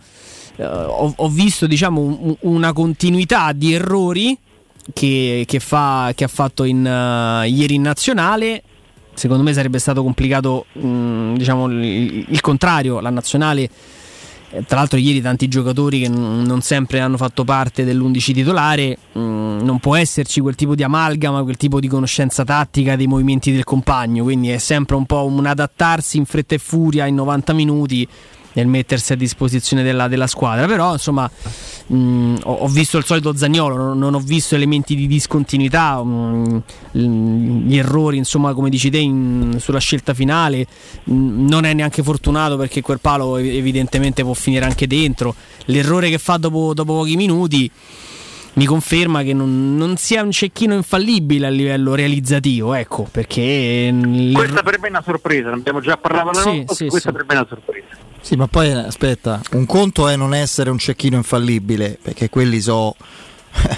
eh, 0.57 0.65
ho, 0.67 1.13
ho 1.17 1.29
visto 1.29 1.67
diciamo 1.67 2.01
un- 2.01 2.37
una 2.41 2.73
continuità 2.73 3.53
di 3.53 3.73
errori 3.73 4.37
che, 4.93 5.45
che 5.47 5.61
fa- 5.61 6.13
che 6.15 6.25
ha 6.25 6.29
fatto 6.29 6.65
in, 6.65 6.85
eh, 6.85 7.49
ieri 7.49 7.75
in 7.77 7.83
nazionale. 7.83 8.63
Secondo 9.15 9.43
me 9.43 9.53
sarebbe 9.53 9.79
stato 9.79 10.03
complicato 10.03 10.67
mh, 10.73 11.35
diciamo, 11.35 11.67
il, 11.67 12.25
il 12.29 12.41
contrario, 12.41 13.01
la 13.01 13.11
nazionale. 13.11 13.69
eh, 14.51 14.65
Tra 14.65 14.79
l'altro 14.79 14.99
ieri 14.99 15.21
tanti 15.21 15.47
giocatori 15.47 16.01
che 16.01 16.09
non 16.09 16.61
sempre 16.63 17.01
hanno 17.01 17.17
fatto 17.17 17.45
parte 17.45 17.85
dell'11 17.85 18.33
titolare, 18.33 18.97
mh, 19.13 19.21
non 19.21 19.79
può 19.79 19.95
esserci 19.97 20.41
quel 20.41 20.55
tipo 20.55 20.75
di 20.75 20.83
amalgama, 20.83 21.43
quel 21.43 21.57
tipo 21.57 21.81
di 21.81 21.89
conoscenza 21.89 22.45
tattica 22.45 22.97
dei 22.97 23.07
movimenti 23.07 23.53
del 23.53 23.65
compagno, 23.65 24.23
quindi 24.25 24.49
è 24.49 24.59
sempre 24.59 24.97
un 24.97 25.05
po' 25.07 25.27
un 25.27 25.45
adattarsi 25.45 26.17
in 26.17 26.25
fretta 26.25 26.55
e 26.55 26.59
furia 26.59 27.07
in 27.07 27.15
90 27.17 27.53
minuti 27.53 28.09
nel 28.53 28.67
mettersi 28.67 29.13
a 29.13 29.17
disposizione 29.17 29.83
della, 29.83 30.09
della 30.09 30.27
squadra. 30.27 30.67
Però, 30.67 30.93
insomma, 30.93 31.31
mh, 31.87 32.37
ho, 32.45 32.53
ho 32.53 32.69
visto 32.69 32.99
il 32.99 33.05
solito 33.05 33.35
Zagnolo, 33.37 33.77
non, 33.77 33.99
non 33.99 34.15
ho 34.15 34.21
visto 34.21 34.55
elementi 34.55 34.95
di 34.95 35.07
discontinuità, 35.07 36.03
mh, 36.03 36.63
l- 36.93 37.67
gli 37.67 37.77
errori, 37.77 38.17
insomma, 38.17 38.53
come 38.55 38.71
dici 38.71 38.91
te, 38.91 38.99
in- 38.99 39.57
sulla 39.59 39.79
scelta 39.81 40.15
finale. 40.15 40.67
Mh, 41.05 41.47
non 41.49 41.65
è 41.65 41.73
neanche 41.75 42.03
fortunato 42.03 42.57
perché 42.57 42.81
quel 42.81 43.01
palo 43.01 43.37
ev- 43.37 43.47
evidentemente 43.55 44.23
può 44.23 44.35
finire 44.35 44.65
anche 44.65 44.87
dentro. 44.87 45.35
L'errore 45.67 46.09
che 46.11 46.19
fa 46.19 46.37
dopo, 46.37 46.75
dopo 46.75 46.95
pochi 46.95 47.17
minuti. 47.17 47.71
Mi 48.53 48.65
conferma 48.65 49.23
che 49.23 49.33
non, 49.33 49.77
non 49.77 49.97
sia 49.97 50.25
un 50.25 50.33
cecchino 50.33 50.75
infallibile 50.75 51.47
a 51.47 51.51
livello 51.51 51.95
realizzativo, 51.95 52.75
ecco, 52.75 53.07
perché 53.09 53.95
Questa 54.33 54.63
per 54.65 54.81
me 54.81 54.89
è 54.89 54.91
una 54.91 55.03
sorpresa, 55.05 55.51
ne 55.51 55.55
abbiamo 55.55 55.81
già 55.81 55.97
parlato, 55.97 56.33
Sì, 56.41 56.65
sì, 56.67 56.87
questa 56.89 57.11
sì. 57.11 57.15
per 57.17 57.25
me 57.29 57.35
è 57.35 57.37
una 57.37 57.47
sorpresa. 57.49 57.87
Sì, 58.23 58.37
ma 58.37 58.47
poi 58.47 58.69
eh, 58.69 58.73
aspetta, 58.73 59.41
un 59.53 59.67
conto 59.67 60.07
è 60.09 60.17
non 60.17 60.35
essere 60.35 60.71
un 60.71 60.79
cecchino 60.79 61.17
infallibile, 61.17 61.99
perché 62.01 62.29
quelli 62.29 62.61
so. 62.61 62.95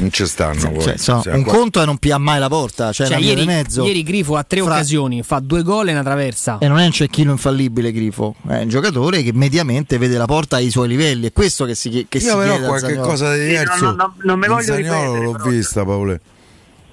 Non 0.00 0.10
ci 0.10 0.26
stanno. 0.26 0.60
poi. 0.72 0.82
Cioè, 0.82 0.98
so, 0.98 1.22
un 1.26 1.42
qua- 1.44 1.54
conto 1.54 1.80
è 1.80 1.86
non 1.86 1.96
pia 1.96 2.18
mai 2.18 2.38
la 2.38 2.48
porta, 2.48 2.92
cioè, 2.92 3.06
Cioè, 3.06 3.16
ieri, 3.18 3.46
mezzo. 3.46 3.84
ieri 3.86 4.02
Grifo 4.02 4.36
ha 4.36 4.42
tre 4.42 4.60
Fra- 4.60 4.74
occasioni, 4.74 5.22
fa 5.22 5.38
due 5.38 5.62
gol 5.62 5.88
e 5.88 5.92
una 5.92 6.02
traversa. 6.02 6.58
E 6.60 6.68
non 6.68 6.78
è 6.78 6.84
un 6.84 6.92
cecchino 6.92 7.30
infallibile 7.30 7.90
Grifo, 7.92 8.34
è 8.48 8.60
un 8.60 8.68
giocatore 8.68 9.22
che 9.22 9.32
mediamente 9.32 9.96
vede 9.96 10.18
la 10.18 10.26
porta 10.26 10.56
ai 10.56 10.68
suoi 10.70 10.88
livelli, 10.88 11.28
è 11.28 11.32
questo 11.32 11.64
che 11.64 11.74
si, 11.74 12.04
che 12.08 12.20
si 12.20 12.26
Io 12.26 12.36
però 12.36 12.50
chiede 12.52 12.66
qualche 12.66 12.86
Zaniolo. 12.88 13.08
cosa 13.08 13.32
di 13.34 13.46
diverso. 13.46 13.84
non- 13.84 13.96
non- 13.96 14.12
non 14.24 14.38
me 14.38 14.46
in 14.46 14.52
voglio 14.52 14.64
Zaniolo 14.66 15.14
ripetere, 15.14 15.24
l'ho 15.24 15.50
vista, 15.50 15.84
Paolo. 15.84 16.18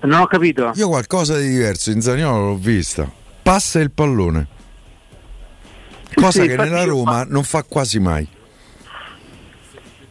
Non 0.01 0.19
ho 0.21 0.27
capito. 0.27 0.71
Io 0.75 0.87
qualcosa 0.87 1.37
di 1.37 1.49
diverso 1.49 1.91
in 1.91 1.99
Zaniolo 2.01 2.45
l'ho 2.51 2.55
vista. 2.57 3.11
Passa 3.43 3.79
il 3.79 3.91
pallone. 3.91 4.47
Cosa 6.19 6.41
sì, 6.41 6.47
che 6.47 6.55
nella 6.55 6.83
Roma 6.83 7.25
non 7.27 7.43
fa 7.43 7.63
quasi 7.63 7.99
mai. 7.99 8.27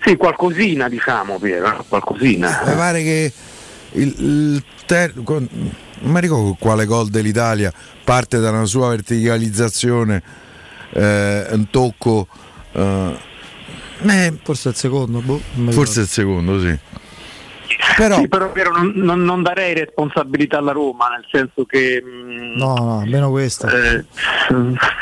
Sì, 0.04 0.16
qualcosina 0.16 0.88
diciamo 0.88 1.38
Piero, 1.38 1.84
qualcosina. 1.88 2.62
Mi 2.66 2.74
pare 2.74 3.02
che 3.02 3.32
il, 3.92 4.14
il 4.18 4.64
ter- 4.86 5.14
non 6.00 6.12
mi 6.12 6.20
ricordo 6.20 6.56
quale 6.58 6.84
gol 6.84 7.08
dell'Italia 7.08 7.72
parte 8.04 8.38
da 8.38 8.50
una 8.50 8.64
sua 8.64 8.88
verticalizzazione, 8.90 10.22
eh, 10.92 11.46
un 11.50 11.68
tocco. 11.70 12.28
eh, 12.72 13.16
eh, 14.06 14.32
forse 14.42 14.68
il 14.68 14.74
secondo, 14.76 15.20
boh, 15.20 15.40
forse 15.70 16.00
il 16.02 16.08
secondo, 16.08 16.60
sì. 16.60 16.78
Però, 17.96 18.16
sì, 18.16 18.28
però 18.28 18.70
non, 18.70 18.92
non- 18.94 19.22
non 19.22 19.42
darei 19.42 19.74
responsabilità 19.74 20.58
alla 20.58 20.72
Roma, 20.72 21.08
nel 21.08 21.24
senso 21.30 21.64
che 21.64 22.02
mh, 22.02 22.56
No, 22.56 22.74
no, 22.74 23.00
almeno 23.00 23.30
questo. 23.30 23.66
eh, 23.68 24.04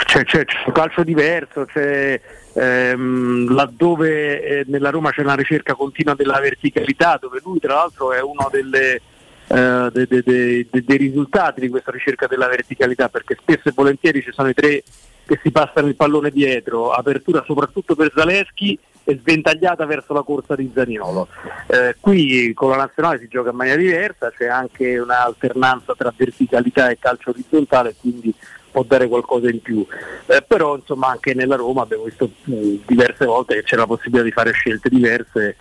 c'è, 0.04 0.24
c'è- 0.24 0.44
c'è 0.44 0.62
un 0.66 0.72
calcio 0.72 1.02
diverso, 1.02 1.64
c'è, 1.64 2.20
ehm, 2.54 3.52
laddove 3.54 4.42
eh, 4.42 4.64
nella 4.68 4.90
Roma 4.90 5.10
c'è 5.10 5.22
una 5.22 5.34
ricerca 5.34 5.74
continua 5.74 6.14
della 6.14 6.38
verticalità, 6.40 7.18
dove 7.20 7.40
lui 7.42 7.58
tra 7.58 7.74
l'altro 7.74 8.12
è 8.12 8.20
uno 8.20 8.48
delle, 8.50 9.00
eh, 9.46 9.88
de- 9.92 10.06
de- 10.06 10.22
de- 10.24 10.66
de- 10.70 10.84
dei 10.84 10.96
risultati 10.96 11.60
di 11.60 11.68
questa 11.68 11.90
ricerca 11.90 12.26
della 12.26 12.48
verticalità, 12.48 13.08
perché 13.08 13.36
spesso 13.40 13.68
e 13.68 13.72
volentieri 13.74 14.22
ci 14.22 14.32
sono 14.32 14.48
i 14.48 14.54
tre 14.54 14.82
che 15.26 15.40
si 15.42 15.50
passano 15.50 15.88
il 15.88 15.96
pallone 15.96 16.30
dietro, 16.30 16.90
apertura 16.92 17.42
soprattutto 17.46 17.94
per 17.96 18.12
Zaleschi 18.14 18.78
sventagliata 19.14 19.86
verso 19.86 20.12
la 20.12 20.22
corsa 20.22 20.54
di 20.56 20.70
Zaniolo. 20.74 21.28
Eh, 21.66 21.96
qui 22.00 22.52
con 22.54 22.70
la 22.70 22.76
nazionale 22.76 23.18
si 23.18 23.28
gioca 23.28 23.50
in 23.50 23.56
maniera 23.56 23.80
diversa, 23.80 24.30
c'è 24.30 24.46
anche 24.46 24.98
un'alternanza 24.98 25.94
tra 25.94 26.12
verticalità 26.16 26.88
e 26.88 26.98
calcio 26.98 27.30
orizzontale, 27.30 27.94
quindi 28.00 28.34
può 28.70 28.82
dare 28.82 29.08
qualcosa 29.08 29.48
in 29.48 29.60
più. 29.62 29.86
Eh, 30.26 30.44
però 30.46 30.76
insomma 30.76 31.08
anche 31.08 31.34
nella 31.34 31.56
Roma 31.56 31.82
abbiamo 31.82 32.04
visto 32.04 32.30
mh, 32.44 32.74
diverse 32.86 33.24
volte 33.24 33.54
che 33.54 33.62
c'era 33.62 33.82
la 33.82 33.86
possibilità 33.86 34.22
di 34.22 34.32
fare 34.32 34.52
scelte 34.52 34.88
diverse 34.88 35.56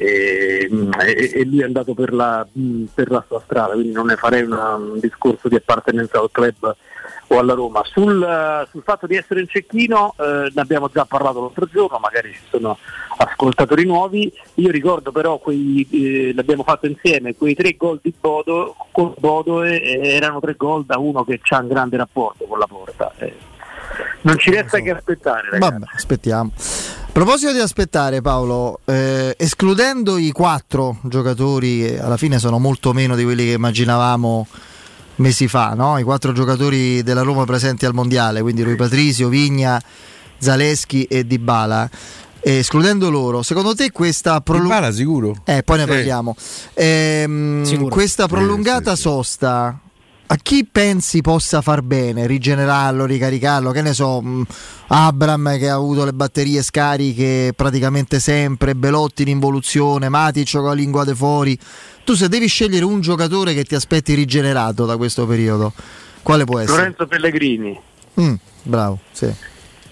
e, 0.00 0.68
e- 1.06 1.32
e 1.34 1.44
lui 1.44 1.60
è 1.60 1.64
andato 1.64 1.92
per 1.92 2.12
la, 2.12 2.46
per 2.94 3.10
la 3.10 3.24
sua 3.26 3.40
strada, 3.44 3.72
quindi 3.74 3.90
non 3.92 4.06
ne 4.06 4.14
farei 4.16 4.42
una- 4.42 4.74
un 4.76 5.00
discorso 5.00 5.48
di 5.48 5.56
appartenenza 5.56 6.20
al 6.20 6.30
club 6.30 6.76
o 7.30 7.38
alla 7.38 7.54
Roma. 7.54 7.82
Sul, 7.84 8.66
sul 8.70 8.82
fatto 8.84 9.06
di 9.06 9.16
essere 9.16 9.40
in 9.40 9.48
cecchino 9.48 10.14
eh, 10.18 10.50
ne 10.54 10.60
abbiamo 10.60 10.88
già 10.88 11.04
parlato 11.04 11.40
l'altro 11.40 11.66
giorno, 11.66 11.98
magari 11.98 12.32
ci 12.32 12.40
sono 12.48 12.78
ascoltatori 13.18 13.84
nuovi. 13.84 14.32
Io 14.54 14.70
ricordo 14.70 15.10
però 15.12 15.38
quei, 15.38 15.86
eh, 15.90 16.32
l'abbiamo 16.34 16.62
fatto 16.62 16.86
insieme, 16.86 17.34
quei 17.34 17.54
tre 17.54 17.74
gol 17.76 17.98
di 18.00 18.14
Bodo, 18.18 18.76
con 18.92 19.14
Bodo 19.18 19.62
eh, 19.64 19.80
erano 20.02 20.40
tre 20.40 20.54
gol 20.56 20.84
da 20.86 20.98
uno 20.98 21.24
che 21.24 21.40
ha 21.50 21.58
un 21.58 21.68
grande 21.68 21.96
rapporto 21.96 22.44
con 22.44 22.58
la 22.58 22.66
porta. 22.66 23.12
Eh, 23.18 23.34
non 24.22 24.38
ci 24.38 24.50
resta 24.50 24.78
che 24.78 24.90
aspettare, 24.90 25.48
ragazzi. 25.50 25.70
Vabbè, 25.72 25.84
aspettiamo. 25.94 26.52
A 27.18 27.20
proposito 27.20 27.50
di 27.50 27.58
aspettare, 27.58 28.20
Paolo, 28.20 28.78
eh, 28.84 29.34
escludendo 29.36 30.18
i 30.18 30.30
quattro 30.30 30.98
giocatori, 31.02 31.80
che 31.80 32.00
alla 32.00 32.16
fine 32.16 32.38
sono 32.38 32.60
molto 32.60 32.92
meno 32.92 33.16
di 33.16 33.24
quelli 33.24 33.44
che 33.44 33.52
immaginavamo 33.54 34.46
mesi 35.16 35.48
fa, 35.48 35.74
no? 35.74 35.98
i 35.98 36.04
quattro 36.04 36.30
giocatori 36.30 37.02
della 37.02 37.22
Roma 37.22 37.44
presenti 37.44 37.84
al 37.86 37.92
mondiale, 37.92 38.40
quindi 38.40 38.62
Rui 38.62 38.76
Patrizio, 38.76 39.28
Vigna, 39.28 39.82
Zaleschi 40.38 41.06
e 41.06 41.26
Dybala. 41.26 41.90
Eh, 42.38 42.58
escludendo 42.58 43.10
loro, 43.10 43.42
secondo 43.42 43.74
te 43.74 43.90
questa 43.90 44.40
prolungata 44.40 44.92
sicuro? 44.92 45.38
Eh, 45.42 45.64
poi 45.64 45.78
ne 45.78 45.86
parliamo. 45.86 46.36
Ehm, 46.74 47.64
Sicuro. 47.64 47.88
questa 47.88 48.28
prolungata 48.28 48.94
sosta 48.94 49.76
a 50.30 50.36
chi 50.36 50.66
pensi 50.70 51.22
possa 51.22 51.62
far 51.62 51.80
bene? 51.80 52.26
Rigenerarlo, 52.26 53.06
ricaricarlo? 53.06 53.70
Che 53.70 53.80
ne 53.80 53.94
so, 53.94 54.20
mh, 54.20 54.46
Abram 54.88 55.56
che 55.56 55.70
ha 55.70 55.74
avuto 55.74 56.04
le 56.04 56.12
batterie 56.12 56.62
scariche 56.62 57.52
praticamente 57.56 58.20
sempre, 58.20 58.74
Belotti 58.74 59.22
in 59.22 59.28
involuzione, 59.28 60.10
Matic 60.10 60.52
con 60.52 60.64
la 60.64 60.72
lingua 60.74 61.04
de 61.04 61.14
fuori. 61.14 61.58
Tu 62.04 62.14
se 62.14 62.28
devi 62.28 62.46
scegliere 62.46 62.84
un 62.84 63.00
giocatore 63.00 63.54
che 63.54 63.64
ti 63.64 63.74
aspetti 63.74 64.12
rigenerato 64.14 64.84
da 64.84 64.98
questo 64.98 65.26
periodo, 65.26 65.72
quale 66.22 66.44
può 66.44 66.58
essere? 66.58 66.76
Lorenzo 66.76 67.06
Pellegrini. 67.06 67.80
Mm, 68.20 68.34
bravo, 68.64 69.00
sì. 69.12 69.32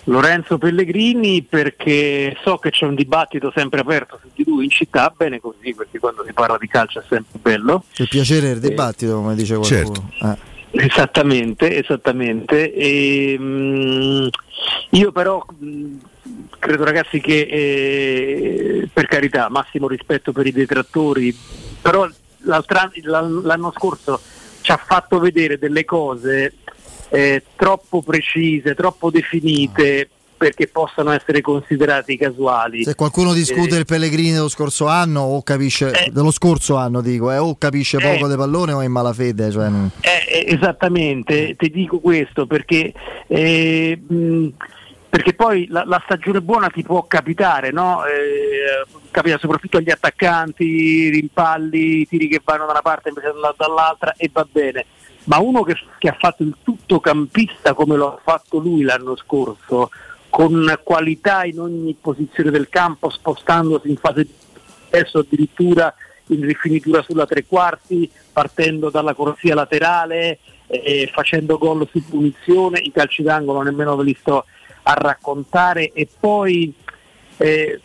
Lorenzo 0.08 0.56
Pellegrini 0.56 1.42
perché 1.42 2.36
so 2.42 2.58
che 2.58 2.70
c'è 2.70 2.86
un 2.86 2.94
dibattito 2.94 3.52
sempre 3.54 3.80
aperto 3.80 4.18
su 4.20 4.28
di 4.34 4.44
lui 4.46 4.64
in 4.64 4.70
città, 4.70 5.12
bene 5.16 5.40
così 5.40 5.74
perché 5.74 5.98
quando 5.98 6.24
si 6.24 6.32
parla 6.32 6.56
di 6.58 6.68
calcio 6.68 7.00
è 7.00 7.04
sempre 7.08 7.38
bello. 7.40 7.84
Il 7.96 8.08
piacere 8.08 8.48
del 8.48 8.60
dibattito, 8.60 9.16
come 9.16 9.34
dice 9.34 9.56
qualcuno. 9.56 10.10
Eh. 10.22 10.84
Esattamente, 10.84 11.76
esattamente. 11.76 12.72
E, 12.72 13.36
mh, 13.38 14.28
io 14.90 15.10
però 15.10 15.44
mh, 15.58 15.96
credo 16.58 16.84
ragazzi 16.84 17.20
che 17.20 17.40
eh, 17.40 18.88
per 18.92 19.06
carità, 19.06 19.48
massimo 19.48 19.88
rispetto 19.88 20.30
per 20.30 20.46
i 20.46 20.52
detrattori, 20.52 21.36
però 21.82 22.08
l'anno 22.42 23.72
scorso 23.76 24.20
ci 24.60 24.70
ha 24.70 24.76
fatto 24.76 25.18
vedere 25.18 25.58
delle 25.58 25.84
cose 25.84 26.52
eh, 27.16 27.42
troppo 27.56 28.02
precise, 28.02 28.74
troppo 28.74 29.10
definite 29.10 30.08
perché 30.36 30.66
possano 30.68 31.12
essere 31.12 31.40
considerati 31.40 32.18
casuali. 32.18 32.84
Se 32.84 32.94
qualcuno 32.94 33.32
discute 33.32 33.76
Eh, 33.76 33.78
il 33.78 33.84
Pellegrini 33.86 34.32
dello 34.32 34.50
scorso 34.50 34.86
anno 34.86 35.22
o 35.22 35.42
capisce 35.42 36.10
dello 36.12 36.30
scorso 36.30 36.76
anno 36.76 37.00
dico, 37.00 37.32
eh, 37.32 37.38
o 37.38 37.56
capisce 37.56 37.96
poco 37.98 38.26
Eh. 38.26 38.28
di 38.28 38.36
pallone 38.36 38.72
o 38.72 38.80
è 38.82 38.84
in 38.84 38.92
malafede, 38.92 39.50
cioè, 39.50 39.70
non- 39.70 39.90
Eh, 40.02 40.44
eh, 40.46 40.54
esattamente, 40.54 41.56
ti 41.56 41.70
dico 41.70 42.00
questo 42.00 42.46
perché, 42.46 42.92
eh, 43.28 43.98
mh, 44.06 44.48
perché 45.08 45.32
poi 45.32 45.68
la, 45.70 45.84
la 45.86 46.02
stagione 46.04 46.42
buona 46.42 46.68
ti 46.68 46.82
può 46.82 47.02
capitare, 47.06 47.70
no? 47.70 48.04
Eh, 48.04 48.84
capita 49.10 49.38
soprattutto 49.38 49.78
agli 49.78 49.90
attaccanti, 49.90 51.08
rimpalli, 51.08 52.06
tiri 52.06 52.28
che 52.28 52.42
vanno 52.44 52.66
da 52.66 52.72
una 52.72 52.82
parte 52.82 53.08
invece 53.08 53.28
da- 53.40 53.54
dall'altra 53.56 54.12
e 54.18 54.28
va 54.30 54.46
bene. 54.52 54.84
Ma 55.26 55.38
uno 55.38 55.62
che, 55.62 55.76
che 55.98 56.08
ha 56.08 56.16
fatto 56.18 56.42
il 56.42 56.56
tutto 56.62 57.00
campista 57.00 57.74
come 57.74 57.96
lo 57.96 58.14
ha 58.14 58.20
fatto 58.22 58.58
lui 58.58 58.82
l'anno 58.82 59.16
scorso, 59.16 59.90
con 60.28 60.78
qualità 60.82 61.44
in 61.44 61.60
ogni 61.60 61.96
posizione 62.00 62.50
del 62.50 62.68
campo, 62.68 63.10
spostandosi 63.10 63.88
in 63.88 63.96
fase 63.96 64.22
di 64.24 64.32
adesso 64.90 65.18
addirittura 65.18 65.94
in 66.28 66.44
rifinitura 66.44 67.02
sulla 67.02 67.26
tre 67.26 67.44
quarti, 67.44 68.10
partendo 68.32 68.90
dalla 68.90 69.14
corsia 69.14 69.54
laterale, 69.54 70.38
eh, 70.66 71.08
facendo 71.12 71.58
gol 71.58 71.88
su 71.90 72.04
punizione, 72.04 72.80
i 72.80 72.90
calci 72.90 73.22
d'angolo 73.22 73.62
nemmeno 73.62 73.94
ve 73.96 74.04
li 74.04 74.16
sto 74.18 74.44
a 74.82 74.94
raccontare 74.94 75.92
e 75.92 76.08
poi 76.18 76.72
eh, 77.36 77.80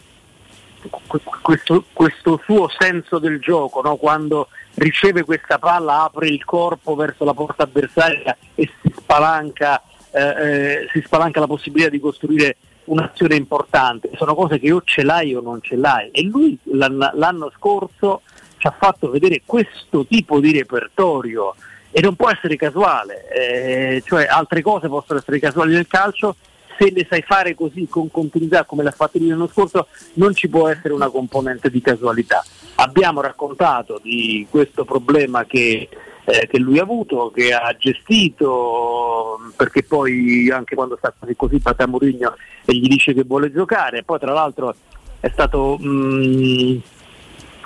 que- 0.89 1.21
questo, 1.41 1.85
questo 1.93 2.41
suo 2.43 2.67
senso 2.79 3.19
del 3.19 3.39
gioco, 3.39 3.81
no? 3.81 3.95
quando 3.97 4.47
riceve 4.75 5.23
questa 5.23 5.59
palla 5.59 6.03
apre 6.03 6.27
il 6.27 6.43
corpo 6.45 6.95
verso 6.95 7.23
la 7.23 7.33
porta 7.33 7.63
avversaria 7.63 8.35
e 8.55 8.69
si 8.81 8.93
spalanca, 8.95 9.81
eh, 10.11 10.21
eh, 10.21 10.87
si 10.91 11.01
spalanca 11.01 11.39
la 11.39 11.47
possibilità 11.47 11.89
di 11.89 11.99
costruire 11.99 12.57
un'azione 12.85 13.35
importante, 13.35 14.09
sono 14.15 14.35
cose 14.35 14.59
che 14.59 14.71
o 14.71 14.81
ce 14.83 15.03
l'hai 15.03 15.35
o 15.35 15.41
non 15.41 15.61
ce 15.61 15.75
l'hai. 15.75 16.09
E 16.11 16.23
lui 16.23 16.57
l'anno, 16.63 17.11
l'anno 17.13 17.51
scorso 17.55 18.21
ci 18.57 18.67
ha 18.67 18.75
fatto 18.77 19.09
vedere 19.09 19.41
questo 19.45 20.05
tipo 20.05 20.39
di 20.39 20.51
repertorio. 20.51 21.55
E 21.93 21.99
non 21.99 22.15
può 22.15 22.29
essere 22.29 22.55
casuale, 22.55 23.27
eh, 23.33 24.01
cioè 24.05 24.25
altre 24.25 24.61
cose 24.61 24.87
possono 24.87 25.19
essere 25.19 25.39
casuali 25.39 25.73
nel 25.73 25.87
calcio, 25.87 26.37
se 26.81 26.91
le 26.91 27.05
sai 27.07 27.21
fare 27.21 27.53
così 27.53 27.87
con 27.87 28.09
continuità 28.09 28.65
come 28.65 28.81
l'ha 28.81 28.89
fatto 28.89 29.19
lui 29.19 29.27
l'anno 29.27 29.47
scorso 29.47 29.85
non 30.13 30.33
ci 30.33 30.49
può 30.49 30.67
essere 30.67 30.95
una 30.95 31.09
componente 31.09 31.69
di 31.69 31.79
casualità. 31.79 32.43
Abbiamo 32.75 33.21
raccontato 33.21 33.99
di 34.01 34.47
questo 34.49 34.83
problema 34.83 35.45
che, 35.45 35.87
eh, 36.25 36.47
che 36.47 36.57
lui 36.57 36.79
ha 36.79 36.83
avuto, 36.83 37.31
che 37.33 37.53
ha 37.53 37.75
gestito, 37.77 39.37
perché 39.55 39.83
poi 39.83 40.49
anche 40.49 40.73
quando 40.73 40.97
sta 40.97 41.13
così 41.17 41.35
così 41.35 41.57
batte 41.59 41.83
a 41.83 41.87
Mourinho 41.87 42.35
e 42.65 42.73
gli 42.73 42.87
dice 42.87 43.13
che 43.13 43.23
vuole 43.23 43.51
giocare, 43.51 44.01
poi 44.03 44.17
tra 44.17 44.33
l'altro 44.33 44.73
è 45.19 45.29
stato... 45.29 45.77
mm, 45.79 46.77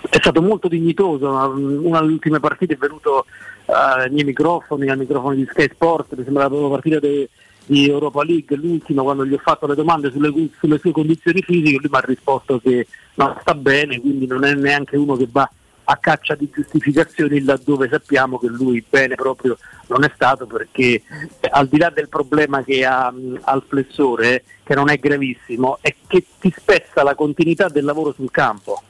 è 0.09 0.17
stato 0.17 0.41
molto 0.41 0.67
dignitoso, 0.67 1.27
una, 1.29 1.45
una 1.45 1.99
delle 1.99 2.11
ultime 2.11 2.39
partite 2.39 2.73
è 2.73 2.77
venuto 2.77 3.25
eh, 3.65 3.73
ai 3.73 4.09
miei 4.11 4.25
microfoni, 4.25 4.87
al 4.87 4.99
microfono 4.99 5.33
di 5.33 5.47
Sky 5.49 5.69
Sport, 5.73 6.15
mi 6.15 6.23
sembra 6.23 6.47
la 6.47 6.67
partita 6.69 6.99
de- 6.99 7.27
di 7.65 7.89
Europa 7.89 8.23
League, 8.23 8.55
l'ultima 8.55 9.01
quando 9.01 9.25
gli 9.25 9.33
ho 9.33 9.41
fatto 9.41 9.67
le 9.67 9.75
domande 9.75 10.11
sulle, 10.11 10.31
sulle 10.59 10.77
sue 10.77 10.91
condizioni 10.91 11.41
fisiche, 11.41 11.79
lui 11.81 11.89
mi 11.89 11.97
ha 11.97 12.01
risposto 12.01 12.59
che 12.59 12.87
no, 13.15 13.37
sta 13.41 13.55
bene, 13.55 13.99
quindi 13.99 14.27
non 14.27 14.43
è 14.43 14.53
neanche 14.53 14.97
uno 14.97 15.15
che 15.15 15.27
va 15.29 15.49
a 15.85 15.97
caccia 15.97 16.35
di 16.35 16.49
giustificazioni 16.51 17.43
laddove 17.43 17.87
sappiamo 17.87 18.39
che 18.39 18.47
lui 18.47 18.83
bene 18.87 19.13
proprio 19.15 19.57
non 19.87 20.03
è 20.03 20.11
stato 20.15 20.47
perché 20.47 20.81
eh, 20.93 21.03
al 21.51 21.67
di 21.67 21.77
là 21.77 21.91
del 21.91 22.09
problema 22.09 22.63
che 22.63 22.83
ha 22.85 23.11
mh, 23.11 23.41
al 23.43 23.63
flessore, 23.67 24.43
che 24.63 24.73
non 24.73 24.89
è 24.89 24.97
gravissimo, 24.97 25.77
è 25.81 25.93
che 26.07 26.25
ti 26.39 26.53
spezza 26.55 27.03
la 27.03 27.15
continuità 27.15 27.67
del 27.67 27.85
lavoro 27.85 28.13
sul 28.13 28.31
campo 28.31 28.81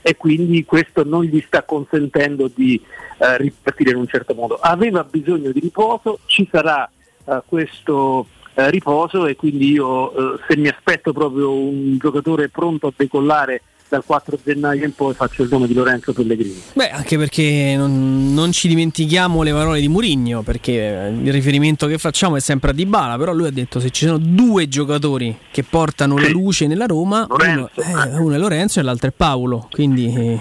e 0.00 0.16
quindi 0.16 0.64
questo 0.64 1.04
non 1.04 1.24
gli 1.24 1.42
sta 1.46 1.64
consentendo 1.64 2.50
di 2.52 2.80
eh, 3.18 3.36
ripartire 3.36 3.90
in 3.90 3.96
un 3.96 4.06
certo 4.06 4.32
modo. 4.34 4.58
Aveva 4.58 5.04
bisogno 5.04 5.50
di 5.50 5.60
riposo, 5.60 6.20
ci 6.24 6.48
sarà 6.50 6.88
eh, 7.28 7.42
questo 7.46 8.26
eh, 8.54 8.70
riposo 8.70 9.26
e 9.26 9.36
quindi 9.36 9.70
io 9.72 10.34
eh, 10.34 10.40
se 10.48 10.56
mi 10.56 10.68
aspetto 10.68 11.12
proprio 11.12 11.52
un 11.52 11.96
giocatore 11.98 12.48
pronto 12.48 12.88
a 12.88 12.92
decollare 12.96 13.62
dal 13.88 14.04
4 14.04 14.38
gennaio 14.44 14.84
in 14.84 14.94
poi 14.94 15.14
faccio 15.14 15.42
il 15.42 15.48
nome 15.50 15.66
di 15.66 15.74
Lorenzo 15.74 16.12
Pellegrini. 16.12 16.62
Beh, 16.74 16.90
anche 16.90 17.16
perché 17.16 17.74
non, 17.76 18.34
non 18.34 18.52
ci 18.52 18.68
dimentichiamo 18.68 19.42
le 19.42 19.52
parole 19.52 19.80
di 19.80 19.88
Murigno, 19.88 20.42
perché 20.42 20.72
eh, 20.72 21.08
il 21.08 21.32
riferimento 21.32 21.86
che 21.86 21.98
facciamo 21.98 22.36
è 22.36 22.40
sempre 22.40 22.70
a 22.70 22.74
Dybala, 22.74 23.16
però 23.16 23.32
lui 23.32 23.46
ha 23.46 23.50
detto 23.50 23.80
se 23.80 23.90
ci 23.90 24.04
sono 24.04 24.18
due 24.18 24.68
giocatori 24.68 25.36
che 25.50 25.62
portano 25.62 26.18
la 26.18 26.28
luce 26.28 26.66
nella 26.66 26.86
Roma, 26.86 27.26
uno, 27.28 27.70
eh, 27.74 28.18
uno 28.18 28.34
è 28.34 28.38
Lorenzo 28.38 28.78
e 28.78 28.82
l'altro 28.82 29.08
è 29.08 29.12
Paolo, 29.16 29.68
quindi 29.70 30.14
eh, 30.14 30.40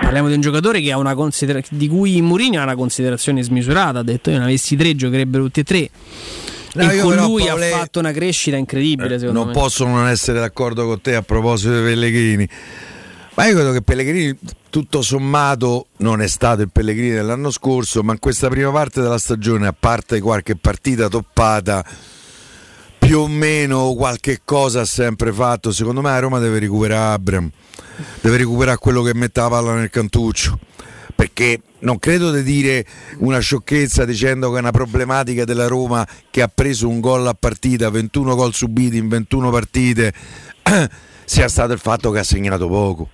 parliamo 0.00 0.28
di 0.28 0.34
un 0.34 0.40
giocatore 0.40 0.80
che 0.80 0.92
ha 0.92 0.98
una 0.98 1.14
considera- 1.14 1.60
di 1.70 1.88
cui 1.88 2.20
Murigno 2.20 2.60
ha 2.60 2.64
una 2.64 2.74
considerazione 2.74 3.42
smisurata, 3.42 4.00
ha 4.00 4.02
detto 4.02 4.30
io 4.30 4.38
ne 4.38 4.44
avessi 4.44 4.76
tre 4.76 4.94
giocherebbero 4.94 5.44
tutti 5.44 5.60
e 5.60 5.64
tre. 5.64 5.90
No, 6.74 6.90
e 6.90 6.96
io 6.96 7.02
con 7.02 7.16
lui 7.16 7.44
Paolo, 7.44 7.62
ha 7.62 7.66
eh, 7.66 7.70
fatto 7.70 7.98
una 7.98 8.12
crescita 8.12 8.56
incredibile, 8.56 9.18
secondo 9.18 9.40
non 9.40 9.48
me. 9.48 9.54
posso 9.54 9.86
non 9.86 10.08
essere 10.08 10.40
d'accordo 10.40 10.86
con 10.86 11.00
te 11.00 11.14
a 11.14 11.22
proposito 11.22 11.76
di 11.76 11.82
Pellegrini. 11.82 12.48
Ma 13.34 13.46
io 13.46 13.54
credo 13.54 13.72
che 13.72 13.82
Pellegrini, 13.82 14.36
tutto 14.68 15.02
sommato, 15.02 15.86
non 15.98 16.20
è 16.20 16.28
stato 16.28 16.62
il 16.62 16.70
Pellegrini 16.70 17.10
dell'anno 17.10 17.50
scorso, 17.50 18.02
ma 18.02 18.12
in 18.12 18.18
questa 18.18 18.48
prima 18.48 18.70
parte 18.70 19.00
della 19.00 19.18
stagione, 19.18 19.66
a 19.66 19.74
parte 19.78 20.20
qualche 20.20 20.56
partita 20.56 21.08
toppata, 21.08 21.84
più 23.12 23.20
o 23.20 23.28
meno 23.28 23.92
qualche 23.92 24.40
cosa 24.42 24.80
ha 24.80 24.84
sempre 24.86 25.34
fatto. 25.34 25.70
Secondo 25.70 26.00
me 26.00 26.08
a 26.08 26.18
Roma 26.18 26.38
deve 26.38 26.58
recuperare 26.58 27.12
Abram, 27.12 27.50
deve 28.22 28.38
recuperare 28.38 28.78
quello 28.78 29.02
che 29.02 29.12
mette 29.12 29.38
la 29.38 29.50
palla 29.50 29.74
nel 29.74 29.90
cantuccio. 29.90 30.58
Perché 31.14 31.60
non 31.80 31.98
credo 31.98 32.30
di 32.30 32.42
dire 32.42 32.86
una 33.18 33.38
sciocchezza 33.38 34.06
dicendo 34.06 34.50
che 34.50 34.56
è 34.56 34.60
una 34.60 34.70
problematica 34.70 35.44
della 35.44 35.66
Roma 35.66 36.08
che 36.30 36.40
ha 36.40 36.48
preso 36.48 36.88
un 36.88 37.00
gol 37.00 37.26
a 37.26 37.34
partita, 37.34 37.90
21 37.90 38.34
gol 38.34 38.54
subiti 38.54 38.96
in 38.96 39.08
21 39.08 39.50
partite, 39.50 40.14
sia 41.26 41.48
stato 41.48 41.74
il 41.74 41.80
fatto 41.80 42.10
che 42.12 42.20
ha 42.20 42.24
segnato 42.24 42.66
poco. 42.66 43.10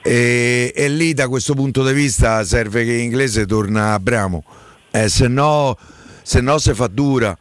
E, 0.00 0.72
e 0.74 0.88
lì 0.88 1.12
da 1.12 1.28
questo 1.28 1.52
punto 1.52 1.84
di 1.84 1.92
vista 1.92 2.42
serve 2.42 2.86
che 2.86 2.94
in 2.94 3.00
inglese 3.00 3.44
torna 3.44 3.92
Abramo, 3.92 4.42
eh, 4.92 5.10
se 5.10 5.28
no 5.28 5.76
se 6.24 6.40
no 6.40 6.58
si 6.58 6.72
fa 6.72 6.86
dura. 6.86 7.36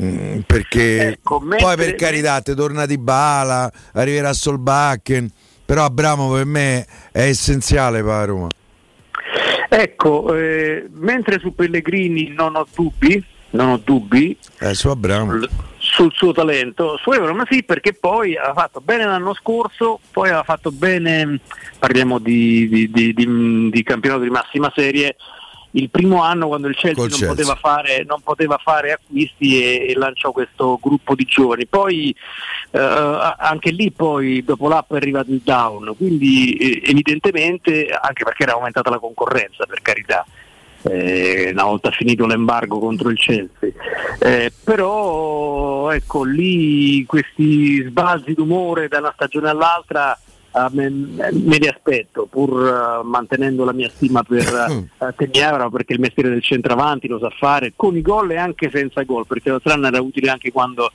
Mm, 0.00 0.40
perché 0.46 1.08
Ecco, 1.08 1.38
poi 1.40 1.48
mentre- 1.48 1.74
per 1.76 1.94
carità 1.96 2.40
ti 2.40 2.54
torna 2.54 2.86
di 2.86 2.98
bala, 2.98 3.70
arriverà 3.94 4.32
Solbakken, 4.32 5.28
però 5.64 5.84
Abramo 5.84 6.30
per 6.32 6.44
me 6.44 6.86
è 7.10 7.22
essenziale 7.22 8.02
per 8.02 8.26
Roma. 8.28 8.48
Ecco, 9.70 10.34
eh, 10.34 10.86
mentre 10.94 11.38
su 11.40 11.54
Pellegrini 11.54 12.28
non 12.34 12.56
ho 12.56 12.66
dubbi, 12.74 13.22
non 13.50 13.70
ho 13.70 13.80
dubbi 13.82 14.36
Eh, 14.60 14.74
su 14.74 14.88
Abramo. 14.88 15.40
sul 15.78 16.12
suo 16.14 16.32
talento, 16.32 16.96
su 16.98 17.10
Everton 17.10 17.44
sì 17.50 17.62
perché 17.64 17.92
poi 17.92 18.36
ha 18.36 18.52
fatto 18.54 18.80
bene 18.80 19.04
l'anno 19.04 19.34
scorso, 19.34 20.00
poi 20.10 20.30
ha 20.30 20.42
fatto 20.42 20.70
bene, 20.70 21.40
parliamo 21.78 22.18
di- 22.18 22.68
di- 22.68 23.12
di- 23.12 23.70
di 23.70 23.82
campionato 23.82 24.22
di 24.22 24.30
massima 24.30 24.72
serie, 24.74 25.16
il 25.72 25.90
primo 25.90 26.22
anno 26.22 26.48
quando 26.48 26.66
il 26.68 26.74
Chelsea, 26.74 27.00
non, 27.02 27.08
Chelsea. 27.08 27.28
Poteva 27.28 27.54
fare, 27.54 28.04
non 28.04 28.20
poteva 28.22 28.58
fare 28.58 28.92
acquisti 28.92 29.62
e, 29.62 29.90
e 29.90 29.94
lanciò 29.94 30.32
questo 30.32 30.78
gruppo 30.80 31.14
di 31.14 31.24
giovani. 31.24 31.66
Poi 31.66 32.14
eh, 32.70 33.34
anche 33.38 33.70
lì 33.70 33.90
poi 33.90 34.42
dopo 34.42 34.68
l'app 34.68 34.92
è 34.92 34.96
arrivato 34.96 35.30
il 35.30 35.42
down, 35.44 35.94
quindi 35.96 36.52
eh, 36.54 36.90
evidentemente 36.90 37.88
anche 37.88 38.24
perché 38.24 38.44
era 38.44 38.52
aumentata 38.52 38.90
la 38.90 38.98
concorrenza 38.98 39.66
per 39.66 39.82
carità. 39.82 40.24
eh, 40.82 41.50
una 41.52 41.64
volta 41.64 41.90
finito 41.90 42.26
l'embargo 42.26 42.78
contro 42.78 43.10
il 43.10 43.18
Chelsea. 43.18 43.70
Eh, 44.20 44.52
però 44.62 45.90
ecco 45.90 46.24
lì 46.24 47.04
questi 47.06 47.82
sbalzi 47.82 48.34
d'umore 48.34 48.88
da 48.88 48.98
una 48.98 49.12
stagione 49.14 49.48
all'altra 49.48 50.18
me, 50.70 50.88
li 50.90 51.68
aspetto 51.68 52.26
pur 52.26 52.66
eh, 52.66 53.04
mantenendo 53.04 53.64
la 53.64 53.72
mia 53.72 53.88
stima 53.88 54.22
per 54.22 54.88
uh, 54.98 55.06
Teniavra 55.16 55.68
perché 55.68 55.92
il 55.92 56.00
mestiere 56.00 56.30
del 56.30 56.42
centravanti 56.42 57.06
lo 57.06 57.18
sa 57.18 57.30
fare 57.30 57.72
con 57.76 57.96
i 57.96 58.02
gol 58.02 58.32
e 58.32 58.36
anche 58.36 58.70
senza 58.72 59.02
gol 59.02 59.26
perché 59.26 59.50
l'altro 59.50 59.72
anno 59.72 59.86
era 59.86 60.00
utile 60.00 60.30
anche 60.30 60.50
quando 60.50 60.90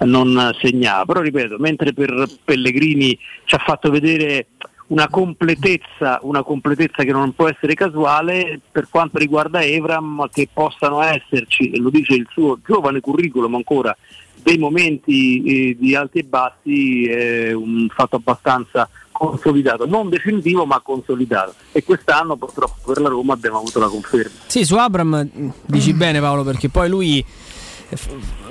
non 0.00 0.54
segnava. 0.60 1.04
Però 1.04 1.20
ripeto 1.20 1.56
mentre 1.58 1.92
per 1.92 2.28
Pellegrini 2.44 3.18
ci 3.44 3.54
ha 3.54 3.58
fatto 3.58 3.90
vedere 3.90 4.46
una 4.86 5.08
completezza, 5.08 6.18
una 6.22 6.42
completezza 6.42 7.04
che 7.04 7.12
non 7.12 7.32
può 7.32 7.48
essere 7.48 7.74
casuale 7.74 8.60
per 8.70 8.88
quanto 8.90 9.18
riguarda 9.18 9.62
Evram 9.62 10.28
che 10.30 10.48
possano 10.52 11.00
esserci, 11.02 11.70
e 11.70 11.78
lo 11.78 11.90
dice 11.90 12.14
il 12.14 12.26
suo 12.30 12.58
giovane 12.64 13.00
curriculum 13.00 13.54
ancora, 13.54 13.96
dei 14.42 14.58
momenti 14.58 15.42
eh, 15.44 15.76
di 15.78 15.94
alti 15.94 16.18
e 16.18 16.22
bassi 16.24 17.06
è 17.06 17.52
un 17.52 17.88
fatto 17.94 18.16
abbastanza 18.16 18.88
consolidato, 19.10 19.86
non 19.86 20.08
definitivo 20.08 20.66
ma 20.66 20.80
consolidato 20.80 21.54
e 21.72 21.84
quest'anno 21.84 22.36
purtroppo 22.36 22.92
per 22.92 23.00
la 23.00 23.08
Roma 23.08 23.32
abbiamo 23.34 23.58
avuto 23.58 23.78
la 23.78 23.88
conferma. 23.88 24.40
Sì, 24.46 24.64
su 24.64 24.74
Abram 24.76 25.30
mm, 25.36 25.48
dici 25.66 25.92
bene 25.94 26.20
Paolo 26.20 26.42
perché 26.42 26.68
poi 26.68 26.88
lui 26.88 27.24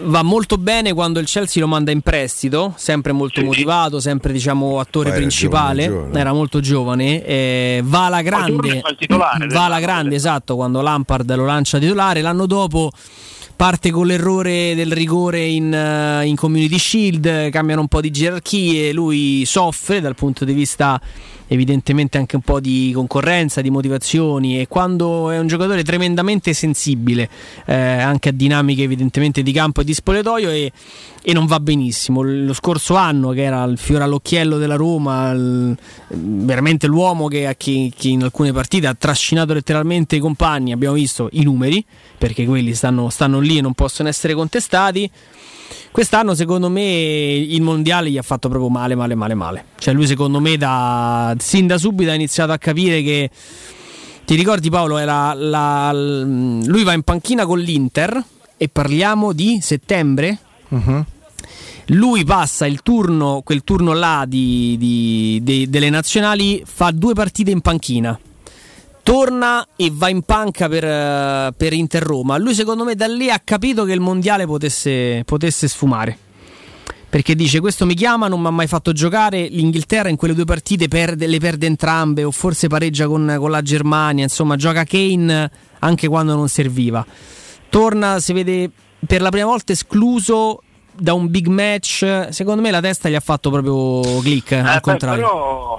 va 0.03 0.21
molto 0.23 0.57
bene 0.57 0.93
quando 0.93 1.19
il 1.19 1.25
Chelsea 1.25 1.61
lo 1.61 1.67
manda 1.67 1.91
in 1.91 2.01
prestito, 2.01 2.73
sempre 2.77 3.11
molto 3.11 3.41
Sì. 3.41 3.45
motivato, 3.45 3.99
sempre 3.99 4.31
diciamo 4.31 4.79
attore 4.79 5.09
era 5.09 5.17
principale, 5.17 5.83
giovane, 5.83 6.01
giovane. 6.03 6.19
era 6.19 6.33
molto 6.33 6.59
giovane, 6.59 7.25
eh, 7.25 7.81
va 7.83 8.05
alla 8.05 8.21
grande, 8.21 8.81
titolare, 8.97 9.47
va 9.51 9.65
alla 9.65 9.79
grande 9.79 10.15
esatto 10.15 10.55
quando 10.55 10.81
Lampard 10.81 11.35
lo 11.35 11.45
lancia 11.45 11.77
titolare, 11.77 12.21
l'anno 12.21 12.45
dopo 12.45 12.91
parte 13.55 13.91
con 13.91 14.07
l'errore 14.07 14.75
del 14.75 14.91
rigore 14.91 15.45
in, 15.45 15.73
eh, 15.73 16.25
in 16.25 16.35
Community 16.35 16.77
Shield, 16.77 17.49
cambiano 17.49 17.81
un 17.81 17.87
po' 17.87 18.01
di 18.01 18.11
gerarchie, 18.11 18.93
lui 18.93 19.43
soffre 19.45 20.01
dal 20.01 20.15
punto 20.15 20.45
di 20.45 20.53
vista 20.53 20.99
evidentemente 21.47 22.17
anche 22.17 22.35
un 22.35 22.41
po' 22.41 22.59
di 22.59 22.91
concorrenza, 22.93 23.61
di 23.61 23.69
motivazioni 23.69 24.59
e 24.59 24.67
quando 24.67 25.29
è 25.29 25.37
un 25.39 25.47
giocatore 25.47 25.83
tremendamente 25.83 26.53
sensibile 26.53 27.29
eh, 27.65 27.73
anche 27.75 28.29
a 28.29 28.31
dinamiche 28.31 28.83
evidentemente 28.83 29.43
di 29.43 29.51
campo 29.51 29.81
e 29.81 29.83
di 29.83 29.93
spogliatoio 29.93 30.49
e, 30.49 30.71
e 31.21 31.33
non 31.33 31.45
va 31.45 31.59
benissimo. 31.59 32.21
Lo 32.21 32.53
scorso 32.53 32.95
anno 32.95 33.29
che 33.31 33.43
era 33.43 33.63
il 33.63 33.77
fiore 33.77 34.03
all'occhiello 34.03 34.57
della 34.57 34.75
Roma, 34.75 35.31
il- 35.31 35.77
veramente 36.09 36.87
l'uomo 36.87 37.27
che, 37.27 37.53
che- 37.57 37.91
che 37.95 38.07
in 38.07 38.23
alcune 38.23 38.51
partite 38.51 38.87
ha 38.87 38.95
trascinato 38.97 39.53
letteralmente 39.53 40.15
i 40.15 40.19
compagni, 40.19 40.71
abbiamo 40.71 40.95
visto 40.95 41.29
i 41.33 41.43
numeri 41.43 41.83
perché 42.17 42.45
quelli 42.45 42.73
stanno, 42.73 43.09
stanno 43.09 43.39
lì 43.39 43.57
e 43.57 43.61
non 43.61 43.73
possono 43.73 44.09
essere 44.09 44.33
contestati. 44.33 45.09
Quest'anno 45.91 46.33
secondo 46.35 46.69
me 46.69 46.81
il 46.81 47.61
mondiale 47.61 48.09
gli 48.09 48.17
ha 48.17 48.21
fatto 48.23 48.49
proprio 48.49 48.69
male, 48.69 48.95
male, 48.95 49.15
male, 49.15 49.33
male. 49.33 49.65
Cioè 49.77 49.93
lui 49.93 50.07
secondo 50.07 50.39
me 50.39 50.57
da, 50.57 51.35
sin 51.39 51.67
da 51.67 51.77
subito 51.77 52.09
ha 52.11 52.15
iniziato 52.15 52.51
a 52.51 52.57
capire 52.57 53.01
che... 53.03 53.29
Ti 54.25 54.35
ricordi 54.35 54.69
Paolo, 54.69 54.97
era 54.97 55.33
la- 55.33 55.91
l- 55.91 56.65
lui 56.65 56.83
va 56.83 56.93
in 56.93 57.01
panchina 57.03 57.45
con 57.45 57.59
l'Inter 57.59 58.23
e 58.55 58.69
parliamo 58.69 59.33
di 59.33 59.59
settembre? 59.61 60.37
Lui 61.87 62.23
passa 62.23 62.65
il 62.65 62.81
turno, 62.81 63.41
quel 63.43 63.65
turno 63.65 63.91
là 63.91 64.23
di- 64.25 64.77
di- 64.79 65.41
de- 65.43 65.69
delle 65.69 65.89
nazionali, 65.89 66.63
fa 66.65 66.91
due 66.91 67.13
partite 67.13 67.51
in 67.51 67.59
panchina 67.59 68.17
torna 69.03 69.67
e 69.75 69.91
va 69.91 70.09
in 70.09 70.21
panca 70.23 70.67
per, 70.67 70.83
eh, 70.83 71.53
per 71.55 71.73
Inter 71.73 72.01
Roma. 72.01 72.37
Lui, 72.37 72.55
secondo 72.55 72.83
me, 72.83 72.95
da 72.95 73.07
lì 73.07 73.29
ha 73.29 73.39
capito 73.43 73.83
che 73.83 73.91
il 73.91 73.99
mondiale 73.99 74.45
potesse, 74.45 75.23
potesse 75.25 75.67
sfumare. 75.67 76.17
Perché 77.09 77.35
dice: 77.35 77.59
Questo 77.59 77.85
mi 77.85 77.93
chiama, 77.93 78.27
non 78.27 78.41
mi 78.41 78.47
ha 78.47 78.51
mai 78.51 78.65
fatto 78.65 78.91
giocare. 78.91 79.47
L'Inghilterra 79.47 80.09
in 80.09 80.15
quelle 80.15 80.33
due 80.33 80.45
partite 80.45 80.87
perde, 80.87 81.27
le 81.27 81.37
perde 81.37 81.67
entrambe, 81.67 82.23
o 82.23 82.31
forse 82.31 82.67
pareggia 82.67 83.05
con, 83.05 83.35
con 83.37 83.51
la 83.51 83.61
Germania. 83.61 84.23
Insomma, 84.23 84.55
gioca 84.55 84.83
Kane 84.83 85.51
anche 85.79 86.07
quando 86.07 86.33
non 86.35 86.47
serviva. 86.47 87.05
Torna, 87.69 88.19
si 88.19 88.33
vede 88.33 88.71
per 89.05 89.21
la 89.21 89.29
prima 89.29 89.45
volta 89.45 89.73
escluso 89.73 90.62
da 90.95 91.13
un 91.13 91.29
big 91.29 91.47
match. 91.47 92.27
Secondo 92.29 92.61
me 92.61 92.71
la 92.71 92.81
testa 92.81 93.09
gli 93.09 93.15
ha 93.15 93.19
fatto 93.19 93.49
proprio 93.49 94.19
click. 94.21 94.51
Eh, 94.51 94.57
al 94.59 94.63
beh, 94.75 94.79
contrario. 94.81 95.25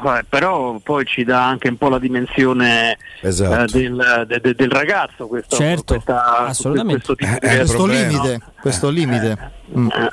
però, 0.01 0.17
eh, 0.19 0.25
però 0.29 0.79
poi 0.83 1.05
ci 1.07 1.25
dà 1.25 1.47
anche 1.47 1.69
un 1.69 1.77
po' 1.77 1.89
la 1.89 1.99
dimensione 1.99 2.97
Esatto. 3.21 3.77
eh, 3.77 3.81
del, 3.81 4.25
de- 4.29 4.41
de- 4.41 4.55
del 4.55 4.71
ragazzo 4.71 5.27
questo, 5.27 5.57
Certo, 5.57 5.95
questa- 5.95 6.39
assolutamente. 6.47 7.05
questo 7.05 7.15
tipo 7.15 7.33
Eh, 7.37 7.39
di 7.41 7.47
il 7.55 7.57
questo 7.61 7.77
problema. 7.77 8.07
limite, 8.09 8.41
questo 8.61 8.89
limite. 8.91 9.39
Mm. 9.79 9.89
Eh 9.91 10.11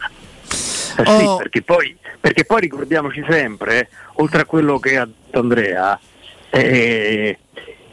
sì, 1.06 1.24
Oh. 1.26 1.38
perché, 1.38 1.62
poi, 1.62 1.96
perché 2.20 2.44
poi 2.46 2.62
ricordiamoci 2.62 3.24
sempre, 3.28 3.90
oltre 4.16 4.42
a 4.42 4.46
quello 4.46 4.78
che 4.78 4.98
ha 4.98 5.06
detto 5.06 5.40
Andrea, 5.40 5.98
eh, 6.50 7.38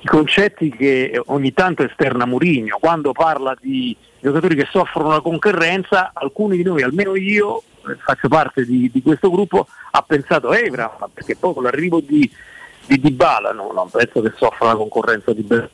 i 0.01 0.06
concetti 0.06 0.68
che 0.70 1.20
ogni 1.26 1.52
tanto 1.52 1.85
esterna 1.85 2.26
Mourinho, 2.26 2.76
quando 2.80 3.12
parla 3.12 3.55
di 3.60 3.97
giocatori 4.20 4.55
che 4.55 4.66
soffrono 4.70 5.11
la 5.11 5.20
concorrenza, 5.20 6.11
alcuni 6.15 6.57
di 6.57 6.62
noi, 6.62 6.82
almeno 6.82 7.16
io, 7.16 7.62
eh, 7.89 7.97
faccio 7.97 8.28
parte 8.28 8.65
di, 8.65 8.90
di 8.93 9.03
questo 9.03 9.31
gruppo, 9.31 9.66
ha 9.90 10.03
pensato 10.03 10.53
Evra, 10.53 10.97
ma 10.99 11.09
perché 11.12 11.36
poi 11.36 11.55
con 11.55 11.62
l'arrivo 11.62 12.01
di, 12.01 12.31
di 12.86 13.01
Dybala, 13.01 13.53
no, 13.53 13.70
non 13.73 13.89
penso 13.90 14.20
che 14.20 14.32
soffra 14.36 14.69
la 14.69 14.77
concorrenza 14.77 15.32
di 15.32 15.43
Be- 15.43 15.70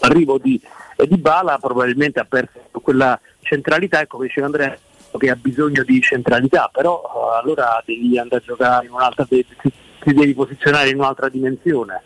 l'arrivo 0.00 0.38
di 0.38 0.60
e 0.96 1.06
Dybala 1.06 1.58
probabilmente 1.58 2.20
ha 2.20 2.24
perso 2.24 2.60
quella 2.82 3.18
centralità, 3.40 4.00
ecco 4.00 4.18
che 4.18 4.26
diceva 4.26 4.46
Andrea 4.46 4.76
che 5.18 5.30
ha 5.30 5.36
bisogno 5.36 5.82
di 5.82 6.00
centralità, 6.00 6.70
però 6.72 7.02
eh, 7.02 7.40
allora 7.42 7.82
devi 7.84 8.18
andare 8.18 8.42
a 8.42 8.46
giocare 8.46 8.86
in 8.86 8.92
un'altra 8.92 9.26
ti 9.26 9.44
devi 10.14 10.34
posizionare 10.34 10.88
in 10.88 10.96
un'altra 10.96 11.28
dimensione. 11.28 12.02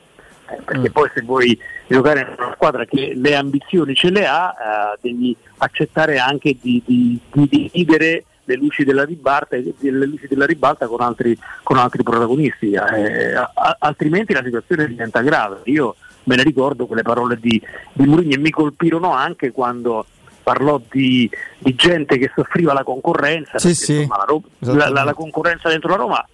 Eh, 0.49 0.63
perché 0.65 0.91
poi 0.91 1.11
se 1.15 1.23
vuoi 1.23 1.59
giocare 1.89 2.21
in 2.21 2.35
una 2.39 2.53
squadra 2.55 2.85
che 2.85 3.13
le 3.17 3.35
ambizioni 3.35 3.95
ce 3.95 4.11
le 4.11 4.27
ha, 4.27 4.51
eh, 4.95 4.99
devi 5.01 5.37
accettare 5.59 6.19
anche 6.19 6.57
di, 6.61 6.81
di- 6.87 7.19
di 7.33 7.49
dividere 7.49 8.25
le 8.45 8.55
luci 8.55 8.85
della 8.85 9.05
ribalta, 9.05 9.57
le 9.57 10.07
luci 10.07 10.29
della 10.29 10.47
ribalta 10.47 10.87
con 10.87 11.01
altri, 11.01 11.37
con 11.65 11.79
altri 11.79 12.05
protagonisti, 12.05 12.73
eh, 12.73 13.35
a- 13.35 13.77
altrimenti 13.81 14.33
la 14.33 14.43
situazione 14.45 14.87
diventa 14.87 15.21
grave. 15.21 15.63
Io 15.65 15.97
me 16.25 16.37
ne 16.37 16.45
ricordo 16.45 16.87
quelle 16.87 17.03
parole 17.03 17.39
di, 17.41 17.61
di 17.93 18.07
Mourinho 18.07 18.35
e 18.35 18.39
mi 18.39 18.51
colpirono 18.51 19.13
anche 19.13 19.51
quando 19.51 20.07
parlò 20.45 20.81
di, 20.93 21.29
di 21.59 21.75
gente 21.75 22.19
che 22.19 22.31
soffriva 22.37 22.73
la 22.73 22.85
concorrenza, 22.85 23.59
Sì, 23.59 23.69
perché, 23.69 23.83
sì. 23.85 23.93
insomma, 24.03 24.25
la, 24.59 24.75
la- 24.75 24.89
la- 24.91 25.03
la 25.03 25.15
concorrenza 25.15 25.69
dentro 25.69 25.91
la 25.91 25.97
Roma 25.97 26.29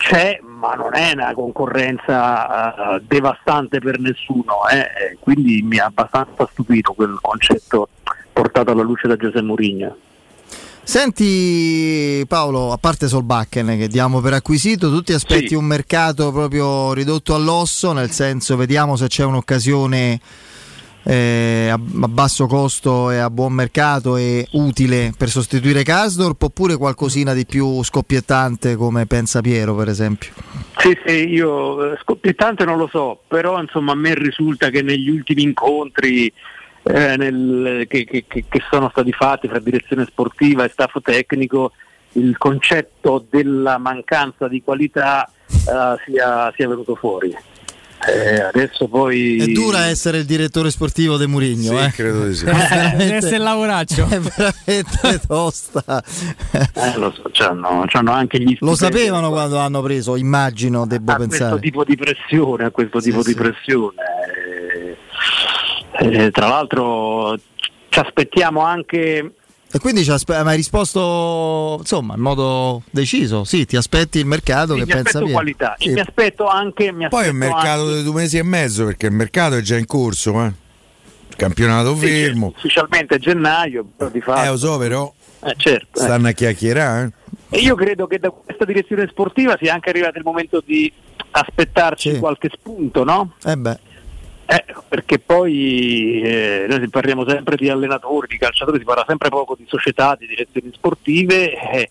c'è, 0.00 0.40
ma 0.42 0.72
non 0.74 0.94
è 0.94 1.12
una 1.12 1.34
concorrenza 1.34 2.96
eh, 2.96 3.02
devastante 3.06 3.80
per 3.80 3.98
nessuno, 4.00 4.66
eh, 4.72 5.18
quindi 5.20 5.60
mi 5.60 5.78
ha 5.78 5.84
abbastanza 5.84 6.48
stupito 6.50 6.94
quel 6.94 7.18
concetto 7.20 7.88
portato 8.32 8.70
alla 8.70 8.82
luce 8.82 9.06
da 9.06 9.16
Giuseppe 9.16 9.42
Mourinho. 9.42 9.96
Senti 10.82 12.24
Paolo, 12.26 12.72
a 12.72 12.78
parte 12.78 13.08
Solbakken 13.08 13.76
che 13.78 13.88
diamo 13.88 14.20
per 14.20 14.32
acquisito, 14.32 14.88
tu 14.90 15.02
ti 15.02 15.12
aspetti 15.12 15.48
Sì. 15.48 15.54
un 15.54 15.64
mercato 15.66 16.32
proprio 16.32 16.92
ridotto 16.94 17.34
all'osso, 17.34 17.92
nel 17.92 18.10
senso 18.10 18.56
vediamo 18.56 18.96
se 18.96 19.06
c'è 19.06 19.24
un'occasione 19.24 20.18
eh, 21.02 21.68
a, 21.70 21.74
a 21.74 22.08
basso 22.08 22.46
costo 22.46 23.10
e 23.10 23.18
a 23.18 23.30
buon 23.30 23.52
mercato 23.52 24.16
e 24.16 24.46
utile 24.52 25.12
per 25.16 25.28
sostituire 25.28 25.82
Kasdorp 25.82 26.42
oppure 26.42 26.76
qualcosina 26.76 27.32
di 27.32 27.46
più 27.46 27.82
scoppiettante 27.82 28.76
come 28.76 29.06
pensa 29.06 29.40
Piero 29.40 29.74
per 29.74 29.88
esempio? 29.88 30.32
Sì, 30.76 30.96
sì, 31.04 31.28
io 31.28 31.92
eh, 31.92 31.98
scoppiettante 32.02 32.64
non 32.64 32.76
lo 32.78 32.88
so, 32.90 33.20
però 33.28 33.60
insomma 33.60 33.92
a 33.92 33.96
me 33.96 34.14
risulta 34.14 34.70
che 34.70 34.82
negli 34.82 35.08
ultimi 35.08 35.42
incontri 35.42 36.32
eh, 36.82 37.16
nel- 37.16 37.84
che, 37.88 38.04
che- 38.04 38.24
che- 38.26 38.44
che 38.48 38.62
sono 38.70 38.88
stati 38.90 39.12
fatti 39.12 39.48
fra 39.48 39.58
direzione 39.58 40.06
sportiva 40.06 40.64
e 40.64 40.70
staff 40.70 40.96
tecnico 41.02 41.72
il 42.12 42.36
concetto 42.38 43.24
della 43.30 43.76
mancanza 43.78 44.48
di 44.48 44.62
qualità 44.62 45.30
eh, 45.48 45.96
sia, 46.06 46.52
sia 46.56 46.68
venuto 46.68 46.94
fuori. 46.96 47.36
Eh, 48.08 48.40
adesso 48.40 48.88
poi 48.88 49.36
È 49.36 49.46
dura 49.48 49.84
essere 49.86 50.18
il 50.18 50.24
direttore 50.24 50.70
sportivo 50.70 51.18
de 51.18 51.26
Murigno, 51.26 51.76
Sì, 51.78 51.84
eh? 51.84 51.90
credo 51.90 52.24
di 52.26 52.34
sì. 52.34 52.44
Deve 52.46 53.14
essere 53.16 53.36
il 53.36 53.42
lavoraccio. 53.42 54.06
È 54.08 54.18
veramente 54.18 55.20
tosta. 55.26 56.02
Eh, 56.52 56.96
lo 56.96 57.12
so, 57.12 57.24
c'hanno, 57.30 57.84
c'hanno 57.86 58.12
anche 58.12 58.40
gli 58.40 58.56
Lo 58.60 58.74
sapevano 58.74 59.28
quando 59.30 59.58
hanno 59.58 59.82
preso, 59.82 60.16
immagino, 60.16 60.86
devo 60.86 61.12
a 61.12 61.16
questo 61.16 61.36
pensare. 61.36 61.60
tipo 61.60 61.84
di 61.84 61.96
pressione, 61.96 62.64
a 62.64 62.70
questo 62.70 63.00
tipo 63.00 63.22
di 63.22 63.34
pressione. 63.34 63.94
Eh, 65.98 66.24
eh, 66.24 66.30
tra 66.30 66.48
l'altro 66.48 67.36
ci 67.90 67.98
aspettiamo 67.98 68.60
anche 68.62 69.34
E 69.72 69.78
quindi 69.78 70.02
ci 70.02 70.10
aspe- 70.10 70.34
hai 70.34 70.56
risposto 70.56 71.76
insomma 71.78 72.14
in 72.14 72.20
modo 72.20 72.82
deciso. 72.90 73.44
Sì, 73.44 73.66
ti 73.66 73.76
aspetti 73.76 74.18
il 74.18 74.26
mercato 74.26 74.72
sì, 74.74 74.80
che 74.80 74.86
mi 74.86 74.92
pensa 74.92 75.18
aspetto 75.18 75.32
qualità 75.32 75.74
e 75.76 75.84
Sì. 75.84 75.90
mi 75.92 76.00
aspetto 76.00 76.46
anche 76.48 76.90
mi 76.92 77.08
Poi 77.08 77.26
è 77.26 77.28
un 77.28 77.36
mercato 77.36 77.82
anche- 77.82 77.94
di 77.98 78.02
due 78.02 78.14
mesi 78.14 78.38
e 78.38 78.42
mezzo 78.42 78.84
perché 78.84 79.06
il 79.06 79.12
mercato 79.12 79.56
è 79.56 79.60
già 79.60 79.76
in 79.76 79.86
corso, 79.86 80.42
eh. 80.44 80.52
Campionato 81.36 81.94
sì, 81.96 82.06
fermo. 82.06 82.52
ufficialmente 82.56 83.14
a 83.14 83.18
gennaio, 83.18 83.86
di 84.12 84.20
fatto 84.20 84.42
Eh, 84.42 84.48
lo 84.48 84.56
so, 84.56 84.76
però 84.76 85.12
eh, 85.44 85.54
certo, 85.56 86.00
eh. 86.00 86.02
stanno 86.02 86.28
a 86.28 86.32
chiacchierare. 86.32 87.12
eh. 87.50 87.58
E 87.58 87.60
io 87.60 87.74
credo 87.76 88.06
che 88.08 88.18
da 88.18 88.30
questa 88.30 88.64
direzione 88.64 89.06
sportiva 89.08 89.56
sia 89.60 89.72
anche 89.72 89.88
arrivato 89.88 90.18
il 90.18 90.24
momento 90.24 90.62
di 90.64 90.92
aspettarci 91.30 92.18
qualche 92.18 92.50
spunto, 92.52 93.04
no? 93.04 93.34
Eh 93.44 93.56
beh. 93.56 93.78
Perché 94.90 95.20
poi 95.20 96.20
eh, 96.20 96.66
noi 96.68 96.88
parliamo 96.88 97.24
sempre 97.26 97.54
di 97.54 97.68
allenatori, 97.68 98.26
di 98.26 98.38
calciatori, 98.38 98.80
si 98.80 98.84
parla 98.84 99.04
sempre 99.06 99.28
poco 99.28 99.54
di 99.56 99.64
società, 99.68 100.16
di 100.18 100.26
direzioni 100.26 100.70
sportive. 100.72 101.52
eh, 101.70 101.90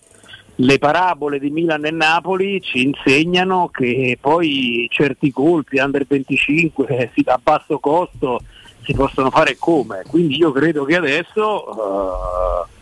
le 0.56 0.78
parabole 0.78 1.38
di 1.38 1.48
Milan 1.48 1.86
e 1.86 1.90
Napoli 1.90 2.60
ci 2.60 2.82
insegnano 2.82 3.68
che 3.68 4.18
poi 4.20 4.86
certi 4.90 5.32
colpi 5.32 5.78
under 5.78 6.04
25 6.06 6.86
eh, 6.86 7.10
a 7.24 7.40
basso 7.42 7.78
costo 7.78 8.40
si 8.82 8.92
possono 8.92 9.30
fare 9.30 9.56
come. 9.58 10.02
Quindi 10.06 10.36
io 10.36 10.52
credo 10.52 10.84
che 10.84 10.96
adesso 10.96 11.70
eh, 11.70 12.79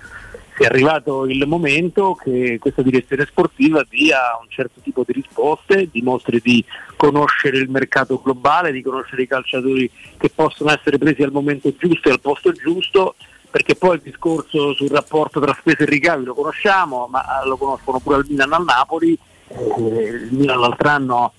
sia 0.59 0.67
arrivato 0.67 1.25
il 1.25 1.47
momento 1.47 2.15
che 2.15 2.59
questa 2.61 2.83
direzione 2.83 3.25
sportiva 3.27 3.87
dia 3.89 4.19
un 4.41 4.49
certo 4.49 4.81
tipo 4.83 5.05
di 5.07 5.13
risposte, 5.13 5.89
dimostri 5.89 6.41
di 6.43 6.65
conoscere 6.97 7.59
il 7.59 7.71
mercato 7.71 8.21
globale, 8.21 8.73
di 8.73 8.83
conoscere 8.83 9.23
i 9.23 9.29
calciatori 9.29 9.89
che 10.17 10.31
possono 10.35 10.73
essere 10.73 10.99
presi 10.99 11.23
al 11.23 11.31
momento 11.31 11.73
giusto 11.79 12.09
e 12.09 12.13
al 12.13 12.21
posto 12.21 12.51
giusto, 12.51 13.15
perché 13.49 13.77
poi 13.77 13.95
il 13.97 14.03
discorso 14.03 14.75
sul 14.75 14.91
rapporto 14.91 15.39
tra 15.39 15.57
spese 15.57 15.85
e 15.85 15.87
ricavi 15.87 16.25
lo 16.25 16.35
conosciamo, 16.35 17.07
ma 17.09 17.23
lo 17.45 17.57
conoscono 17.57 18.01
pure 18.01 18.17
al 18.17 18.27
Milan 18.29 18.53
al 18.53 18.65
Napoli, 18.65 19.17
eh, 19.47 20.03
il 20.03 20.29
Milan 20.33 20.59
l'altro 20.59 20.89
anno 20.89 21.33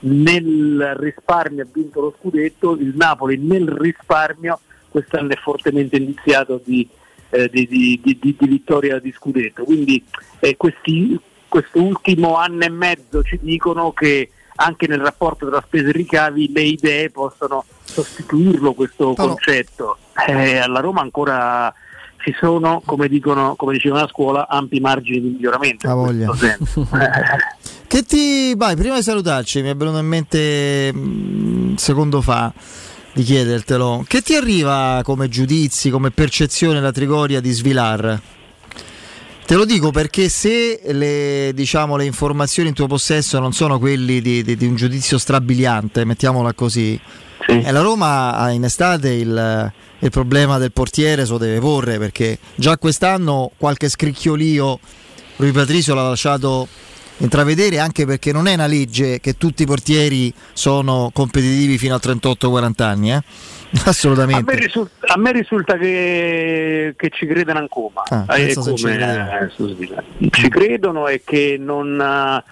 nel 0.00 0.94
risparmio 0.98 1.62
ha 1.62 1.68
vinto 1.72 2.02
lo 2.02 2.14
scudetto, 2.20 2.76
il 2.76 2.92
Napoli 2.94 3.38
nel 3.38 3.68
risparmio 3.68 4.60
quest'anno 4.90 5.30
è 5.30 5.36
fortemente 5.36 5.96
indiziato 5.96 6.60
di, 6.62 6.86
eh, 7.30 7.48
di, 7.48 7.66
di- 7.66 8.00
di- 8.02 8.18
di- 8.20 8.46
vittoria 8.46 8.98
di 8.98 9.12
scudetto. 9.16 9.64
Quindi 9.64 10.02
eh, 10.40 10.56
questi, 10.56 11.18
questo 11.48 11.82
ultimo 11.82 12.36
anno 12.36 12.64
e 12.64 12.70
mezzo 12.70 13.22
ci 13.22 13.38
dicono 13.40 13.92
che 13.92 14.30
anche 14.56 14.86
nel 14.86 15.00
rapporto 15.00 15.48
tra 15.48 15.62
spese 15.64 15.88
e 15.88 15.92
ricavi 15.92 16.52
le 16.52 16.62
idee 16.62 17.10
possono 17.10 17.64
sostituirlo 17.84 18.72
questo 18.72 19.14
concetto. 19.14 19.98
Eh, 20.26 20.58
alla 20.58 20.80
Roma 20.80 21.02
ancora 21.02 21.72
ci 22.22 22.34
sono, 22.40 22.82
come, 22.84 23.08
dicono, 23.08 23.54
come 23.54 23.74
dicevano 23.74 24.04
a 24.04 24.08
scuola, 24.08 24.48
ampi 24.48 24.80
margini 24.80 25.20
di 25.20 25.28
miglioramento. 25.28 25.86
In 25.86 25.94
voglia. 25.94 26.34
senso. 26.34 26.88
Che 27.88 28.02
ti. 28.02 28.52
Vai, 28.56 28.74
prima 28.74 28.96
di 28.96 29.02
salutarci, 29.02 29.62
mi 29.62 29.68
è 29.68 29.76
venuto 29.76 29.98
in 29.98 30.06
mente 30.06 30.92
mm, 30.92 31.68
un 31.70 31.78
secondo 31.78 32.20
fa 32.20 32.52
di 33.16 33.22
chiedertelo. 33.22 34.04
Che 34.06 34.20
ti 34.20 34.34
arriva 34.34 35.00
come 35.02 35.30
giudizi, 35.30 35.88
come 35.88 36.10
percezione 36.10 36.82
la 36.82 36.92
Trigoria 36.92 37.40
di 37.40 37.50
Svilar? 37.50 38.20
Te 39.46 39.54
lo 39.54 39.64
dico 39.64 39.90
perché 39.90 40.28
se 40.28 40.82
le, 40.84 41.52
diciamo, 41.54 41.96
le 41.96 42.04
informazioni 42.04 42.68
in 42.68 42.74
tuo 42.74 42.86
possesso 42.86 43.38
non 43.38 43.54
sono 43.54 43.78
quelli 43.78 44.20
di, 44.20 44.42
di- 44.42 44.54
di 44.54 44.66
un 44.66 44.76
giudizio 44.76 45.16
strabiliante, 45.16 46.04
mettiamola 46.04 46.52
così, 46.52 47.00
e 47.46 47.70
la 47.70 47.80
Roma 47.80 48.36
ha 48.36 48.50
in 48.50 48.64
estate 48.64 49.12
il, 49.12 49.72
il 50.00 50.10
problema 50.10 50.58
del 50.58 50.72
portiere 50.72 51.24
se 51.24 51.30
lo 51.30 51.38
deve 51.38 51.58
porre 51.60 51.96
perché 51.96 52.38
già 52.56 52.76
quest'anno 52.76 53.52
qualche 53.56 53.88
scricchiolio 53.88 54.80
Rui 55.36 55.52
Patricio 55.52 55.94
l'ha 55.94 56.08
lasciato 56.08 56.66
intravedere 57.18 57.78
anche 57.78 58.04
perché 58.06 58.32
non 58.32 58.46
è 58.46 58.54
una 58.54 58.66
legge 58.66 59.20
che 59.20 59.36
tutti 59.36 59.62
i 59.62 59.66
portieri 59.66 60.32
sono 60.52 61.10
competitivi 61.12 61.78
fino 61.78 61.94
a 61.94 62.00
38-40 62.02 62.82
anni, 62.82 63.12
eh? 63.12 63.22
A 63.84 63.88
assolutamente. 63.90 64.54
me, 64.54 64.60
risulta, 64.60 65.06
a 65.12 65.18
me 65.18 65.32
risulta 65.32 65.76
che, 65.76 66.94
che 66.96 67.10
ci 67.10 67.26
credano 67.26 67.58
ancora. 67.58 68.02
Ah, 68.08 68.38
Eh, 68.38 68.54
come, 68.54 68.74
ci 68.76 68.84
credono. 68.84 69.30
eh, 69.38 69.50
Svilar. 69.56 70.04
ci 70.30 70.48
credono 70.48 71.08
e 71.08 71.22
che 71.24 71.56
non 71.58 72.00
eh, 72.00 72.44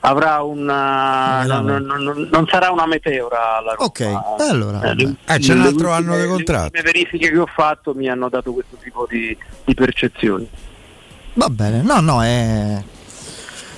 avrà 0.00 0.42
una, 0.42 1.44
non, 1.44 1.64
non- 1.84 2.02
non- 2.02 2.28
non 2.32 2.46
sarà 2.50 2.70
una 2.70 2.86
meteora 2.86 3.58
Roma. 3.58 3.74
Ok, 3.84 4.40
allora. 4.48 4.80
Eh, 4.90 4.94
le- 4.94 5.14
Eh, 5.26 5.38
c'è 5.38 5.52
un 5.52 5.60
le 5.60 5.66
altro 5.68 5.92
anno 5.92 6.14
di 6.16 6.22
Le 6.22 6.26
contratto. 6.28 6.64
ultime 6.64 6.82
verifiche 6.82 7.30
che 7.30 7.38
ho 7.38 7.46
fatto 7.54 7.92
mi 7.94 8.08
hanno 8.08 8.28
dato 8.30 8.52
questo 8.52 8.76
tipo 8.82 9.06
di, 9.08 9.36
di 9.64 9.74
percezioni. 9.74 10.48
Va 11.34 11.48
bene, 11.48 11.82
no, 11.82 12.00
no, 12.00 12.22
è 12.24 12.82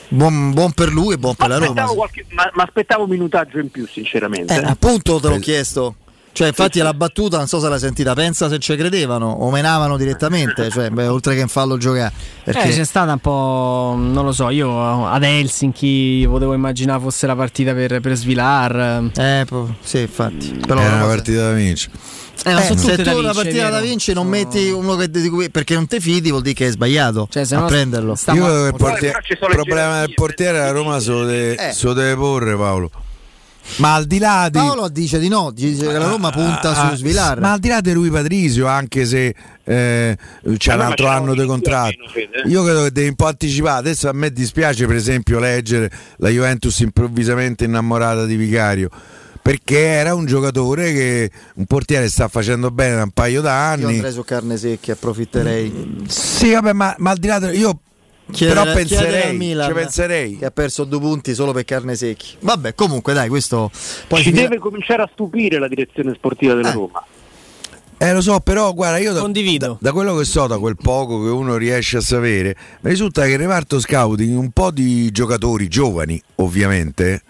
buon, 0.08 0.52
buon 0.52 0.72
per 0.72 0.92
lui 0.92 1.14
e 1.14 1.18
buon 1.18 1.34
per 1.34 1.48
la 1.48 1.58
Roma. 1.58 1.84
Qualche- 1.86 2.26
ma, 2.30 2.50
ma 2.54 2.62
aspettavo 2.64 3.04
un 3.04 3.10
minutaggio 3.10 3.58
in 3.58 3.70
più, 3.70 3.86
sinceramente. 3.86 4.54
Eh, 4.54 4.62
appunto 4.64 5.18
te 5.20 5.28
l'ho 5.28 5.38
chiesto. 5.38 5.94
Cioè, 6.34 6.48
infatti, 6.48 6.80
la 6.80 6.92
battuta 6.92 7.36
non 7.36 7.46
so 7.46 7.60
se 7.60 7.68
l'hai 7.68 7.78
sentita. 7.78 8.12
Pensa 8.12 8.48
se 8.48 8.58
ci 8.58 8.74
credevano 8.74 9.30
o 9.30 9.52
menavano 9.52 9.96
direttamente, 9.96 10.68
cioè, 10.72 10.90
beh, 10.90 11.06
oltre 11.06 11.36
che 11.36 11.40
in 11.42 11.46
fallo 11.46 11.76
giocare. 11.76 12.12
Perché 12.42 12.70
Eh, 12.70 12.72
c'è 12.72 12.82
stata 12.84 13.12
un 13.12 13.18
po'. 13.20 13.94
Non 13.96 14.24
lo 14.24 14.32
so, 14.32 14.50
io 14.50 15.06
ad 15.06 15.22
Helsinki 15.22 16.26
potevo 16.28 16.52
immaginare 16.54 16.98
fosse 17.00 17.28
la 17.28 17.36
partita 17.36 17.72
per, 17.72 18.00
per 18.00 18.14
Svilar. 18.16 19.10
Eh, 19.16 19.46
sì, 19.80 20.00
infatti. 20.00 20.58
Però 20.66 20.80
Era 20.80 20.88
la 20.88 20.94
una 20.96 21.02
cosa- 21.04 21.14
partita 21.14 21.40
da 21.42 21.52
vinci. 21.52 21.88
Eh, 22.46 22.52
ma 22.52 22.60
Eh, 22.62 22.64
sono 22.66 22.78
se 22.80 22.96
tu 23.02 23.10
una 23.16 23.32
partita 23.32 23.70
da 23.70 23.80
vinci 23.80 24.12
non 24.12 24.26
metti 24.26 24.68
uno 24.68 24.96
che 24.96 25.08
di 25.08 25.28
cui- 25.28 25.50
perché 25.50 25.74
non 25.74 25.86
ti 25.86 26.00
fidi 26.00 26.30
vuol 26.30 26.42
dire 26.42 26.54
che 26.54 26.64
hai 26.66 26.70
sbagliato 26.72 27.26
Cioè, 27.30 27.44
se 27.44 27.54
a 27.54 27.60
no 27.60 27.66
prenderlo. 27.66 28.12
Io 28.12 28.44
credo 28.44 28.62
che 28.62 28.68
il, 28.68 28.74
portiere- 28.76 29.20
sono 29.38 29.54
problema 29.54 30.00
del 30.00 30.14
portiere 30.14 30.58
la 30.58 30.70
Roma 30.70 31.00
se 31.00 31.10
lo 31.10 31.24
deve, 31.24 31.68
Eh. 31.68 31.72
se 31.72 31.86
lo 31.86 31.92
deve 31.92 32.14
porre 32.16 32.56
Paolo. 32.56 32.90
Ma 33.76 33.94
al 33.94 34.04
di 34.04 34.18
là 34.18 34.48
di. 34.50 34.58
Paolo 34.58 34.88
dice 34.88 35.18
di 35.18 35.28
no, 35.28 35.50
dice 35.50 35.86
che 35.86 35.92
la 35.92 36.06
Roma 36.08 36.30
punta 36.30 36.76
Ah, 36.76 36.90
su 36.90 36.96
Svilar. 36.96 37.40
Ma 37.40 37.52
al 37.52 37.58
di 37.60 37.68
là 37.68 37.80
di 37.80 37.92
lui 37.94 38.10
Patrizio, 38.10 38.66
anche 38.66 39.06
se 39.06 39.34
eh, 39.64 40.18
c'è 40.58 40.72
un 40.72 40.78
ma 40.78 40.86
altro 40.88 41.06
anno 41.06 41.34
di 41.34 41.46
contratto, 41.46 42.06
Fede. 42.12 42.42
io 42.46 42.62
credo 42.62 42.82
che 42.82 42.92
devi 42.92 43.08
un 43.08 43.14
po' 43.14 43.24
anticipare. 43.26 43.78
Adesso 43.78 44.10
a 44.10 44.12
me 44.12 44.30
dispiace, 44.30 44.86
per 44.86 44.96
esempio, 44.96 45.38
leggere 45.38 45.90
la 46.18 46.28
Juventus 46.28 46.78
improvvisamente 46.80 47.64
innamorata 47.64 48.26
di 48.26 48.36
Vicario. 48.36 48.90
Perché 49.44 49.78
era 49.78 50.14
un 50.14 50.24
giocatore 50.24 50.90
che 50.94 51.30
un 51.56 51.66
portiere 51.66 52.08
sta 52.08 52.28
facendo 52.28 52.70
bene 52.70 52.94
da 52.96 53.02
un 53.02 53.10
paio 53.10 53.34
Io 53.36 53.40
d'anni. 53.42 53.84
andrei 53.84 54.10
su 54.10 54.24
carne 54.24 54.56
secchia, 54.56 54.94
approfitterei. 54.94 56.04
Sì, 56.08 56.52
vabbè, 56.52 56.72
ma, 56.72 56.94
ma 56.96 57.10
al 57.10 57.18
di 57.18 57.26
là 57.26 57.38
di- 57.38 57.58
io 57.58 57.78
Chiedere- 58.32 58.60
però 58.62 58.72
penserei, 58.74 59.36
Milan 59.36 59.68
ci 59.68 59.74
penserei. 59.74 60.38
che 60.38 60.46
ha 60.46 60.50
perso 60.50 60.84
due 60.84 60.98
punti 60.98 61.34
solo 61.34 61.52
per 61.52 61.64
carne 61.66 61.94
secchi. 61.94 62.36
Vabbè, 62.40 62.74
comunque 62.74 63.12
dai, 63.12 63.28
questo 63.28 63.70
poi 64.08 64.22
Ci 64.22 64.30
deve 64.32 64.56
cominciare 64.58 65.02
a 65.02 65.10
stupire 65.12 65.58
la 65.58 65.68
direzione 65.68 66.14
sportiva 66.14 66.54
della 66.54 66.70
Roma. 66.72 67.04
Eh 67.98 68.12
lo 68.14 68.22
so, 68.22 68.40
però 68.40 68.72
guarda, 68.72 68.96
io 68.96 69.12
da, 69.12 69.20
Condivido. 69.20 69.66
da, 69.78 69.90
da 69.90 69.92
quello 69.92 70.16
che 70.16 70.24
so, 70.24 70.46
da 70.46 70.56
quel 70.58 70.76
poco 70.80 71.22
che 71.22 71.28
uno 71.28 71.58
riesce 71.58 71.98
a 71.98 72.00
sapere, 72.00 72.56
mi 72.80 72.88
risulta 72.90 73.24
che 73.24 73.32
il 73.32 73.38
reparto 73.38 73.78
scouting 73.78 74.38
un 74.38 74.50
po' 74.52 74.70
di 74.70 75.10
giocatori 75.10 75.68
giovani, 75.68 76.18
ovviamente, 76.36 77.22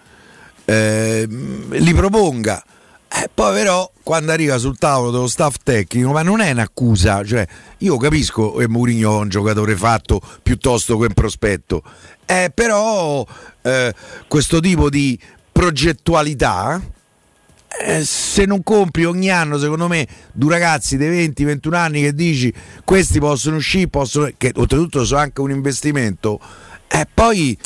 eh, 0.65 1.27
li 1.27 1.93
proponga. 1.93 2.63
Eh, 3.07 3.29
poi 3.33 3.53
però 3.53 3.89
quando 4.03 4.31
arriva 4.31 4.57
sul 4.57 4.77
tavolo 4.77 5.11
dello 5.11 5.27
staff 5.27 5.55
tecnico, 5.63 6.11
ma 6.11 6.21
non 6.21 6.41
è 6.41 6.51
un'accusa, 6.51 7.23
cioè 7.23 7.45
io 7.79 7.97
capisco 7.97 8.53
che 8.53 8.67
Mourinho 8.67 9.17
è 9.17 9.21
un 9.21 9.29
giocatore 9.29 9.75
fatto 9.75 10.19
piuttosto 10.43 10.97
che 10.97 11.05
un 11.05 11.13
prospetto, 11.13 11.81
eh, 12.25 12.51
però 12.53 13.25
eh, 13.61 13.93
questo 14.27 14.59
tipo 14.59 14.89
di 14.89 15.17
progettualità 15.51 16.81
eh, 17.79 18.03
se 18.03 18.45
non 18.45 18.63
compri 18.63 19.05
ogni 19.05 19.29
anno, 19.29 19.57
secondo 19.57 19.87
me, 19.87 20.07
due 20.31 20.51
ragazzi 20.51 20.97
dei 20.97 21.29
20-21 21.29 21.73
anni 21.73 22.01
che 22.01 22.13
dici 22.13 22.53
questi 22.83 23.19
possono 23.19 23.57
uscire, 23.57 23.87
possono, 23.87 24.29
che 24.37 24.51
oltretutto 24.55 25.03
sono 25.05 25.19
anche 25.19 25.41
un 25.41 25.51
investimento, 25.51 26.39
e 26.87 27.07
poi 27.13 27.57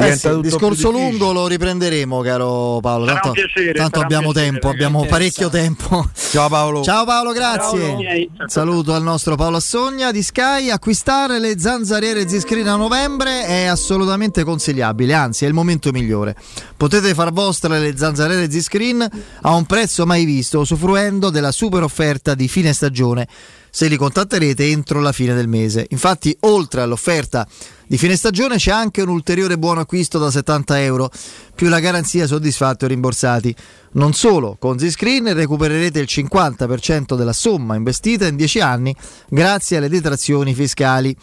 Eh 0.00 0.16
sì, 0.16 0.28
il 0.28 0.40
discorso 0.40 0.90
lungo 0.90 1.32
lo 1.32 1.46
riprenderemo, 1.46 2.20
caro 2.20 2.78
Paolo. 2.80 3.06
Sarà 3.06 3.20
Tanto, 3.20 3.28
un 3.28 3.34
piacere, 3.34 3.72
tanto 3.72 3.90
sarà 3.94 3.98
un 3.98 4.04
abbiamo 4.04 4.32
piacere, 4.32 4.50
tempo, 4.50 4.68
abbiamo 4.68 5.00
veramente. 5.00 5.30
parecchio 5.30 5.48
tempo. 5.48 6.10
Ciao 6.14 6.48
Paolo. 6.48 6.82
Ciao 6.84 7.04
Paolo, 7.04 7.32
grazie. 7.32 8.28
Ciao. 8.36 8.48
Saluto 8.48 8.94
al 8.94 9.02
nostro 9.02 9.36
Paolo 9.36 9.58
Assogna 9.58 10.10
di 10.10 10.22
Sky. 10.22 10.70
Acquistare 10.70 11.38
le 11.38 11.58
zanzariere 11.58 12.28
Ziscreen 12.28 12.68
a 12.68 12.76
novembre 12.76 13.44
è 13.44 13.64
assolutamente 13.64 14.44
consigliabile, 14.44 15.12
anzi 15.14 15.44
è 15.44 15.48
il 15.48 15.54
momento 15.54 15.90
migliore. 15.90 16.34
Potete 16.76 17.14
far 17.14 17.32
vostre 17.32 17.78
le 17.78 17.96
zanzariere 17.96 18.50
Ziscreen 18.50 19.06
a 19.42 19.54
un 19.54 19.66
prezzo 19.66 20.06
mai 20.06 20.24
visto, 20.24 20.60
usufruendo 20.60 21.30
della 21.30 21.52
super 21.52 21.82
offerta 21.82 22.34
di 22.34 22.48
fine 22.48 22.72
stagione 22.72 23.28
se 23.70 23.88
li 23.88 23.96
contatterete 23.96 24.68
entro 24.68 25.00
la 25.00 25.12
fine 25.12 25.34
del 25.34 25.48
mese. 25.48 25.86
Infatti, 25.90 26.36
oltre 26.40 26.82
all'offerta 26.82 27.46
di 27.86 27.98
fine 27.98 28.16
stagione 28.16 28.56
c'è 28.56 28.70
anche 28.70 29.02
un 29.02 29.08
ulteriore 29.08 29.58
buono 29.58 29.80
acquisto 29.80 30.18
da 30.18 30.30
70 30.30 30.80
euro, 30.82 31.10
più 31.54 31.68
la 31.68 31.80
garanzia 31.80 32.26
soddisfatti 32.26 32.84
o 32.84 32.88
rimborsati. 32.88 33.54
Non 33.92 34.12
solo, 34.12 34.56
con 34.58 34.78
Zscreen 34.78 35.34
recupererete 35.34 35.98
il 35.98 36.06
50% 36.08 37.16
della 37.16 37.32
somma 37.32 37.74
investita 37.74 38.26
in 38.26 38.36
10 38.36 38.60
anni 38.60 38.94
grazie 39.28 39.78
alle 39.78 39.88
detrazioni 39.88 40.54
fiscali. 40.54 41.16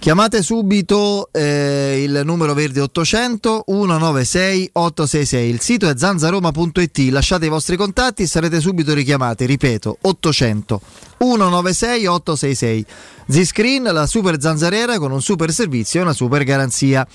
Chiamate 0.00 0.42
subito 0.42 1.28
eh, 1.30 2.02
il 2.02 2.22
numero 2.24 2.54
verde 2.54 2.80
800 2.80 3.64
196 3.66 4.70
866. 4.72 5.50
Il 5.50 5.60
sito 5.60 5.90
è 5.90 5.92
zanzaroma.it. 5.94 6.98
Lasciate 7.10 7.44
i 7.44 7.50
vostri 7.50 7.76
contatti 7.76 8.22
e 8.22 8.26
sarete 8.26 8.60
subito 8.60 8.94
richiamati. 8.94 9.44
Ripeto, 9.44 9.98
800 10.00 10.80
196 11.18 12.06
866. 12.06 12.86
Zscreen, 13.28 13.82
la 13.82 14.06
super 14.06 14.40
zanzariera 14.40 14.98
con 14.98 15.12
un 15.12 15.20
super 15.20 15.52
servizio 15.52 16.00
e 16.00 16.02
una 16.02 16.14
super 16.14 16.44
garanzia. 16.44 17.06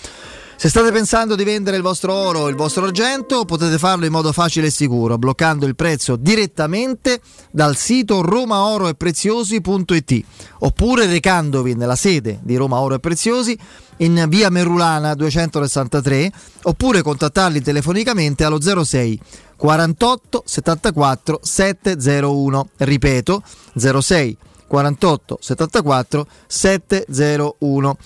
Se 0.57 0.69
state 0.69 0.91
pensando 0.91 1.35
di 1.35 1.43
vendere 1.43 1.75
il 1.75 1.83
vostro 1.83 2.13
oro 2.13 2.39
o 2.39 2.47
il 2.47 2.55
vostro 2.55 2.85
argento, 2.85 3.43
potete 3.43 3.77
farlo 3.77 4.05
in 4.05 4.11
modo 4.11 4.31
facile 4.31 4.67
e 4.67 4.71
sicuro, 4.71 5.17
bloccando 5.17 5.65
il 5.65 5.75
prezzo 5.75 6.15
direttamente 6.15 7.19
dal 7.51 7.75
sito 7.75 8.21
romaoroepreziosi.it 8.21 10.23
oppure 10.59 11.07
recandovi 11.07 11.75
nella 11.75 11.97
sede 11.97 12.39
di 12.41 12.55
Roma 12.55 12.79
Oro 12.79 12.95
e 12.95 12.99
Preziosi 12.99 13.59
in 13.97 14.25
via 14.29 14.49
Merulana 14.49 15.13
263 15.13 16.31
oppure 16.63 17.01
contattarli 17.01 17.61
telefonicamente 17.61 18.45
allo 18.45 18.61
06 18.61 19.19
48 19.57 20.43
74 20.45 21.39
701. 21.43 22.69
Ripeto 22.77 23.43
06 23.75 24.37
48 24.67 25.37
74 25.39 26.27
701. 26.47 27.97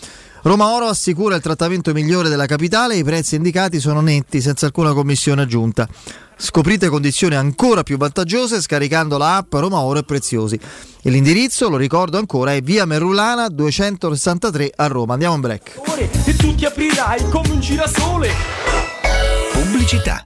Roma 0.41 0.73
Oro 0.73 0.85
assicura 0.85 1.35
il 1.35 1.41
trattamento 1.41 1.91
migliore 1.91 2.29
della 2.29 2.45
capitale 2.45 2.95
e 2.95 2.99
i 2.99 3.03
prezzi 3.03 3.35
indicati 3.35 3.79
sono 3.79 3.99
netti 3.99 4.39
senza 4.39 4.65
alcuna 4.65 4.93
commissione 4.93 5.41
aggiunta. 5.41 5.87
Scoprite 6.37 6.87
condizioni 6.87 7.35
ancora 7.35 7.83
più 7.83 7.97
vantaggiose 7.97 8.61
scaricando 8.61 9.17
la 9.17 9.35
app 9.35 9.53
Roma 9.55 9.81
Oro 9.81 9.99
e 9.99 10.03
Preziosi. 10.03 10.57
E 11.01 11.09
l'indirizzo, 11.09 11.67
lo 11.67 11.75
ricordo 11.75 12.17
ancora, 12.17 12.53
è 12.53 12.61
via 12.61 12.85
Merulana 12.85 13.49
263 13.49 14.71
a 14.77 14.87
Roma. 14.87 15.13
Andiamo 15.13 15.35
in 15.35 15.41
break. 15.41 15.81
E 16.25 16.35
tu 16.35 16.55
ti 16.55 16.63
aprirai 16.63 17.29
come 17.29 17.49
un 17.49 17.59
girasole. 17.59 18.31
Pubblicità. 19.51 20.25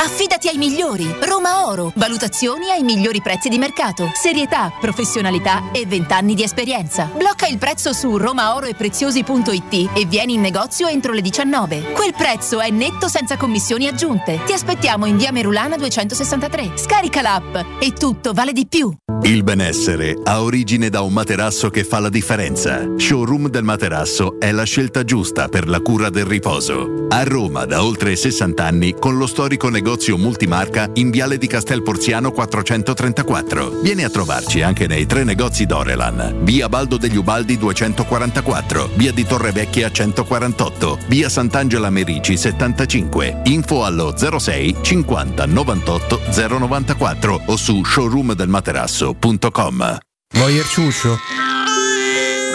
affidati 0.00 0.48
ai 0.48 0.56
migliori. 0.56 1.14
Roma 1.20 1.66
Oro. 1.68 1.92
Valutazioni 1.94 2.70
ai 2.70 2.82
migliori 2.82 3.20
prezzi 3.20 3.48
di 3.48 3.58
mercato. 3.58 4.10
Serietà, 4.14 4.72
professionalità 4.80 5.70
e 5.72 5.84
20 5.86 6.12
anni 6.12 6.34
di 6.34 6.42
esperienza. 6.42 7.10
Blocca 7.14 7.46
il 7.46 7.58
prezzo 7.58 7.92
su 7.92 8.16
romaoroepreziosi.it 8.16 9.90
e 9.94 10.06
vieni 10.06 10.34
in 10.34 10.40
negozio 10.40 10.86
entro 10.86 11.12
le 11.12 11.20
19. 11.20 11.92
Quel 11.92 12.14
prezzo 12.16 12.60
è 12.60 12.70
netto 12.70 13.08
senza 13.08 13.36
commissioni 13.36 13.88
aggiunte. 13.88 14.40
Ti 14.44 14.52
aspettiamo 14.52 15.04
in 15.04 15.18
via 15.18 15.32
Merulana 15.32 15.76
263. 15.76 16.72
Scarica 16.76 17.20
l'app 17.20 17.56
e 17.78 17.92
tutto 17.92 18.32
vale 18.32 18.52
di 18.52 18.66
più. 18.66 18.92
Il 19.22 19.42
benessere 19.44 20.18
ha 20.24 20.42
origine 20.42 20.88
da 20.88 21.02
un 21.02 21.12
materasso 21.12 21.68
che 21.68 21.84
fa 21.84 21.98
la 21.98 22.08
differenza. 22.08 22.88
Showroom 22.96 23.48
del 23.48 23.64
materasso 23.64 24.40
è 24.40 24.50
la 24.50 24.64
scelta 24.64 25.04
giusta 25.04 25.48
per 25.48 25.68
la 25.68 25.80
cura 25.80 26.08
del 26.08 26.24
riposo. 26.24 27.06
A 27.10 27.22
Roma 27.24 27.66
da 27.66 27.84
oltre 27.84 28.16
60 28.16 28.64
anni 28.64 28.94
con 28.94 29.18
lo 29.18 29.26
storico 29.26 29.68
negozio 29.68 29.89
multimarca 30.16 30.88
in 30.94 31.10
Viale 31.10 31.38
di 31.38 31.46
Castel 31.46 31.82
Porziano 31.82 32.30
434. 32.30 33.80
Vieni 33.82 34.04
a 34.04 34.10
trovarci 34.10 34.62
anche 34.62 34.86
nei 34.86 35.06
tre 35.06 35.24
negozi 35.24 35.66
Dorelan. 35.66 36.38
Via 36.42 36.68
Baldo 36.68 36.96
degli 36.96 37.16
Ubaldi 37.16 37.58
244, 37.58 38.90
Via 38.94 39.12
di 39.12 39.24
Torrevecchia 39.24 39.90
148, 39.90 40.98
Via 41.08 41.28
Sant'Angela 41.28 41.90
Merici 41.90 42.36
75. 42.36 43.42
Info 43.44 43.84
allo 43.84 44.14
06 44.16 44.76
50 44.80 45.46
98 45.46 46.20
094 46.58 47.42
o 47.46 47.56
su 47.56 47.84
showroomdelmaterasso.com. 47.84 49.98
Voyer 50.34 50.66
ciuccio? 50.66 51.18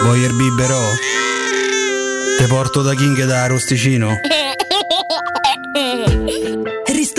Voyer 0.02 0.32
biberò? 0.32 0.80
Te 2.38 2.46
porto 2.46 2.82
da 2.82 2.94
King 2.94 3.24
da 3.24 3.44
Arrosticino? 3.44 4.20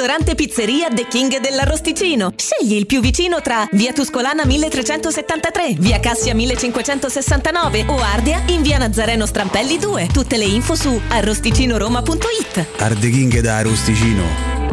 Ristorante 0.08 0.36
Pizzeria 0.36 0.88
The 0.88 1.06
King 1.10 1.38
dell'Arrosticino. 1.42 2.32
Scegli 2.34 2.76
il 2.76 2.86
più 2.86 3.02
vicino 3.02 3.42
tra 3.42 3.68
Via 3.72 3.92
Tuscolana 3.92 4.46
1373, 4.46 5.76
Via 5.80 6.00
Cassia 6.00 6.34
1569 6.34 7.84
o 7.90 8.00
Ardea 8.00 8.42
in 8.48 8.62
Via 8.62 8.78
Nazareno 8.78 9.26
Strampelli 9.26 9.78
2. 9.78 10.08
Tutte 10.14 10.38
le 10.38 10.46
info 10.46 10.76
su 10.76 10.98
arrosticinoroma.it. 11.10 12.68
Arde 12.78 13.10
King 13.10 13.38
da 13.42 13.58
Arrosticino. 13.58 14.24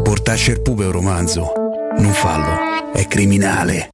Portasce 0.04 0.52
il 0.52 0.62
pupe 0.62 0.84
un 0.84 0.92
romanzo. 0.92 1.52
Non 1.98 2.12
fallo, 2.12 2.92
è 2.92 3.04
criminale. 3.08 3.93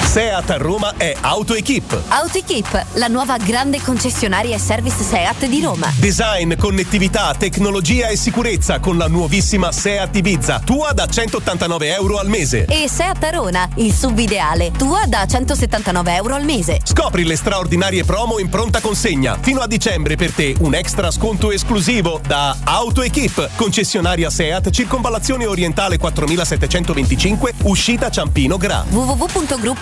Seat 0.00 0.50
a 0.50 0.56
Roma 0.58 0.94
è 0.98 1.14
AutoEquip. 1.18 2.02
AutoEquip, 2.08 2.84
la 2.94 3.08
nuova 3.08 3.38
grande 3.38 3.80
concessionaria 3.80 4.56
e 4.56 4.58
service 4.58 5.02
Seat 5.02 5.46
di 5.46 5.62
Roma. 5.62 5.90
Design, 5.96 6.54
connettività, 6.56 7.34
tecnologia 7.38 8.08
e 8.08 8.16
sicurezza 8.16 8.78
con 8.78 8.98
la 8.98 9.08
nuovissima 9.08 9.72
Seat 9.72 10.14
Ibiza, 10.16 10.60
tua 10.64 10.92
da 10.92 11.06
189 11.06 11.94
euro 11.94 12.18
al 12.18 12.28
mese. 12.28 12.66
E 12.66 12.88
Seat 12.88 13.24
Arona, 13.24 13.66
il 13.76 13.94
sub 13.94 14.18
ideale, 14.18 14.70
tua 14.72 15.04
da 15.06 15.24
179 15.26 16.14
euro 16.14 16.34
al 16.34 16.44
mese. 16.44 16.80
Scopri 16.82 17.24
le 17.24 17.36
straordinarie 17.36 18.04
promo 18.04 18.38
in 18.38 18.50
pronta 18.50 18.80
consegna. 18.80 19.38
Fino 19.40 19.60
a 19.60 19.66
dicembre 19.66 20.16
per 20.16 20.32
te 20.32 20.54
un 20.60 20.74
extra 20.74 21.10
sconto 21.10 21.50
esclusivo 21.50 22.20
da 22.26 22.54
AutoEquip, 22.62 23.50
concessionaria 23.56 24.28
Seat, 24.28 24.68
circonvallazione 24.70 25.46
orientale 25.46 25.96
4725, 25.96 27.54
uscita 27.62 28.10
Ciampino 28.10 28.58
Gra. 28.58 28.84
www.gruppoautoequip.it 28.90 29.81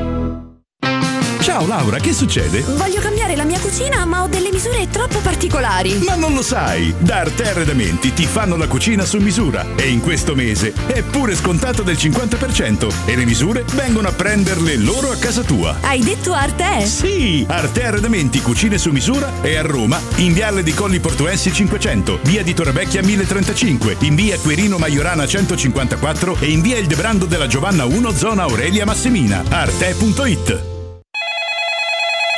Ciao 1.51 1.67
Laura, 1.67 1.99
che 1.99 2.13
succede? 2.13 2.61
Voglio 2.61 3.01
cambiare 3.01 3.35
la 3.35 3.43
mia 3.43 3.59
cucina, 3.59 4.05
ma 4.05 4.23
ho 4.23 4.27
delle 4.27 4.51
misure 4.53 4.87
troppo 4.87 5.19
particolari. 5.19 5.97
Ma 6.05 6.15
non 6.15 6.33
lo 6.33 6.41
sai! 6.41 6.95
Da 6.97 7.17
Arte 7.17 7.49
Arredamenti 7.49 8.13
ti 8.13 8.25
fanno 8.25 8.55
la 8.55 8.69
cucina 8.69 9.03
su 9.03 9.17
misura 9.17 9.65
e 9.75 9.89
in 9.89 9.99
questo 9.99 10.33
mese 10.33 10.71
è 10.85 11.01
pure 11.01 11.35
scontato 11.35 11.83
del 11.83 11.97
50% 11.97 12.93
e 13.03 13.17
le 13.17 13.25
misure 13.25 13.65
vengono 13.73 14.07
a 14.07 14.13
prenderle 14.13 14.77
loro 14.77 15.11
a 15.11 15.17
casa 15.17 15.41
tua. 15.41 15.75
Hai 15.81 15.99
detto 15.99 16.31
Arte? 16.31 16.85
Sì! 16.85 17.43
Arte 17.45 17.83
Arredamenti 17.83 18.41
Cucine 18.41 18.77
su 18.77 18.91
misura 18.91 19.29
è 19.41 19.57
a 19.57 19.61
Roma, 19.61 19.99
in 20.15 20.31
Viale 20.31 20.63
di 20.63 20.73
Colli 20.73 21.01
Portuensi 21.01 21.51
500, 21.51 22.19
via 22.23 22.43
di 22.43 22.53
Torrevecchia 22.53 23.03
1035, 23.03 23.97
in 23.99 24.15
via 24.15 24.39
Querino 24.39 24.77
Maiorana 24.77 25.27
154 25.27 26.37
e 26.39 26.45
in 26.45 26.61
via 26.61 26.77
Il 26.77 26.87
Debrando 26.87 27.25
della 27.25 27.47
Giovanna 27.47 27.83
1 27.83 28.11
zona 28.11 28.43
Aurelia 28.43 28.85
Massimina. 28.85 29.43
Arte.it 29.49 30.70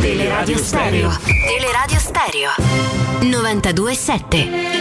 Teleradio 0.00 0.58
Stereo. 0.58 1.10
Teleradio 1.46 1.98
Stereo 1.98 2.50
927 3.20 4.80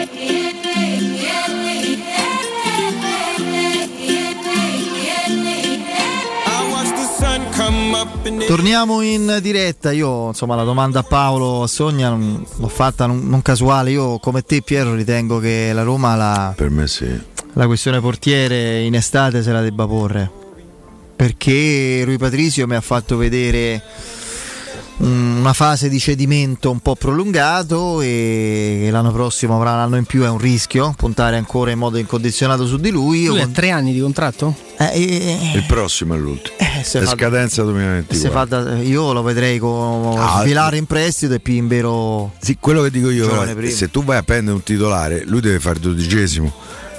Torniamo 8.48 9.02
in 9.02 9.40
diretta. 9.42 9.92
Io, 9.92 10.28
insomma, 10.28 10.56
la 10.56 10.64
domanda 10.64 11.00
a 11.00 11.04
Paolo 11.04 11.64
a 11.64 11.68
Sogna 11.68 12.10
non- 12.10 12.44
l'ho 12.58 12.68
fatta 12.68 13.06
non, 13.06 13.28
non 13.28 13.42
casuale. 13.42 13.92
Io, 13.92 14.18
come 14.20 14.42
te, 14.44 14.62
Piero, 14.62 14.94
ritengo 14.94 15.40
che 15.40 15.72
la 15.74 15.84
Roma 15.84 16.16
la, 16.16 16.54
Per 16.56 16.70
me 16.70 16.88
sì. 16.88 17.08
la 17.54 17.66
questione 17.68 18.00
portiere 18.02 18.82
in 18.82 18.96
estate 18.96 19.44
se 19.44 19.52
la 19.52 19.62
debba 19.62 19.86
porre. 19.86 20.30
Perché 21.16 22.02
Rui 22.04 22.18
Patrizio 22.18 22.66
mi 22.68 22.76
ha 22.76 22.82
fatto 22.82 23.16
vedere 23.16 23.82
una 25.04 25.54
fase 25.54 25.90
di 25.90 26.00
cedimento 26.00 26.70
un 26.70 26.80
po' 26.80 26.96
prolungato 26.96 28.02
e 28.02 28.88
l'anno 28.92 29.12
prossimo 29.12 29.56
avrà 29.56 29.72
un 29.74 29.80
anno 29.80 29.96
in 29.98 30.06
più, 30.06 30.22
è 30.24 30.30
un 30.30 30.38
rischio 30.38 30.94
puntare 30.96 31.38
ancora 31.38 31.72
in 31.72 31.80
modo 31.80 31.98
incondizionato 31.98 32.66
su 32.68 32.78
di 32.78 32.90
lui. 32.92 33.26
Lui 33.26 33.40
ha 33.40 33.44
con- 33.46 33.52
tre 33.54 33.72
anni 33.72 33.94
di 33.94 34.00
contratto? 34.00 34.56
eh, 34.78 34.90
eh, 34.94 35.52
Il 35.56 35.66
prossimo 35.68 36.14
è 36.14 36.18
l'ultimo. 36.18 36.56
se 36.84 37.00
è 37.00 37.06
scadenza 37.06 37.64
2024. 37.64 38.16
se 38.18 38.30
fa 38.30 38.46
da- 38.46 38.78
io 38.82 39.12
lo 39.14 39.22
vedrei 39.24 39.58
con 39.58 40.16
Ah, 40.18 40.44
in 40.78 40.86
prestito 40.86 41.34
e 41.34 41.40
più 41.40 41.54
in 41.56 41.68
vero 41.68 42.34
Sì, 42.40 42.58
quello 42.60 42.82
che 42.84 42.92
dico 42.92 43.10
io, 43.10 43.28
se 43.70 43.90
tu 43.90 44.04
vai 44.04 44.18
a 44.18 44.24
prendere 44.24 44.56
un 44.56 44.64
titolare, 44.64 45.24
lui 45.26 45.42
deve 45.42 45.60
fare 45.60 45.76
il 45.76 45.82
dodicesimo, 45.82 46.52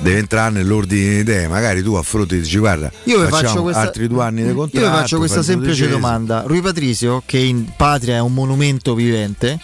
deve 0.03 0.19
entrare 0.19 0.53
nell'ordine 0.53 1.09
di 1.09 1.19
idee. 1.20 1.49
Magari 1.49 1.83
tu 1.83 1.95
affronti 1.95 2.37
e 2.37 2.41
dici: 2.41 2.59
Guarda, 2.59 2.91
Io 3.05 3.27
faccio 3.29 3.62
questa, 3.62 3.81
altri 3.81 4.09
due 4.09 4.23
anni 4.24 4.43
di 4.45 4.53
contratto. 4.53 4.85
Io 4.85 4.91
vi 4.91 4.97
faccio 4.97 5.19
questa 5.19 5.43
semplice 5.43 5.89
domanda. 5.89 6.43
Rui 6.47 6.61
Patrizio, 6.61 7.23
che 7.24 7.39
in 7.39 7.66
patria 7.77 8.16
è 8.16 8.20
un 8.20 8.35
monumento 8.35 8.95
vivente, 8.95 9.59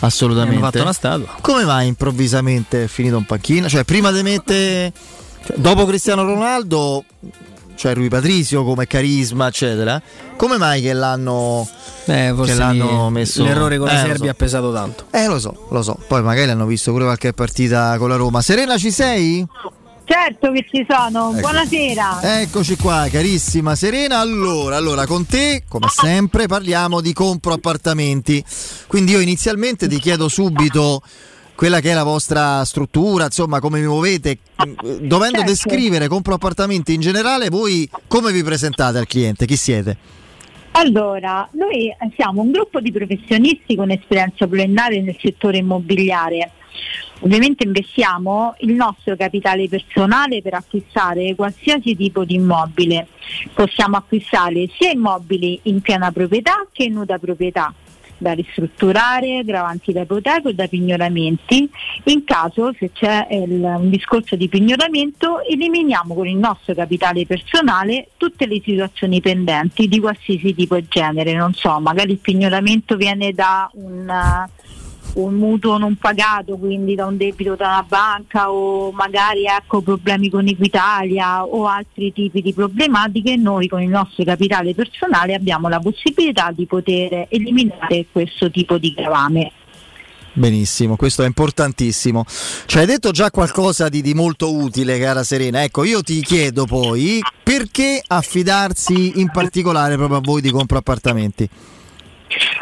assolutamente. 0.00 0.56
Hanno 0.56 0.66
fatto 0.66 0.82
una 0.82 0.92
statua. 0.92 1.36
Come 1.40 1.64
mai 1.64 1.86
improvvisamente 1.86 2.84
è 2.84 2.86
finito 2.88 3.16
in 3.16 3.24
panchina? 3.24 3.68
Cioè, 3.68 3.84
prima 3.84 4.10
di 4.10 4.22
mettere. 4.22 4.92
cioè, 5.46 5.56
dopo 5.56 5.86
Cristiano 5.86 6.24
Ronaldo, 6.24 7.04
cioè 7.78 7.94
Rui 7.94 8.08
Patrizio 8.08 8.64
come 8.64 8.88
carisma, 8.88 9.46
eccetera. 9.46 10.02
Come 10.36 10.58
mai 10.58 10.82
che 10.82 10.92
l'hanno. 10.92 11.66
Eh, 12.06 12.32
forse 12.34 12.52
che 12.52 12.58
l'hanno 12.58 13.08
messo. 13.08 13.44
l'errore 13.44 13.78
con 13.78 13.86
la 13.86 13.94
Eh, 13.94 14.06
Serbia 14.06 14.24
so. 14.24 14.30
ha 14.30 14.34
pesato 14.34 14.72
tanto. 14.72 15.04
Eh, 15.12 15.26
lo 15.28 15.38
so, 15.38 15.66
lo 15.70 15.82
so. 15.82 15.96
Poi 16.08 16.22
magari 16.22 16.50
hanno 16.50 16.66
visto 16.66 16.90
pure 16.90 17.04
qualche 17.04 17.32
partita 17.32 17.96
con 17.98 18.08
la 18.08 18.16
Roma. 18.16 18.42
Serena, 18.42 18.76
ci 18.76 18.90
sei? 18.90 19.46
Certo 20.04 20.50
che 20.52 20.66
ci 20.70 20.86
sono, 20.88 21.32
Ecco. 21.32 21.40
buonasera. 21.40 22.40
Eccoci 22.40 22.76
qua, 22.76 23.06
carissima 23.10 23.74
Serena. 23.76 24.18
Allora, 24.20 24.76
allora, 24.76 25.06
con 25.06 25.26
te, 25.26 25.64
come 25.68 25.86
sempre, 25.90 26.46
parliamo 26.46 27.00
di 27.02 27.12
compro 27.12 27.52
appartamenti. 27.52 28.42
Quindi 28.86 29.12
io 29.12 29.20
inizialmente 29.20 29.86
ti 29.86 29.98
chiedo 30.00 30.28
subito 30.28 31.02
quella 31.58 31.80
che 31.80 31.90
è 31.90 31.92
la 31.92 32.04
vostra 32.04 32.64
struttura, 32.64 33.24
insomma, 33.24 33.58
come 33.58 33.80
vi 33.80 33.86
muovete. 33.86 34.38
Dovendo 35.00 35.38
Certo. 35.38 35.50
descrivere 35.50 36.06
compro 36.06 36.34
appartamenti 36.34 36.94
in 36.94 37.00
generale, 37.00 37.48
voi 37.48 37.90
come 38.06 38.30
vi 38.30 38.44
presentate 38.44 38.98
al 38.98 39.08
cliente? 39.08 39.44
Chi 39.44 39.56
siete? 39.56 39.96
Allora, 40.70 41.48
noi 41.54 41.92
siamo 42.14 42.42
un 42.42 42.52
gruppo 42.52 42.78
di 42.78 42.92
professionisti 42.92 43.74
con 43.74 43.90
esperienza 43.90 44.46
pluriennale 44.46 45.00
nel 45.00 45.16
settore 45.20 45.56
immobiliare. 45.56 46.52
Ovviamente 47.22 47.66
investiamo 47.66 48.54
il 48.58 48.74
nostro 48.74 49.16
capitale 49.16 49.68
personale 49.68 50.40
per 50.42 50.54
acquistare 50.54 51.34
qualsiasi 51.34 51.96
tipo 51.96 52.24
di 52.24 52.34
immobile. 52.34 53.08
Possiamo 53.52 53.96
acquistare 53.96 54.68
sia 54.78 54.92
immobili 54.92 55.58
in 55.64 55.80
piena 55.80 56.12
proprietà 56.12 56.68
che 56.70 56.84
in 56.84 56.92
nuda 56.92 57.18
proprietà, 57.18 57.74
da 58.18 58.32
ristrutturare, 58.32 59.42
gravanti 59.44 59.92
da 59.92 60.02
ipoteca 60.02 60.48
o 60.48 60.52
da 60.52 60.66
pignoramenti. 60.66 61.68
In 62.04 62.24
caso, 62.24 62.72
se 62.78 62.90
c'è 62.92 63.26
il- 63.30 63.62
un 63.62 63.88
discorso 63.88 64.36
di 64.36 64.48
pignoramento, 64.48 65.42
eliminiamo 65.44 66.14
con 66.14 66.26
il 66.26 66.36
nostro 66.36 66.74
capitale 66.74 67.26
personale 67.26 68.08
tutte 68.16 68.46
le 68.46 68.60
situazioni 68.62 69.20
pendenti 69.20 69.88
di 69.88 70.00
qualsiasi 70.00 70.54
tipo 70.54 70.74
e 70.74 70.84
genere. 70.88 71.34
Non 71.34 71.54
so, 71.54 71.78
magari 71.80 72.12
il 72.12 72.18
pignoramento 72.18 72.96
viene 72.96 73.32
da 73.32 73.70
un, 73.74 74.08
eh, 74.08 74.50
un 75.22 75.34
mutuo 75.34 75.78
non 75.78 75.96
pagato, 75.96 76.56
quindi 76.56 76.94
da 76.94 77.06
un 77.06 77.16
debito 77.16 77.54
da 77.54 77.66
una 77.66 77.86
banca 77.86 78.50
o 78.50 78.92
magari 78.92 79.44
ecco, 79.46 79.80
problemi 79.80 80.30
con 80.30 80.46
Equitalia 80.46 81.44
o 81.44 81.66
altri 81.66 82.12
tipi 82.12 82.40
di 82.40 82.52
problematiche, 82.52 83.36
noi 83.36 83.68
con 83.68 83.82
il 83.82 83.88
nostro 83.88 84.24
capitale 84.24 84.74
personale 84.74 85.34
abbiamo 85.34 85.68
la 85.68 85.80
possibilità 85.80 86.52
di 86.54 86.66
poter 86.66 87.26
eliminare 87.30 88.06
questo 88.10 88.50
tipo 88.50 88.78
di 88.78 88.92
gravame. 88.92 89.52
Benissimo, 90.32 90.94
questo 90.94 91.24
è 91.24 91.26
importantissimo. 91.26 92.24
Ci 92.66 92.78
hai 92.78 92.86
detto 92.86 93.10
già 93.10 93.30
qualcosa 93.30 93.88
di, 93.88 94.00
di 94.00 94.14
molto 94.14 94.54
utile, 94.54 94.98
cara 95.00 95.24
Serena. 95.24 95.64
Ecco, 95.64 95.82
io 95.82 96.00
ti 96.00 96.20
chiedo 96.22 96.64
poi 96.64 97.20
perché 97.42 98.00
affidarsi 98.06 99.18
in 99.18 99.30
particolare 99.32 99.96
proprio 99.96 100.18
a 100.18 100.22
voi 100.22 100.40
di 100.40 100.52
compro 100.52 100.78
appartamenti? 100.78 101.48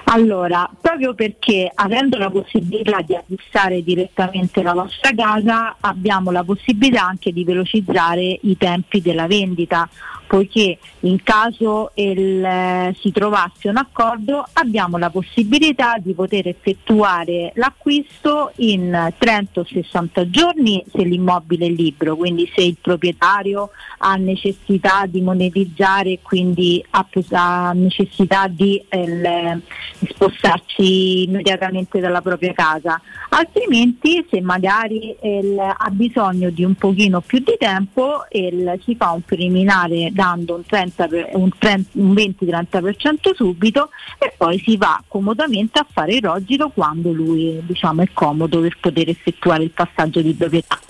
Allora, 0.05 0.71
proprio 0.81 1.15
perché 1.15 1.71
avendo 1.75 2.17
la 2.17 2.31
possibilità 2.31 3.01
di 3.03 3.15
acquistare 3.15 3.83
direttamente 3.83 4.63
la 4.63 4.73
vostra 4.73 5.13
casa, 5.15 5.77
abbiamo 5.81 6.31
la 6.31 6.45
possibilità 6.45 7.05
anche 7.07 7.33
di 7.33 7.45
velocizzare 7.45 8.39
i 8.43 8.57
tempi 8.57 9.01
della 9.01 9.27
vendita, 9.27 9.89
poiché 10.27 10.79
in 11.01 11.23
caso 11.23 11.91
il, 11.95 12.45
eh, 12.45 12.97
si 13.01 13.13
trovasse 13.13 13.69
un 13.69 13.77
accordo 13.77 14.45
abbiamo 14.55 14.99
la 14.99 15.11
possibilità 15.11 15.97
di 15.99 16.15
poter 16.15 16.49
effettuare 16.49 17.53
l'acquisto 17.55 18.53
in 18.57 19.13
30 19.17 19.61
o 19.61 19.65
60 19.65 20.31
giorni 20.31 20.85
se 20.91 21.03
l'immobile 21.05 21.67
è 21.67 21.71
libero, 21.71 22.17
quindi 22.17 22.51
se 22.55 22.63
il 22.63 22.77
proprietario 22.81 23.71
ha 23.99 24.15
necessità 24.17 25.07
di 25.07 25.21
monetizzare 25.21 26.11
e 26.13 26.19
quindi 26.23 26.85
ha, 26.91 27.07
ha 27.33 27.73
necessità 27.73 28.49
di 28.49 28.83
eh, 28.89 29.61
spostarsi 30.09 31.25
immediatamente 31.25 32.01
dalla 32.01 32.21
propria 32.21 32.53
casa, 32.53 33.01
altrimenti 33.31 34.25
se 34.29 34.41
magari 34.41 35.17
il, 35.23 35.59
ha 35.59 35.91
bisogno 35.91 36.51
di 36.51 36.65
un 36.65 36.75
pochino 36.75 37.21
più 37.21 37.39
di 37.39 37.57
tempo 37.59 38.25
il, 38.31 38.79
si 38.85 38.95
fa 38.97 39.13
un 39.13 39.23
preliminare 39.23 40.11
dando 40.17 40.55
un, 40.55 40.65
30 40.65 41.07
per, 41.07 41.29
un, 41.35 41.51
30, 41.57 41.91
un 42.01 42.13
20-30% 42.13 43.35
subito 43.35 43.91
e 44.19 44.33
poi 44.37 44.59
si 44.65 44.77
va 44.77 45.01
comodamente 45.07 45.79
a 45.79 45.87
fare 45.89 46.15
il 46.15 46.23
rogito 46.23 46.71
quando 46.71 47.13
lui 47.13 47.61
diciamo, 47.65 48.03
è 48.03 48.09
comodo 48.13 48.61
per 48.61 48.79
poter 48.81 49.11
effettuare 49.11 49.63
il 49.63 49.71
passaggio 49.71 50.23
di 50.23 50.33
proprietà. 50.33 50.81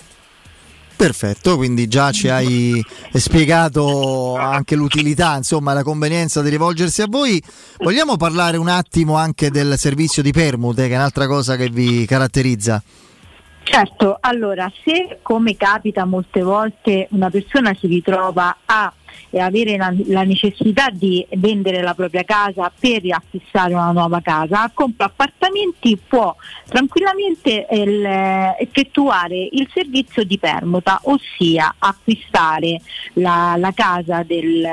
Perfetto, 0.96 1.56
quindi 1.56 1.88
già 1.88 2.10
ci 2.10 2.30
hai 2.30 2.82
spiegato 3.12 4.34
anche 4.36 4.74
l'utilità, 4.76 5.36
insomma 5.36 5.74
la 5.74 5.82
convenienza 5.82 6.40
di 6.40 6.48
rivolgersi 6.48 7.02
a 7.02 7.06
voi. 7.06 7.42
Vogliamo 7.80 8.16
parlare 8.16 8.56
un 8.56 8.68
attimo 8.68 9.16
anche 9.16 9.50
del 9.50 9.76
servizio 9.76 10.22
di 10.22 10.30
permute, 10.30 10.86
che 10.88 10.94
è 10.94 10.96
un'altra 10.96 11.26
cosa 11.26 11.56
che 11.56 11.68
vi 11.68 12.06
caratterizza? 12.06 12.82
Certo, 13.68 14.16
allora 14.20 14.72
se 14.84 15.18
come 15.22 15.56
capita 15.56 16.04
molte 16.04 16.40
volte 16.40 17.08
una 17.10 17.28
persona 17.30 17.74
si 17.78 17.88
ritrova 17.88 18.58
a 18.64 18.90
e 19.30 19.40
avere 19.40 19.76
la, 19.76 19.92
la, 20.06 20.22
necessità 20.22 20.88
di 20.90 21.26
vendere 21.32 21.82
la 21.82 21.94
propria 21.94 22.24
casa 22.24 22.72
per 22.78 23.02
riacquistare 23.02 23.74
una 23.74 23.92
nuova 23.92 24.20
casa, 24.20 24.70
compra 24.72 25.06
appartamenti 25.06 25.98
può 26.06 26.34
tranquillamente 26.68 27.66
il, 27.70 28.04
effettuare 28.58 29.48
il 29.50 29.68
servizio 29.72 30.24
di 30.24 30.38
permuta, 30.38 31.00
ossia 31.04 31.74
acquistare 31.78 32.80
la, 33.14 33.54
la 33.58 33.72
casa 33.72 34.22
del, 34.22 34.66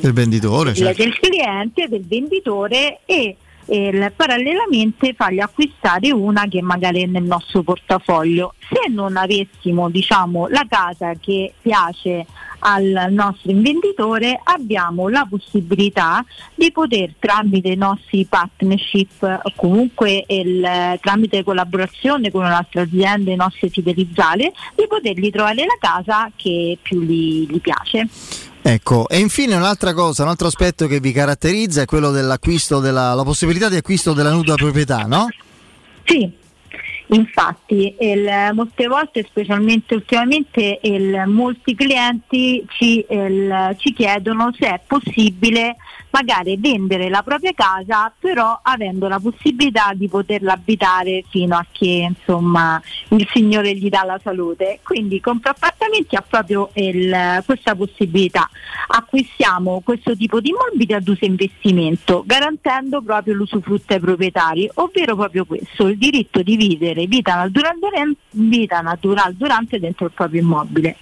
del 0.00 0.12
venditore, 0.12 0.72
del, 0.72 0.84
certo. 0.84 1.02
del 1.02 1.18
cliente, 1.18 1.88
del 1.88 2.04
venditore 2.06 3.00
e 3.04 3.36
eh, 3.70 4.12
parallelamente 4.14 5.14
fargli 5.14 5.38
acquistare 5.38 6.10
una 6.10 6.46
che 6.48 6.60
magari 6.60 7.02
è 7.02 7.06
nel 7.06 7.22
nostro 7.22 7.62
portafoglio. 7.62 8.54
Se 8.58 8.90
non 8.90 9.16
avessimo 9.16 9.88
diciamo, 9.88 10.48
la 10.48 10.66
casa 10.68 11.14
che 11.14 11.54
piace 11.60 12.26
al 12.60 13.08
nostro 13.10 13.50
invenditore 13.50 14.40
abbiamo 14.42 15.08
la 15.08 15.26
possibilità 15.28 16.24
di 16.54 16.70
poter 16.72 17.14
tramite 17.18 17.68
i 17.68 17.76
nostri 17.76 18.24
partnership 18.24 19.54
comunque 19.56 20.24
il, 20.28 20.98
tramite 21.00 21.42
collaborazione 21.44 22.30
con 22.30 22.44
un'altra 22.44 22.82
azienda, 22.82 23.30
i 23.32 23.36
nostri 23.36 23.68
fidelizzali, 23.70 24.50
di 24.74 24.86
potergli 24.88 25.30
trovare 25.30 25.64
la 25.64 25.76
casa 25.78 26.30
che 26.36 26.78
più 26.80 27.00
gli, 27.00 27.46
gli 27.50 27.60
piace. 27.60 28.08
Ecco, 28.62 29.08
e 29.08 29.18
infine 29.18 29.54
un'altra 29.54 29.94
cosa, 29.94 30.22
un 30.22 30.28
altro 30.28 30.46
aspetto 30.46 30.86
che 30.86 31.00
vi 31.00 31.12
caratterizza 31.12 31.82
è 31.82 31.86
quello 31.86 32.10
dell'acquisto 32.10 32.78
della 32.78 33.14
la 33.14 33.22
possibilità 33.22 33.68
di 33.68 33.76
acquisto 33.76 34.12
della 34.12 34.32
nuda 34.32 34.54
proprietà, 34.54 35.04
no? 35.06 35.28
Sì, 36.04 36.30
Infatti, 37.12 37.96
il, 37.98 38.50
molte 38.52 38.86
volte, 38.86 39.24
specialmente 39.24 39.94
ultimamente, 39.94 40.78
il, 40.82 41.24
molti 41.26 41.74
clienti 41.74 42.64
ci, 42.68 43.04
il, 43.08 43.74
ci, 43.78 43.92
chiedono 43.92 44.52
se 44.56 44.68
è 44.68 44.80
possibile 44.86 45.76
magari 46.10 46.56
vendere 46.58 47.08
la 47.08 47.22
propria 47.22 47.52
casa, 47.54 48.12
però 48.18 48.58
avendo 48.62 49.08
la 49.08 49.18
possibilità 49.18 49.92
di 49.94 50.08
poterla 50.08 50.52
abitare 50.52 51.24
fino 51.28 51.56
a 51.56 51.64
che 51.70 52.08
insomma, 52.08 52.80
il 53.08 53.28
Signore 53.32 53.74
gli 53.76 53.88
dà 53.88 54.02
la 54.04 54.20
salute. 54.22 54.80
Quindi 54.82 55.20
compra 55.20 55.50
appartamenti 55.50 56.16
ha 56.16 56.24
proprio 56.26 56.70
questa 57.44 57.74
possibilità. 57.74 58.48
Acquistiamo 58.88 59.80
questo 59.84 60.16
tipo 60.16 60.40
di 60.40 60.50
immobili 60.50 60.92
ad 60.92 61.06
uso 61.06 61.24
investimento, 61.24 62.22
garantendo 62.26 63.02
proprio 63.02 63.34
l'usufrutto 63.34 63.94
ai 63.94 64.00
proprietari, 64.00 64.68
ovvero 64.74 65.14
proprio 65.14 65.44
questo, 65.44 65.86
il 65.88 65.98
diritto 65.98 66.42
di 66.42 66.56
vivere 66.56 67.06
vita 67.06 67.34
naturale, 67.34 68.16
vita 68.30 68.80
naturale 68.80 69.34
durante 69.36 69.78
dentro 69.78 70.06
il 70.06 70.12
proprio 70.12 70.40
immobile. 70.40 70.96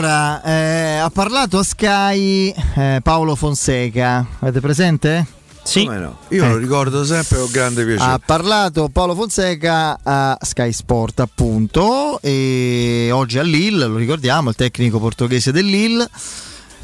Allora, 0.00 0.42
eh, 0.42 0.96
ha 0.96 1.10
parlato 1.10 1.58
a 1.58 1.62
Sky 1.62 2.54
eh, 2.74 3.00
Paolo 3.02 3.34
Fonseca, 3.34 4.26
avete 4.38 4.60
presente? 4.60 5.26
Sì. 5.62 5.84
Come 5.84 5.98
no? 5.98 6.16
Io 6.28 6.48
lo 6.48 6.56
ricordo 6.56 7.04
sempre 7.04 7.36
con 7.36 7.50
grande 7.50 7.84
piacere. 7.84 8.12
Ha 8.12 8.18
parlato 8.18 8.88
Paolo 8.88 9.14
Fonseca 9.14 9.98
a 10.02 10.38
Sky 10.40 10.72
Sport 10.72 11.20
appunto 11.20 12.18
e 12.22 13.10
oggi 13.12 13.38
a 13.38 13.42
Lille, 13.42 13.84
lo 13.84 13.96
ricordiamo, 13.96 14.48
il 14.48 14.54
tecnico 14.54 14.98
portoghese 14.98 15.52
del 15.52 15.66
Lille 15.66 16.08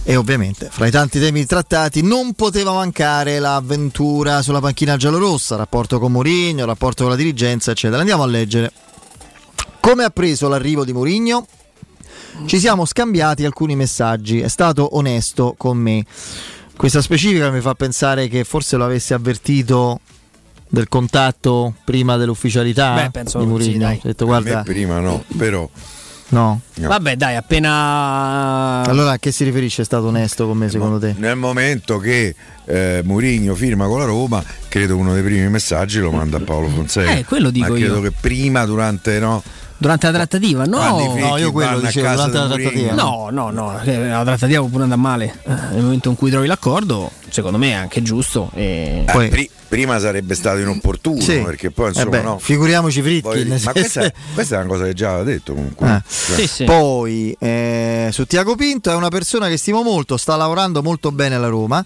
e 0.03 0.15
ovviamente 0.15 0.69
fra 0.71 0.87
i 0.87 0.91
tanti 0.91 1.19
temi 1.19 1.47
trattati 1.47 2.03
non 2.03 2.35
poteva 2.35 2.75
mancare 2.75 3.39
l'avventura 3.39 4.43
sulla 4.43 4.61
panchina 4.61 4.99
giallorossa, 4.99 5.57
rapporto 5.57 5.99
con 5.99 6.13
Mourinho, 6.13 6.67
rapporto 6.67 7.05
con 7.05 7.13
la 7.13 7.19
dirigenza 7.19 7.71
eccetera. 7.71 8.01
Andiamo 8.01 8.25
a 8.25 8.27
leggere. 8.27 8.71
Come 9.81 10.05
ha 10.05 10.11
preso 10.11 10.49
l'arrivo 10.49 10.85
di 10.85 10.93
Mourinho? 10.93 11.47
Ci 12.45 12.59
siamo 12.59 12.85
scambiati 12.85 13.45
alcuni 13.45 13.75
messaggi, 13.75 14.41
è 14.41 14.49
stato 14.49 14.97
onesto 14.97 15.55
con 15.57 15.79
me. 15.79 16.05
Questa 16.77 17.01
specifica 17.01 17.51
mi 17.51 17.61
fa 17.61 17.75
pensare 17.75 18.29
che 18.29 18.45
forse 18.45 18.77
lo 18.77 18.85
avesse 18.85 19.15
avvertito 19.15 20.01
del 20.69 20.89
contatto 20.89 21.75
prima 21.85 22.17
dell'ufficialità 22.17 22.95
Beh, 22.95 23.11
penso 23.11 23.43
di 23.43 23.63
sì, 23.63 23.79
dai. 23.79 23.97
Ha 23.97 24.07
detto 24.07 24.27
guarda, 24.27 24.63
prima 24.63 25.01
no, 25.01 25.25
però 25.37 25.69
No. 26.29 26.61
Vabbè, 26.75 27.17
dai, 27.17 27.37
appena. 27.37 28.83
Allora 28.85 29.13
a 29.13 29.19
che 29.19 29.31
si 29.31 29.45
riferisce? 29.45 29.83
È 29.83 29.85
stato 29.85 30.07
onesto 30.07 30.47
con 30.47 30.59
me 30.59 30.69
secondo 30.69 30.99
te? 30.99 31.15
Nel 31.19 31.37
momento 31.37 31.99
che 31.99 32.35
eh, 32.65 33.01
Mourinho 33.05 33.55
firma 33.55 33.87
con 33.87 34.01
la 34.01 34.07
Roma, 34.07 34.43
credo 34.69 34.97
uno 34.97 35.13
dei 35.13 35.23
primi 35.23 35.49
messaggi 35.49 36.01
lo 36.01 36.11
manda 36.11 36.39
a 36.39 36.41
Paolo 36.41 36.69
Fonseca. 36.69 37.13
Eh, 37.13 37.25
quello 37.25 37.51
dico 37.51 37.69
Ma 37.69 37.77
credo 37.77 37.97
io. 37.97 38.01
che 38.01 38.11
prima, 38.11 38.65
durante 38.65 39.21
no, 39.21 39.43
Durante 39.79 40.07
la 40.07 40.13
trattativa? 40.13 40.65
No, 40.65 41.15
No, 41.19 41.37
io 41.37 41.53
quello 41.53 41.81
dicevo 41.81 42.07
casa 42.07 42.27
durante 42.27 42.39
la 42.39 42.47
trattativa. 42.61 42.93
No, 42.95 43.29
no, 43.31 43.51
no, 43.51 43.81
eh, 43.83 44.09
la 44.09 44.25
trattativa 44.25 44.61
può 44.61 44.69
pure 44.69 44.83
andare 44.85 45.01
male. 45.01 45.39
Eh, 45.45 45.53
Nel 45.75 45.83
momento 45.83 46.09
in 46.09 46.17
cui 46.17 46.31
trovi 46.31 46.47
l'accordo, 46.47 47.11
secondo 47.29 47.59
me 47.59 47.71
è 47.71 47.75
anche 47.75 48.01
giusto. 48.03 48.51
E... 48.55 49.05
Eh, 49.07 49.29
pri- 49.29 49.51
prima 49.69 49.99
sarebbe 49.99 50.35
stato 50.35 50.59
inopportuno 50.59 51.21
Sì. 51.21 51.41
perché 51.41 51.71
poi 51.71 51.87
Eh 51.87 51.89
insomma 51.89 52.09
beh, 52.11 52.23
no. 52.23 52.39
figuriamoci 52.39 53.03
Fritkin. 53.03 53.31
Voglio 53.31 53.43
dire, 53.45 53.61
ma 53.65 53.73
questa 53.73 54.01
è, 54.03 54.13
questa 54.33 54.55
è 54.57 54.59
una 54.61 54.69
cosa 54.69 54.85
che 54.85 54.95
già 54.95 55.09
aveva 55.11 55.25
detto 55.25 55.53
comunque. 55.55 56.03
Eh. 56.37 56.47
Cioè, 56.47 56.65
Poi 56.67 57.37
eh, 57.39 58.09
su 58.13 58.25
Tiago 58.27 58.55
Pinto 58.57 58.91
è 58.91 58.95
una 58.95 59.09
persona 59.09 59.49
che 59.49 59.57
stimo 59.57 59.83
molto, 59.83 60.17
sta 60.17 60.37
lavorando 60.37 60.83
molto 60.83 61.13
bene 61.13 61.35
alla 61.35 61.49
Roma. 61.49 61.85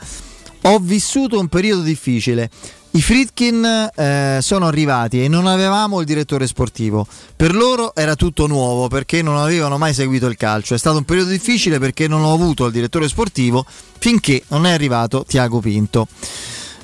Ho 0.64 0.78
vissuto 0.78 1.38
un 1.40 1.48
periodo 1.48 1.80
difficile. 1.82 2.50
I 2.92 3.02
Fritkin 3.02 3.64
eh, 3.94 4.38
sono 4.40 4.66
arrivati 4.66 5.22
e 5.22 5.28
non 5.28 5.46
avevamo 5.46 6.00
il 6.00 6.06
direttore 6.06 6.48
sportivo. 6.48 7.06
Per 7.36 7.54
loro 7.54 7.94
era 7.94 8.16
tutto 8.16 8.48
nuovo 8.48 8.88
perché 8.88 9.22
non 9.22 9.36
avevano 9.36 9.78
mai 9.78 9.94
seguito 9.94 10.26
il 10.26 10.36
calcio. 10.36 10.74
È 10.74 10.78
stato 10.78 10.96
un 10.96 11.04
periodo 11.04 11.30
difficile 11.30 11.78
perché 11.78 12.08
non 12.08 12.24
ho 12.24 12.32
avuto 12.32 12.66
il 12.66 12.72
direttore 12.72 13.06
sportivo 13.06 13.64
finché 13.98 14.42
non 14.48 14.66
è 14.66 14.72
arrivato 14.72 15.24
Tiago 15.24 15.60
Pinto. 15.60 16.08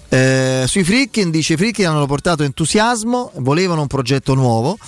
Eh, 0.08 0.64
sui 0.68 0.84
Fritkin 0.84 1.30
dice 1.30 1.54
i 1.54 1.56
Fritkin 1.56 1.86
hanno 1.88 2.06
portato 2.06 2.44
entusiasmo, 2.44 3.32
volevano 3.38 3.80
un 3.80 3.88
progetto 3.88 4.34
nuovo. 4.34 4.78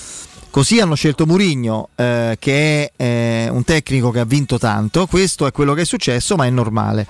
Così 0.50 0.80
hanno 0.80 0.94
scelto 0.94 1.26
Murigno, 1.26 1.88
eh, 1.96 2.36
che 2.38 2.92
è 2.96 3.02
eh, 3.04 3.48
un 3.50 3.64
tecnico 3.64 4.10
che 4.12 4.20
ha 4.20 4.24
vinto 4.24 4.56
tanto. 4.56 5.06
Questo 5.06 5.46
è 5.48 5.52
quello 5.52 5.74
che 5.74 5.82
è 5.82 5.84
successo, 5.84 6.36
ma 6.36 6.46
è 6.46 6.50
normale. 6.50 7.06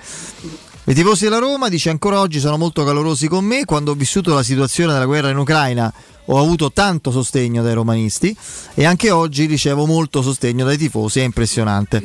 I 0.89 0.95
tifosi 0.95 1.25
della 1.25 1.37
Roma 1.37 1.69
dice 1.69 1.91
ancora 1.91 2.19
oggi 2.19 2.39
sono 2.39 2.57
molto 2.57 2.83
calorosi 2.83 3.27
con 3.27 3.45
me. 3.45 3.63
Quando 3.63 3.91
ho 3.91 3.93
vissuto 3.93 4.33
la 4.33 4.41
situazione 4.41 4.91
della 4.91 5.05
guerra 5.05 5.29
in 5.29 5.37
Ucraina 5.37 5.93
ho 6.25 6.39
avuto 6.39 6.71
tanto 6.71 7.11
sostegno 7.11 7.61
dai 7.61 7.75
romanisti 7.75 8.35
e 8.73 8.85
anche 8.85 9.11
oggi 9.11 9.45
ricevo 9.45 9.85
molto 9.85 10.23
sostegno 10.23 10.65
dai 10.65 10.79
tifosi, 10.79 11.19
è 11.19 11.23
impressionante. 11.23 12.01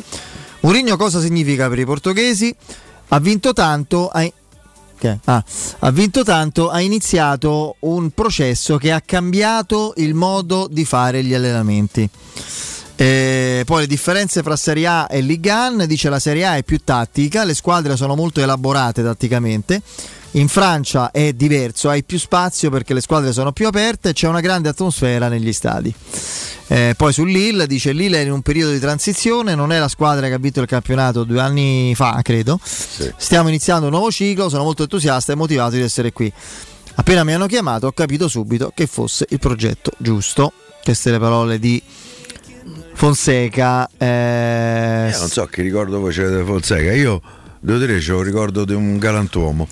Murigno 0.60 0.98
cosa 0.98 1.18
significa 1.18 1.66
per 1.70 1.78
i 1.78 1.86
portoghesi? 1.86 2.54
Ha 3.08 3.18
vinto 3.20 3.54
tanto, 3.54 4.10
ha, 4.10 4.30
che- 4.98 5.18
ah, 5.24 5.44
ha 5.78 5.90
vinto 5.90 6.22
tanto, 6.22 6.68
ha 6.68 6.82
iniziato 6.82 7.76
un 7.80 8.10
processo 8.10 8.76
che 8.76 8.92
ha 8.92 9.00
cambiato 9.00 9.94
il 9.96 10.12
modo 10.12 10.68
di 10.70 10.84
fare 10.84 11.24
gli 11.24 11.32
allenamenti. 11.32 12.06
Eh, 12.96 13.62
poi 13.66 13.80
le 13.80 13.86
differenze 13.86 14.42
fra 14.42 14.54
Serie 14.56 14.86
A 14.86 15.06
e 15.10 15.20
Ligue 15.20 15.50
1 15.50 15.86
dice 15.86 16.08
la 16.08 16.20
Serie 16.20 16.46
A 16.46 16.56
è 16.56 16.62
più 16.62 16.78
tattica, 16.84 17.44
le 17.44 17.54
squadre 17.54 17.96
sono 17.96 18.14
molto 18.14 18.40
elaborate 18.40 19.02
tatticamente. 19.02 19.82
In 20.32 20.48
Francia 20.48 21.12
è 21.12 21.32
diverso, 21.32 21.88
hai 21.88 22.02
più 22.02 22.18
spazio 22.18 22.68
perché 22.68 22.92
le 22.92 23.00
squadre 23.00 23.32
sono 23.32 23.52
più 23.52 23.68
aperte 23.68 24.08
e 24.08 24.12
c'è 24.14 24.26
una 24.26 24.40
grande 24.40 24.68
atmosfera 24.68 25.28
negli 25.28 25.52
stadi. 25.52 25.94
Eh, 26.66 26.94
poi 26.96 27.12
su 27.12 27.24
Lille 27.24 27.68
dice 27.68 27.92
Lille 27.92 28.18
è 28.18 28.24
in 28.24 28.32
un 28.32 28.42
periodo 28.42 28.72
di 28.72 28.80
transizione, 28.80 29.54
non 29.54 29.70
è 29.70 29.78
la 29.78 29.86
squadra 29.86 30.26
che 30.26 30.32
ha 30.32 30.38
vinto 30.38 30.60
il 30.60 30.66
campionato 30.66 31.22
due 31.22 31.40
anni 31.40 31.92
fa, 31.94 32.18
credo. 32.22 32.58
Stiamo 32.64 33.48
iniziando 33.48 33.86
un 33.86 33.92
nuovo 33.92 34.10
ciclo, 34.10 34.48
sono 34.48 34.64
molto 34.64 34.82
entusiasta 34.82 35.32
e 35.32 35.36
motivato 35.36 35.76
di 35.76 35.82
essere 35.82 36.12
qui. 36.12 36.32
Appena 36.96 37.22
mi 37.22 37.32
hanno 37.32 37.46
chiamato 37.46 37.88
ho 37.88 37.92
capito 37.92 38.26
subito 38.26 38.72
che 38.74 38.86
fosse 38.86 39.26
il 39.28 39.38
progetto 39.38 39.92
giusto. 39.98 40.52
Queste 40.82 41.12
le 41.12 41.18
parole 41.18 41.58
di 41.60 41.80
Fonseca. 42.94 43.88
eh, 43.98 45.08
Io 45.12 45.18
non 45.18 45.28
so 45.28 45.46
che 45.46 45.62
ricordo 45.62 46.00
voi 46.00 46.12
c'è 46.12 46.28
di 46.28 46.44
Fonseca. 46.44 46.92
Io 46.92 47.20
devo 47.60 47.78
dire 47.78 47.98
c'ho 47.98 48.16
un 48.18 48.22
ricordo 48.22 48.64
di 48.64 48.72
un 48.72 48.98
galantuomo. 48.98 49.68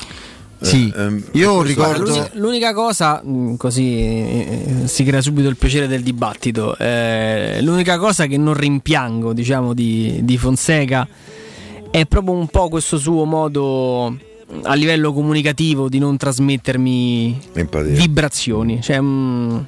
Sì, 0.60 0.92
ehm, 0.96 1.24
io 1.32 1.60
ricordo- 1.62 2.04
L'unica, 2.04 2.30
l'unica 2.34 2.72
cosa, 2.72 3.20
mh, 3.20 3.56
così 3.56 3.98
eh, 3.98 4.82
si 4.84 5.02
crea 5.02 5.20
subito 5.20 5.48
il 5.48 5.56
piacere 5.56 5.88
del 5.88 6.02
dibattito, 6.04 6.76
eh, 6.78 7.58
l'unica 7.62 7.98
cosa 7.98 8.26
che 8.26 8.36
non 8.36 8.54
rimpiango 8.54 9.32
diciamo, 9.32 9.74
di, 9.74 10.20
di 10.22 10.38
Fonseca 10.38 11.04
è 11.90 12.06
proprio 12.06 12.34
un 12.34 12.46
po' 12.46 12.68
questo 12.68 12.96
suo 12.96 13.24
modo 13.24 14.10
mh, 14.10 14.18
a 14.62 14.74
livello 14.74 15.12
comunicativo 15.12 15.88
di 15.88 15.98
non 15.98 16.16
trasmettermi 16.16 17.40
Empatia. 17.54 17.94
vibrazioni. 17.96 18.80
Cioè, 18.80 19.00
mh, 19.00 19.64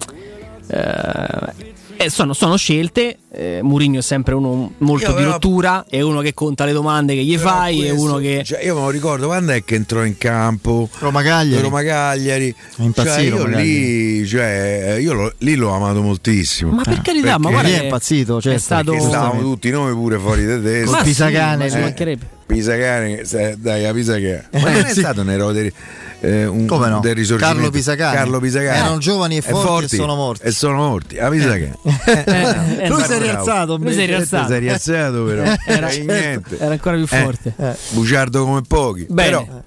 eh, 0.69 1.73
eh, 1.97 2.11
sono, 2.11 2.33
sono 2.33 2.57
scelte, 2.57 3.19
eh, 3.33 3.61
Mourinho 3.62 3.99
è 3.99 4.03
sempre 4.03 4.35
uno 4.35 4.73
molto 4.79 5.11
Io 5.12 5.16
di 5.16 5.25
rottura, 5.25 5.85
è 5.89 6.01
uno 6.01 6.21
che 6.21 6.35
conta 6.35 6.65
le 6.65 6.73
domande 6.73 7.15
che 7.15 7.23
gli 7.25 7.37
fai, 7.37 7.83
è 7.83 7.89
questo- 7.89 8.03
uno 8.03 8.16
che... 8.19 8.43
cioè, 8.45 8.65
io 8.65 8.75
me 8.75 8.81
lo 8.83 8.91
ricordo 8.91 9.27
quando 9.27 9.53
è 9.53 9.65
che 9.65 9.75
entrò 9.75 10.05
in 10.05 10.16
campo 10.19 10.89
Roma 10.99 11.23
Cagliari. 11.23 11.62
Roma 11.62 11.83
Cagliari. 11.83 12.55
È 12.77 12.83
impazzito, 12.83 13.37
Cioè, 13.39 13.49
io 13.51 13.57
lì, 13.57 14.27
cioè, 14.27 14.97
io 15.01 15.12
lo- 15.12 15.33
lì 15.39 15.55
l'ho 15.55 15.71
amato 15.71 16.03
moltissimo. 16.03 16.73
Ma 16.73 16.83
per 16.83 17.01
carità, 17.03 17.39
ma 17.39 17.49
Perché- 17.49 17.53
guarda 17.53 17.69
Lì 17.69 17.75
è 17.75 17.83
impazzito, 17.85 18.41
certo. 18.41 18.57
è 18.59 18.61
stato... 18.61 18.91
Perché 18.93 19.07
stavamo 19.07 19.41
tutti 19.41 19.71
noi 19.71 19.93
pure 19.95 20.19
fuori 20.19 20.47
di 20.47 20.62
testa. 20.62 20.85
Col 20.85 20.93
Ma 20.93 20.99
sì, 20.99 21.05
Pisacane, 21.05 21.65
ma 21.65 21.71
ci 21.71 21.77
eh. 21.77 21.81
mancherebbe. 21.81 22.27
Pisacane, 22.47 23.23
dai, 23.57 23.85
a 23.87 23.93
Pisacane. 23.93 24.49
Ma 24.53 24.61
non 24.61 24.75
è 24.85 24.93
Sì. 24.93 25.01
stato 25.01 25.21
un 25.23 25.31
eroe 25.31 25.73
eh, 26.20 26.47
un, 26.47 26.66
Come 26.66 26.89
no? 26.89 27.01
del 27.01 27.15
risorgimento. 27.15 27.57
Carlo 27.59 27.70
Pisacane. 27.70 28.16
Carlo 28.16 28.41
Pisacane. 28.41 28.78
Erano 28.78 28.99
giovani 28.99 29.36
e 29.36 29.43
forti 29.43 29.95
e 29.95 29.99
sono 29.99 30.15
morti. 30.15 30.43
E 30.47 30.51
sono 30.51 30.77
morti. 30.77 31.19
A 31.19 31.28
Pisacane. 31.28 31.77
Eh, 32.05 32.89
Lui 32.89 33.01
eh, 33.01 33.05
si 33.05 33.12
è 33.12 33.19
rialzato. 33.19 33.77
Lui 33.77 33.93
si 33.93 34.01
è 34.03 34.07
rialzato. 34.07 34.47
Si 34.49 34.53
è 34.55 34.59
rialzato 34.59 35.24
però. 35.24 35.43
Era- 35.66 35.89
Eh, 35.89 35.99
niente. 36.05 36.59
Era 36.59 36.73
ancora 36.73 36.97
più 36.97 37.05
Eh, 37.11 37.23
forte. 37.23 37.55
Bugiardo 37.91 38.45
come 38.45 38.62
pochi. 38.66 39.07
Bene. 39.09 39.31
Però, 39.31 39.62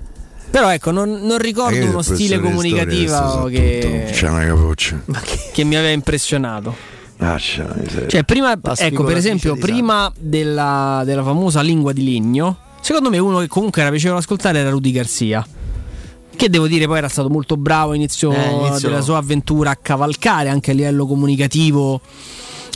Però 0.49 0.71
ecco, 0.73 0.91
non, 0.91 1.19
non 1.23 1.37
ricordo 1.37 1.75
Eh, 1.75 1.83
uno 1.83 1.99
il 1.99 2.05
stile 2.05 2.39
comunicativo 2.39 3.45
che, 3.45 3.79
tutto, 4.05 4.17
C'è 4.17 4.29
una 4.29 4.45
capoccia. 4.45 5.01
che 5.51 5.63
mi 5.63 5.75
aveva 5.75 5.91
impressionato. 5.91 6.95
Cioè, 8.07 8.23
prima, 8.23 8.57
ecco, 8.75 9.03
per 9.03 9.17
esempio, 9.17 9.55
prima 9.55 10.11
della, 10.17 11.01
della 11.03 11.23
famosa 11.23 11.61
lingua 11.61 11.91
di 11.91 12.03
legno, 12.03 12.57
secondo 12.79 13.09
me 13.09 13.17
uno 13.17 13.39
che 13.39 13.47
comunque 13.47 13.81
era 13.81 13.89
piacevole 13.89 14.19
ascoltare 14.19 14.59
era 14.59 14.69
Rudy 14.69 14.91
Garcia. 14.91 15.45
Che 16.37 16.49
devo 16.51 16.67
dire, 16.67 16.85
poi 16.85 16.99
era 16.99 17.09
stato 17.09 17.29
molto 17.29 17.57
bravo, 17.57 17.93
iniziò 17.93 18.31
Eh, 18.31 18.79
della 18.79 19.01
sua 19.01 19.17
avventura 19.17 19.71
a 19.71 19.75
cavalcare 19.75 20.49
anche 20.49 20.69
a 20.69 20.73
livello 20.75 21.07
comunicativo. 21.07 21.99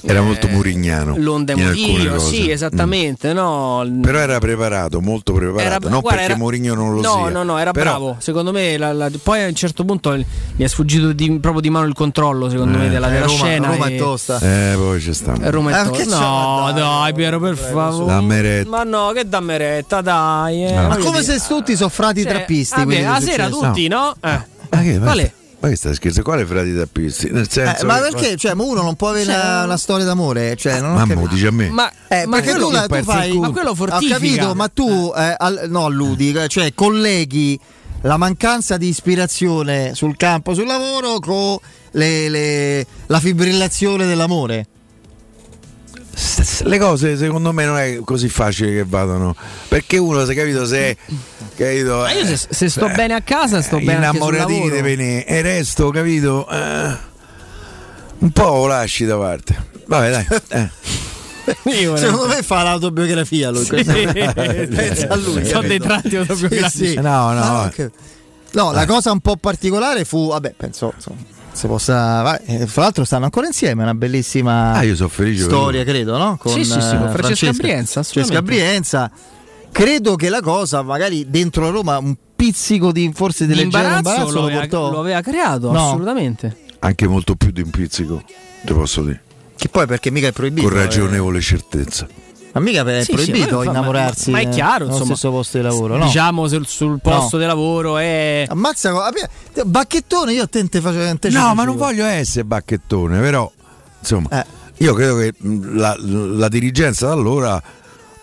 Era 0.03 0.21
molto 0.21 0.47
murignano. 0.47 1.15
L'onda 1.17 1.53
cose. 1.53 2.19
sì, 2.19 2.49
esattamente. 2.49 3.33
No, 3.33 3.83
Mm. 3.85 4.01
Però 4.01 4.17
era 4.19 4.39
preparato, 4.39 4.99
molto 5.01 5.33
preparato. 5.33 5.63
Era- 5.65 5.77
non 5.89 5.99
guarda, 6.01 6.09
perché 6.09 6.23
era- 6.23 6.35
Mourinho 6.37 6.73
non 6.73 6.93
lo 6.95 7.01
no, 7.01 7.13
sia. 7.13 7.29
No, 7.29 7.43
no, 7.43 7.57
era 7.59 7.71
Però- 7.71 7.89
bravo. 7.91 8.15
Secondo 8.19 8.51
me, 8.51 8.77
la- 8.77 8.93
la- 8.93 9.09
poi 9.21 9.43
a 9.43 9.47
un 9.47 9.53
certo 9.55 9.83
punto 9.85 10.15
gli 10.15 10.25
è 10.57 10.67
sfuggito 10.67 11.11
di- 11.13 11.37
proprio 11.39 11.61
di 11.61 11.69
mano 11.69 11.85
il 11.87 11.93
controllo. 11.93 12.49
Secondo 12.49 12.77
Eh. 12.77 12.81
me, 12.81 12.89
della, 12.89 13.07
Eh, 13.07 13.11
della 13.11 13.25
Roma, 13.25 13.37
scena. 13.37 13.67
Roma 13.67 13.85
e- 13.87 13.95
è 13.95 13.97
tosta. 13.97 14.39
Eh, 14.39 14.75
poi 14.75 14.99
ci 15.01 15.13
sta. 15.13 15.33
Roma 15.39 15.71
è 15.71 15.81
Eh, 15.85 15.89
tosta. 15.89 16.19
No, 16.19 16.71
dai, 16.73 17.13
Piero, 17.13 17.39
per 17.39 17.55
favore. 17.57 18.65
Ma 18.65 18.83
no, 18.83 19.11
che 19.13 19.27
dammi 19.27 19.57
retta, 19.57 20.01
dai. 20.01 20.65
eh, 20.65 20.73
No. 20.73 20.87
Ma 20.87 20.97
come 20.97 21.21
se 21.23 21.39
tutti 21.47 21.75
sono 21.75 21.89
frati 21.89 22.21
Cioè, 22.23 22.31
trappisti. 22.31 22.75
vabbè, 22.79 22.95
che 22.95 23.21
sera 23.21 23.45
successo. 23.47 23.59
tutti, 23.67 23.87
no? 23.87 24.13
Eh. 24.21 24.39
Ma 24.69 24.81
che, 24.81 24.95
è? 24.95 25.31
Ma 25.61 25.69
che 25.69 25.75
stai 25.75 25.93
scherzando? 25.93 26.27
Quale 26.29 26.45
frati 26.45 26.75
tappisti? 26.75 27.29
Nel 27.29 27.43
Eh, 27.43 27.47
senso 27.49 27.85
ma 27.85 27.95
che- 28.01 28.09
perché? 28.09 28.35
Cioè, 28.35 28.53
ma 28.55 28.63
uno 28.63 28.81
non 28.81 28.95
può 28.95 29.09
avere 29.09 29.25
Cioè, 29.25 29.35
una, 29.35 29.63
una 29.65 29.77
storia 29.77 30.05
d'amore? 30.05 30.55
Cioè, 30.55 30.79
non 30.81 30.91
ho 30.91 30.95
Mamma, 30.95 31.13
capito. 31.13 31.33
dice 31.35 31.47
a 31.47 31.51
me. 31.51 31.69
Ma, 31.69 31.91
Eh, 32.07 32.25
ma 32.25 32.41
perché 32.41 32.59
tu, 32.59 32.71
la- 32.71 32.87
tu 32.87 33.03
fai. 33.03 33.37
Ma 33.37 33.51
quello 33.51 33.69
Ho 33.69 33.75
fortifica. 33.75 34.15
capito, 34.15 34.55
ma 34.55 34.67
tu 34.69 35.13
eh, 35.15 35.35
al- 35.37 35.65
no, 35.69 35.85
alludi, 35.85 36.35
cioè 36.47 36.73
colleghi 36.73 37.59
la 38.01 38.17
mancanza 38.17 38.77
di 38.77 38.87
ispirazione 38.87 39.93
sul 39.93 40.17
campo, 40.17 40.55
sul 40.55 40.65
lavoro 40.65 41.19
con 41.19 41.57
le- 41.91 42.29
le- 42.29 42.85
la 43.05 43.19
fibrillazione 43.19 44.07
dell'amore. 44.07 44.65
Le 46.63 46.77
cose 46.77 47.17
secondo 47.17 47.51
me 47.53 47.65
non 47.65 47.77
è 47.77 47.99
così 48.03 48.27
facile 48.29 48.71
che 48.73 48.83
vadano. 48.85 49.35
Perché 49.67 49.97
uno, 49.97 50.25
se 50.25 50.33
capito, 50.33 50.65
se 50.65 50.97
capito, 51.55 51.97
Ma 51.99 52.11
io 52.11 52.25
se, 52.25 52.47
se 52.49 52.69
sto 52.69 52.87
eh, 52.87 52.93
bene 52.93 53.13
a 53.13 53.21
casa, 53.21 53.61
sto 53.61 53.77
bene 53.77 54.05
anche 54.05 54.19
sul 54.19 54.33
innamoratini 54.33 54.57
lavoro. 54.69 54.75
di 54.75 54.81
venire 54.81 55.25
e 55.25 55.41
resto, 55.41 55.89
capito? 55.89 56.47
eh, 56.49 56.97
un 58.19 58.29
po' 58.31 58.43
lo 58.49 58.67
lasci 58.67 59.05
da 59.05 59.17
parte. 59.17 59.69
Vabbè, 59.87 60.11
dai. 60.11 60.27
eh. 60.49 60.69
Io, 61.81 61.95
Secondo 61.97 62.27
me 62.27 62.43
fa 62.43 62.61
l'autobiografia 62.63 63.49
lui. 63.49 63.65
questa- 63.65 63.93
Pensa 64.03 65.07
a 65.09 65.15
lui. 65.15 65.43
Sono 65.45 65.67
dei 65.67 65.79
tratti 65.79 66.15
autobiografici. 66.17 66.85
Sì, 66.85 66.87
sì. 66.89 66.95
No, 66.95 67.31
no, 67.33 67.41
Ah, 67.41 67.51
vabbè. 67.51 67.83
ok. 67.85 67.91
No, 68.53 68.71
la 68.73 68.85
cosa 68.85 69.11
un 69.11 69.21
po' 69.21 69.37
particolare 69.37 70.05
fu, 70.05 70.27
vabbè, 70.27 70.53
penso 70.57 70.91
insomma, 70.95 71.17
si 71.51 71.67
possa. 71.67 72.39
eh, 72.39 72.65
Fra 72.67 72.83
l'altro 72.83 73.03
stanno 73.03 73.25
ancora 73.25 73.47
insieme, 73.47 73.83
una 73.83 73.93
bellissima 73.93 74.73
Ah, 74.73 74.95
storia, 74.95 75.83
credo, 75.83 76.17
no? 76.17 76.39
Sì, 76.45 76.63
sì, 76.63 76.79
sì, 76.81 76.95
con 76.97 77.07
eh, 77.07 77.11
Francesca 77.11 77.51
Brienza, 77.51 78.03
Francesca. 78.03 78.41
Brienza. 78.41 79.11
Credo 79.71 80.15
che 80.15 80.27
la 80.29 80.41
cosa, 80.41 80.81
magari 80.81 81.29
dentro 81.29 81.63
la 81.63 81.69
Roma, 81.69 81.97
un 81.97 82.15
pizzico 82.35 82.91
di 82.91 83.09
forse 83.13 83.45
di 83.47 83.53
leggero 83.55 83.83
imbarazzo 83.87 84.25
lo 84.25 84.31
lo 84.31 84.43
aveva, 84.45 84.59
portò. 84.61 84.91
lo 84.91 84.99
aveva 84.99 85.21
creato, 85.21 85.71
No. 85.71 85.85
assolutamente. 85.87 86.57
Anche 86.79 87.07
molto 87.07 87.35
più 87.35 87.51
di 87.51 87.61
un 87.61 87.69
pizzico, 87.69 88.21
te 88.65 88.73
posso 88.73 89.01
dire. 89.03 89.21
Che 89.55 89.69
poi 89.69 89.85
perché 89.85 90.09
mica 90.11 90.27
è 90.27 90.31
proibito. 90.31 90.67
con 90.67 90.75
eh. 90.77 90.81
ragionevole 90.81 91.39
certezza. 91.39 92.07
Ma 92.53 92.59
mica 92.59 92.83
è 92.85 93.03
Sì, 93.03 93.05
sì, 93.05 93.31
proibito 93.31 93.57
ma- 93.57 93.63
ma- 93.65 93.69
innamorarsi 93.71 94.29
ma 94.31 94.39
è 94.39 94.45
eh, 94.45 94.49
chiaro, 94.49 94.85
insomma. 94.85 95.05
stesso 95.05 95.29
posto 95.31 95.57
di 95.57 95.63
lavoro, 95.63 95.97
no? 95.97 96.05
Diciamo 96.05 96.47
sul, 96.47 96.67
sul 96.67 96.99
posto 97.01 97.37
No. 97.37 97.41
di 97.43 97.47
lavoro 97.47 97.97
è. 97.97 98.45
Ammazza, 98.49 98.93
bacchettone 99.65 100.33
io 100.33 100.43
a 100.43 100.47
te 100.47 100.67
te 100.67 100.81
facevo 100.81 101.17
te 101.17 101.29
ci 101.29 101.35
No, 101.37 101.53
ma 101.55 101.63
non 101.63 101.77
voglio 101.77 102.05
essere 102.05 102.43
bacchettone, 102.43 103.19
però 103.19 103.49
insomma, 103.99 104.27
Eh. 104.41 104.45
io 104.77 104.93
credo 104.93 105.15
che 105.17 105.33
mh, 105.37 105.77
la, 105.77 105.95
la 105.99 106.47
dirigenza 106.49 107.07
da 107.07 107.13
allora 107.13 107.61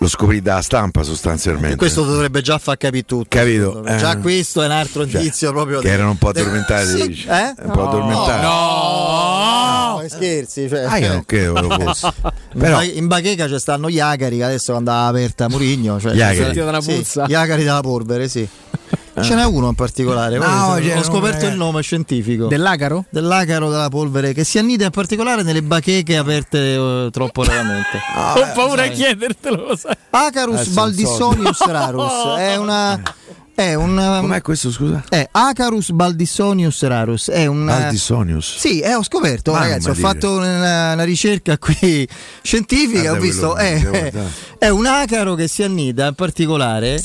lo 0.01 0.07
scoprì 0.07 0.41
dalla 0.41 0.63
stampa 0.63 1.03
sostanzialmente. 1.03 1.75
E 1.75 1.77
questo 1.77 2.05
dovrebbe 2.05 2.41
già 2.41 2.59
far 2.59 2.77
capire 2.77 3.05
tutto. 3.05 3.27
Capito? 3.29 3.81
me. 3.83 3.97
Già 3.99 4.13
Eh. 4.13 4.19
questo 4.19 4.63
è 4.63 4.67
un 4.67 4.71
altro 4.73 5.09
Cioè, 5.09 5.19
indizio 5.21 5.51
proprio. 5.51 5.81
che 5.81 5.89
de- 5.89 5.95
erano 5.95 6.11
un 6.11 6.19
po' 6.19 6.31
de- 6.33 6.41
addormentati, 6.41 6.87
Sì? 6.87 7.27
Eh? 7.29 7.55
Un 7.65 7.71
po' 7.73 7.89
addormentati. 7.89 8.43
No, 8.43 8.49
no, 8.49 9.28
scherzi. 10.07 10.69
Cioè. 10.69 10.83
Ah, 10.83 10.99
io 10.99 11.09
non 11.13 11.25
credo 11.25 11.61
lo 11.61 11.79
fosse. 11.81 12.13
Però- 12.57 12.83
in 12.83 13.07
bacheca 13.07 13.49
ci 13.49 13.59
stanno 13.59 13.89
gli 13.91 14.01
agari 14.01 14.37
che 14.37 14.45
adesso 14.45 14.75
andava 14.75 15.07
aperta 15.09 15.49
Murigno. 15.49 15.99
Cioè, 16.01 16.13
Gli 16.13 16.21
agari. 16.21 16.37
Sentito 16.37 16.65
dalla 16.65 16.81
Sì, 16.81 16.95
puzza. 16.95 17.25
gli 17.27 17.35
agari 17.35 17.63
della 17.65 17.81
polvere, 17.81 18.29
sì. 18.29 18.49
Ce 19.21 19.35
n'è 19.35 19.45
uno 19.45 19.69
in 19.69 19.75
particolare. 19.75 20.39
No, 20.39 20.75
ho 20.77 21.03
scoperto 21.03 21.45
uno- 21.45 21.53
il 21.53 21.59
nome 21.59 21.83
scientifico. 21.83 22.47
Dell'acaro? 22.47 23.05
Dell'acaro 23.11 23.69
della 23.69 23.89
polvere 23.89 24.33
che 24.33 24.45
si 24.45 24.59
annida 24.59 24.85
in 24.85 24.91
particolare 24.93 25.43
nelle 25.43 25.61
bacheche 25.63 26.17
aperte 26.17 26.75
eh, 26.75 27.09
troppo 27.11 27.43
raramente. 27.43 27.99
Ho 28.37 28.53
paura 28.55 28.85
a 28.85 28.87
chiedertelo, 28.89 29.67
lo 29.71 29.77
sai. 29.77 29.97
Acarus 30.11 30.67
non 30.67 30.75
baldissonius 30.75 31.57
so. 31.57 31.71
rarus 31.73 32.13
è 32.39 32.57
una 32.57 33.03
è 33.59 33.75
un 33.75 34.19
Com'è 34.21 34.41
questo, 34.41 34.71
scusa? 34.71 35.03
è 35.09 35.29
Acarus 35.33 35.91
baldissonius 35.91 36.85
rarus 36.85 37.29
è 37.29 37.47
un 37.47 37.69
Aldisonius. 37.69 38.57
sì, 38.57 38.79
eh, 38.79 38.95
ho 38.95 39.03
scoperto, 39.03 39.51
Mamma 39.51 39.65
ragazzi. 39.65 39.89
Ho 39.91 39.95
dire. 39.95 40.07
fatto 40.07 40.37
una, 40.37 40.93
una 40.93 41.03
ricerca 41.03 41.59
qui 41.59 42.07
scientifica. 42.41 43.01
Guarda 43.01 43.19
ho 43.19 43.21
visto, 43.21 43.55
devo 43.55 43.57
è, 43.57 43.81
guardare. 43.81 44.29
è 44.59 44.69
un 44.69 44.87
acaro 44.87 45.35
che 45.35 45.49
si 45.49 45.65
annida 45.65 46.07
in 46.07 46.15
particolare. 46.15 47.03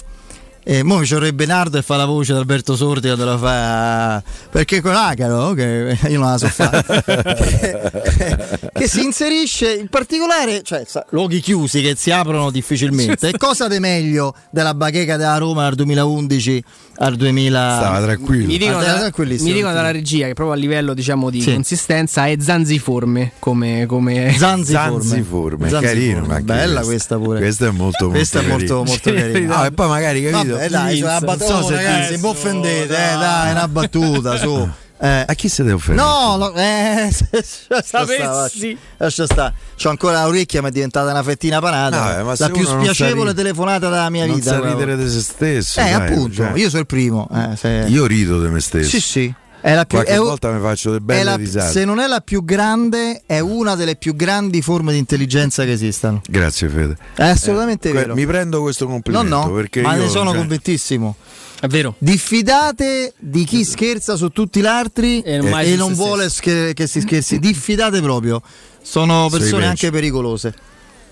E 0.65 0.81
mo 0.84 0.98
mi 0.99 1.06
ci 1.06 1.14
vorrebbe 1.14 1.45
Nardo 1.45 1.77
e 1.77 1.81
fa 1.81 1.98
la 1.98 2.06
voce 2.06 2.31
di 2.34 2.40
Alberto 2.40 2.76
Sordi 2.76 3.07
quando 3.07 3.26
la 3.26 3.38
fa 3.38 4.23
perché 4.49 4.80
con 4.81 4.94
l'acaro 4.94 5.52
che 5.56 5.98
io 6.07 6.19
non 6.19 6.31
la 6.31 6.38
so 6.38 6.48
fare 6.48 6.84
che, 7.03 8.60
che 8.73 8.88
si 8.88 9.03
inserisce 9.03 9.73
in 9.73 9.88
particolare 9.90 10.61
cioè 10.64 10.84
sa- 10.88 11.06
luoghi 11.10 11.41
chiusi 11.41 11.81
che 11.81 11.95
si 11.98 12.11
aprono 12.11 12.49
difficilmente 12.49 13.30
e 13.30 13.38
cosa 13.38 13.68
di 13.68 13.80
meglio 13.80 14.34
della 14.52 14.73
bacheca 14.73 15.18
della 15.18 15.38
Roma 15.38 15.64
dal 15.64 15.76
2011 15.76 16.64
al 16.95 17.15
2000 17.15 17.76
Stava 17.80 18.02
tranquillo. 18.02 18.45
Mi 18.45 18.57
dicono, 18.60 18.77
Ah, 18.77 19.10
da- 19.10 19.11
mi 19.26 19.53
dicono 19.53 19.73
dalla 19.73 19.90
regia 19.91 20.27
che 20.27 20.34
proprio 20.34 20.56
a 20.56 20.60
livello 20.60 20.94
diciamo 20.94 21.30
di 21.31 21.41
Sì. 21.41 21.52
consistenza 21.53 22.27
è 22.27 22.35
zanziforme 22.40 23.31
come, 23.40 23.85
come... 23.88 24.34
Zanziforme. 24.38 25.02
Zanziforme, 25.02 25.69
Zanziforme. 25.69 25.88
carino. 25.88 26.26
ma 26.27 26.40
Bella 26.41 26.81
questa 26.81 27.18
pure. 27.18 27.40
Questa 27.40 27.65
è 27.68 27.72
molto, 27.72 28.06
molto 28.06 28.10
Questa 28.10 28.40
è 28.41 28.48
molto, 28.48 28.84
carina. 28.84 28.84
molto 28.84 29.11
carina. 29.31 29.56
No, 29.57 29.65
e 29.65 29.72
poi 29.72 29.88
magari 29.88 30.23
capito. 30.30 30.53
Vabbè, 30.54 30.70
dai, 30.70 30.98
sono 30.98 31.10
una 31.10 31.20
Non 31.20 31.26
battuta, 31.38 31.62
so 31.62 31.68
se 31.68 31.76
ragazzi, 31.76 32.16
ti- 32.16 32.22
non 32.22 32.30
offendete, 32.32 32.94
eh, 32.94 33.18
dai, 33.18 33.48
è 33.48 33.52
una 33.52 33.68
battuta, 33.68 34.38
su. 34.38 34.70
Eh. 35.04 35.26
A 35.28 35.34
chi 35.34 35.50
si 35.50 35.62
deve 35.64 35.74
offendere? 35.74 36.08
No, 36.08 36.38
no, 36.38 36.54
eh, 36.54 37.10
lascia 37.68 37.84
Sapessi. 37.84 38.16
stare, 38.22 38.78
lascia 38.96 39.26
stare. 39.26 39.54
C'ho 39.76 39.90
ancora 39.90 40.24
l'orecchia, 40.24 40.62
mi 40.62 40.70
è 40.70 40.72
diventata 40.72 41.10
una 41.12 41.22
fettina 41.24 41.60
panata. 41.60 42.00
No, 42.14 42.20
eh, 42.20 42.24
ma 42.24 42.34
la 42.38 42.50
più 42.50 42.64
non 42.64 42.80
spiacevole 42.84 43.32
ri- 43.32 43.36
telefonata 43.36 43.90
della 43.90 44.10
mia 44.10 44.26
non 44.26 44.36
vita. 44.36 44.52
sa 44.52 44.60
quella. 44.60 44.72
ridere 44.76 44.96
di 44.96 45.10
se 45.10 45.20
stesso. 45.20 45.80
Eh, 45.82 45.84
dai, 45.92 45.94
appunto, 45.94 46.36
cioè. 46.36 46.52
io 46.56 46.70
sono 46.70 46.80
il 46.82 46.86
primo. 46.86 47.28
eh, 47.34 47.56
se- 47.58 47.86
Io 47.90 48.06
rido 48.06 48.42
di 48.42 48.48
me 48.48 48.62
stesso. 48.62 48.88
Sì, 48.92 49.02
sì. 49.02 49.34
È 49.65 49.73
la 49.73 49.85
più, 49.85 49.98
Qualche 49.99 50.14
è 50.14 50.18
volta 50.18 50.52
mi 50.52 50.60
faccio 50.60 50.90
delle 50.90 50.99
belle 51.02 51.23
la- 51.23 51.35
risate. 51.38 51.72
se 51.72 51.85
non 51.85 51.99
è 52.02 52.07
la 52.07 52.19
più 52.19 52.44
grande, 52.44 53.22
è 53.26 53.40
una 53.40 53.76
delle 53.76 53.95
più 53.95 54.14
grandi 54.14 54.61
forme 54.61 54.91
di 54.91 54.98
intelligenza 54.98 55.64
che 55.64 55.72
esistano. 55.72 56.22
Grazie 56.27 56.68
Fede. 56.68 56.98
È 57.15 57.23
assolutamente 57.23 57.90
Que- 57.91 57.99
vero. 58.02 58.14
Mi 58.14 58.26
prendo 58.26 58.60
questo 58.61 58.88
complimento 58.88 59.30
No, 59.34 59.45
no, 59.45 59.53
perché 59.53 59.80
ma 59.81 59.95
io, 59.95 60.02
ne 60.03 60.10
sono 60.10 60.31
cioè, 60.31 60.40
convintissimo. 60.40 61.15
È 61.61 61.68
vero. 61.68 61.95
Diffidate 61.98 63.14
di 63.18 63.45
chi 63.45 63.64
scherza 63.64 64.18
su 64.18 64.27
tutti 64.31 64.60
gli 64.60 64.65
altri 64.65 65.22
E 65.22 65.35
e, 65.35 65.38
non 65.40 65.64
su 65.65 65.76
non 65.77 65.94
vuole 65.94 66.30
scher- 66.30 66.73
che 66.73 66.85
si 66.85 66.99
scherzi. 66.99 67.40
Diffidate 67.40 68.02
proprio. 68.02 68.41
Sono 68.81 69.30
persone 69.30 69.65
anche 69.65 69.90
pericolose. 69.91 70.53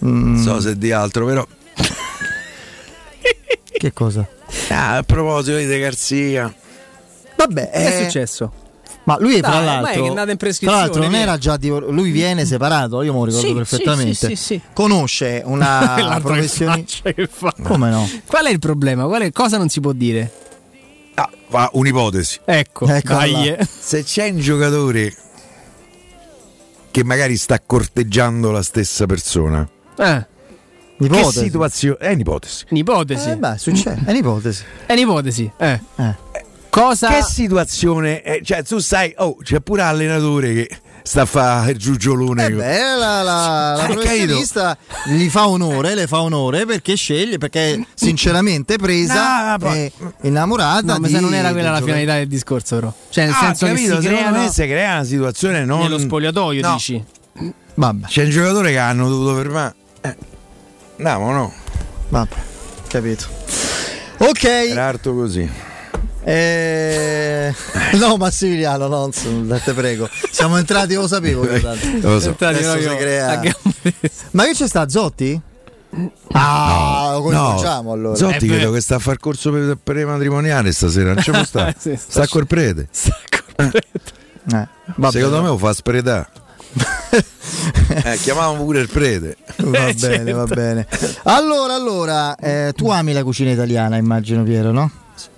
Mm, 0.04 0.34
Non 0.34 0.44
so 0.44 0.60
se 0.60 0.78
di 0.78 0.92
altro, 0.92 1.26
però. 1.26 1.48
Che 3.72 3.94
cosa? 3.94 4.28
Ah, 4.70 4.98
a 4.98 5.04
proposito 5.04 5.56
di 5.56 5.66
De 5.66 5.80
Garzia. 5.80 6.54
Vabbè, 7.46 7.70
Che 7.72 7.78
è 7.78 8.00
eh, 8.02 8.04
successo? 8.06 8.52
Ma 9.04 9.18
lui, 9.20 9.40
Dai, 9.40 9.42
tra 9.42 9.52
ormai 9.58 9.66
l'altro, 9.66 9.92
che 10.02 10.06
è 10.06 10.10
andato 10.10 10.30
in 10.32 10.38
tra 10.38 10.72
l'altro 10.72 11.02
non 11.02 11.10
via. 11.10 11.20
era 11.20 11.38
già 11.40 11.58
divor- 11.58 11.90
lui 11.90 12.12
viene 12.12 12.46
separato, 12.46 13.02
io 13.02 13.14
me 13.14 13.20
lo 13.20 13.26
ricordo 13.26 13.48
Sì, 13.48 13.54
perfettamente. 13.56 14.14
sì, 14.14 14.26
sì, 14.28 14.36
sì, 14.36 14.44
sì. 14.44 14.62
Conosce 14.74 15.42
una 15.44 16.20
professionista. 16.22 17.12
Come 17.64 17.90
no? 17.90 18.08
Qual 18.28 18.46
è 18.46 18.52
il 18.52 18.60
problema? 18.60 19.06
Qual 19.06 19.24
è- 19.24 19.32
cosa 19.32 19.58
non 19.58 19.70
si 19.70 19.80
può 19.80 19.92
dire? 19.94 20.32
Ah, 21.16 21.30
va, 21.50 21.70
un'ipotesi. 21.74 22.42
Ecco, 22.46 22.86
eh. 22.88 23.68
Se 23.68 24.04
c'è 24.04 24.30
un 24.30 24.40
giocatore 24.40 25.14
che 26.92 27.04
magari 27.04 27.38
sta 27.38 27.60
corteggiando 27.66 28.52
la 28.52 28.62
stessa 28.62 29.06
persona, 29.08 29.68
Eh, 29.98 30.26
che 31.00 31.24
situazione? 31.32 31.98
È 31.98 32.12
un'ipotesi. 32.12 32.66
un'ipotesi. 32.70 33.30
Eh, 33.30 33.38
beh, 33.38 33.58
succede, 33.58 34.02
è 34.06 34.12
un'ipotesi. 34.12 34.64
È 34.86 34.92
un'ipotesi. 34.94 35.52
Eh. 35.58 35.80
Eh. 35.96 36.16
Cosa... 36.72 37.10
Che 37.10 37.22
situazione? 37.24 38.22
è? 38.22 38.40
cioè, 38.42 38.64
tu 38.64 38.80
sai, 38.80 39.14
oh, 39.18 39.36
c'è 39.44 39.60
pure 39.60 39.82
l'allenatore 39.82 40.54
che 40.54 40.70
sta 41.04 41.24
a 41.24 41.26
fare 41.26 41.72
il 41.72 41.78
giugiolone. 41.78 42.46
Eh 42.46 42.52
beh, 42.52 42.78
la, 42.96 43.22
la, 43.22 43.22
la 43.24 43.84
Hai 43.84 43.94
professionista 43.94 44.78
gli 45.08 45.28
fa 45.30 45.50
onore, 45.50 45.96
le 45.96 46.08
fa 46.08 46.22
onore 46.22 46.66
perché 46.66 46.96
sceglie, 46.96 47.38
perché 47.38 47.74
è 47.74 47.80
sinceramente 47.94 48.78
presa 48.78 49.58
No, 49.60 49.74
e 49.74 49.92
innamorata. 50.22 50.94
No, 50.94 51.00
ma 51.00 51.08
di, 51.08 51.14
se 51.14 51.20
non 51.20 51.34
era 51.34 51.52
quella 51.52 51.72
la 51.72 51.80
giocatore. 51.80 51.92
finalità 52.00 52.14
del 52.20 52.28
discorso, 52.30 52.76
però. 52.76 52.94
Cioè, 53.10 53.26
nel 53.26 53.34
Ah, 53.34 53.40
senso 53.40 53.66
capito, 53.66 53.96
che 53.96 54.02
si 54.02 54.08
secondo 54.08 54.18
creano 54.24 54.38
me 54.46 54.50
si 54.52 54.62
crea 54.64 54.94
una 54.94 55.04
situazione 55.04 55.66
non... 55.66 55.80
nello 55.82 56.00
spogliatoio, 56.00 56.62
No. 56.62 56.74
dici. 56.74 57.04
Vabbè, 57.74 58.08
C'è 58.08 58.24
un 58.24 58.30
giocatore 58.30 58.72
che 58.72 58.78
hanno 58.78 59.10
dovuto 59.10 59.36
fermare. 59.36 59.76
Eh. 60.02 60.16
No, 60.98 61.32
no. 61.32 61.54
vabbè, 62.10 62.36
capito. 62.88 63.26
Ok, 64.20 64.44
Era 64.44 64.88
arto 64.88 65.14
così. 65.14 65.50
Eh... 66.24 67.54
no 68.00 68.18
Massimiliano, 68.18 68.88
no, 68.88 69.06
insomma, 69.08 69.58
te 69.60 69.74
prego. 69.74 70.10
Siamo 70.32 70.58
entrati, 70.58 70.94
lo 70.94 71.08
sapevo. 71.08 71.44
io. 71.46 71.62
Lo 72.02 72.20
so. 72.20 72.30
Entrati 72.30 72.62
proprio 72.64 72.90
si 72.92 72.96
crea-. 72.98 73.42
Ma 74.32 74.44
che 74.46 74.52
c'è 74.54 74.68
sta 74.68 74.88
Zotti? 74.88 75.40
Ah, 76.32 77.10
lo 77.14 77.22
coinvolgiamo 77.24 77.92
allora. 77.92 78.16
Zotti 78.16 78.46
Eh 78.46 78.48
beh. 78.48 78.56
credo 78.56 78.72
che 78.72 78.80
sta 78.82 78.96
a 78.96 79.00
far 79.00 79.18
corso 79.18 79.52
per, 79.84 80.06
matrimoniali 80.06 80.72
stasera. 80.72 81.14
Non 81.14 81.22
ci 81.24 81.32
può 81.32 81.44
stare. 81.44 81.76
Sì, 81.80 81.98
sta 81.98 82.28
col 82.28 82.48
prete. 82.48 82.88
Eh, 84.54 84.68
vabbè, 84.96 85.12
Secondo 85.12 85.42
me 85.44 85.48
lo 85.50 85.58
fa 85.58 85.72
spredare. 85.72 86.28
eh, 87.90 88.18
chiamavamo 88.18 88.64
pure 88.64 88.80
il 88.80 88.90
prete. 88.90 89.38
Va 89.58 89.86
Eh, 89.88 89.94
bene, 89.94 90.32
va 90.32 90.48
certo. 90.48 90.54
bene. 90.56 90.88
Allora, 91.24 91.76
allora, 91.76 92.36
eh, 92.38 92.74
tu 92.76 92.90
ami 92.90 93.14
la 93.14 93.24
cucina 93.24 93.52
italiana, 93.52 93.98
immagino 93.98 94.42
Piero, 94.42 94.72
no? 94.72 94.90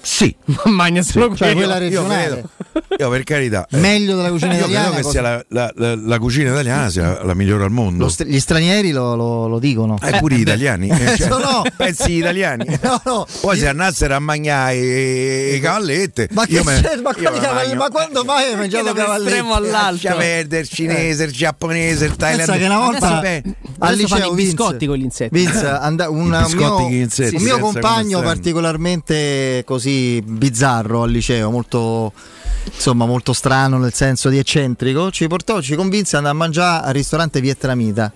Sì, 0.05 0.35
Magna 0.65 1.01
solo 1.01 1.33
Cioè, 1.35 1.53
quello. 1.53 1.55
quella 1.55 1.73
io 1.75 1.79
regionale. 1.79 2.27
credo. 2.27 2.49
Io 2.99 3.09
per 3.09 3.23
carità. 3.23 3.67
eh, 3.71 3.77
Meglio 3.77 4.15
della 4.15 4.29
cucina 4.29 4.53
io 4.53 4.59
italiana. 4.59 4.89
credo 4.91 4.95
che 4.97 5.01
cosa- 5.03 5.11
sia 5.11 5.21
la, 5.21 5.45
la- 5.49 5.71
la- 5.75 5.95
la 5.95 6.19
cucina 6.19 6.51
italiana 6.51 6.89
sia 6.89 7.23
la 7.23 7.33
migliore 7.33 7.63
al 7.63 7.71
mondo. 7.71 8.07
st- 8.09 8.23
gli 8.25 8.39
stranieri 8.39 8.91
lo, 8.91 9.15
lo- 9.15 9.47
lo 9.47 9.59
dicono. 9.59 9.97
Eh, 10.01 10.17
pure 10.19 10.35
gli 10.35 10.41
italiani. 10.41 10.89
eh, 10.93 11.17
cioè, 11.17 11.27
no, 11.27 11.37
no. 11.39 11.61
Pensi 11.75 12.03
agli 12.03 12.17
italiani. 12.17 12.65
No, 12.81 13.01
no. 13.05 13.27
Poi 13.41 13.57
se 13.57 13.67
andassero 13.67 14.15
a 14.15 14.19
mangiare 14.19 14.79
le 15.51 15.59
cavallette. 15.59 16.27
Ma 16.31 16.45
che 16.45 16.53
io 16.53 16.63
me-? 16.63 16.81
Ma, 17.01 17.11
io 17.17 17.31
cavalli- 17.31 17.75
ma 17.75 17.89
quando 17.89 18.23
mai 18.23 18.49
hai 18.51 18.55
mangiato 18.57 18.89
estremo 18.95 19.53
all'altro. 19.55 20.09
Lascia 20.09 20.15
perdere 20.15 20.61
il 20.61 20.67
cinese, 20.69 21.23
il 21.23 21.31
giapponese, 21.31 22.05
il 22.05 22.15
thailandese. 22.15 22.51
Pensa 22.51 22.67
che 22.67 22.73
una 22.73 22.85
volta 22.85 23.07
al 23.07 23.17
Adesso 23.17 24.07
fanno 24.07 24.21
liceo 24.25 24.31
i 24.31 24.35
biscotti 24.35 24.85
con 24.87 24.97
gli 24.97 25.03
insetti. 25.03 25.35
Vince, 25.37 25.67
and- 25.67 26.05
un, 26.09 26.45
I 26.49 26.55
mio, 26.55 26.71
con 26.73 26.89
gli 26.91 26.95
insetti, 26.95 27.35
un 27.35 27.41
mio 27.43 27.57
compagno 27.59 28.21
particolarmente 28.21 29.63
così 29.65 29.92
bizzarro 30.25 31.03
al 31.03 31.11
liceo, 31.11 31.49
molto 31.51 32.11
insomma 32.65 33.05
molto 33.05 33.33
strano 33.33 33.77
nel 33.77 33.93
senso 33.93 34.29
di 34.29 34.37
eccentrico, 34.37 35.11
ci 35.11 35.27
portò, 35.27 35.61
ci 35.61 35.75
convinse 35.75 36.15
ad 36.15 36.25
andare 36.25 36.35
a 36.35 36.37
mangiare 36.37 36.87
al 36.87 36.93
ristorante 36.93 37.41
vietnamita. 37.41 38.11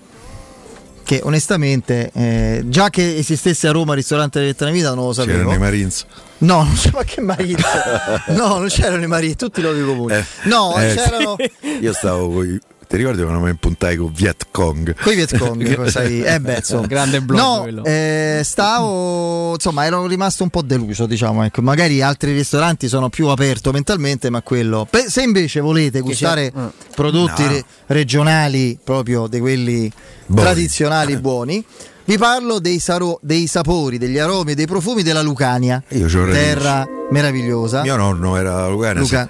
Che 1.04 1.22
onestamente, 1.24 2.12
eh, 2.14 2.64
già 2.66 2.90
che 2.90 3.16
esistesse 3.16 3.70
a 3.70 3.72
Roma 3.72 3.92
il 3.92 4.00
ristorante 4.00 4.42
vietnamita, 4.42 4.94
non 4.94 5.06
lo 5.06 5.14
sapevo. 5.14 5.38
C'erano 5.38 5.54
i 5.54 5.58
Marines. 5.58 6.06
No, 6.40 6.64
non 6.64 6.76
c'era 6.76 7.04
che 7.04 7.22
Marizza. 7.22 8.24
No, 8.36 8.58
non 8.58 8.68
c'erano 8.68 9.04
i 9.04 9.08
mariti, 9.08 9.36
tutti 9.38 9.60
i 9.60 9.64
luoghi 9.64 9.84
comuni. 9.86 10.16
Eh, 10.16 10.26
no, 10.44 10.76
eh, 10.78 10.94
c'erano. 10.96 11.38
Io 11.80 11.94
stavo 11.94 12.30
con 12.30 12.60
ti 12.88 12.96
ricordi 12.98 13.22
quando 13.22 13.42
mi 13.42 13.50
impuntai 13.50 13.98
con 13.98 14.12
Viet 14.14 14.48
Cong? 14.52 14.96
Con 15.02 15.12
i 15.12 15.16
Viet 15.16 15.38
Cong, 15.38 15.90
hai- 15.96 16.22
eh 16.22 16.40
beh, 16.40 16.56
insomma. 16.56 16.88
Grande 16.88 17.22
blog 17.22 17.40
No, 17.40 17.60
quello. 17.62 17.84
eh, 17.84 18.42
stavo, 18.44 19.54
insomma, 19.54 19.86
ero 19.86 20.06
rimasto 20.08 20.44
un 20.44 20.50
po' 20.50 20.62
deluso, 20.62 21.06
diciamo, 21.06 21.44
ecco. 21.44 21.62
magari 21.62 22.02
altri 22.02 22.34
ristoranti 22.34 22.88
sono 22.88 23.10
più 23.10 23.28
aperto 23.28 23.72
mentalmente, 23.72 24.30
ma 24.30 24.42
quello... 24.42 24.88
Se 25.08 25.22
invece 25.22 25.60
volete 25.60 26.00
gustare 26.00 26.52
c'è- 26.52 26.62
prodotti 26.96 27.44
No. 27.44 27.50
re- 27.50 27.66
regionali, 27.88 28.78
proprio 28.84 29.28
di 29.28 29.40
quelli 29.40 29.92
Buoni. 30.26 30.42
tradizionali 30.44 31.18
buoni, 31.20 31.64
vi 32.06 32.18
parlo 32.18 32.60
dei, 32.60 32.80
saro- 32.80 33.20
dei 33.22 33.48
sapori, 33.48 33.98
degli 33.98 34.18
aromi 34.18 34.52
e 34.52 34.56
dei 34.56 34.66
profumi 34.66 35.04
della 35.04 35.22
Lucania, 35.22 35.84
Io 35.90 36.08
terra 36.08 36.88
meravigliosa. 37.12 37.82
Mio 37.82 37.96
nonno 37.98 38.38
era 38.38 38.68
Lucana. 38.70 39.00
Luca- 39.02 39.30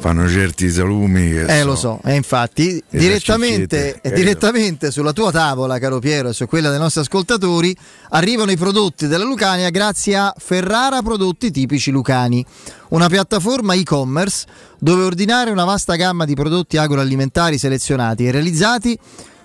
Fanno 0.00 0.28
certi 0.28 0.70
salumi 0.70 1.32
Eh, 1.32 1.46
sono- 1.48 1.64
lo 1.64 1.74
so, 1.76 2.00
e 2.04 2.14
infatti 2.14 2.80
direttamente, 2.88 3.98
eh, 4.00 4.12
direttamente 4.12 4.92
sulla 4.92 5.12
tua 5.12 5.32
tavola, 5.32 5.78
caro 5.80 5.98
Piero, 5.98 6.28
e 6.28 6.32
su 6.32 6.46
quella 6.46 6.70
dei 6.70 6.78
nostri 6.78 7.00
ascoltatori, 7.00 7.76
arrivano 8.10 8.52
i 8.52 8.56
prodotti 8.56 9.08
della 9.08 9.24
Lucania 9.24 9.70
grazie 9.70 10.16
a 10.16 10.32
Ferrara 10.38 11.02
Prodotti 11.02 11.50
Tipici 11.50 11.90
Lucani, 11.90 12.44
una 12.90 13.08
piattaforma 13.08 13.74
e-commerce 13.74 14.46
dove 14.78 15.02
ordinare 15.02 15.50
una 15.50 15.64
vasta 15.64 15.96
gamma 15.96 16.24
di 16.24 16.34
prodotti 16.34 16.76
agroalimentari 16.76 17.58
selezionati 17.58 18.24
e 18.26 18.30
realizzati 18.30 18.96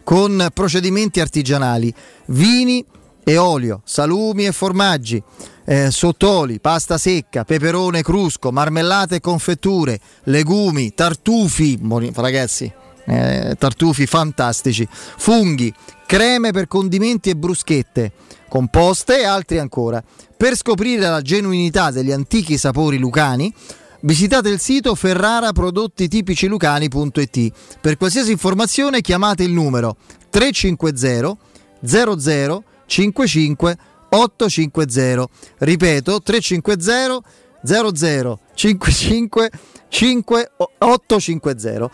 con 0.04 0.50
procedimenti 0.54 1.20
artigianali, 1.20 1.92
vini 2.28 2.86
e 3.24 3.38
olio, 3.38 3.82
salumi 3.86 4.46
e 4.46 4.52
formaggi, 4.52 5.22
eh, 5.65 5.91
sottoli, 5.91 6.60
pasta 6.60 6.98
secca, 6.98 7.44
peperone 7.44 8.02
crusco, 8.02 8.52
marmellate 8.52 9.15
e 9.15 9.22
confetture, 9.22 9.99
legumi, 10.23 10.94
tartufi, 10.94 11.80
ragazzi, 12.15 12.72
eh, 13.06 13.56
tartufi 13.57 14.06
fantastici, 14.06 14.85
funghi, 14.90 15.73
creme 16.06 16.52
per 16.52 16.68
condimenti 16.68 17.30
e 17.30 17.35
bruschette, 17.35 18.11
composte 18.49 19.22
e 19.22 19.26
altri 19.26 19.60
ancora. 19.60 20.03
Per 20.35 20.56
scoprire 20.56 21.07
la 21.07 21.22
genuinità 21.22 21.91
degli 21.91 22.11
antichi 22.11 22.57
sapori 22.57 22.98
lucani, 22.98 23.53
visitate 24.02 24.49
il 24.49 24.60
sito 24.60 24.95
ferraraprodottitipicilucani.it. 24.95 27.52
Per 27.80 27.98
qualsiasi 27.98 28.31
informazione 28.31 29.02
chiamate 29.02 29.44
il 29.44 29.52
numero 29.52 29.95
350 30.30 31.38
00 31.85 32.64
55 32.85 33.77
850. 34.14 35.27
Ripeto 35.60 36.22
350 36.22 37.22
00 37.64 38.40
55 38.53 39.52
5 39.90 40.52
850. 40.57 41.90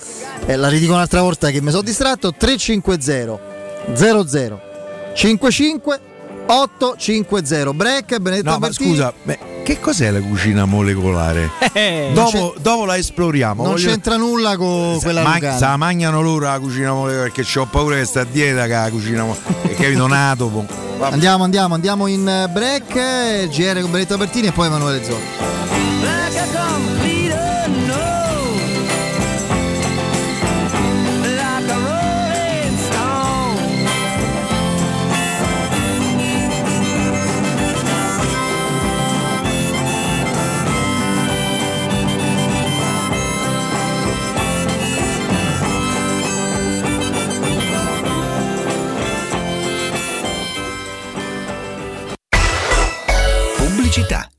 Eh, 0.45 0.55
la 0.55 0.67
ridico 0.67 0.93
un'altra 0.93 1.21
volta 1.21 1.49
che 1.49 1.61
mi 1.61 1.69
sono 1.69 1.83
distratto 1.83 2.33
350 2.33 3.39
00 3.93 4.61
55 5.13 5.99
850. 6.47 7.73
Break 7.73 8.17
Benedetta 8.19 8.51
No, 8.51 8.57
ma 8.59 8.71
scusa, 8.71 9.13
beh, 9.23 9.58
che 9.69 9.79
cos'è 9.79 10.09
la 10.09 10.19
cucina 10.19 10.65
molecolare? 10.65 11.51
Eh, 11.71 12.09
dopo, 12.13 12.55
dopo 12.59 12.85
la 12.85 12.97
esploriamo. 12.97 13.61
Non 13.63 13.73
voglio- 13.73 13.89
c'entra 13.89 14.17
nulla 14.17 14.57
con 14.57 14.99
quella 14.99 15.21
Ma- 15.21 15.35
lucana. 15.35 15.57
se 15.57 15.65
la 15.65 15.77
mangiano 15.77 16.21
loro 16.21 16.45
la 16.45 16.59
cucina 16.59 16.91
molecolare 16.93 17.31
perché 17.31 17.59
ho 17.59 17.65
paura 17.67 17.95
che 17.95 18.05
sta 18.05 18.21
a 18.21 18.25
dieta 18.25 18.63
che 18.65 18.73
la 18.73 18.89
cucina 18.89 19.23
molecolare. 19.23 19.75
Capito 19.75 20.03
un 20.05 20.11
atomo. 20.11 20.65
Vabbè. 20.97 21.13
Andiamo, 21.13 21.43
andiamo, 21.43 21.73
andiamo 21.75 22.07
in 22.07 22.49
break. 22.51 23.47
GR 23.49 23.79
con 23.81 23.91
Benedetta 23.91 24.17
Bertini 24.17 24.47
e 24.47 24.51
poi 24.51 24.65
Emanuele 24.67 25.03
Zotti. 25.03 26.98
Pubblicità. 53.99 54.38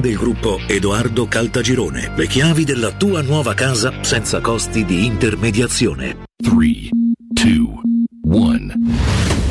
del 0.00 0.16
gruppo 0.16 0.58
Edoardo 0.66 1.26
Caltagirone. 1.26 2.12
Le 2.16 2.26
chiavi 2.26 2.64
della 2.64 2.90
tua 2.90 3.22
nuova 3.22 3.54
casa 3.54 4.02
senza 4.02 4.40
costi 4.40 4.84
di 4.84 5.04
intermediazione. 5.06 6.24
3, 6.36 6.54
2, 7.28 7.80
1. 8.22 9.29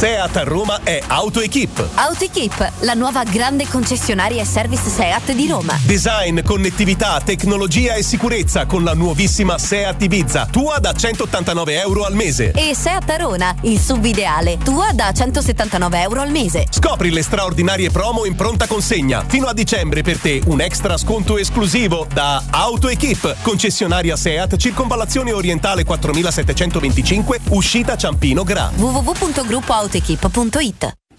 Seat 0.00 0.36
a 0.36 0.44
Roma 0.44 0.80
è 0.82 1.02
AutoEquip. 1.06 1.88
AutoEquip, 1.94 2.72
la 2.80 2.94
nuova 2.94 3.22
grande 3.24 3.68
concessionaria 3.68 4.40
e 4.40 4.46
service 4.46 4.88
Seat 4.88 5.32
di 5.32 5.46
Roma. 5.46 5.78
Design, 5.84 6.40
connettività, 6.40 7.20
tecnologia 7.22 7.92
e 7.92 8.02
sicurezza 8.02 8.64
con 8.64 8.82
la 8.82 8.94
nuovissima 8.94 9.58
Seat 9.58 10.00
Ibiza, 10.00 10.48
tua 10.50 10.78
da 10.78 10.94
189 10.94 11.80
euro 11.82 12.04
al 12.04 12.14
mese. 12.14 12.52
E 12.52 12.74
Seat 12.74 13.10
Arona, 13.10 13.54
il 13.62 13.78
sub 13.78 14.02
ideale, 14.02 14.56
tua 14.56 14.92
da 14.94 15.12
179 15.12 16.00
euro 16.00 16.22
al 16.22 16.30
mese. 16.30 16.64
Scopri 16.70 17.10
le 17.10 17.22
straordinarie 17.22 17.90
promo 17.90 18.24
in 18.24 18.34
pronta 18.34 18.66
consegna. 18.66 19.22
Fino 19.26 19.48
a 19.48 19.52
dicembre 19.52 20.00
per 20.00 20.16
te 20.16 20.40
un 20.46 20.62
extra 20.62 20.96
sconto 20.96 21.36
esclusivo 21.36 22.06
da 22.10 22.42
AutoEquip, 22.48 23.42
concessionaria 23.42 24.16
Seat, 24.16 24.56
circonvallazione 24.56 25.32
orientale 25.32 25.84
4725, 25.84 27.40
uscita 27.50 27.98
Ciampino 27.98 28.44
Gra. 28.44 28.70
gruppoautoequipa.it 29.60 30.99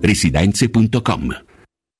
residenze.com. 0.00 1.47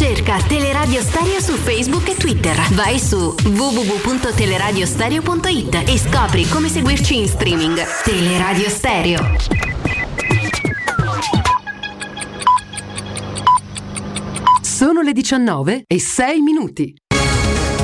Cerca 0.00 0.38
Teleradio 0.38 1.02
Stereo 1.02 1.42
su 1.42 1.52
Facebook 1.56 2.08
e 2.08 2.16
Twitter. 2.16 2.56
Vai 2.70 2.98
su 2.98 3.34
www.teleradiostereo.it 3.44 5.82
e 5.86 5.98
scopri 5.98 6.48
come 6.48 6.70
seguirci 6.70 7.18
in 7.18 7.28
streaming. 7.28 7.78
Teleradio 8.02 8.70
Stereo. 8.70 9.36
Sono 14.62 15.02
le 15.02 15.12
19 15.12 15.84
e 15.86 16.00
6 16.00 16.40
minuti. 16.40 16.94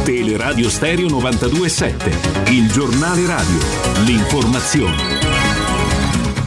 Teleradio 0.02 0.70
Stereo 0.70 1.08
927, 1.08 2.50
il 2.52 2.72
giornale 2.72 3.26
radio, 3.26 3.58
l'informazione. 4.06 5.25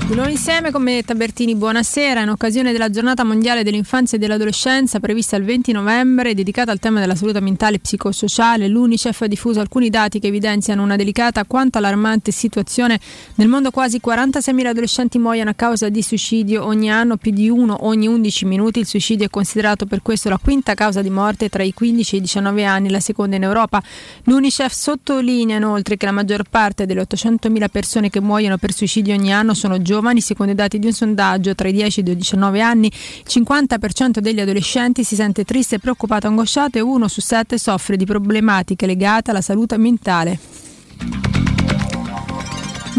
Di 0.10 0.15
insieme 0.31 0.72
con 0.72 0.84
Benetta 0.84 1.14
Bertini, 1.14 1.53
buonasera. 1.53 2.22
In 2.22 2.30
occasione 2.30 2.72
della 2.72 2.90
giornata 2.90 3.23
mondiale 3.23 3.61
dell'infanzia 3.61 4.18
e 4.18 4.19
dell'adolescenza 4.19 4.99
prevista 4.99 5.36
il 5.36 5.44
20 5.44 5.72
novembre, 5.72 6.34
dedicata 6.34 6.72
al 6.72 6.80
tema 6.80 6.99
della 6.99 7.14
salute 7.14 7.40
mentale 7.40 7.76
e 7.76 7.80
psicosociale, 7.80 8.68
l'UNICEF 8.68 9.22
ha 9.22 9.27
diffuso 9.27 9.60
alcuni 9.60 9.91
dati 9.91 10.19
che 10.19 10.26
evidenziano 10.26 10.81
una 10.81 10.95
delicata 10.95 11.45
quanto 11.45 11.77
allarmante 11.77 12.31
situazione. 12.31 12.99
Nel 13.36 13.48
mondo 13.48 13.69
quasi 13.69 14.02
46.000 14.03 14.65
adolescenti 14.65 15.19
muoiono 15.19 15.52
a 15.52 15.53
causa 15.53 15.90
di 15.90 16.02
suicidio 16.02 16.65
ogni 16.65 16.91
anno, 16.91 17.18
più 17.18 17.31
di 17.31 17.48
uno 17.48 17.86
ogni 17.86 18.07
11 18.07 18.45
minuti. 18.45 18.80
Il 18.80 18.88
suicidio 18.88 19.27
è 19.27 19.30
considerato 19.30 19.86
per 19.86 20.02
questo 20.02 20.27
la 20.30 20.40
quinta 20.41 20.73
causa 20.73 21.03
di 21.03 21.11
morte 21.11 21.49
tra 21.49 21.61
i 21.61 21.72
15 21.72 22.15
e 22.15 22.18
i 22.18 22.22
19 22.22 22.65
anni, 22.65 22.90
la 22.90 22.99
seconda 22.99 23.36
in 23.36 23.44
Europa. 23.44 23.80
L'UNICEF 24.23 24.73
sottolinea 24.73 25.57
inoltre 25.57 25.98
che 25.98 26.07
la 26.07 26.14
maggior 26.14 26.45
parte 26.49 26.88
delle 26.88 27.03
800.000 27.03 27.69
persone 27.69 28.10
che 28.10 28.19
muoiono 28.19 28.57
per 28.57 28.73
suicidio 28.73 29.14
ogni 29.14 29.31
anno 29.31 29.53
sono 29.53 29.80
giovani 29.80 29.98
giovani, 29.99 30.21
secondo 30.21 30.51
i 30.53 30.55
dati 30.55 30.80
di 30.80 30.88
un 30.88 30.93
sondaggio 30.93 31.53
tra 31.53 31.67
i 31.67 31.73
10 31.73 31.99
e 31.99 32.11
i 32.11 32.15
19 32.15 32.61
anni, 32.61 32.88
il 32.88 33.23
50% 33.27 34.19
degli 34.19 34.39
adolescenti 34.39 35.03
si 35.03 35.15
sente 35.15 35.43
triste, 35.43 35.80
preoccupato, 35.80 36.27
angosciato 36.27 36.77
e 36.77 36.81
uno 36.81 37.07
su 37.07 37.21
sette 37.21 37.57
soffre 37.57 37.97
di 37.97 38.05
problematiche 38.05 38.85
legate 38.85 39.31
alla 39.31 39.41
salute 39.41 39.77
mentale. 39.77 40.39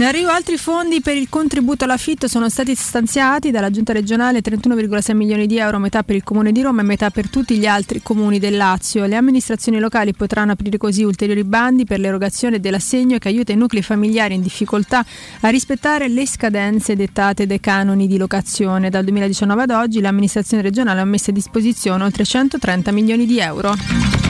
In 0.01 0.06
arrivo 0.06 0.31
altri 0.31 0.56
fondi 0.56 1.02
per 1.02 1.18
il 1.18 1.28
contributo 1.28 1.85
all'affitto 1.85 2.27
sono 2.27 2.48
stati 2.48 2.74
stanziati 2.74 3.51
dalla 3.51 3.68
Giunta 3.68 3.93
regionale 3.93 4.40
31,6 4.40 5.14
milioni 5.14 5.47
di 5.47 5.59
euro, 5.59 5.78
metà 5.78 6.02
per 6.02 6.16
il 6.16 6.22
Comune 6.22 6.52
di 6.52 6.62
Roma 6.62 6.81
e 6.81 6.85
metà 6.85 7.10
per 7.10 7.28
tutti 7.28 7.59
gli 7.59 7.66
altri 7.66 8.01
comuni 8.01 8.39
del 8.39 8.56
Lazio. 8.56 9.05
Le 9.05 9.16
amministrazioni 9.16 9.78
locali 9.78 10.14
potranno 10.14 10.52
aprire 10.52 10.78
così 10.78 11.05
ulteriori 11.05 11.44
bandi 11.44 11.85
per 11.85 12.01
l'erogazione 12.01 12.60
dell'assegno 12.60 13.18
che 13.18 13.28
aiuta 13.28 13.52
i 13.52 13.56
nuclei 13.56 13.82
familiari 13.82 14.32
in 14.32 14.40
difficoltà 14.40 15.05
a 15.40 15.48
rispettare 15.51 16.09
le 16.09 16.27
scadenze 16.27 16.97
dettate 16.97 17.47
dai 17.47 17.60
canoni 17.60 18.06
di 18.06 18.16
locazione. 18.16 18.89
Dal 18.89 19.05
2019 19.05 19.62
ad 19.64 19.70
oggi 19.70 20.01
l'amministrazione 20.01 20.62
regionale 20.62 21.01
ha 21.01 21.05
messo 21.05 21.28
a 21.28 21.35
disposizione 21.35 22.02
oltre 22.05 22.24
130 22.24 22.90
milioni 22.90 23.27
di 23.27 23.39
euro. 23.39 24.30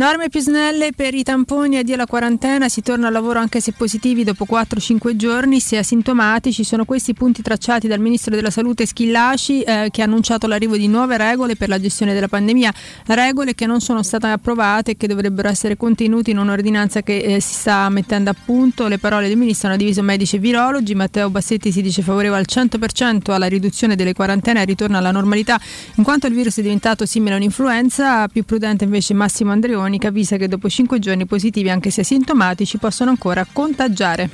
Norme 0.00 0.30
più 0.30 0.40
snelle 0.40 0.92
per 0.96 1.12
i 1.12 1.22
tamponi, 1.22 1.76
addio 1.76 1.92
alla 1.92 2.06
quarantena, 2.06 2.70
si 2.70 2.80
torna 2.80 3.08
al 3.08 3.12
lavoro 3.12 3.38
anche 3.38 3.60
se 3.60 3.72
positivi 3.72 4.24
dopo 4.24 4.46
4-5 4.50 5.14
giorni, 5.14 5.60
se 5.60 5.76
asintomatici. 5.76 6.64
Sono 6.64 6.86
questi 6.86 7.10
i 7.10 7.14
punti 7.14 7.42
tracciati 7.42 7.86
dal 7.86 8.00
Ministro 8.00 8.34
della 8.34 8.48
Salute 8.48 8.86
Schillaci 8.86 9.60
eh, 9.60 9.88
che 9.90 10.00
ha 10.00 10.06
annunciato 10.06 10.46
l'arrivo 10.46 10.78
di 10.78 10.88
nuove 10.88 11.18
regole 11.18 11.54
per 11.54 11.68
la 11.68 11.78
gestione 11.78 12.14
della 12.14 12.28
pandemia, 12.28 12.72
regole 13.08 13.54
che 13.54 13.66
non 13.66 13.82
sono 13.82 14.02
state 14.02 14.28
approvate 14.28 14.92
e 14.92 14.96
che 14.96 15.06
dovrebbero 15.06 15.50
essere 15.50 15.76
contenute 15.76 16.30
in 16.30 16.38
un'ordinanza 16.38 17.02
che 17.02 17.18
eh, 17.18 17.40
si 17.40 17.52
sta 17.52 17.86
mettendo 17.90 18.30
a 18.30 18.34
punto. 18.42 18.88
Le 18.88 18.96
parole 18.96 19.28
del 19.28 19.36
Ministro 19.36 19.68
hanno 19.68 19.76
diviso 19.76 20.00
medici 20.00 20.36
e 20.36 20.38
virologi, 20.38 20.94
Matteo 20.94 21.28
Bassetti 21.28 21.70
si 21.70 21.82
dice 21.82 22.00
favorevole 22.00 22.40
al 22.40 22.46
100% 22.50 23.32
alla 23.32 23.48
riduzione 23.48 23.96
delle 23.96 24.14
quarantene 24.14 24.60
e 24.60 24.62
al 24.62 24.66
ritorno 24.66 24.96
alla 24.96 25.10
normalità, 25.10 25.60
in 25.96 26.04
quanto 26.04 26.26
il 26.26 26.32
virus 26.32 26.56
è 26.56 26.62
diventato 26.62 27.04
simile 27.04 27.34
a 27.34 27.36
un'influenza, 27.36 28.26
più 28.28 28.44
prudente 28.44 28.84
invece 28.84 29.12
Massimo 29.12 29.52
Andreoni 29.52 29.88
che 29.98 30.08
avvisa 30.08 30.36
che 30.36 30.48
dopo 30.48 30.68
5 30.68 30.98
giorni 30.98 31.26
positivi, 31.26 31.70
anche 31.70 31.90
se 31.90 32.02
asintomatici, 32.02 32.78
possono 32.78 33.10
ancora 33.10 33.46
contagiare. 33.50 34.30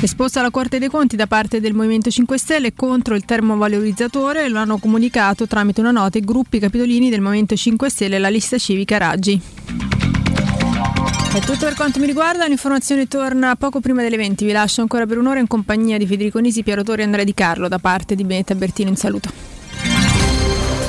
Esposta 0.00 0.40
alla 0.40 0.50
Corte 0.50 0.78
dei 0.78 0.88
Conti 0.88 1.16
da 1.16 1.26
parte 1.26 1.60
del 1.60 1.72
Movimento 1.72 2.10
5 2.10 2.36
Stelle 2.36 2.74
contro 2.74 3.14
il 3.14 3.24
termovalorizzatore, 3.24 4.48
lo 4.50 4.58
hanno 4.58 4.76
comunicato 4.76 5.46
tramite 5.46 5.80
una 5.80 5.92
nota 5.92 6.18
i 6.18 6.20
gruppi 6.20 6.58
capitolini 6.58 7.08
del 7.08 7.22
Movimento 7.22 7.56
5 7.56 7.88
Stelle 7.88 8.16
e 8.16 8.18
la 8.18 8.28
lista 8.28 8.58
civica 8.58 8.98
Raggi. 8.98 9.40
È 11.34 11.40
tutto 11.40 11.64
per 11.64 11.74
quanto 11.74 11.98
mi 12.00 12.06
riguarda, 12.06 12.46
l'informazione 12.46 13.08
torna 13.08 13.56
poco 13.56 13.80
prima 13.80 14.02
delle 14.02 14.16
20. 14.16 14.44
Vi 14.44 14.52
lascio 14.52 14.82
ancora 14.82 15.06
per 15.06 15.18
un'ora 15.18 15.40
in 15.40 15.46
compagnia 15.46 15.96
di 15.96 16.06
Federico 16.06 16.38
Nisi, 16.38 16.62
Piero 16.62 16.82
Torri 16.82 17.00
e 17.00 17.04
Andrea 17.04 17.24
Di 17.24 17.34
Carlo 17.34 17.66
da 17.66 17.78
parte 17.78 18.14
di 18.14 18.24
Benetta 18.24 18.54
Bertino. 18.54 18.90
Un 18.90 18.96
saluto. 18.96 19.53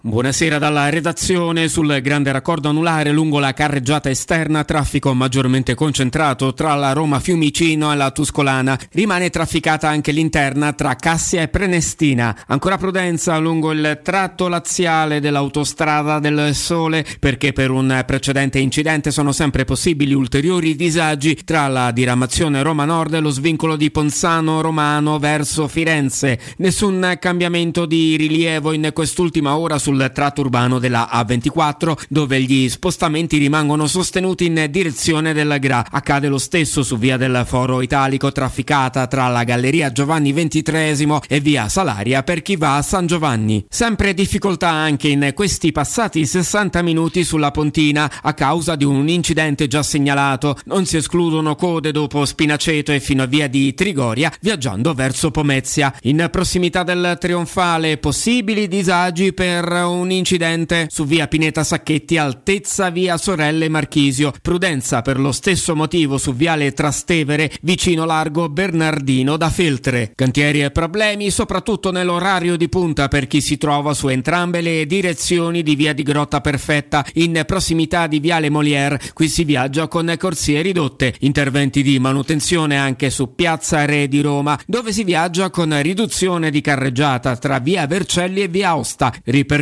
Buonasera 0.00 0.58
dalla 0.58 0.90
redazione 0.90 1.66
sul 1.66 2.00
grande 2.02 2.30
raccordo 2.30 2.68
anulare 2.68 3.10
lungo 3.10 3.40
la 3.40 3.52
carreggiata 3.52 4.08
esterna, 4.08 4.62
traffico 4.62 5.12
maggiormente 5.12 5.74
concentrato 5.74 6.54
tra 6.54 6.76
la 6.76 6.92
Roma 6.92 7.18
Fiumicino 7.18 7.92
e 7.92 7.96
la 7.96 8.12
Tuscolana. 8.12 8.78
Rimane 8.92 9.28
trafficata 9.28 9.88
anche 9.88 10.12
l'interna 10.12 10.72
tra 10.72 10.94
Cassia 10.94 11.42
e 11.42 11.48
Prenestina. 11.48 12.44
Ancora 12.46 12.78
prudenza 12.78 13.36
lungo 13.38 13.72
il 13.72 13.98
tratto 14.04 14.46
laziale 14.46 15.18
dell'autostrada 15.18 16.20
del 16.20 16.54
Sole 16.54 17.04
perché 17.18 17.52
per 17.52 17.72
un 17.72 18.04
precedente 18.06 18.60
incidente 18.60 19.10
sono 19.10 19.32
sempre 19.32 19.64
possibili 19.64 20.14
ulteriori 20.14 20.76
disagi 20.76 21.40
tra 21.44 21.66
la 21.66 21.90
diramazione 21.90 22.62
Roma 22.62 22.84
Nord 22.84 23.14
e 23.14 23.18
lo 23.18 23.30
svincolo 23.30 23.74
di 23.74 23.90
Ponzano 23.90 24.60
Romano 24.60 25.18
verso 25.18 25.66
Firenze. 25.66 26.38
Nessun 26.58 27.16
cambiamento 27.18 27.84
di 27.84 28.14
rilievo 28.14 28.70
in 28.70 28.90
quest'ultima 28.94 29.56
ora 29.56 29.76
sul 29.88 30.10
tratto 30.12 30.42
urbano 30.42 30.78
della 30.78 31.08
A24 31.10 31.96
dove 32.10 32.42
gli 32.42 32.68
spostamenti 32.68 33.38
rimangono 33.38 33.86
sostenuti 33.86 34.44
in 34.44 34.66
direzione 34.68 35.32
del 35.32 35.56
Gra. 35.58 35.86
Accade 35.90 36.28
lo 36.28 36.36
stesso 36.36 36.82
su 36.82 36.98
via 36.98 37.16
del 37.16 37.44
Foro 37.46 37.80
Italico 37.80 38.30
trafficata 38.30 39.06
tra 39.06 39.28
la 39.28 39.44
Galleria 39.44 39.90
Giovanni 39.90 40.34
XXIII 40.34 41.20
e 41.26 41.40
via 41.40 41.70
Salaria 41.70 42.22
per 42.22 42.42
chi 42.42 42.56
va 42.56 42.76
a 42.76 42.82
San 42.82 43.06
Giovanni. 43.06 43.64
Sempre 43.70 44.12
difficoltà 44.12 44.68
anche 44.68 45.08
in 45.08 45.30
questi 45.34 45.72
passati 45.72 46.26
60 46.26 46.82
minuti 46.82 47.24
sulla 47.24 47.50
Pontina 47.50 48.20
a 48.20 48.34
causa 48.34 48.76
di 48.76 48.84
un 48.84 49.08
incidente 49.08 49.68
già 49.68 49.82
segnalato. 49.82 50.58
Non 50.66 50.84
si 50.84 50.98
escludono 50.98 51.54
code 51.54 51.92
dopo 51.92 52.26
Spinaceto 52.26 52.92
e 52.92 53.00
fino 53.00 53.22
a 53.22 53.26
via 53.26 53.48
di 53.48 53.72
Trigoria 53.72 54.30
viaggiando 54.42 54.92
verso 54.92 55.30
Pomezia. 55.30 55.94
In 56.02 56.28
prossimità 56.30 56.82
del 56.82 57.16
Trionfale 57.18 57.96
possibili 57.96 58.68
disagi 58.68 59.32
per 59.32 59.77
un 59.86 60.10
incidente 60.10 60.86
su 60.90 61.04
via 61.04 61.28
Pineta 61.28 61.64
Sacchetti, 61.64 62.16
altezza 62.16 62.90
via 62.90 63.16
Sorelle 63.16 63.68
Marchisio. 63.68 64.32
Prudenza 64.40 65.02
per 65.02 65.18
lo 65.18 65.32
stesso 65.32 65.76
motivo 65.76 66.18
su 66.18 66.34
viale 66.34 66.72
Trastevere, 66.72 67.50
vicino 67.62 68.04
largo 68.04 68.48
Bernardino 68.48 69.36
da 69.36 69.50
Feltre. 69.50 70.12
Cantieri 70.14 70.62
e 70.62 70.70
problemi 70.70 71.30
soprattutto 71.30 71.90
nell'orario 71.90 72.56
di 72.56 72.68
punta 72.68 73.08
per 73.08 73.26
chi 73.26 73.40
si 73.40 73.56
trova 73.58 73.94
su 73.94 74.08
entrambe 74.08 74.60
le 74.60 74.86
direzioni 74.86 75.62
di 75.62 75.74
via 75.76 75.92
di 75.92 76.02
Grotta 76.02 76.40
Perfetta, 76.40 77.04
in 77.14 77.42
prossimità 77.46 78.06
di 78.06 78.20
viale 78.20 78.50
Molière. 78.50 79.00
Qui 79.12 79.28
si 79.28 79.44
viaggia 79.44 79.88
con 79.88 80.14
corsie 80.18 80.62
ridotte. 80.62 81.14
Interventi 81.20 81.82
di 81.82 81.98
manutenzione 81.98 82.76
anche 82.76 83.10
su 83.10 83.34
piazza 83.34 83.84
Re 83.84 84.08
di 84.08 84.20
Roma, 84.20 84.58
dove 84.66 84.92
si 84.92 85.04
viaggia 85.04 85.50
con 85.50 85.80
riduzione 85.82 86.50
di 86.50 86.60
carreggiata 86.60 87.36
tra 87.36 87.58
via 87.58 87.86
Vercelli 87.86 88.42
e 88.42 88.48
via 88.48 88.76
Osta. 88.76 89.12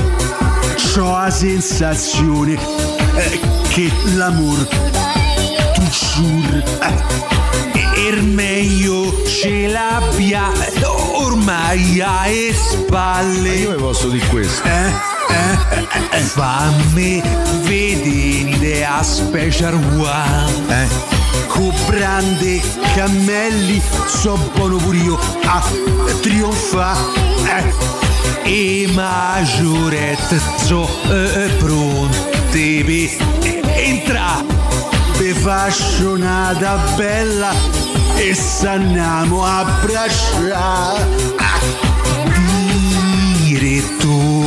Ho 0.98 1.18
la 1.18 1.30
sensazione 1.30 2.52
eh, 2.52 3.40
che 3.70 3.90
l'amor 4.14 4.68
tu 5.74 5.82
giur 5.90 6.62
eh, 6.80 7.69
il 8.08 8.24
meglio 8.24 9.22
ce 9.26 9.66
l'abbia 9.66 10.50
eh, 10.52 10.84
ormai 10.84 12.00
alle 12.00 12.54
spalle. 12.54 13.48
Io 13.54 13.72
vi 13.72 13.76
posso 13.82 14.08
dire 14.08 14.26
questo. 14.26 14.66
Eh? 14.66 15.18
Eh, 15.30 16.18
eh, 16.18 16.20
fammi 16.20 17.22
vedere 17.62 18.84
a 18.84 19.02
special 19.02 19.74
one 19.74 20.82
eh? 20.82 20.88
con 21.46 21.72
brande 21.86 22.60
cammelli 22.94 23.80
so 24.06 24.36
buono 24.54 24.76
pure 24.78 24.96
io 24.96 25.18
a 25.44 25.62
trionfa 26.20 26.96
eh? 27.44 27.72
e 28.42 28.90
maggiorette 28.92 30.40
so 30.64 30.88
eh, 31.10 31.48
pronte 31.58 32.82
per 32.84 33.70
entra 33.76 34.44
per 35.20 35.34
fascionata 35.34 36.76
bella 36.96 37.52
e 38.16 38.34
s'andiamo 38.34 39.44
a 39.44 39.58
abbracciare 39.58 41.04
diretto 43.36 44.39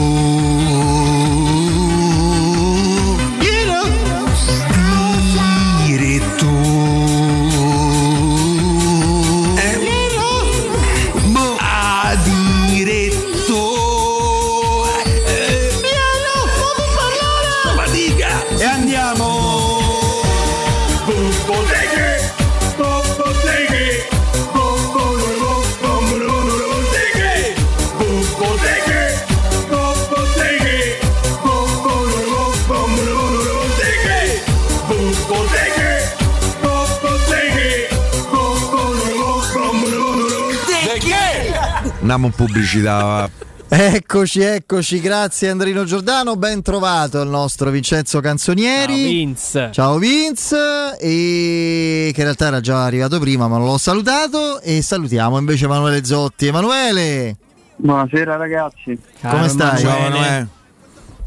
Andiamo 42.14 42.28
in 42.28 42.34
pubblicità. 42.34 43.30
Eccoci, 43.74 44.42
eccoci, 44.42 45.00
grazie 45.00 45.50
Andrino 45.50 45.84
Giordano, 45.84 46.36
ben 46.36 46.62
trovato 46.62 47.20
il 47.22 47.28
nostro 47.28 47.72
Vincenzo 47.72 48.20
Canzonieri. 48.20 48.94
Ciao 48.94 49.08
Vince. 49.08 49.70
Ciao 49.72 49.98
Vince, 49.98 50.98
e 51.00 52.12
che 52.14 52.20
in 52.20 52.24
realtà 52.24 52.48
era 52.48 52.60
già 52.60 52.84
arrivato 52.84 53.18
prima 53.20 53.48
ma 53.48 53.58
non 53.58 53.66
l'ho 53.66 53.80
salutato 53.80 54.60
e 54.62 54.84
salutiamo 54.84 55.40
invece 55.40 55.66
Emanuele 55.66 56.06
Zotti. 56.06 56.46
Emanuele, 56.46 57.36
Buonasera 57.78 58.36
ragazzi. 58.36 58.96
come 59.22 59.48
stai? 59.48 59.80
Ciao 59.80 59.98
Emanuele. 59.98 60.48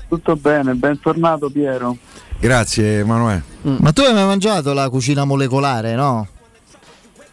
Tutto 0.08 0.36
bene, 0.36 0.74
bentornato 0.74 1.50
Piero. 1.50 1.96
Grazie 2.38 2.98
Emanuele. 3.00 3.42
Ma 3.62 3.90
tu 3.90 4.02
hai 4.02 4.14
mai 4.14 4.26
mangiato 4.26 4.72
la 4.72 4.88
cucina 4.88 5.24
molecolare, 5.24 5.96
no? 5.96 6.28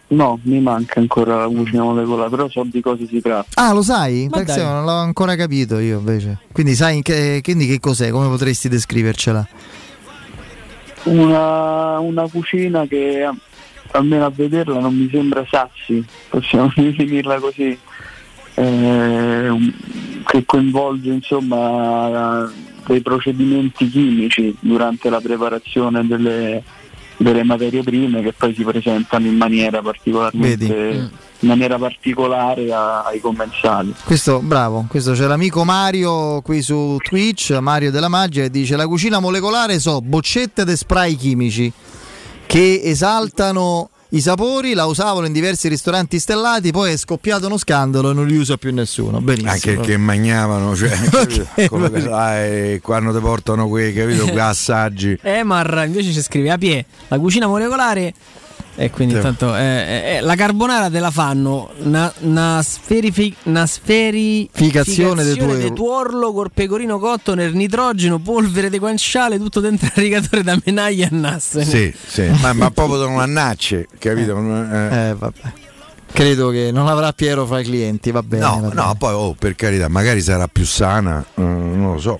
No, 0.07 0.39
mi 0.43 0.59
manca 0.59 0.99
ancora 0.99 1.37
la 1.37 1.47
cucina 1.47 1.83
molecolare, 1.83 2.29
però 2.29 2.47
so 2.49 2.63
di 2.65 2.81
cosa 2.81 3.03
si 3.07 3.19
tratta. 3.21 3.59
Ah, 3.61 3.73
lo 3.73 3.81
sai? 3.81 4.27
Ma 4.29 4.37
Perché 4.37 4.61
dai. 4.61 4.63
non 4.65 4.83
l'ho 4.83 4.91
ancora 4.91 5.35
capito 5.35 5.79
io 5.79 5.97
invece. 5.97 6.39
Quindi 6.51 6.75
sai 6.75 7.01
che, 7.01 7.39
quindi 7.41 7.65
che 7.65 7.79
cos'è? 7.79 8.09
Come 8.11 8.27
potresti 8.27 8.69
descrivercela? 8.69 9.47
Una, 11.05 11.99
una 11.99 12.27
cucina 12.29 12.85
che 12.85 13.27
almeno 13.91 14.25
a 14.25 14.31
vederla 14.33 14.79
non 14.79 14.95
mi 14.95 15.09
sembra 15.11 15.45
sassi, 15.49 16.03
possiamo 16.29 16.71
definirla 16.75 17.39
così, 17.39 17.77
eh, 18.55 19.73
che 20.25 20.45
coinvolge 20.45 21.09
insomma 21.09 22.51
dei 22.85 23.01
procedimenti 23.01 23.89
chimici 23.89 24.55
durante 24.59 25.09
la 25.09 25.19
preparazione 25.21 26.05
delle, 26.05 26.63
delle 27.23 27.43
materie 27.43 27.81
prime 27.83 28.21
che 28.21 28.33
poi 28.33 28.53
si 28.53 28.63
presentano 28.63 29.25
in 29.25 29.35
maniera 29.35 29.81
particolarmente 29.81 30.65
Vedi? 30.67 30.97
in 31.39 31.49
maniera 31.49 31.77
particolare 31.77 32.71
a- 32.71 33.03
ai 33.03 33.19
commensali. 33.19 33.93
Questo, 34.05 34.39
bravo, 34.39 34.85
questo 34.87 35.11
c'è 35.13 35.25
l'amico 35.25 35.63
Mario 35.65 36.41
qui 36.41 36.61
su 36.61 36.97
Twitch, 37.03 37.51
Mario 37.59 37.91
della 37.91 38.07
Magia, 38.07 38.43
e 38.43 38.49
dice 38.49 38.75
la 38.75 38.87
cucina 38.87 39.19
molecolare 39.19 39.79
so 39.79 39.99
boccette 40.01 40.63
di 40.63 40.75
spray 40.75 41.15
chimici 41.15 41.71
che 42.45 42.81
esaltano 42.83 43.89
i 44.13 44.21
sapori, 44.21 44.73
la 44.75 44.85
usavano 44.85 45.25
in 45.25 45.33
diversi 45.33 45.67
ristoranti 45.67 46.19
stellati, 46.19 46.71
poi 46.71 46.91
è 46.93 46.97
scoppiato 46.97 47.47
uno 47.47 47.57
scandalo 47.57 48.11
e 48.11 48.13
non 48.13 48.27
li 48.27 48.37
usa 48.37 48.57
più 48.57 48.71
nessuno. 48.71 49.19
Benissimo. 49.21 49.51
Anche 49.51 49.79
che 49.79 49.97
magnavano, 49.97 50.75
cioè, 50.75 50.91
Ok, 51.11 51.65
come 51.67 51.89
bene. 51.89 52.05
sai, 52.07 52.79
quando 52.79 53.11
ti 53.11 53.19
portano 53.19 53.67
quei, 53.67 53.91
capito, 53.91 54.25
quei 54.25 54.37
assaggi. 54.39 55.17
Emar 55.19 55.85
invece 55.87 56.11
ci 56.11 56.21
scrive 56.21 56.51
Apie, 56.51 56.85
la 57.07 57.17
cucina 57.17 57.47
molecolare 57.47 58.13
e 58.75 58.89
quindi 58.89 59.13
intanto 59.13 59.55
eh, 59.55 59.61
eh, 59.61 60.15
eh, 60.15 60.21
la 60.21 60.33
carbonara 60.35 60.89
te 60.89 60.99
la 60.99 61.11
fanno 61.11 61.69
una, 61.83 62.11
una, 62.21 62.59
sferifi- 62.63 63.35
una 63.43 63.67
sferificazione 63.67 65.23
del 65.23 65.37
tuo- 65.37 65.55
del 65.55 65.73
tuorlo 65.73 66.33
col 66.33 66.49
pecorino 66.51 66.97
cotto 66.97 67.35
nel 67.35 67.53
nitrogeno, 67.53 68.19
polvere 68.19 68.69
di 68.69 68.79
guanciale, 68.79 69.37
tutto 69.37 69.59
dentro 69.59 69.87
il 69.87 70.01
rigatore 70.01 70.41
da 70.43 70.57
menaglia 70.65 71.05
e 71.07 71.09
nasse. 71.11 71.63
Sì, 71.63 71.93
sì, 72.05 72.27
ma, 72.41 72.53
ma 72.53 72.71
proprio 72.71 72.99
sono 72.99 73.19
annacce, 73.19 73.87
capito? 73.99 74.37
Eh. 74.37 75.09
Eh, 75.09 75.15
vabbè. 75.15 75.53
Credo 76.11 76.49
che 76.49 76.69
non 76.71 76.87
avrà 76.87 77.11
Piero 77.11 77.45
fra 77.45 77.59
i 77.59 77.63
clienti, 77.63 78.11
va 78.11 78.21
bene. 78.21 78.43
No, 78.43 78.59
va 78.59 78.67
bene. 78.69 78.73
no, 78.81 78.95
poi 78.97 79.13
oh, 79.13 79.35
per 79.37 79.55
carità, 79.55 79.87
magari 79.87 80.21
sarà 80.21 80.47
più 80.47 80.65
sana, 80.65 81.23
eh, 81.35 81.41
non 81.41 81.93
lo 81.93 81.99
so. 81.99 82.19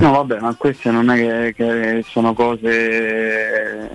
No, 0.00 0.12
vabbè, 0.12 0.40
ma 0.40 0.54
queste 0.54 0.90
non 0.90 1.10
è 1.10 1.16
che, 1.16 1.54
che 1.54 2.04
sono 2.08 2.32
cose 2.32 3.90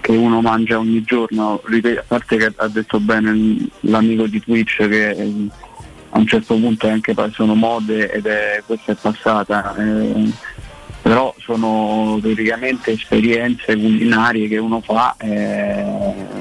che 0.00 0.12
uno 0.12 0.40
mangia 0.40 0.78
ogni 0.78 1.02
giorno. 1.02 1.54
A 1.64 2.04
parte 2.06 2.36
che 2.36 2.52
ha 2.54 2.68
detto 2.68 3.00
bene 3.00 3.68
l'amico 3.80 4.26
di 4.26 4.40
Twitch 4.40 4.88
che 4.88 5.10
eh, 5.10 5.48
a 6.10 6.18
un 6.18 6.26
certo 6.26 6.56
punto 6.56 6.88
anche 6.88 7.14
sono 7.32 7.54
mode 7.54 8.10
ed 8.10 8.26
è 8.26 8.62
questa 8.66 8.92
è 8.92 8.96
passata. 9.00 9.74
eh, 9.76 10.30
però 11.02 11.34
sono 11.38 12.18
teoricamente 12.20 12.92
esperienze 12.92 13.74
culinarie 13.74 14.48
che 14.48 14.58
uno 14.58 14.80
fa 14.80 15.16
eh, 15.18 15.82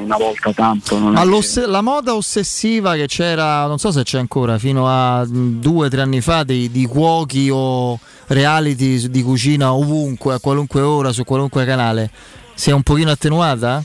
una 0.03 0.17
volta 0.17 0.51
tanto. 0.53 0.97
Non 0.99 1.13
Ma 1.13 1.21
che- 1.23 1.65
la 1.65 1.81
moda 1.81 2.13
ossessiva 2.15 2.95
che 2.95 3.07
c'era, 3.07 3.65
non 3.67 3.77
so 3.79 3.91
se 3.91 4.03
c'è 4.03 4.19
ancora, 4.19 4.57
fino 4.59 4.87
a 4.87 5.23
mh, 5.25 5.59
due 5.59 5.85
o 5.87 5.89
tre 5.89 6.01
anni 6.01 6.21
fa, 6.21 6.43
dei, 6.43 6.69
di 6.69 6.85
cuochi 6.85 7.49
o 7.51 7.97
reality 8.27 9.09
di 9.09 9.21
cucina 9.23 9.73
ovunque, 9.73 10.33
a 10.35 10.39
qualunque 10.39 10.81
ora, 10.81 11.11
su 11.11 11.23
qualunque 11.23 11.65
canale, 11.65 12.11
si 12.53 12.69
è 12.69 12.73
un 12.73 12.83
pochino 12.83 13.11
attenuata? 13.11 13.83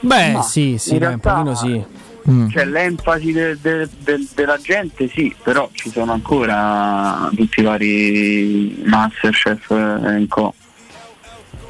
Beh, 0.00 0.32
Ma 0.32 0.42
sì, 0.42 0.76
sì, 0.78 0.94
in 0.94 0.98
dai, 0.98 1.12
un 1.14 1.20
realtà- 1.22 1.32
pochino 1.52 1.54
sì. 1.54 1.84
Mm. 2.30 2.48
Cioè 2.50 2.64
l'enfasi 2.66 3.32
de- 3.32 3.58
de- 3.60 3.88
de- 3.98 4.26
della 4.34 4.56
gente 4.58 5.08
sì, 5.08 5.34
però 5.42 5.68
ci 5.72 5.90
sono 5.90 6.12
ancora 6.12 7.28
tutti 7.34 7.60
i 7.60 7.62
vari 7.64 8.82
Masterchef 8.84 9.70
e 9.70 10.18
in 10.18 10.26
co. 10.28 10.54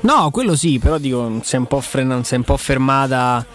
No, 0.00 0.30
quello 0.30 0.54
sì, 0.56 0.78
però 0.78 0.98
dico, 0.98 1.40
si 1.42 1.54
è 1.54 1.58
un 1.58 1.66
po', 1.66 1.80
frena- 1.80 2.22
si 2.24 2.34
è 2.34 2.36
un 2.36 2.42
po' 2.42 2.56
fermata 2.56 3.46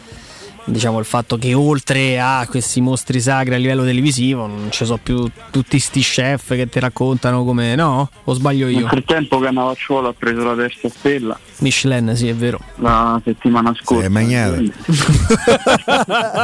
diciamo 0.69 0.99
il 0.99 1.05
fatto 1.05 1.37
che 1.37 1.53
oltre 1.53 2.19
a 2.19 2.45
questi 2.49 2.81
mostri 2.81 3.21
sacri 3.21 3.55
a 3.55 3.57
livello 3.57 3.83
televisivo 3.85 4.47
non 4.47 4.67
ci 4.69 4.83
sono 4.85 4.99
più 5.01 5.29
tutti 5.49 5.79
sti 5.79 6.01
chef 6.01 6.47
che 6.55 6.67
ti 6.69 6.79
raccontano 6.79 7.43
come 7.45 7.75
no? 7.75 8.09
O 8.25 8.33
sbaglio 8.33 8.65
Nel 8.67 8.75
io? 8.79 8.87
frattempo 8.87 9.39
Cannavacciuolo 9.39 10.09
ha 10.09 10.13
preso 10.17 10.43
la 10.43 10.55
terza 10.55 10.89
stella 10.89 11.39
Michelin, 11.59 12.15
sì, 12.15 12.27
è 12.27 12.35
vero. 12.35 12.59
la 12.75 13.19
settimana 13.23 13.73
scorsa. 13.81 14.05
è 14.05 14.09
magnato. 14.09 14.61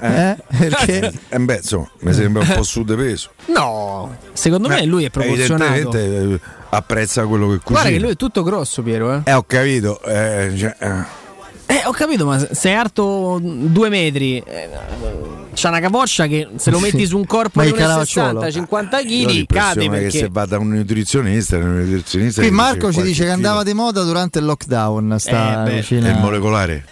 Eh? 0.00 0.36
Perché? 0.58 1.12
Eh, 1.28 1.38
beh, 1.38 1.56
insomma, 1.56 1.88
mi 2.00 2.12
sembra 2.12 2.42
un 2.42 2.52
po' 2.56 2.62
su 2.62 2.84
di 2.84 2.94
peso. 2.94 3.30
No, 3.46 4.16
secondo 4.32 4.68
me 4.68 4.84
lui 4.84 5.04
è 5.04 5.10
proporzionato. 5.10 5.72
Evidentemente 5.72 6.34
eh, 6.34 6.40
apprezza 6.70 7.26
quello 7.26 7.48
che 7.48 7.56
cucina. 7.58 7.80
Guarda 7.80 7.90
che 7.90 7.98
lui 8.00 8.10
è 8.12 8.16
tutto 8.16 8.42
grosso, 8.42 8.82
Piero, 8.82 9.14
eh. 9.14 9.20
Eh, 9.24 9.32
ho 9.32 9.44
capito. 9.46 10.00
eh, 10.02 10.52
cioè, 10.56 10.76
eh. 10.78 11.19
Eh, 11.70 11.82
ho 11.84 11.92
capito, 11.92 12.26
ma 12.26 12.44
sei 12.52 12.74
alto 12.74 13.38
due 13.40 13.88
metri. 13.88 14.38
eh, 14.44 14.68
C'ha 15.54 15.68
una 15.68 15.78
capoccia 15.80 16.26
che 16.26 16.48
se 16.56 16.70
lo 16.70 16.78
metti 16.80 17.06
su 17.06 17.16
un 17.16 17.26
corpo 17.26 17.60
di 17.60 17.68
il 17.68 17.74
Caravaciolo? 17.74 18.40
1,60-50 18.40 19.06
Io 19.06 19.28
ho 19.28 19.30
kg 19.30 19.46
cade 19.46 19.88
perché 19.90 20.10
se 20.10 20.28
va 20.30 20.46
da 20.46 20.58
un 20.58 20.68
nutrizionista, 20.70 21.56
un 21.58 21.80
nutrizionista 21.84 22.40
Qui 22.40 22.50
Marco 22.50 22.92
ci 22.92 23.02
dice 23.02 23.24
che 23.24 23.30
andava 23.30 23.62
di 23.62 23.72
moda 23.72 24.02
durante 24.02 24.38
il 24.40 24.46
lockdown. 24.46 25.16
Sta 25.18 25.64
Eh, 25.66 25.76
cucina. 25.76 26.08
È 26.08 26.18
molecolare. 26.18 26.84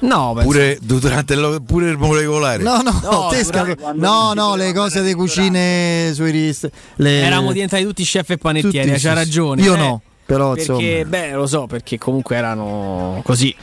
No, 0.00 0.36
Pure, 0.42 0.78
durante 0.82 1.34
il, 1.34 1.62
pure 1.64 1.90
il 1.90 1.96
molecolare. 1.96 2.62
No, 2.62 2.80
no, 2.82 2.90
No, 3.02 3.28
te 3.30 3.42
durante- 3.44 3.44
scato- 3.44 3.92
no, 3.94 4.32
no, 4.34 4.56
le 4.56 4.72
cose 4.72 5.02
di 5.02 5.14
cucine 5.14 6.10
sui 6.12 6.30
rist. 6.32 6.68
Le... 6.96 7.22
eravamo 7.22 7.52
diventati 7.52 7.84
tutti 7.84 8.02
chef 8.04 8.30
e 8.30 8.36
panettieri, 8.36 8.88
Tutti, 8.90 9.00
c'ha 9.00 9.12
ragione. 9.14 9.62
Io 9.62 9.74
eh. 9.74 9.78
no, 9.78 10.00
però 10.26 10.54
Perché, 10.54 10.72
insomma. 10.72 11.04
beh, 11.04 11.32
lo 11.34 11.46
so, 11.46 11.66
perché 11.66 11.98
comunque 11.98 12.34
erano 12.36 13.20
così. 13.24 13.54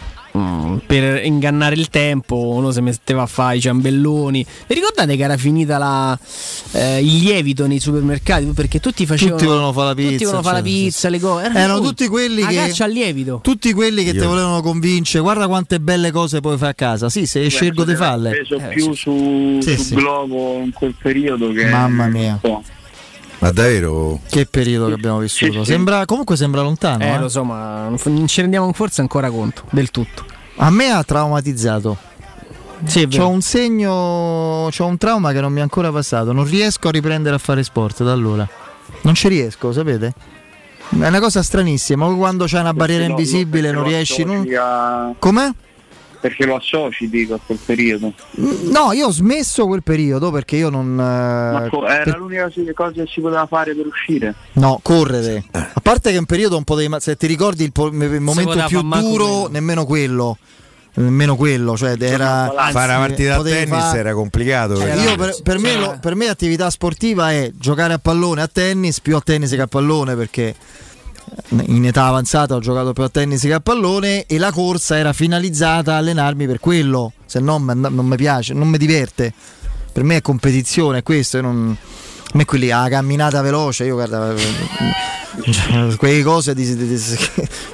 Per 0.85 1.23
ingannare 1.25 1.75
il 1.75 1.89
tempo, 1.89 2.35
uno 2.49 2.71
si 2.71 2.81
metteva 2.81 3.23
a 3.23 3.25
fare 3.25 3.57
i 3.57 3.61
ciambelloni. 3.61 4.45
Vi 4.67 4.73
ricordate 4.73 5.15
che 5.15 5.23
era 5.23 5.37
finita 5.37 5.77
la, 5.77 6.17
eh, 6.71 6.99
il 6.99 7.17
lievito 7.17 7.67
nei 7.67 7.79
supermercati? 7.79 8.45
Perché 8.45 8.79
tutti 8.79 9.05
facevano. 9.05 9.37
Tutti 9.37 9.47
volevano 9.47 9.73
fare 9.73 9.87
la 9.87 9.93
pizza. 9.95 10.09
Tutti 10.11 10.23
volevano 10.25 10.43
fare 10.43 10.57
la 10.57 10.63
cioè, 10.63 10.71
sì, 10.77 10.83
pizza, 10.83 11.09
le 11.09 11.19
cose. 11.19 11.45
Erano 11.53 11.81
tutti 11.81 12.07
quelli 12.07 12.45
che- 12.45 12.55
caccia 12.55 12.83
al 12.85 12.91
lievito. 12.91 13.39
Tutti 13.43 13.73
quelli 13.73 14.03
che 14.03 14.11
Io- 14.11 14.21
ti 14.21 14.27
volevano 14.27 14.61
convincere, 14.61 15.21
guarda 15.23 15.47
quante 15.47 15.79
belle 15.79 16.11
cose 16.11 16.39
puoi 16.41 16.57
fare 16.57 16.71
a 16.71 16.75
casa. 16.75 17.09
Sì, 17.09 17.25
se 17.25 17.47
scelgo 17.47 17.83
di 17.83 17.95
farle. 17.95 18.31
peso 18.31 18.55
Eh, 18.55 18.67
più 18.69 18.93
su, 18.93 19.59
Sì, 19.61 19.75
su 19.77 19.83
sì. 19.83 19.95
Globo 19.95 20.59
in 20.63 20.71
quel 20.73 20.95
periodo 21.01 21.51
che 21.51 21.65
Mamma 21.65 22.07
mia. 22.07 22.39
so. 22.41 22.61
Ma 23.39 23.51
davvero? 23.51 24.19
Che 24.29 24.45
periodo 24.45 24.87
che 24.87 24.93
abbiamo 24.93 25.19
vissuto. 25.19 25.63
Sembra, 25.63 26.05
comunque 26.05 26.35
sembra 26.35 26.61
lontano. 26.61 27.03
Eh, 27.03 27.07
eh. 27.07 27.19
lo 27.19 27.29
so, 27.29 27.43
ma 27.43 27.87
non 27.87 28.27
ci 28.27 28.41
rendiamo 28.41 28.71
forse 28.73 29.01
ancora 29.01 29.29
conto 29.29 29.63
del 29.69 29.91
tutto. 29.91 30.25
A 30.57 30.69
me 30.69 30.89
ha 30.91 31.03
traumatizzato. 31.03 31.97
Sì. 32.85 33.07
C'ho 33.07 33.27
un 33.27 33.41
segno, 33.41 34.67
c'ho 34.69 34.85
un 34.85 34.97
trauma 34.97 35.31
che 35.31 35.41
non 35.41 35.51
mi 35.53 35.59
è 35.59 35.61
ancora 35.61 35.91
passato. 35.91 36.33
Non 36.33 36.45
riesco 36.45 36.89
a 36.89 36.91
riprendere 36.91 37.35
a 37.35 37.39
fare 37.39 37.63
sport 37.63 38.03
da 38.03 38.11
allora. 38.11 38.47
Non 39.01 39.13
ci 39.15 39.27
riesco, 39.27 39.71
sapete? 39.71 40.13
È 40.89 41.07
una 41.07 41.19
cosa 41.19 41.41
stranissima. 41.41 42.07
ma 42.07 42.15
Quando 42.15 42.45
c'è 42.45 42.59
una 42.59 42.73
barriera 42.73 43.05
invisibile 43.05 43.71
non 43.71 43.83
riesci. 43.83 44.23
Non... 44.23 44.45
Com'è? 45.17 45.51
Perché 46.19 46.45
lo 46.45 46.55
associ, 46.55 47.09
dico, 47.09 47.33
a 47.35 47.39
quel 47.43 47.57
periodo. 47.65 48.13
No, 48.71 48.91
io 48.93 49.07
ho 49.07 49.11
smesso 49.11 49.65
quel 49.67 49.83
periodo 49.83 50.31
perché 50.31 50.55
io 50.57 50.69
non. 50.69 50.93
Ma 50.95 51.65
eh, 51.65 51.69
co- 51.69 51.85
era 51.87 52.03
per- 52.03 52.17
l'unica 52.17 52.49
cosa 52.75 52.91
che 52.91 53.05
si 53.07 53.21
poteva 53.21 53.45
fare 53.45 53.73
per 53.75 53.85
uscire. 53.85 54.35
No, 54.53 54.79
correre. 54.83 55.43
A 55.51 55.79
parte 55.81 56.11
che 56.11 56.17
un 56.17 56.25
periodo 56.25 56.57
un 56.57 56.63
po' 56.63 56.75
dei. 56.75 56.87
ma- 56.89 56.99
Se 56.99 57.15
ti 57.15 57.27
ricordi 57.27 57.63
il, 57.63 57.71
po- 57.71 57.87
il 57.87 58.19
momento 58.19 58.63
più 58.67 58.85
far 58.87 58.99
duro, 59.01 59.25
quello. 59.25 59.47
nemmeno 59.51 59.85
quello. 59.85 60.37
Nemmeno 60.91 61.35
quello, 61.37 61.77
cioè 61.77 61.95
era. 61.99 62.51
Fare 62.71 62.91
una 62.95 63.05
partita 63.05 63.35
a 63.35 63.41
tennis 63.43 63.69
fa- 63.91 63.95
era 63.97 64.13
complicato. 64.13 64.75
Cioè, 64.75 64.95
io 64.95 65.15
per, 65.15 65.35
per 65.43 65.57
me, 65.59 65.75
lo- 65.75 65.97
per 66.01 66.15
me 66.15 66.27
attività 66.27 66.69
sportiva 66.69 67.31
è 67.31 67.51
giocare 67.55 67.93
a 67.93 67.99
pallone, 67.99 68.41
a 68.41 68.47
tennis, 68.51 68.99
più 68.99 69.15
a 69.15 69.21
tennis 69.21 69.51
che 69.51 69.61
a 69.61 69.67
pallone 69.67 70.15
perché 70.15 70.53
in 71.49 71.85
età 71.85 72.05
avanzata 72.05 72.55
ho 72.55 72.59
giocato 72.59 72.93
più 72.93 73.03
a 73.03 73.09
tennis 73.09 73.41
che 73.41 73.53
a 73.53 73.59
pallone 73.59 74.25
e 74.25 74.37
la 74.37 74.51
corsa 74.51 74.97
era 74.97 75.13
finalizzata 75.13 75.93
a 75.93 75.97
allenarmi 75.97 76.45
per 76.45 76.59
quello, 76.59 77.13
se 77.25 77.39
no 77.39 77.57
non 77.57 78.05
mi 78.05 78.15
piace, 78.15 78.53
non 78.53 78.67
mi 78.67 78.77
diverte. 78.77 79.33
Per 79.91 80.03
me 80.03 80.17
è 80.17 80.21
competizione, 80.21 80.99
è 80.99 81.03
questo, 81.03 81.41
non... 81.41 81.75
A 82.31 82.37
me 82.37 82.45
quelli, 82.45 82.67
la 82.67 82.85
camminata 82.89 83.41
veloce, 83.41 83.85
io 83.85 83.95
guarda, 83.95 84.35
cioè, 85.49 85.95
quelle 85.97 86.21
cose 86.21 86.53
di, 86.53 86.63
di, 86.63 86.87
di, 86.87 87.17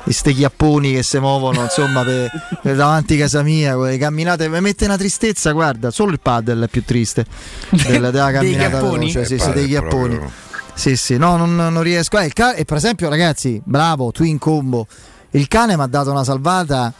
di 0.03 0.13
ste 0.13 0.31
chiapponi 0.31 0.93
che 0.93 1.03
si 1.03 1.19
muovono 1.19 1.63
insomma 1.63 2.03
per, 2.03 2.29
per 2.61 2.75
davanti 2.77 3.15
a 3.15 3.17
casa 3.17 3.43
mia, 3.43 3.75
quelle 3.75 3.97
camminate, 3.97 4.47
mi 4.47 4.61
mette 4.61 4.85
una 4.85 4.97
tristezza, 4.97 5.51
guarda, 5.51 5.91
solo 5.91 6.11
il 6.11 6.21
paddle 6.21 6.65
è 6.65 6.67
più 6.69 6.85
triste 6.85 7.25
della, 7.69 8.11
della 8.11 8.31
Dei 8.31 8.53
camminata 8.53 8.69
chiapponi? 8.69 9.11
veloce, 9.11 9.25
sì, 9.25 9.43
sì, 9.43 9.51
dei 9.51 9.67
chiapponi. 9.67 10.15
proprio- 10.15 10.43
Sì, 10.75 10.95
sì, 10.97 11.17
no, 11.17 11.37
non, 11.37 11.55
non 11.55 11.81
riesco. 11.81 12.19
Eh, 12.19 12.25
il 12.25 12.33
ca- 12.33 12.53
e 12.53 12.65
per 12.65 12.77
esempio, 12.77 13.09
ragazzi, 13.09 13.61
bravo, 13.63 14.11
twin 14.11 14.37
combo. 14.37 14.85
Il 15.31 15.47
cane 15.47 15.75
mi 15.75 15.81
ha 15.83 15.87
dato 15.87 16.11
una 16.11 16.23
salvata 16.23 16.93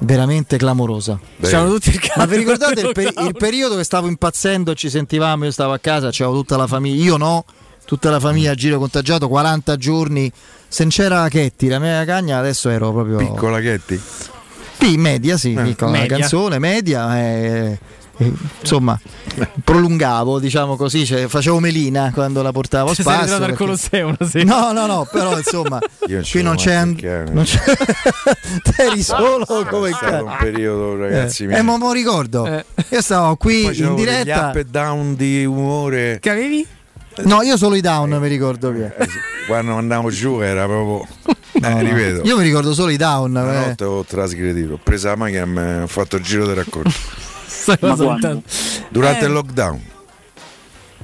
veramente 0.00 0.56
clamorosa. 0.58 1.18
Siamo 1.40 1.68
tutti 1.72 1.88
il 1.90 1.98
cane. 1.98 2.12
Ma 2.16 2.26
vi 2.26 2.36
ricordate 2.36 2.80
il, 2.80 2.92
per- 2.92 3.14
il 3.18 3.34
periodo 3.36 3.76
che 3.76 3.84
stavo 3.84 4.06
impazzendo 4.08 4.74
ci 4.74 4.90
sentivamo? 4.90 5.44
Io 5.44 5.50
stavo 5.50 5.72
a 5.72 5.78
casa, 5.78 6.08
c'avevo 6.12 6.36
tutta 6.36 6.56
la 6.56 6.66
famiglia, 6.66 7.02
io 7.04 7.16
no, 7.16 7.44
tutta 7.86 8.10
la 8.10 8.20
famiglia 8.20 8.52
a 8.52 8.54
giro 8.54 8.78
contagiato, 8.78 9.28
40 9.28 9.76
giorni. 9.76 10.30
Se 10.68 10.82
non 10.82 10.90
c'era 10.92 11.26
Chetti, 11.28 11.68
la 11.68 11.78
mia 11.78 12.04
cagna, 12.04 12.38
adesso 12.38 12.68
ero 12.68 12.92
proprio. 12.92 13.16
Piccola 13.16 13.60
Chetti. 13.60 14.00
Sì, 14.78 14.96
media, 14.98 15.38
sì, 15.38 15.50
piccola 15.54 15.90
una 15.90 16.00
Media. 16.00 16.18
canzone, 16.18 16.58
media. 16.58 17.18
eh, 17.18 17.22
eh, 17.22 17.78
insomma, 18.60 18.98
prolungavo, 19.62 20.38
diciamo 20.38 20.76
così, 20.76 21.04
cioè, 21.04 21.26
facevo 21.26 21.58
melina 21.60 22.10
quando 22.12 22.42
la 22.42 22.52
portavo 22.52 22.90
a 22.90 22.94
Ci 22.94 23.02
sei 23.02 23.04
spasso. 23.12 23.20
arrivato 23.34 23.42
al 23.42 23.48
perché- 23.50 23.64
Colosseo 23.64 24.06
una 24.08 24.28
sera. 24.28 24.44
No, 24.44 24.72
no, 24.72 24.86
no, 24.86 25.08
però 25.10 25.36
insomma, 25.36 25.78
Io 26.08 26.22
qui 26.30 26.42
non 26.42 26.56
c'è, 26.56 26.74
cane. 26.94 27.24
non 27.30 27.44
c'è 27.44 27.60
eri 28.78 29.02
solo 29.02 29.44
come 29.68 29.90
stato 29.90 30.24
un 30.24 30.36
periodo, 30.38 30.96
ragazzi. 30.96 31.44
Eh, 31.44 31.46
miei. 31.48 31.58
eh, 31.58 31.62
ma 31.62 31.76
mo 31.76 31.92
ricordo. 31.92 32.46
Eh. 32.46 32.64
Io 32.90 33.00
stavo 33.02 33.36
qui 33.36 33.64
in 33.78 33.94
diretta. 33.94 34.48
up 34.48 34.56
e 34.56 34.64
down 34.64 35.14
di 35.16 35.44
umore. 35.44 36.18
Che 36.20 36.30
avevi? 36.30 36.66
No, 37.24 37.40
io 37.42 37.56
solo 37.56 37.76
i 37.76 37.80
down 37.80 38.10
mi 38.20 38.28
ricordo 38.28 38.70
più. 38.70 38.82
Eh, 38.82 38.94
Quando 39.46 39.72
andavo 39.74 40.10
giù 40.10 40.40
era 40.40 40.64
proprio. 40.66 41.06
Eh, 41.58 41.80
ripeto. 41.82 42.20
Io 42.26 42.36
mi 42.36 42.42
ricordo 42.42 42.74
solo 42.74 42.90
i 42.90 42.98
down. 42.98 43.30
Una 43.30 43.64
eh. 43.64 43.66
notte 43.68 43.84
ho 43.84 44.04
trasgredito, 44.04 44.74
ho 44.74 44.80
preso 44.82 45.08
la 45.08 45.16
macchina 45.16 45.78
e 45.78 45.82
ho 45.84 45.86
fatto 45.86 46.16
il 46.16 46.22
giro 46.22 46.44
del 46.44 46.56
raccordo 46.56 46.90
Durante 48.90 49.24
Eh. 49.24 49.28
il 49.28 49.32
lockdown. 49.32 49.80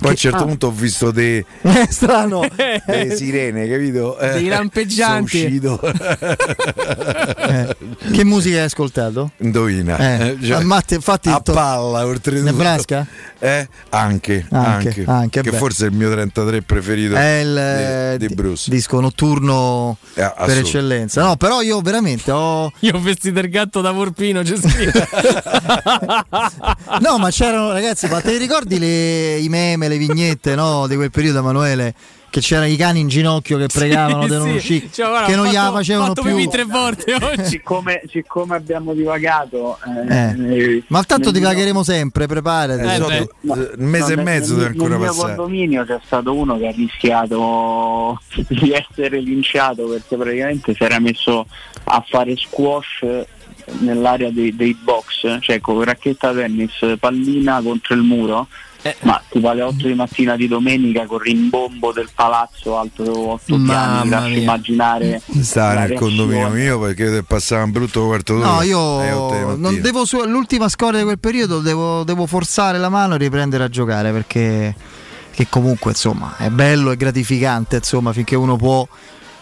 Poi 0.03 0.11
a 0.11 0.15
un 0.15 0.17
certo 0.17 0.45
punto 0.45 0.67
ho 0.67 0.71
visto 0.73 1.11
dei, 1.11 1.45
È 1.63 1.87
strano. 1.91 2.47
delle 2.87 3.17
sirene, 3.17 3.69
capito? 3.69 4.19
Eh, 4.19 4.33
Dei 4.35 4.49
lampeggianti. 4.49 5.39
Sono 5.61 5.75
uscito. 5.77 5.81
Eh, 7.37 7.77
Che 8.13 8.25
musica 8.25 8.57
hai 8.59 8.65
ascoltato? 8.65 9.31
Indovina. 9.39 9.97
Eh, 9.99 10.27
Eh, 10.29 10.39
cioè, 10.43 10.57
ah, 10.61 10.65
Matti, 10.65 10.95
infatti 10.95 11.29
a 11.29 11.41
to- 11.41 11.53
palla, 11.53 12.05
oltretutto. 12.05 12.45
Nebraska? 12.51 13.07
Eh? 13.39 13.69
Anche, 13.91 14.47
Anche, 14.51 14.89
anche, 14.89 15.05
anche, 15.07 15.41
che 15.43 15.51
beh. 15.51 15.57
forse 15.57 15.87
è 15.87 15.89
il 15.89 15.95
mio 15.97 16.11
33 16.11 16.63
preferito 16.63 17.17
È 17.17 17.41
il 17.41 17.57
eh, 17.57 18.15
di, 18.19 18.29
di 18.29 18.35
Bruce. 18.35 18.71
disco 18.71 19.01
notturno 19.01 19.97
Eh, 20.15 20.33
per 20.47 20.59
eccellenza. 20.59 21.23
No, 21.23 21.37
però 21.37 21.61
io 21.63 21.81
veramente 21.81 22.31
ho. 22.31 22.71
Io 22.81 22.95
ho 22.97 23.01
vestito 23.01 23.39
il 23.41 23.49
gatto 23.49 23.81
da 23.81 23.91
Vorpino, 23.93 24.43
c'è 24.43 24.57
scritto. 24.57 25.01
No, 27.01 27.19
ma 27.19 27.31
c'erano 27.31 27.73
ragazzi, 27.73 28.07
ma 28.09 28.21
te 28.21 28.33
li 28.33 28.39
ricordi 28.39 28.79
le, 28.79 29.37
i 29.39 29.49
meme, 29.49 29.89
le 29.93 29.99
vignette 29.99 30.55
no, 30.55 30.87
di 30.87 30.97
quel 30.97 31.11
periodo, 31.11 31.39
Emanuele? 31.41 31.95
Che 32.33 32.41
c'erano 32.41 32.67
i 32.67 32.77
cani 32.77 33.01
in 33.01 33.09
ginocchio 33.09 33.59
che 33.59 33.67
pregavano 33.67 34.23
Sì, 34.23 34.29
di 34.29 34.35
non 34.35 34.49
sì. 34.49 34.55
uscire, 34.55 34.89
Cioè, 34.91 35.07
guarda, 35.07 35.27
che 35.27 35.37
non 35.37 35.45
gliela 35.49 35.61
fatto- 35.65 35.75
facevano 35.75 36.07
fatto 36.15 36.23
più. 36.23 36.49
tre 36.49 36.65
volte 36.65 37.15
oggi. 37.15 37.45
Siccome, 37.45 38.03
siccome 38.09 38.57
abbiamo 38.57 38.95
divagato, 38.95 39.79
eh, 40.09 40.31
Eh. 40.31 40.83
Ma 40.87 41.03
tanto 41.05 41.31
nel 41.31 41.41
mio- 41.41 41.51
divagheremo 41.51 41.83
sempre, 41.83 42.27
preparati. 42.27 42.81
Eh, 42.81 42.95
Eh, 42.95 43.29
un 43.77 43.89
mese 43.91 44.15
no, 44.15 44.23
e 44.23 44.25
nel- 44.25 44.25
mezzo 44.25 44.57
nel, 44.57 44.65
ancora 44.69 44.89
nel 44.97 44.99
mio 45.01 45.15
condominio 45.15 45.85
c'è 45.85 46.01
stato 46.07 46.35
uno 46.35 46.57
che 46.57 46.69
ha 46.69 46.73
rischiato 46.73 48.19
di 48.49 48.73
essere 48.73 49.21
linciato 49.21 49.85
perché 49.89 50.17
praticamente 50.17 50.75
si 50.75 50.83
era 50.83 50.99
messo 51.01 51.47
a 51.85 52.05
fare 52.09 52.35
squash 52.37 53.05
nell'area 53.81 54.31
dei, 54.31 54.57
dei 54.57 54.75
box, 54.83 55.39
cioè 55.41 55.61
con 55.61 55.83
racchetta 55.85 56.33
tennis, 56.33 56.73
pallina 56.99 57.61
contro 57.62 57.95
il 57.95 58.01
muro. 58.03 58.49
Eh. 58.83 58.97
Ma 59.02 59.23
tipo 59.28 59.49
alle 59.49 59.62
8 59.62 59.86
di 59.86 59.94
mattina 59.94 60.35
di 60.35 60.49
domenica 60.49 61.07
con 61.07 61.19
rimbombo 61.19 61.93
del 61.93 62.09
palazzo 62.12 62.78
alto 62.78 63.31
8 63.31 63.41
piani, 63.44 63.65
Mamma 63.65 64.02
mi 64.02 64.09
lascio 64.11 64.39
immaginare 64.41 65.23
Stava 65.41 65.75
la 65.75 65.86
nel 65.86 65.99
condominio 65.99 66.49
mio 66.49 66.81
perché 66.81 67.23
passava 67.23 67.62
un 67.62 67.70
brutto 67.70 68.05
quarto 68.07 68.35
d'ora. 68.39 68.51
No, 68.55 68.62
io 68.62 68.97
mattina. 68.97 69.55
non 69.57 69.81
devo 69.81 70.05
su- 70.05 70.25
l'ultima 70.25 70.69
scoria 70.69 70.99
di 70.99 71.05
quel 71.05 71.20
periodo 71.20 71.61
devo, 71.61 72.02
devo 72.02 72.27
forzare 72.27 72.78
la 72.78 72.89
mano 72.89 73.15
e 73.15 73.19
riprendere 73.19 73.62
a 73.65 73.69
giocare 73.69 74.11
perché 74.11 74.75
che 75.31 75.47
comunque 75.49 75.93
insomma 75.93 76.36
è 76.36 76.51
bello 76.51 76.91
e 76.91 76.97
gratificante 76.97 77.77
insomma 77.77 78.12
finché 78.12 78.36
uno 78.36 78.57
può 78.57 78.86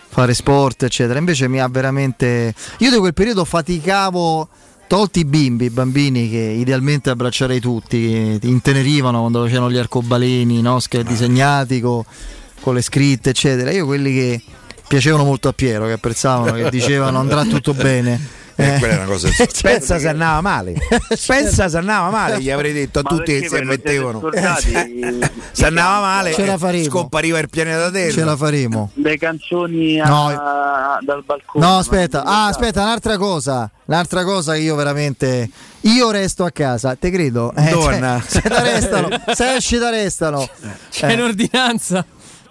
fare 0.09 0.35
sport 0.35 0.85
eccetera 0.85 1.19
invece 1.19 1.49
mi 1.49 1.61
ha 1.61 1.67
veramente 1.67 2.55
io 2.79 2.91
di 2.91 2.97
quel 2.97 3.15
periodo 3.15 3.45
faticavo 3.45 4.49
tolti 4.91 5.21
i 5.21 5.25
bimbi 5.25 5.67
i 5.67 5.71
bambini 5.71 6.29
che 6.29 6.39
idealmente 6.39 7.11
abbraccerei 7.11 7.61
tutti 7.61 8.37
ti 8.41 8.49
intenerivano 8.49 9.21
quando 9.21 9.45
facevano 9.45 9.71
gli 9.71 9.77
arcobaleni 9.77 10.61
no? 10.61 10.81
Sch- 10.81 11.03
disegnati 11.03 11.81
co- 11.81 12.05
con 12.61 12.75
le 12.75 12.83
scritte 12.83 13.31
eccetera. 13.31 13.71
Io 13.71 13.87
quelli 13.87 14.13
che 14.13 14.43
piacevano 14.89 15.23
molto 15.23 15.47
a 15.47 15.53
Piero 15.53 15.87
che 15.87 15.93
apprezzavano 15.93 16.55
che 16.55 16.71
dicevano 16.75 17.21
andrà 17.21 17.45
tutto 17.45 17.73
bene 17.73 18.40
Eh, 18.57 18.77
quella 18.79 18.95
è 18.95 18.97
una 18.97 19.05
cosa. 19.07 19.29
Certo 19.33 19.59
Pensa 19.63 19.99
se 19.99 20.09
andava 20.09 20.41
male. 20.41 20.75
Pensa 21.27 21.69
se 21.69 21.77
andava 21.79 22.11
male, 22.11 22.41
gli 22.41 22.51
avrei 22.51 22.73
detto 22.73 22.99
a 22.99 23.03
Ma 23.05 23.09
tutti 23.11 23.41
che 23.41 23.49
si 23.49 23.61
mettevano. 23.63 24.29
Se 25.53 25.67
andava 25.67 26.01
male, 26.01 26.33
Ce 26.33 26.45
la 26.47 26.55
eh, 26.55 26.59
faremo. 26.59 26.85
scompariva 26.85 27.39
il 27.39 27.49
pianeta 27.51 27.91
Terra. 27.91 28.13
ce 28.13 28.25
la 28.25 28.37
faremo 28.37 28.91
le 28.95 29.17
canzoni 29.19 30.01
a- 30.01 30.07
No. 30.09 30.99
dal 31.01 31.23
balcone. 31.25 31.65
No, 31.67 31.79
aspetta, 31.79 32.23
ah, 32.25 32.47
aspetta, 32.47 32.83
un'altra 32.83 33.17
cosa. 33.17 33.71
Un'altra 33.87 34.25
cosa 34.25 34.53
che 34.55 34.61
io 34.61 34.75
veramente. 34.77 35.49
Io 35.85 36.11
resto 36.11 36.45
a 36.45 36.51
casa, 36.51 36.95
te 36.95 37.11
credo. 37.11 37.53
Eh, 37.57 37.71
Donna. 37.71 38.23
cioè, 38.29 38.43
se 38.43 38.49
te 38.49 38.63
restano, 38.63 39.09
se 39.35 39.55
esci 39.57 39.79
da 39.79 39.91
restano. 39.91 40.49
C'è 40.91 41.11
Eh, 41.11 41.15
un'ordinanza. 41.15 42.05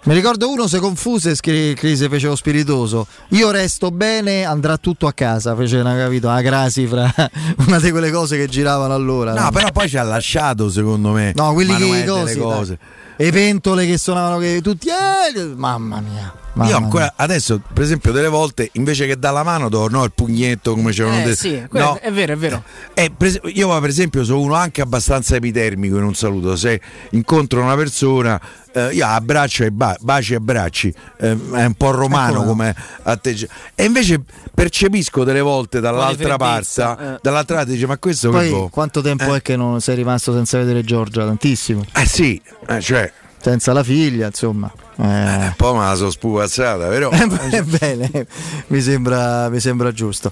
Mi 0.04 0.14
ricordo 0.14 0.48
uno 0.50 0.66
si 0.66 0.78
confuse 0.78 1.30
e 1.30 1.34
scri- 1.34 1.74
che 1.74 1.94
si 1.94 2.08
fece 2.08 2.26
lo 2.26 2.34
spiritoso. 2.34 3.06
Io 3.30 3.50
resto 3.50 3.90
bene, 3.90 4.44
andrà 4.44 4.78
tutto 4.78 5.06
a 5.06 5.12
casa. 5.12 5.54
Fece 5.54 5.76
una 5.78 5.94
capito, 5.96 6.28
una 6.28 6.40
crasi 6.40 6.86
fra 6.86 7.12
una 7.66 7.78
di 7.78 7.90
quelle 7.90 8.10
cose 8.10 8.38
che 8.38 8.46
giravano 8.46 8.94
allora. 8.94 9.34
No, 9.34 9.50
però 9.50 9.70
poi 9.70 9.88
ci 9.88 9.98
ha 9.98 10.02
lasciato, 10.02 10.70
secondo 10.70 11.10
me. 11.10 11.32
No, 11.34 11.52
quelli 11.52 11.76
che 11.76 12.04
cose, 12.06 12.38
cose. 12.38 12.78
E 13.16 13.30
pentole 13.30 13.86
che 13.86 13.98
suonavano 13.98 14.38
che 14.38 14.60
tutti. 14.62 14.88
eh, 14.88 15.44
mamma 15.54 16.00
mia. 16.00 16.32
Mamma 16.54 16.70
Io 16.70 16.76
ancora 16.76 17.12
adesso, 17.16 17.60
per 17.72 17.82
esempio, 17.82 18.12
delle 18.12 18.28
volte 18.28 18.68
invece 18.72 19.06
che 19.06 19.18
dalla 19.18 19.42
mano 19.42 19.68
do 19.68 19.88
no, 19.88 20.04
il 20.04 20.12
pugnetto 20.12 20.74
come 20.74 20.92
c'erano 20.92 21.18
Eh, 21.20 21.22
detto. 21.24 21.36
sì, 21.36 21.62
No, 21.70 21.94
è 22.00 22.10
vero, 22.12 22.32
è 22.32 22.36
vero. 22.36 22.62
Eh, 22.94 23.10
per 23.16 23.28
es- 23.28 23.40
io 23.54 23.78
per 23.80 23.88
esempio 23.88 24.24
sono 24.24 24.40
uno 24.40 24.54
anche 24.54 24.80
abbastanza 24.80 25.36
epitermico 25.36 25.96
in 25.96 26.02
un 26.04 26.14
saluto, 26.14 26.56
se 26.56 26.80
incontro 27.10 27.62
una 27.62 27.76
persona 27.76 28.40
eh, 28.72 28.90
io 28.92 29.04
abbraccio 29.06 29.64
e 29.64 29.70
ba- 29.72 29.96
baci 30.00 30.32
e 30.32 30.36
abbracci, 30.36 30.94
eh, 31.18 31.36
è 31.54 31.64
un 31.64 31.74
po' 31.76 31.90
romano 31.90 32.38
Ecco, 32.38 32.44
come 32.46 32.74
atteggiamento. 33.02 33.54
E 33.74 33.84
invece 33.84 34.20
percepisco 34.54 35.24
delle 35.24 35.40
volte 35.40 35.80
dall'altra 35.80 36.36
parte, 36.36 36.82
eh. 36.82 37.18
dall'altra 37.22 37.56
parte 37.56 37.72
dice 37.72 37.86
ma 37.86 37.98
questo 37.98 38.30
che 38.30 38.36
Poi 38.36 38.50
boh?" 38.50 38.68
quanto 38.68 39.00
tempo 39.00 39.34
è 39.34 39.42
che 39.42 39.56
non 39.56 39.80
sei 39.80 39.96
rimasto 39.96 40.32
senza 40.32 40.58
vedere 40.58 40.84
Giorgia? 40.84 41.24
Tantissimo. 41.24 41.84
Eh 41.94 42.06
sì, 42.06 42.40
eh, 42.68 42.80
cioè, 42.80 43.12
Senza 43.42 43.72
la 43.72 43.82
figlia, 43.82 44.26
insomma. 44.26 44.70
Eh. 44.96 45.02
un 45.02 45.54
po' 45.56 45.74
me 45.74 45.84
la 45.86 45.94
sono 45.94 46.10
spupazzata, 46.10 46.88
vero? 46.88 47.10
Eh, 47.50 47.62
bene, 47.62 48.26
mi 48.66 48.80
sembra, 48.82 49.48
mi 49.48 49.60
sembra 49.60 49.92
giusto. 49.92 50.30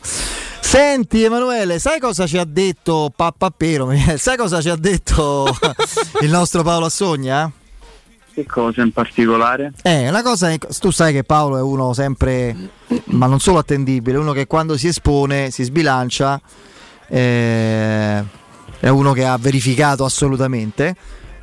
Senti 0.61 1.23
Emanuele, 1.25 1.79
sai 1.79 1.99
cosa 1.99 2.27
ci 2.27 2.37
ha 2.37 2.45
detto 2.45 3.11
Pappapero? 3.15 3.91
Sai 4.19 4.37
cosa 4.37 4.61
ci 4.61 4.69
ha 4.69 4.77
detto 4.77 5.47
il 6.21 6.29
nostro 6.29 6.63
Paolo 6.63 6.87
Assogna? 6.87 7.51
Che 8.35 8.47
cosa 8.47 8.83
in 8.83 8.93
particolare? 8.93 9.73
Eh, 9.83 10.09
una 10.09 10.23
cosa, 10.23 10.55
tu 10.79 10.91
sai 10.91 11.15
che 11.15 11.25
Paolo 11.25 11.57
è 11.57 11.63
uno 11.63 11.95
sempre, 11.95 12.55
ma 13.07 13.27
non 13.27 13.41
solo 13.41 13.59
attendibile, 13.59 14.19
uno 14.19 14.33
che 14.33 14.47
quando 14.47 14.77
si 14.77 14.87
espone 14.89 15.51
si 15.51 15.65
sbilancia 15.65 16.39
eh, 17.09 18.23
è 18.79 18.89
uno 18.89 19.13
che 19.13 19.25
ha 19.25 19.37
verificato 19.39 20.05
assolutamente 20.05 20.95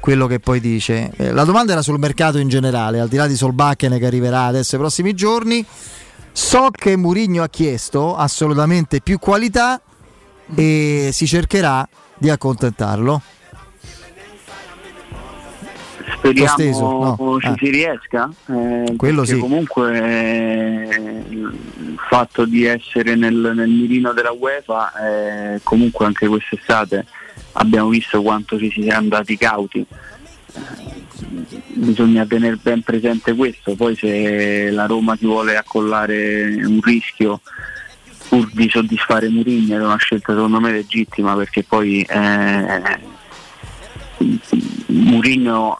quello 0.05 0.27
che 0.27 0.39
poi 0.39 0.59
dice. 0.59 1.09
Eh, 1.17 1.31
la 1.31 1.45
domanda 1.45 1.71
era 1.71 1.81
sul 1.81 1.97
mercato 1.97 2.37
in 2.37 2.47
generale, 2.47 2.99
al 2.99 3.07
di 3.07 3.15
là 3.15 3.25
di 3.25 3.35
Solbakken 3.35 3.97
che 3.97 4.05
arriverà 4.05 4.43
adesso 4.43 4.75
ai 4.75 4.81
prossimi 4.81 5.15
giorni. 5.15 5.65
So 6.31 6.69
che 6.69 6.95
Murigno 6.95 7.41
ha 7.41 7.49
chiesto 7.49 8.15
assolutamente 8.15 9.01
più 9.01 9.17
qualità 9.17 9.81
e 10.53 11.09
si 11.11 11.25
cercherà 11.25 11.89
di 12.19 12.29
accontentarlo. 12.29 13.19
Speriamo 16.17 16.49
steso, 16.49 16.81
no, 16.81 17.37
ci 17.39 17.47
eh. 17.47 17.53
si 17.57 17.69
riesca. 17.71 18.29
eh, 18.45 18.93
Quello 18.95 19.25
sì. 19.25 19.39
comunque 19.39 19.97
eh, 19.97 21.23
il 21.29 21.97
fatto 22.07 22.45
di 22.45 22.65
essere 22.65 23.15
nel, 23.15 23.53
nel 23.55 23.69
mirino 23.69 24.13
della 24.13 24.31
UEFA, 24.31 24.93
eh, 25.03 25.61
comunque 25.63 26.05
anche 26.05 26.27
quest'estate 26.27 27.07
abbiamo 27.55 27.89
visto 27.89 28.21
quanto 28.21 28.57
ci 28.57 28.71
si 28.71 28.83
sia 28.83 28.97
andati 28.97 29.37
cauti. 29.37 29.79
Eh, 29.79 30.93
Bisogna 31.73 32.25
tenere 32.25 32.57
ben 32.61 32.81
presente 32.81 33.33
questo, 33.35 33.75
poi 33.75 33.95
se 33.95 34.69
la 34.69 34.85
Roma 34.85 35.15
si 35.17 35.25
vuole 35.25 35.57
accollare 35.57 36.55
un 36.65 36.79
rischio 36.81 37.41
pur 38.27 38.49
di 38.51 38.69
soddisfare 38.69 39.29
Mourinho 39.29 39.75
è 39.75 39.83
una 39.83 39.97
scelta 39.97 40.33
secondo 40.33 40.59
me 40.59 40.71
legittima 40.71 41.35
perché 41.35 41.63
poi 41.63 42.01
eh, 42.01 42.99
Mourinho 44.87 45.77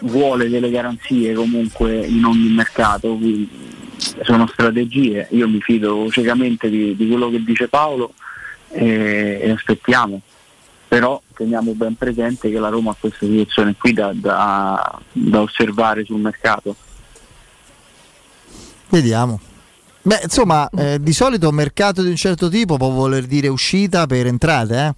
vuole 0.00 0.48
delle 0.48 0.70
garanzie 0.70 1.34
comunque 1.34 2.06
in 2.06 2.24
ogni 2.24 2.48
mercato, 2.50 3.16
quindi 3.16 3.48
sono 4.22 4.46
strategie, 4.46 5.26
io 5.30 5.48
mi 5.48 5.60
fido 5.60 6.08
ciecamente 6.10 6.70
di, 6.70 6.94
di 6.94 7.08
quello 7.08 7.30
che 7.30 7.42
dice 7.42 7.68
Paolo 7.68 8.12
e, 8.70 9.40
e 9.42 9.50
aspettiamo, 9.50 10.20
però 10.88 11.20
teniamo 11.34 11.72
ben 11.74 11.94
presente 11.96 12.50
che 12.50 12.58
la 12.58 12.68
Roma 12.70 12.92
ha 12.92 12.96
questa 12.98 13.26
situazione 13.26 13.74
qui 13.78 13.92
da, 13.92 14.10
da- 14.14 14.98
da 15.12 15.40
osservare 15.42 16.04
sul 16.04 16.18
mercato. 16.20 16.74
Vediamo. 18.88 19.38
Beh, 20.02 20.20
insomma, 20.22 20.68
eh, 20.70 20.98
di 21.00 21.12
solito 21.12 21.48
un 21.50 21.54
mercato 21.54 22.02
di 22.02 22.08
un 22.08 22.16
certo 22.16 22.48
tipo 22.48 22.76
può 22.78 22.88
voler 22.88 23.26
dire 23.26 23.48
uscita 23.48 24.06
per 24.06 24.26
entrate, 24.26 24.86
eh? 24.86 24.94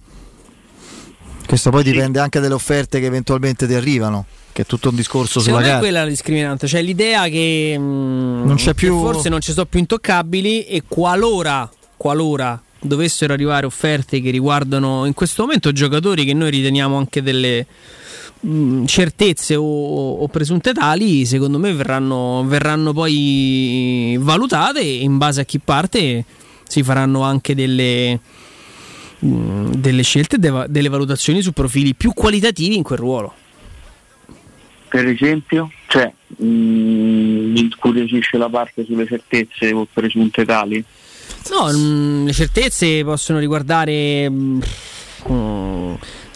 Questo 1.45 1.69
poi 1.69 1.83
dipende 1.83 2.19
anche 2.19 2.39
dalle 2.39 2.53
offerte 2.53 3.01
che 3.01 3.07
eventualmente 3.07 3.67
ti 3.67 3.73
arrivano, 3.73 4.25
che 4.53 4.61
è 4.61 4.65
tutto 4.65 4.87
un 4.89 4.95
discorso 4.95 5.41
sulla 5.41 5.57
Secondo 5.57 5.73
me 5.73 5.79
quella 5.79 5.99
è 5.99 6.03
la 6.03 6.09
discriminante, 6.09 6.67
cioè 6.67 6.81
l'idea 6.81 7.27
che, 7.27 7.75
mm, 7.77 8.45
Non 8.45 8.55
c'è 8.55 8.67
che 8.67 8.73
più- 8.75 8.97
forse 9.01 9.27
non 9.27 9.41
ci 9.41 9.51
sono 9.51 9.65
più 9.65 9.79
intoccabili 9.79 10.63
e 10.63 10.83
qualora, 10.87 11.69
qualora 11.97 12.61
dovessero 12.81 13.33
arrivare 13.33 13.65
offerte 13.65 14.21
che 14.21 14.31
riguardano 14.31 15.05
in 15.05 15.13
questo 15.13 15.43
momento 15.43 15.71
giocatori 15.71 16.25
che 16.25 16.33
noi 16.33 16.49
riteniamo 16.49 16.97
anche 16.97 17.21
delle 17.21 17.65
mm, 18.45 18.85
certezze 18.85 19.55
o, 19.55 20.13
o 20.13 20.27
presunte 20.27 20.73
tali, 20.73 21.25
secondo 21.25 21.59
me 21.59 21.73
verranno, 21.73 22.43
verranno 22.45 22.91
poi 22.91 24.17
valutate 24.19 24.79
e 24.79 25.01
in 25.01 25.17
base 25.17 25.41
a 25.41 25.45
chi 25.45 25.59
parte 25.59 26.25
si 26.67 26.83
faranno 26.83 27.21
anche 27.21 27.53
delle, 27.53 28.19
mm, 29.25 29.73
delle 29.73 30.03
scelte, 30.03 30.39
de- 30.39 30.65
delle 30.67 30.89
valutazioni 30.89 31.41
su 31.41 31.51
profili 31.51 31.93
più 31.93 32.13
qualitativi 32.13 32.75
in 32.75 32.83
quel 32.83 32.99
ruolo. 32.99 33.33
Per 34.87 35.07
esempio, 35.07 35.71
cioè, 35.87 36.11
mh, 36.27 36.45
mi 36.45 37.59
incuriosisce 37.61 38.37
la 38.37 38.49
parte 38.49 38.83
sulle 38.83 39.05
certezze 39.05 39.71
o 39.71 39.87
presunte 39.91 40.43
tali. 40.43 40.83
No, 41.49 41.71
mm, 41.73 42.25
le 42.25 42.33
certezze 42.33 43.03
possono 43.03 43.39
riguardare 43.39 44.29
mm, 44.29 44.61
mm, 45.29 45.93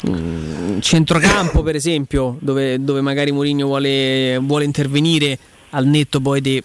mm, 0.09 0.79
centrocampo, 0.79 1.63
per 1.63 1.75
esempio, 1.75 2.37
dove, 2.41 2.83
dove 2.83 3.01
magari 3.01 3.31
Mourinho 3.31 3.67
vuole, 3.67 4.37
vuole 4.39 4.65
intervenire 4.65 5.37
al 5.71 5.85
netto 5.87 6.21
poi 6.21 6.41
di 6.41 6.63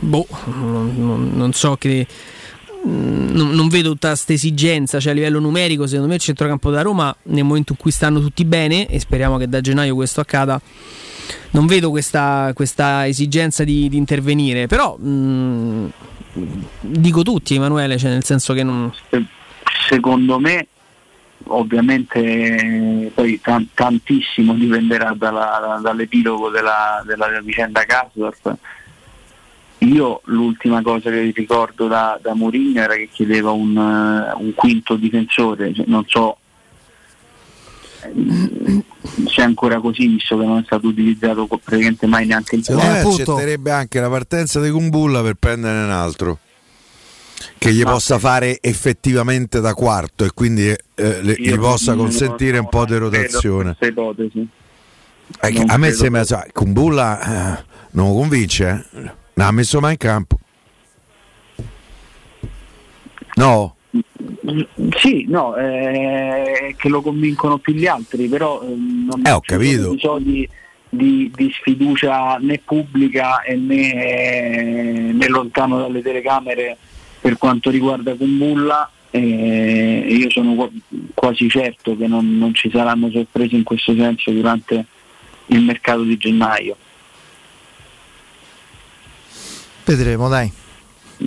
boh, 0.00 0.26
non, 0.46 0.92
non- 0.96 1.30
non 1.34 1.52
so 1.52 1.76
che 1.76 2.06
non, 2.82 3.50
non 3.50 3.68
vedo 3.68 3.90
tutta 3.90 4.08
questa 4.08 4.32
esigenza, 4.32 5.00
cioè 5.00 5.12
a 5.12 5.14
livello 5.14 5.38
numerico, 5.38 5.86
secondo 5.86 6.08
me 6.08 6.14
il 6.14 6.20
centrocampo 6.20 6.70
da 6.70 6.82
Roma 6.82 7.14
nel 7.24 7.44
momento 7.44 7.72
in 7.72 7.78
cui 7.78 7.90
stanno 7.90 8.20
tutti 8.20 8.44
bene 8.44 8.86
e 8.88 8.98
speriamo 9.00 9.36
che 9.38 9.48
da 9.48 9.60
gennaio 9.60 9.94
questo 9.94 10.20
accada. 10.20 10.60
Non 11.50 11.66
vedo 11.66 11.90
questa, 11.90 12.52
questa 12.54 13.06
esigenza 13.06 13.64
di, 13.64 13.88
di 13.88 13.96
intervenire, 13.96 14.66
però 14.66 14.96
mm, 15.00 15.86
dico 16.80 17.22
tutti, 17.22 17.54
Emanuele, 17.54 17.98
cioè 17.98 18.10
nel 18.10 18.24
senso 18.24 18.52
che 18.52 18.62
non. 18.62 18.92
Secondo 19.88 20.38
me, 20.38 20.66
ovviamente, 21.44 23.10
poi 23.14 23.40
tan- 23.40 23.68
tantissimo 23.74 24.54
dipenderà 24.54 25.14
dalla- 25.16 25.80
dall'epilogo 25.82 26.50
della, 26.50 27.02
della 27.04 27.40
vicenda 27.42 27.84
Kasdorp. 27.84 28.56
Io 29.78 30.20
l'ultima 30.24 30.82
cosa 30.82 31.10
che 31.10 31.32
ricordo 31.34 31.88
da, 31.88 32.18
da 32.20 32.34
Mourinho 32.34 32.82
era 32.82 32.94
che 32.94 33.08
chiedeva 33.10 33.50
un, 33.50 33.74
un 33.76 34.54
quinto 34.54 34.94
difensore, 34.96 35.72
cioè, 35.72 35.86
non 35.88 36.04
so 36.06 36.36
se 39.02 39.40
è 39.40 39.44
ancora 39.44 39.80
così, 39.80 40.06
visto 40.06 40.38
che 40.38 40.44
non 40.44 40.58
è 40.58 40.62
stato 40.64 40.88
utilizzato 40.88 41.46
praticamente 41.46 42.06
mai 42.06 42.26
neanche 42.26 42.56
il 42.56 42.64
Secondo 42.64 42.90
me 42.90 43.00
quarto. 43.02 43.22
accetterebbe 43.32 43.70
anche 43.70 44.00
la 44.00 44.08
partenza 44.08 44.60
di 44.60 44.70
Kumbulla 44.70 45.22
per 45.22 45.34
prendere 45.34 45.84
un 45.84 45.90
altro 45.90 46.38
che 47.56 47.72
gli 47.72 47.82
Ma 47.82 47.92
possa 47.92 48.18
fare 48.18 48.58
effettivamente 48.60 49.60
da 49.60 49.72
quarto 49.74 50.24
e 50.24 50.30
quindi 50.34 50.68
eh, 50.68 50.76
le- 51.22 51.36
gli 51.38 51.54
possa 51.58 51.94
consentire 51.94 52.58
un 52.58 52.68
po' 52.68 52.84
di 52.84 52.96
rotazione. 52.96 53.76
ipotesi. 53.80 54.46
Eh, 55.40 55.64
a 55.66 55.76
me 55.76 55.86
credo 55.88 56.02
sembra, 56.02 56.24
sai, 56.24 56.50
Kumbulla 56.52 57.56
eh, 57.58 57.64
non 57.92 58.08
lo 58.08 58.14
convince, 58.14 58.86
eh? 58.92 58.98
non 59.34 59.46
ha 59.46 59.50
messo 59.52 59.80
mai 59.80 59.92
in 59.92 59.98
campo. 59.98 60.38
No, 63.36 63.76
Sì, 64.98 65.24
no, 65.28 65.56
eh, 65.56 66.74
che 66.76 66.88
lo 66.88 67.00
convincono 67.00 67.58
più 67.58 67.72
gli 67.74 67.86
altri, 67.86 68.28
però 68.28 68.60
eh, 68.62 68.66
non 68.66 69.22
Eh, 69.24 69.30
ho 69.30 69.40
capito. 69.40 69.92
episodi 69.92 70.48
di, 70.88 71.30
di 71.34 71.50
sfiducia 71.52 72.36
né 72.38 72.58
pubblica 72.64 73.42
e 73.42 73.54
né, 73.56 75.12
né 75.12 75.28
lontano 75.28 75.78
dalle 75.78 76.02
telecamere 76.02 76.76
per 77.20 77.38
quanto 77.38 77.70
riguarda 77.70 78.14
Kumbulla. 78.14 78.90
Eh, 79.12 80.06
io 80.08 80.30
sono 80.30 80.54
qua- 80.54 80.70
quasi 81.14 81.48
certo 81.48 81.96
che 81.96 82.06
non, 82.06 82.38
non 82.38 82.54
ci 82.54 82.70
saranno 82.70 83.10
sorprese 83.10 83.56
in 83.56 83.64
questo 83.64 83.94
senso 83.94 84.30
durante 84.30 84.84
il 85.46 85.62
mercato 85.62 86.02
di 86.02 86.16
gennaio. 86.16 86.76
Vedremo, 89.84 90.28
dai. 90.28 90.52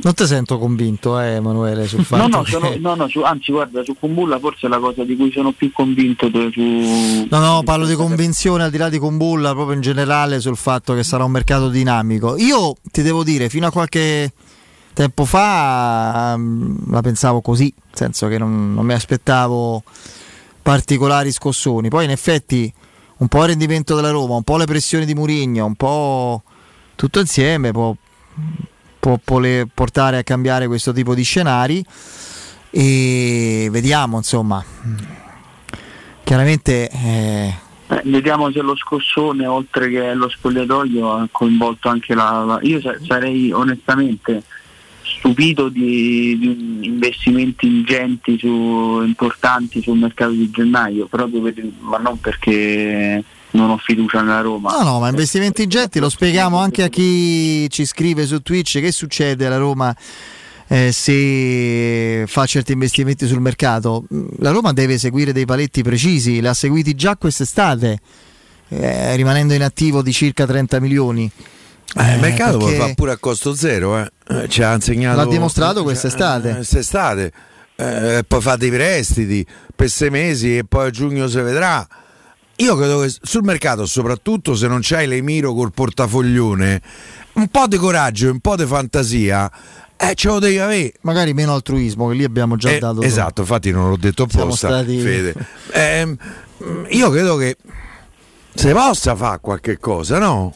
Non 0.02 0.14
ti 0.16 0.26
sento 0.26 0.58
convinto, 0.58 1.20
eh, 1.20 1.36
Emanuele, 1.36 1.88
sul 1.88 2.04
fatto 2.04 2.28
No, 2.28 2.38
no, 2.38 2.44
che- 2.44 2.52
sono- 2.52 2.74
no, 2.80 2.96
no, 2.96 3.08
su- 3.08 3.22
anzi 3.22 3.52
guarda, 3.52 3.84
su 3.84 3.96
Kumbulla 3.98 4.40
forse 4.40 4.66
è 4.66 4.70
la 4.70 4.80
cosa 4.80 5.04
di 5.04 5.16
cui 5.16 5.32
sono 5.32 5.52
più 5.52 5.72
convinto 5.72 6.30
de- 6.30 6.50
su, 6.52 7.28
No, 7.30 7.40
no, 7.40 7.62
parlo 7.64 7.86
di 7.86 7.94
convinzione 7.96 8.64
al 8.64 8.72
di 8.72 8.78
là 8.78 8.90
di 8.90 8.98
Combulla, 8.98 9.52
proprio 9.54 9.76
in 9.76 9.82
generale 9.82 10.40
sul 10.42 10.58
fatto 10.58 10.94
che 10.96 11.04
sarà 11.04 11.24
un 11.24 11.32
mercato 11.32 11.70
dinamico. 11.70 12.36
Io 12.38 12.76
ti 12.92 13.02
devo 13.04 13.24
dire, 13.24 13.50
fino 13.50 13.68
a 13.68 13.72
qualche 13.72 14.32
tempo 14.94 15.26
fa 15.26 16.36
mm, 16.38 16.92
la 16.92 17.02
pensavo 17.02 17.42
così, 17.42 17.72
nel 17.76 17.96
senso 17.96 18.28
che 18.28 18.38
non, 18.40 18.74
non 18.74 18.86
mi 18.86 18.94
aspettavo 18.94 19.84
particolari 20.62 21.32
scossoni. 21.32 21.90
Poi 21.90 22.06
in 22.06 22.12
effetti 22.12 22.72
un 23.18 23.28
po' 23.28 23.42
il 23.42 23.50
rendimento 23.50 23.96
della 23.96 24.10
Roma, 24.10 24.36
un 24.36 24.44
po' 24.44 24.58
le 24.58 24.66
pressioni 24.66 25.06
di 25.06 25.14
Murigno, 25.14 25.66
un 25.66 25.76
po' 25.76 26.42
tutto 26.96 27.20
insieme 27.20 27.72
può, 27.72 27.96
può 29.04 29.20
portare 29.74 30.18
a 30.18 30.24
cambiare 30.24 30.66
questo 30.68 30.94
tipo 30.94 31.14
di 31.14 31.24
scenari 31.24 31.84
e 32.70 33.68
vediamo 33.70 34.16
insomma 34.16 34.64
chiaramente 36.24 36.90
eh, 36.90 37.54
Eh, 37.88 38.02
vediamo 38.06 38.50
se 38.52 38.62
lo 38.62 38.76
scossone, 38.78 39.46
oltre 39.46 39.90
che 39.90 40.14
lo 40.14 40.30
spogliatoio, 40.30 41.12
ha 41.12 41.28
coinvolto 41.30 41.90
anche 41.90 42.16
la. 42.16 42.44
la- 42.46 42.60
io 42.62 42.80
sa- 42.80 42.96
sarei 43.06 43.52
onestamente 43.52 44.42
stupito 45.04 45.68
di, 45.68 46.38
di 46.40 46.80
investimenti 46.88 47.68
ingenti 47.68 48.38
su, 48.40 49.04
importanti 49.06 49.82
sul 49.82 49.98
mercato 49.98 50.32
di 50.32 50.50
gennaio, 50.50 51.08
proprio 51.08 51.42
per- 51.42 51.62
ma 51.82 51.98
non 51.98 52.18
perché 52.22 53.22
non 53.54 53.70
ho 53.70 53.78
fiducia 53.78 54.22
nella 54.22 54.42
Roma. 54.42 54.78
No, 54.78 54.84
no, 54.84 55.00
ma 55.00 55.10
investimenti 55.10 55.64
ingenti 55.64 56.00
lo 56.00 56.10
spieghiamo 56.10 56.58
anche 56.58 56.84
a 56.84 56.88
chi 56.90 57.68
ci 57.70 57.86
scrive 57.86 58.26
su 58.26 58.42
Twitch 58.42 58.80
che 58.80 58.92
succede 58.92 59.46
alla 59.46 59.58
Roma 59.58 59.96
eh, 60.68 60.92
se 60.92 62.26
fa 62.28 62.46
certi 62.46 62.72
investimenti 62.72 63.28
sul 63.28 63.40
mercato. 63.42 64.06
La 64.40 64.52
Roma 64.52 64.74
deve 64.74 64.98
seguire 64.98 65.32
dei 65.34 65.46
paletti 65.46 65.84
precisi, 65.84 66.42
li 66.42 66.48
ha 66.48 66.54
seguiti 66.54 66.96
già 66.96 67.16
quest'estate, 67.16 68.00
eh, 68.70 69.16
rimanendo 69.16 69.54
in 69.54 69.62
attivo 69.64 70.02
di 70.02 70.12
circa 70.12 70.46
30 70.46 70.80
milioni. 70.80 71.30
Eh, 71.96 72.14
il 72.16 72.20
mercato 72.22 72.58
lo 72.58 72.66
perché- 72.66 72.80
fa 72.80 72.94
pure 72.96 73.12
a 73.12 73.18
costo 73.18 73.54
zero, 73.54 74.00
eh. 74.00 74.10
Eh, 74.30 74.50
ci 74.50 74.64
ha 74.64 74.74
insegnato. 74.74 75.18
L'ha 75.18 75.26
dimostrato 75.28 75.84
quest'estate. 75.84 76.50
Eh, 76.50 76.56
quest'estate. 76.56 77.32
eh, 77.76 78.24
poi 78.28 78.42
fate 78.42 78.66
i 78.68 78.70
prestiti 78.70 79.46
per 79.76 79.90
sei 79.90 80.10
mesi 80.10 80.58
e 80.58 80.64
poi 80.64 80.88
a 80.88 80.90
giugno 80.90 81.28
si 81.28 81.40
vedrà. 81.42 81.86
Io 82.58 82.76
credo 82.76 83.00
che 83.02 83.12
sul 83.22 83.44
mercato, 83.44 83.86
soprattutto 83.86 84.56
se 84.56 84.68
non 84.68 84.80
c'hai 84.82 85.08
l'Emiro 85.08 85.54
col 85.54 85.72
portafoglione, 85.74 86.82
un 87.34 87.48
po' 87.48 87.68
di 87.68 87.78
coraggio 87.78 88.30
un 88.30 88.40
po' 88.40 88.56
di 88.56 88.66
fantasia, 88.66 89.52
eh, 89.98 90.14
ce 90.14 90.28
lo 90.28 90.40
devi 90.40 90.60
avere. 90.60 90.94
Magari 91.02 91.34
meno 91.34 91.54
altruismo, 91.54 92.08
che 92.10 92.14
lì 92.14 92.24
abbiamo 92.24 92.56
già 92.56 92.70
Eh, 92.70 92.80
dato. 92.80 93.02
esatto, 93.02 93.42
infatti 93.42 93.72
non 93.72 93.90
l'ho 93.90 93.98
detto 93.98 94.24
apposta, 94.24 94.68
stati- 94.68 95.00
Fede. 95.00 95.34
Ehm, 95.74 96.16
io 96.90 97.10
credo 97.10 97.36
che 97.38 97.58
se 98.54 98.72
possa 98.72 99.16
fare 99.16 99.40
qualche 99.42 99.80
cosa, 99.80 100.20
no? 100.20 100.54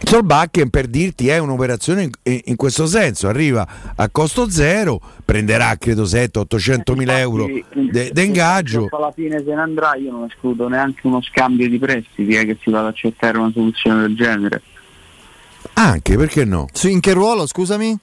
Solbakken 0.00 0.70
per 0.70 0.86
dirti 0.86 1.28
è 1.28 1.38
un'operazione 1.38 2.10
in, 2.22 2.40
in 2.44 2.56
questo 2.56 2.86
senso, 2.86 3.28
arriva 3.28 3.66
a 3.96 4.08
costo 4.08 4.48
zero, 4.48 5.00
prenderà 5.24 5.76
credo 5.76 6.04
700-800 6.04 6.96
mila 6.96 7.18
euro 7.18 7.46
di 7.46 8.12
ingaggio. 8.22 8.86
Se 8.88 8.96
alla 8.96 9.12
fine 9.12 9.42
se 9.44 9.54
ne 9.54 9.60
andrà 9.60 9.96
io 9.96 10.10
non 10.12 10.24
escludo 10.24 10.68
neanche 10.68 11.00
uno 11.06 11.20
scambio 11.20 11.68
di 11.68 11.78
prestiti 11.78 12.34
eh, 12.34 12.44
che 12.46 12.56
si 12.62 12.70
vada 12.70 12.86
a 12.86 12.90
accettare 12.90 13.38
una 13.38 13.50
soluzione 13.52 14.02
del 14.02 14.14
genere. 14.16 14.62
Anche 15.74 16.16
perché 16.16 16.44
no? 16.44 16.66
Su 16.72 16.88
in 16.88 17.00
che 17.00 17.12
ruolo, 17.12 17.46
scusami? 17.46 17.98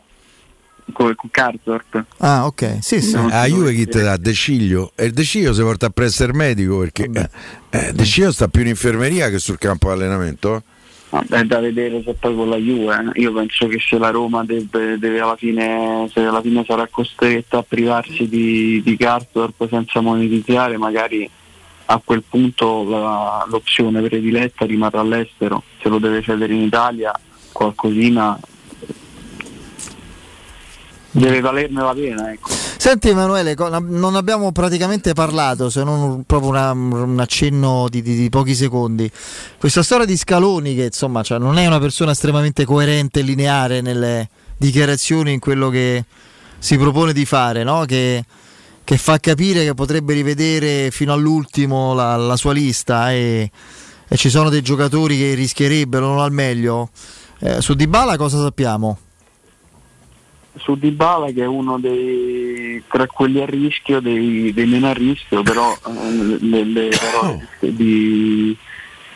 Come 0.93 1.15
con 1.15 1.31
Karsdorp. 1.31 2.05
Ah, 2.17 2.45
ok, 2.45 2.77
sì, 2.81 3.01
sì. 3.01 3.15
A 3.15 3.41
Ah, 3.41 3.45
Juve 3.47 3.73
chi 3.73 3.87
te 3.87 4.01
dà? 4.03 4.17
De 4.17 4.33
Ciglio 4.33 4.91
e 4.95 5.05
il 5.05 5.13
De 5.13 5.23
Ciglio 5.23 5.51
si 5.53 5.61
porta 5.61 5.87
a 5.87 5.89
presso 5.89 6.23
il 6.25 6.33
medico 6.35 6.77
perché 6.77 7.09
eh, 7.11 7.29
eh, 7.71 7.91
De 7.93 8.03
Ciglio 8.05 8.31
sta 8.31 8.47
più 8.49 8.61
in 8.61 8.67
infermeria 8.67 9.29
che 9.29 9.39
sul 9.39 9.57
campo 9.57 9.87
di 9.87 9.93
allenamento. 9.93 10.61
Vabbè, 11.09 11.43
da 11.43 11.59
vedere 11.59 12.01
se 12.03 12.13
poi 12.13 12.35
con 12.35 12.49
la 12.49 12.57
Juve. 12.57 13.11
eh. 13.13 13.21
Io 13.21 13.31
penso 13.31 13.67
che 13.67 13.79
se 13.79 13.97
la 13.97 14.09
Roma 14.09 14.43
deve, 14.43 14.97
deve 14.97 15.19
alla 15.19 15.35
fine, 15.35 16.09
se 16.11 16.21
alla 16.21 16.41
fine 16.41 16.63
sarà 16.65 16.87
costretta 16.87 17.59
a 17.59 17.63
privarsi 17.67 18.27
di, 18.27 18.81
di 18.83 18.97
Karsdorp 18.97 19.69
senza 19.69 20.01
monetizzare, 20.01 20.77
magari 20.77 21.29
a 21.85 22.01
quel 22.03 22.23
punto 22.27 22.83
la- 22.83 23.45
l'opzione 23.47 24.01
prediletta 24.01 24.65
rimarrà 24.65 24.99
all'estero. 25.01 25.63
Se 25.81 25.87
lo 25.87 25.99
deve 25.99 26.21
cedere 26.21 26.53
in 26.53 26.63
Italia, 26.63 27.13
qualcosina 27.51 28.37
deve 31.19 31.39
valerne 31.39 31.81
la 31.81 31.93
pena. 31.93 32.31
Ecco. 32.31 32.49
Senti 32.77 33.09
Emanuele, 33.09 33.55
non 33.81 34.15
abbiamo 34.15 34.51
praticamente 34.51 35.13
parlato, 35.13 35.69
se 35.69 35.83
non 35.83 36.23
proprio 36.25 36.49
una- 36.49 36.71
un 36.71 37.19
accenno 37.19 37.87
di, 37.89 38.01
di- 38.01 38.15
di 38.15 38.29
pochi 38.29 38.53
secondi. 38.53 39.09
Questa 39.57 39.81
storia 39.81 40.05
di 40.05 40.15
Scaloni, 40.17 40.75
che 40.75 40.85
insomma 40.85 41.23
cioè, 41.23 41.39
non 41.39 41.57
è 41.57 41.65
una 41.65 41.79
persona 41.79 42.11
estremamente 42.11 42.65
coerente 42.65 43.21
e 43.21 43.23
lineare 43.23 43.81
nelle 43.81 44.29
dichiarazioni 44.57 45.33
in 45.33 45.39
quello 45.39 45.69
che 45.69 46.03
si 46.59 46.77
propone 46.77 47.13
di 47.13 47.25
fare, 47.25 47.63
no? 47.63 47.85
che, 47.85 48.23
che 48.83 48.97
fa 48.97 49.17
capire 49.19 49.63
che 49.63 49.73
potrebbe 49.73 50.13
rivedere 50.13 50.91
fino 50.91 51.13
all'ultimo 51.13 51.93
la, 51.93 52.15
la 52.17 52.35
sua 52.35 52.53
lista 52.53 53.11
e, 53.11 53.49
e 54.07 54.15
ci 54.17 54.29
sono 54.29 54.49
dei 54.49 54.61
giocatori 54.61 55.17
che 55.17 55.33
rischierebbero 55.33 56.05
non 56.05 56.19
al 56.19 56.31
meglio. 56.31 56.89
Eh, 57.39 57.61
su 57.61 57.73
Dybala 57.73 58.15
cosa 58.15 58.41
sappiamo? 58.41 58.99
Su 60.57 60.77
Dybala 60.77 61.31
che 61.31 61.43
è 61.43 61.47
uno 61.47 61.77
dei 61.79 62.81
tra 62.87 63.07
quelli 63.07 63.41
a 63.41 63.45
rischio 63.45 63.99
dei, 63.99 64.53
dei 64.53 64.65
meno 64.65 64.87
a 64.87 64.93
rischio 64.93 65.43
però 65.43 65.71
eh, 65.71 66.37
le, 66.39 66.63
le 66.63 66.89
parole 66.89 67.47
di, 67.59 68.55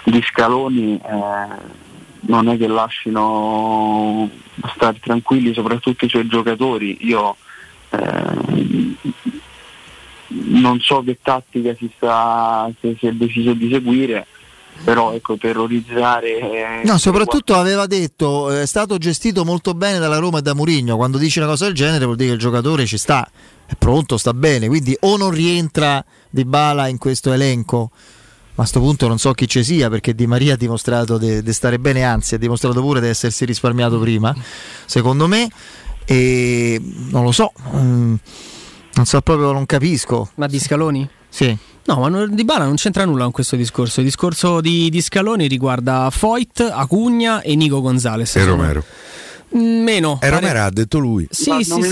di 0.04 0.22
Scaloni 0.22 0.96
eh, 0.96 1.78
non 2.22 2.50
è 2.50 2.58
che 2.58 2.68
lasciano 2.68 4.30
stare 4.74 5.00
tranquilli 5.00 5.54
soprattutto 5.54 6.06
i 6.06 6.10
suoi 6.10 6.28
giocatori. 6.28 6.98
Io 7.02 7.36
eh, 7.90 8.96
non 10.28 10.80
so 10.80 11.02
che 11.04 11.20
tattica 11.22 11.74
si, 11.76 11.90
sta, 11.96 12.70
si 12.80 12.98
è 13.00 13.12
deciso 13.12 13.54
di 13.54 13.70
seguire 13.72 14.28
però 14.84 15.14
ecco 15.14 15.38
terrorizzare 15.38 16.82
eh, 16.82 16.82
No, 16.84 16.98
soprattutto 16.98 17.56
aveva 17.56 17.86
detto 17.86 18.52
eh, 18.52 18.64
è 18.64 18.66
stato 18.66 18.98
gestito 18.98 19.46
molto 19.46 19.74
bene 19.74 20.00
dalla 20.00 20.18
Roma 20.18 20.40
e 20.40 20.42
da 20.42 20.54
Mourinho. 20.54 20.96
Quando 20.96 21.18
dice 21.18 21.40
una 21.40 21.50
cosa 21.50 21.66
del 21.66 21.74
genere 21.74 22.06
vuol 22.06 22.18
dire 22.18 22.30
che 22.30 22.36
il 22.36 22.42
giocatore 22.42 22.86
ci 22.86 22.98
sta, 22.98 23.30
è 23.66 23.74
pronto, 23.76 24.18
sta 24.18 24.34
bene. 24.34 24.68
Quindi 24.68 24.96
o 25.02 25.18
non 25.18 25.32
rientra 25.32 26.04
Di 26.30 26.46
Bala 26.46 26.88
in 26.88 26.98
questo 26.98 27.32
elenco, 27.32 27.92
ma 28.56 28.64
a 28.64 28.68
sto 28.68 28.80
punto 28.80 29.08
non 29.08 29.20
so 29.20 29.34
chi 29.34 29.48
ci 29.48 29.64
sia 29.64 29.90
perché 29.90 30.16
Di 30.16 30.28
Maria 30.28 30.54
ha 30.54 30.58
dimostrato 30.58 31.18
di 31.18 31.54
stare 31.54 31.80
bene, 31.80 32.04
anzi 32.04 32.36
ha 32.36 32.38
dimostrato 32.38 32.82
pure 32.82 33.02
di 33.02 33.08
essersi 33.08 33.46
risparmiato 33.46 34.00
prima, 34.00 34.36
secondo 34.86 35.28
me. 35.28 35.50
E 36.06 36.82
non 37.12 37.24
lo 37.24 37.32
so, 37.32 37.52
mm, 37.76 38.16
non 38.94 39.06
so 39.06 39.22
proprio, 39.22 39.52
non 39.52 39.66
capisco. 39.68 40.32
Ma 40.36 40.48
di 40.48 40.60
Scaloni? 40.60 41.08
Sì. 41.30 41.56
No, 41.90 41.96
ma 42.02 42.08
non- 42.08 42.36
Di 42.36 42.44
Bala 42.46 42.66
non 42.66 42.76
c'entra 42.76 43.04
nulla 43.04 43.24
con 43.24 43.32
questo 43.32 43.56
discorso. 43.56 44.00
Il 44.02 44.06
discorso 44.06 44.62
di, 44.62 44.92
di 44.92 45.02
Scaloni 45.02 45.48
riguarda 45.48 46.08
Foyt, 46.12 46.70
Acugna 46.72 47.42
e 47.42 47.56
Nico 47.56 47.82
Gonzalez. 47.82 48.36
E 48.36 48.44
Romero. 48.46 48.84
Mm, 49.58 49.82
Meno. 49.82 50.14
E 50.22 50.30
pare- 50.30 50.36
Romero 50.36 50.62
ha 50.66 50.70
detto 50.70 51.00
lui. 51.00 51.26
Sì, 51.32 51.50
sì, 51.64 51.82
sì. 51.82 51.90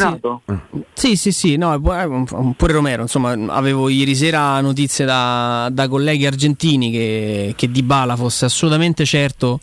Sì, 0.94 1.16
sì, 1.16 1.32
sì, 1.32 1.56
no, 1.58 1.72
un- 1.74 2.54
pure 2.56 2.74
Romero, 2.74 3.02
insomma, 3.02 3.32
avevo 3.48 3.90
ieri 3.90 4.16
sera 4.16 4.62
notizie 4.62 5.04
da, 5.06 5.68
da 5.72 5.88
colleghi 5.88 6.28
argentini 6.28 6.92
che, 6.92 7.54
che 7.58 7.72
Di 7.72 7.82
Bala 7.82 8.16
fosse 8.16 8.46
assolutamente 8.46 9.04
certo 9.04 9.60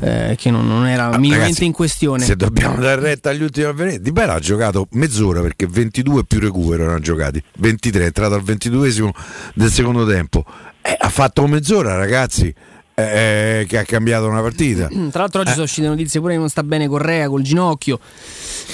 eh, 0.00 0.34
che 0.38 0.50
non, 0.50 0.66
non 0.66 0.86
era 0.86 1.04
minimamente 1.08 1.34
Ah, 1.34 1.38
Ragazzi, 1.42 1.64
in 1.64 1.72
questione. 1.72 2.24
Se 2.24 2.36
dobbiamo 2.36 2.76
dare 2.80 3.00
retta 3.00 3.30
agli 3.30 3.42
ultimi 3.42 3.66
avvenimenti, 3.66 4.02
Di 4.02 4.12
Bella 4.12 4.34
ha 4.34 4.40
giocato 4.40 4.88
mezz'ora 4.92 5.40
perché 5.42 5.66
22 5.66 6.24
più 6.24 6.40
recupero 6.40 6.84
erano 6.84 7.00
giocati, 7.00 7.42
23 7.58 8.02
è 8.02 8.06
entrato 8.06 8.34
al 8.34 8.42
22esimo 8.42 9.10
del 9.54 9.70
secondo 9.70 10.06
tempo. 10.06 10.44
Eh, 10.82 10.96
ha 10.98 11.08
fatto 11.10 11.46
mezz'ora, 11.46 11.96
ragazzi, 11.96 12.52
eh, 12.94 13.64
che 13.68 13.78
ha 13.78 13.84
cambiato 13.84 14.26
una 14.28 14.40
partita. 14.40 14.88
Tra 14.88 15.20
l'altro 15.20 15.40
Eh. 15.40 15.44
oggi 15.44 15.52
sono 15.52 15.64
uscite 15.64 15.86
notizie 15.88 16.20
pure 16.20 16.32
che 16.34 16.38
non 16.38 16.48
sta 16.48 16.62
bene 16.62 16.88
Correa 16.88 17.28
col 17.28 17.42
ginocchio. 17.42 17.98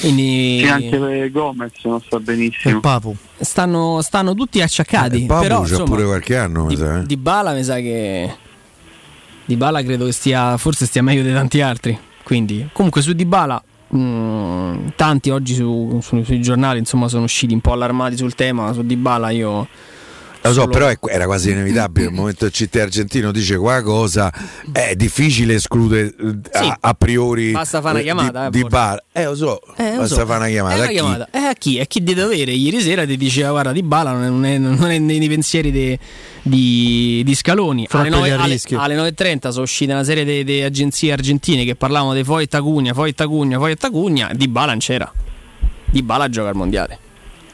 Quindi 0.01 0.59
Sì, 0.63 0.67
anche 0.69 0.99
per 0.99 1.31
Gomez 1.31 1.73
non 1.85 2.01
sta 2.01 2.19
benissimo. 2.21 2.81
Papu. 2.81 3.17
stanno, 3.41 4.01
stanno 4.03 4.35
tutti 4.35 4.61
acciaccati. 4.61 5.25
Eh, 5.25 5.27
Papu 5.27 5.43
però 5.43 5.61
c'ha 5.63 5.69
insomma, 5.69 5.85
pure 5.91 6.05
qualche 6.05 6.37
anno, 6.37 6.63
mi 6.65 6.69
di, 6.75 6.77
sa, 6.77 6.99
eh. 7.01 7.07
di 7.07 7.17
Bala 7.17 7.53
mi 7.53 7.65
sa 7.65 7.77
che 7.77 8.35
Di 9.47 9.57
Bala 9.57 9.83
credo 9.83 10.05
che 10.07 10.13
stia 10.13 10.57
forse 10.57 10.87
stia 10.87 11.03
meglio 11.03 11.23
di 11.23 11.33
tanti 11.33 11.61
altri. 11.61 11.99
Quindi, 12.25 12.69
comunque 12.73 13.01
su 13.01 13.13
Di 13.13 13.25
Bala 13.25 13.63
mm, 13.95 14.89
tanti 14.97 15.31
oggi 15.31 15.55
su- 15.55 16.01
su- 16.03 16.23
sui 16.25 16.41
giornali 16.43 16.81
insomma 16.81 17.07
sono 17.09 17.25
usciti 17.25 17.55
un 17.55 17.61
po' 17.61 17.73
allarmati 17.73 18.17
sul 18.17 18.35
tema, 18.35 18.73
su 18.73 18.83
Di 18.83 18.97
Bala 18.97 19.31
io 19.31 19.69
Lo 20.49 20.53
so, 20.53 20.67
però 20.69 20.87
è- 20.89 20.99
era 21.09 21.25
quasi 21.27 21.51
inevitabile. 21.51 22.07
Nel 22.07 22.15
momento 22.15 22.45
il 22.47 22.51
CT 22.53 22.77
argentino 22.77 23.33
dice 23.33 23.57
qua 23.57 23.83
cosa, 23.83 24.33
è 24.73 24.95
difficile 24.97 25.55
escludere 25.55 26.07
eh, 26.19 26.37
a, 26.53 26.63
Sì. 26.63 26.73
a 26.81 26.95
priori. 26.95 27.53
Basta 27.53 27.81
fare 27.81 27.93
una 27.95 28.01
eh, 28.01 28.05
chiamata, 28.05 28.49
Di, 28.49 28.59
eh, 28.59 28.63
di. 28.63 28.69
Bala. 28.69 29.03
Eh, 29.13 29.25
lo 29.25 29.35
so, 29.35 29.61
Eh, 29.77 29.91
lo 29.93 29.99
basta 30.01 30.15
so. 30.17 30.27
fare 30.27 30.39
una 30.39 30.49
chiamata. 30.49 30.75
È 30.75 30.77
a 30.77 30.81
una 30.81 30.87
chi? 30.89 30.93
chiamata. 30.95 31.29
Eh, 31.33 31.39
a 31.39 31.53
chi? 31.55 31.81
A 31.81 31.85
chi 31.85 32.03
di 32.03 32.15
dovere? 32.15 32.53
Ieri 32.53 32.81
sera 32.81 33.05
ti 33.07 33.17
diceva 33.17 33.51
guarda 33.51 33.73
Di 33.73 33.83
Bala 33.83 34.13
non 34.13 34.45
è, 34.45 34.59
non 34.59 34.91
è- 34.91 34.99
nei 34.99 35.29
pensieri 35.29 35.71
de- 35.71 35.99
di, 36.43 37.23
di 37.25 37.35
Scaloni. 37.35 37.87
Alle, 37.91 38.09
Troppo 38.11 38.17
9, 38.27 38.31
a 38.33 38.43
alle, 38.43 38.61
alle 38.95 38.95
9.30 39.11 39.49
sono 39.51 39.63
uscite 39.65 39.93
una 39.93 40.05
serie 40.05 40.25
di 40.25 40.45
di 40.45 40.63
agenzie 40.63 41.13
argentine 41.13 41.65
che 41.65 41.75
parlavano 41.75 42.15
di 42.15 42.23
Foyt 42.25 42.49
Tagugna, 42.51 42.93
Foyt 42.95 43.15
Tagugna, 43.17 43.59
Foyt 43.59 43.79
Tagugna. 43.79 44.31
Di 44.35 44.49
Bala 44.49 44.67
non 44.73 44.79
c'era. 44.79 45.11
Di 45.89 46.03
Bala 46.03 46.29
gioca 46.29 46.49
al 46.51 46.55
mondiale. 46.55 46.99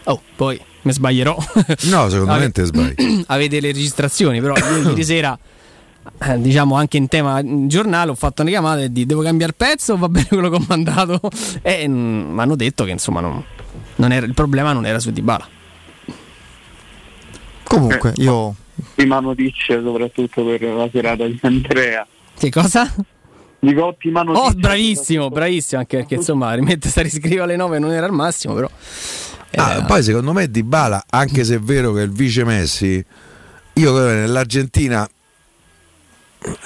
Oh, 0.05 0.21
poi 0.37 0.61
mi 0.83 0.93
sbaglierò. 0.93 1.37
No, 1.85 2.09
secondo 2.09 2.35
me 2.35 2.51
te 2.51 2.65
sbagli. 2.65 3.25
Avete 3.29 3.61
le 3.61 3.73
registrazioni, 3.73 4.41
però 4.41 4.55
ieri 4.57 5.03
sera. 5.05 5.39
eh, 6.21 6.41
diciamo 6.41 6.75
anche 6.75 6.97
in 6.97 7.07
tema 7.09 7.41
mm, 7.43 7.69
giornale 7.69 8.11
ho 8.11 8.15
fatto 8.15 8.43
una 8.43 8.51
chiamata 8.51 8.83
e 8.83 8.91
di 8.93 9.07
devo 9.07 9.23
cambiare 9.23 9.53
pezzo 9.53 9.93
o 9.93 9.97
va 9.97 10.09
bene 10.09 10.27
quello 10.27 10.49
che 10.51 10.57
ho 10.57 10.65
mandato 10.67 11.21
e 11.63 11.87
mi 11.87 12.41
hanno 12.41 12.57
detto 12.57 12.83
che 12.85 12.91
insomma 12.91 13.21
non, 13.21 13.43
non 13.97 14.11
era, 14.13 14.27
il 14.27 14.35
problema 14.35 14.73
non 14.73 14.85
era 14.85 14.99
su 14.99 15.13
Dybala 15.13 15.49
Comunque, 17.65 18.13
io 18.17 18.55
Ottima 18.81 19.21
notizia 19.21 19.81
soprattutto 19.81 20.45
per 20.45 20.63
la 20.63 20.89
serata 20.91 21.25
di 21.27 21.39
Andrea. 21.43 22.07
che 22.37 22.51
cosa? 22.51 22.93
Dico 23.61 23.87
ottima 23.87 24.23
notizia. 24.23 24.49
oh 24.49 24.55
bravissimo 24.55 25.29
bravissimo 25.29 25.81
anche 25.81 25.99
perché 25.99 26.17
insomma 26.17 26.53
rimettersi 26.55 26.99
a 26.99 27.03
riscrivere 27.03 27.43
alle 27.43 27.57
9 27.57 27.79
non 27.79 27.93
era 27.93 28.07
il 28.07 28.13
massimo 28.13 28.55
però 28.55 28.69
Ah, 29.55 29.85
poi 29.85 30.03
secondo 30.03 30.33
me 30.33 30.51
Di 30.51 30.63
Bala, 30.63 31.05
anche 31.11 31.45
se 31.45 31.57
è 31.57 31.61
vero 31.61 31.93
che 31.93 32.01
è 32.01 32.05
il 32.05 32.11
vice 32.13 32.45
Messi, 32.45 33.05
io 33.75 33.93
credo 33.95 34.07
che 34.09 34.15
nell'Argentina 34.15 35.09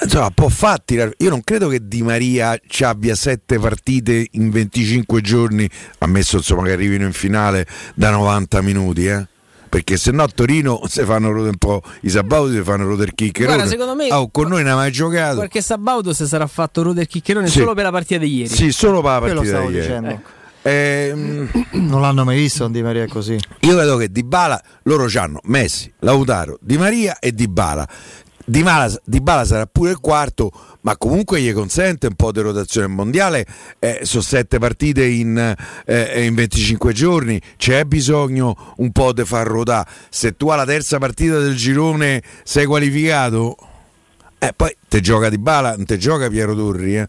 insomma, 0.03 0.31
può 0.31 0.49
far 0.49 0.81
tirare. 0.83 1.15
Io 1.19 1.31
non 1.31 1.43
credo 1.43 1.69
che 1.69 1.87
Di 1.87 2.03
Maria 2.03 2.59
ci 2.67 2.85
abbia 2.85 3.15
sette 3.15 3.59
partite 3.59 4.29
in 4.33 4.51
25 4.51 5.21
giorni, 5.21 5.69
ammesso 5.99 6.37
insomma 6.37 6.63
che 6.65 6.73
arrivino 6.73 7.05
in 7.05 7.13
finale 7.13 7.67
da 7.95 8.11
90 8.11 8.61
minuti, 8.63 9.07
eh. 9.07 9.27
Perché 9.69 9.97
se 9.97 10.11
no 10.13 10.23
a 10.23 10.29
Torino 10.33 10.81
si 10.87 11.03
fanno 11.03 11.29
un 11.29 11.57
po' 11.59 11.83
i 12.03 12.09
sabauti, 12.09 12.55
si 12.55 12.63
fanno 12.63 12.87
rodere 12.87 13.13
chiccherone. 13.15 13.57
Guarda, 13.57 13.71
secondo 13.71 13.95
me- 13.97 14.11
Oh, 14.13 14.31
con 14.31 14.49
noi 14.49 14.63
non 14.63 14.73
ha 14.73 14.77
mai 14.77 14.93
giocato. 14.93 15.41
perché 15.41 15.61
Sabaudo 15.61 16.15
si 16.15 16.25
sarà 16.27 16.47
fatto 16.47 16.83
Ruder 16.83 17.07
Chiccherone 17.07 17.49
Sì. 17.49 17.59
solo 17.59 17.75
per 17.75 17.83
la 17.85 17.91
partita 17.91 18.21
di 18.21 18.33
ieri 18.37 18.49
Sì, 18.55 18.71
solo 18.73 19.03
per 19.03 19.11
la 19.13 19.19
partita 19.21 19.59
di 19.61 19.73
ieri. 19.75 19.81
dicendo. 19.81 20.09
Ecco. 20.11 20.29
Ehm, 20.67 21.49
Non 21.73 22.01
l'hanno 22.01 22.25
mai 22.25 22.37
visto 22.37 22.65
un 22.67 22.73
Di 22.73 22.83
Maria 22.83 23.07
così. 23.07 23.39
Io 23.61 23.77
credo 23.77 23.97
che 23.97 24.11
Dybala, 24.11 24.61
loro 24.85 25.07
hanno 25.15 25.41
Messi, 25.45 25.93
Lautaro, 26.01 26.59
Di 26.61 26.77
Maria 26.77 27.19
e 27.21 27.33
Dybala. 27.33 27.89
Dybala, 28.49 28.93
Dybala 29.05 29.45
sarà 29.45 29.67
pure 29.67 29.91
il 29.91 29.99
quarto, 30.01 30.51
ma 30.83 30.97
comunque 30.97 31.41
gli 31.41 31.53
consente 31.53 32.07
un 32.07 32.15
po' 32.15 32.33
di 32.33 32.41
rotazione 32.41 32.87
mondiale. 32.89 33.45
Eh, 33.79 34.01
sono 34.03 34.23
sette 34.23 34.59
partite 34.59 35.05
in, 35.05 35.55
eh, 35.85 36.25
in 36.25 36.35
25 36.35 36.93
giorni, 36.93 37.41
c'è 37.57 37.85
bisogno 37.85 38.75
un 38.77 38.91
po' 38.93 39.13
di 39.13 39.25
far 39.25 39.47
ruotare. 39.47 39.89
Se 40.11 40.37
tu 40.37 40.49
alla 40.49 40.65
terza 40.65 40.99
partita 40.99 41.39
del 41.39 41.55
girone 41.57 42.23
sei 42.45 42.67
qualificato, 42.67 43.57
eh, 44.39 44.53
poi 44.55 44.75
te 44.89 45.01
gioca 45.01 45.29
Dybala, 45.29 45.75
non 45.77 45.85
te 45.85 45.97
gioca 45.97 46.29
Piero 46.29 46.55
Turri. 46.55 46.97
eh. 46.99 47.09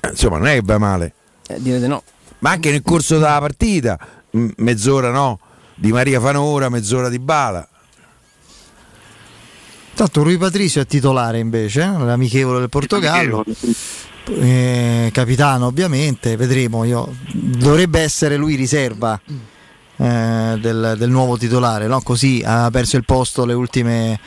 Eh, 0.00 0.08
Insomma, 0.10 0.38
non 0.38 0.46
è 0.48 0.54
che 0.54 0.62
va 0.64 0.78
male. 0.78 1.12
Eh, 1.48 1.60
direte 1.60 1.86
no. 1.86 2.02
Ma 2.38 2.50
anche 2.50 2.70
nel 2.70 2.82
corso 2.82 3.14
della 3.14 3.38
partita, 3.38 3.98
mezz'ora 4.30 5.10
no, 5.10 5.40
Di 5.74 5.92
Maria 5.92 6.20
fa 6.20 6.30
un'ora, 6.30 6.68
mezz'ora 6.68 7.08
di 7.08 7.18
bala. 7.18 7.66
Tanto 9.94 10.22
Rui 10.22 10.36
Patricio 10.36 10.80
è 10.80 10.86
titolare 10.86 11.38
invece, 11.38 11.82
eh, 11.82 11.98
l'amichevole 12.04 12.58
del 12.58 12.68
Portogallo. 12.68 13.44
Eh, 14.28 15.10
capitano 15.12 15.66
ovviamente, 15.66 16.36
vedremo. 16.36 16.84
Io, 16.84 17.14
dovrebbe 17.32 18.00
essere 18.00 18.36
lui 18.36 18.56
riserva 18.56 19.18
eh, 19.96 20.58
del, 20.60 20.94
del 20.98 21.08
nuovo 21.08 21.38
titolare, 21.38 21.86
no? 21.86 22.00
così 22.02 22.42
ha 22.44 22.68
perso 22.70 22.96
il 22.96 23.04
posto 23.04 23.46
le 23.46 23.54
ultime, 23.54 24.20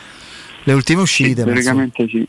le 0.64 0.74
ultime 0.74 1.02
uscite. 1.02 1.42
insomma, 1.42 1.54
Teoricamente 1.54 2.08
sì. 2.10 2.28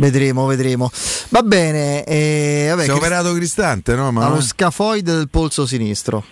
Vedremo, 0.00 0.46
vedremo. 0.46 0.90
Va 1.28 1.42
bene. 1.42 2.02
eh, 2.04 2.66
vabbè, 2.70 2.82
Si 2.82 2.88
è 2.88 2.92
Crist- 2.92 3.06
operato 3.06 3.32
Cristante, 3.34 3.94
no? 3.94 4.10
Ma 4.10 4.26
allo 4.26 4.40
scafoide 4.40 5.12
del 5.14 5.28
polso 5.28 5.66
sinistro. 5.66 6.24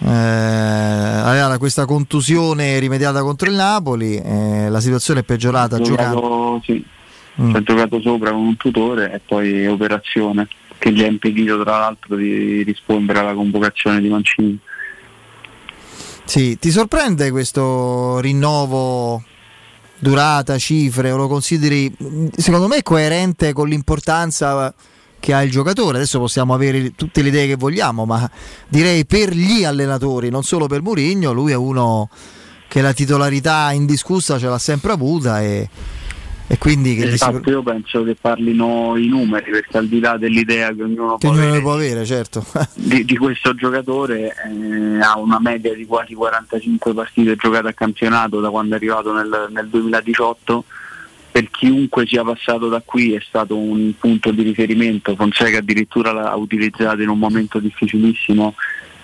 Eh, 0.00 0.06
aveva 0.08 1.58
questa 1.58 1.84
contusione 1.84 2.78
rimediata 2.78 3.20
contro 3.22 3.48
il 3.50 3.56
Napoli, 3.56 4.16
eh, 4.16 4.68
la 4.68 4.80
situazione 4.80 5.20
è 5.20 5.22
peggiorata 5.24 5.76
Ha 5.76 5.80
giocando. 5.80 6.20
giocato, 6.20 6.62
sì, 6.64 6.84
Mm. 7.40 7.54
ha 7.54 7.62
giocato 7.62 8.00
sopra 8.00 8.30
con 8.30 8.40
un 8.40 8.56
tutore 8.56 9.12
e 9.12 9.20
poi 9.24 9.66
operazione 9.66 10.48
che 10.78 10.92
gli 10.92 11.02
ha 11.02 11.06
impedito 11.06 11.60
tra 11.62 11.78
l'altro 11.78 12.16
di 12.16 12.62
rispondere 12.64 13.18
alla 13.20 13.32
convocazione 13.34 14.00
di 14.00 14.08
Mancini. 14.08 14.58
Sì, 16.24 16.58
ti 16.58 16.70
sorprende 16.70 17.30
questo 17.30 18.18
rinnovo, 18.20 19.22
durata, 19.98 20.58
cifre, 20.58 21.10
o 21.10 21.16
lo 21.16 21.28
consideri 21.28 21.94
secondo 22.36 22.68
me 22.68 22.82
coerente 22.82 23.52
con 23.52 23.68
l'importanza 23.68 24.74
che 25.20 25.34
ha 25.34 25.42
il 25.42 25.50
giocatore? 25.50 25.98
Adesso 25.98 26.18
possiamo 26.18 26.54
avere 26.54 26.92
tutte 26.94 27.22
le 27.22 27.28
idee 27.28 27.46
che 27.46 27.56
vogliamo, 27.56 28.04
ma 28.04 28.30
direi 28.68 29.04
per 29.06 29.34
gli 29.34 29.64
allenatori, 29.64 30.30
non 30.30 30.42
solo 30.42 30.66
per 30.66 30.82
Mourinho, 30.82 31.32
lui 31.32 31.52
è 31.52 31.56
uno 31.56 32.08
che 32.68 32.82
la 32.82 32.92
titolarità 32.92 33.72
indiscussa 33.72 34.38
ce 34.38 34.46
l'ha 34.46 34.58
sempre 34.58 34.92
avuta 34.92 35.42
e, 35.42 35.68
e 36.50 36.56
quindi 36.56 36.94
che, 36.94 37.08
Esatto, 37.08 37.50
io 37.50 37.62
penso 37.62 38.02
che 38.02 38.16
parlino 38.18 38.96
i 38.96 39.06
numeri 39.06 39.50
perché 39.50 39.76
al 39.76 39.86
di 39.86 40.00
là 40.00 40.16
dell'idea 40.16 40.72
che 40.72 40.82
ognuno 40.82 41.18
che 41.18 41.26
può 41.26 41.36
ognuno 41.36 41.46
avere 41.46 41.60
può 41.60 41.72
avere, 41.74 42.04
certo. 42.06 42.42
di, 42.74 43.04
di 43.04 43.16
questo 43.18 43.54
giocatore 43.54 44.34
eh, 44.46 44.98
ha 45.00 45.18
una 45.18 45.38
media 45.40 45.74
di 45.74 45.84
quasi 45.84 46.14
45 46.14 46.94
partite 46.94 47.36
giocate 47.36 47.68
a 47.68 47.72
campionato 47.74 48.40
da 48.40 48.48
quando 48.48 48.72
è 48.72 48.76
arrivato 48.78 49.12
nel, 49.12 49.48
nel 49.50 49.68
2018 49.68 50.64
per 51.30 51.50
chiunque 51.50 52.06
sia 52.06 52.24
passato 52.24 52.68
da 52.68 52.82
qui 52.82 53.12
è 53.12 53.20
stato 53.20 53.56
un 53.56 53.92
punto 53.98 54.30
di 54.30 54.42
riferimento. 54.42 55.14
Fonseca 55.14 55.58
addirittura 55.58 56.12
l'ha 56.12 56.34
utilizzato 56.34 57.02
in 57.02 57.10
un 57.10 57.18
momento 57.18 57.58
difficilissimo 57.58 58.54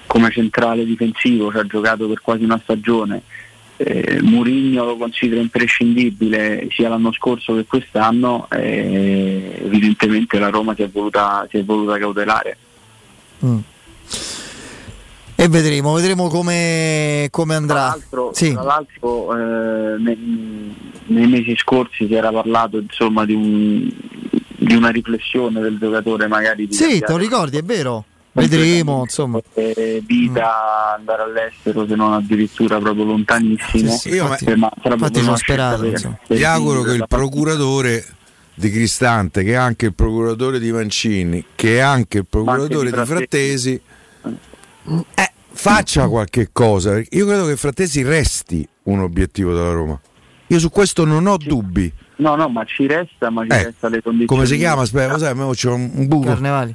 come 0.07 0.31
centrale 0.31 0.85
difensivo 0.85 1.51
ci 1.51 1.59
ha 1.59 1.67
giocato 1.67 2.09
per 2.09 2.21
quasi 2.23 2.45
una 2.45 2.59
stagione 2.63 3.23
eh, 3.77 4.21
Murigno 4.23 4.85
lo 4.85 4.97
considera 4.97 5.41
imprescindibile 5.41 6.69
sia 6.71 6.89
l'anno 6.89 7.13
scorso 7.13 7.55
che 7.57 7.65
quest'anno 7.67 8.47
e 8.51 9.61
evidentemente 9.65 10.39
la 10.39 10.49
Roma 10.51 10.75
si 10.75 10.83
è 10.83 10.89
voluta, 10.89 11.47
si 11.51 11.59
è 11.59 11.65
voluta 11.65 11.99
cautelare 11.99 12.57
Mm. 13.45 13.59
E 15.37 15.49
vedremo, 15.49 15.93
vedremo 15.95 16.29
come, 16.29 17.27
come 17.31 17.55
andrà. 17.57 17.75
Tra 17.75 17.89
l'altro, 17.89 18.31
Sì. 18.33 18.53
tra 18.53 18.63
l'altro, 18.63 19.37
eh, 19.37 19.99
nei, 19.99 20.75
nei 21.07 21.27
mesi 21.27 21.55
scorsi 21.57 22.07
si 22.07 22.15
era 22.15 22.31
parlato 22.31 22.79
insomma, 22.79 23.27
di, 23.27 23.35
un- 23.35 23.91
di 24.57 24.75
una 24.75 24.89
riflessione 24.91 25.61
del 25.61 25.77
giocatore 25.79 26.29
magari 26.29 26.69
di 26.69 26.73
Sì, 26.73 27.01
te 27.01 27.07
lo 27.09 27.17
ricordi, 27.19 27.59
è 27.59 27.63
vero. 27.63 28.05
Vedremo, 28.35 29.03
insomma. 29.03 29.41
eh, 29.55 30.03
vita, 30.05 30.95
andare 30.97 31.23
all'estero 31.23 31.87
se 31.87 31.95
non 31.95 32.13
addirittura 32.15 32.79
proprio 32.79 33.05
lontanissimo. 33.05 33.91
Sì, 33.93 33.99
sì, 33.99 34.09
io 34.17 34.27
ma- 34.27 34.37
Eh, 34.37 34.57
ma 34.57 34.69
proprio 34.71 34.95
infatti 34.95 35.21
una 35.21 35.37
sperato, 35.37 36.17
per 36.27 36.45
auguro 36.45 36.83
che 36.83 36.93
il 36.95 37.05
procuratore 37.09 38.05
di 38.55 38.71
Cristante, 38.71 39.45
che 39.45 39.53
è 39.53 39.57
anche 39.57 39.87
il 39.87 39.95
procuratore 39.95 40.59
di 40.59 40.73
Mancini, 40.73 41.45
che 41.55 41.77
è 41.77 41.81
anche 41.81 42.19
il 42.19 42.27
procuratore 42.29 42.91
di 42.91 42.97
di 42.99 43.05
Frattesi, 43.07 43.81
eh, 45.15 45.33
faccia 45.53 46.09
qualche 46.09 46.49
cosa. 46.53 46.99
Io 46.99 47.27
credo 47.27 47.47
che 47.47 47.57
Frattesi 47.57 48.03
resti 48.03 48.67
un 48.85 49.01
obiettivo 49.01 49.53
della 49.55 49.73
Roma. 49.73 50.01
Io 50.49 50.59
su 50.59 50.71
questo 50.71 51.05
non 51.05 51.27
ho 51.27 51.37
dubbi. 51.37 51.91
No, 52.17 52.37
no, 52.37 52.49
ma 52.49 52.65
ci 52.65 52.87
resta, 52.87 53.31
ma 53.31 53.43
ci 53.43 53.49
Eh, 53.51 53.63
resta 53.65 53.89
le 53.89 54.03
condizioni. 54.03 54.27
Come 54.27 54.47
si 54.47 54.57
chiama? 54.57 54.83
Aspetta, 54.83 55.19
sai, 55.19 55.35
mo 55.35 55.51
c'è 55.51 55.71
un, 55.71 55.91
un 55.95 56.07
buco. 56.07 56.27
Carnevali. 56.29 56.75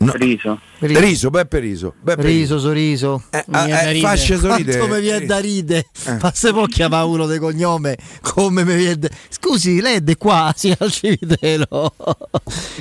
No. 0.00 0.12
Riso. 0.14 0.60
Riso. 0.78 1.00
Riso, 1.00 1.30
Beppe 1.30 1.58
Riso. 1.58 1.94
Beppe 2.00 2.22
Riso, 2.22 2.58
sorriso. 2.60 3.24
Eh, 3.30 3.44
eh, 3.48 4.00
fasce 4.00 4.38
sorride. 4.38 4.76
Quanto 4.76 4.94
mi 4.94 5.00
viene 5.00 5.26
da 5.26 5.38
ride. 5.38 5.86
Ma 6.20 6.30
se 6.32 6.52
può 6.52 6.66
chiamare 6.66 7.04
uno 7.04 7.26
di 7.26 7.38
cognome 7.38 7.96
come 8.20 8.64
mi 8.64 8.76
viene 8.76 8.96
da... 8.96 9.08
Scusi, 9.28 9.80
lei 9.80 9.96
è 9.96 10.00
di 10.00 10.16
qua, 10.16 10.54
sì, 10.56 10.72
al 10.78 10.92
cimitero. 10.92 11.94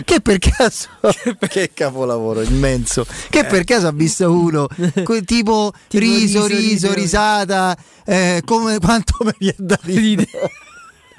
che 0.06 0.22
per 0.22 0.38
caso... 0.38 0.90
che 1.50 1.72
capolavoro 1.74 2.42
immenso. 2.44 3.04
Che 3.30 3.46
per 3.46 3.64
caso 3.64 3.88
ha 3.88 3.92
visto 3.92 4.32
uno 4.32 4.68
que- 5.04 5.24
tipo, 5.26 5.72
Tipo 5.88 6.04
riso, 6.04 6.46
riso, 6.46 6.46
riso, 6.46 6.62
riso. 6.88 6.94
risata, 6.94 7.76
eh, 8.06 8.42
come, 8.46 8.78
quanto 8.78 9.16
mi 9.22 9.34
viene 9.40 9.56
da 9.58 9.80
ridere. 9.82 10.52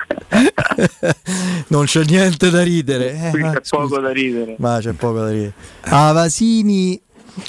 non 1.68 1.84
c'è 1.84 2.04
niente 2.04 2.50
da 2.50 2.62
ridere. 2.62 3.26
Eh, 3.26 3.30
Qui 3.30 3.40
ma 3.42 3.52
c'è 3.52 3.60
poco 3.68 3.98
da 4.00 4.10
ridere. 4.10 4.56
ma 4.58 4.78
c'è 4.80 4.92
poco 4.92 5.20
da 5.20 5.30
ridere. 5.30 5.52
Avasini. 5.80 7.00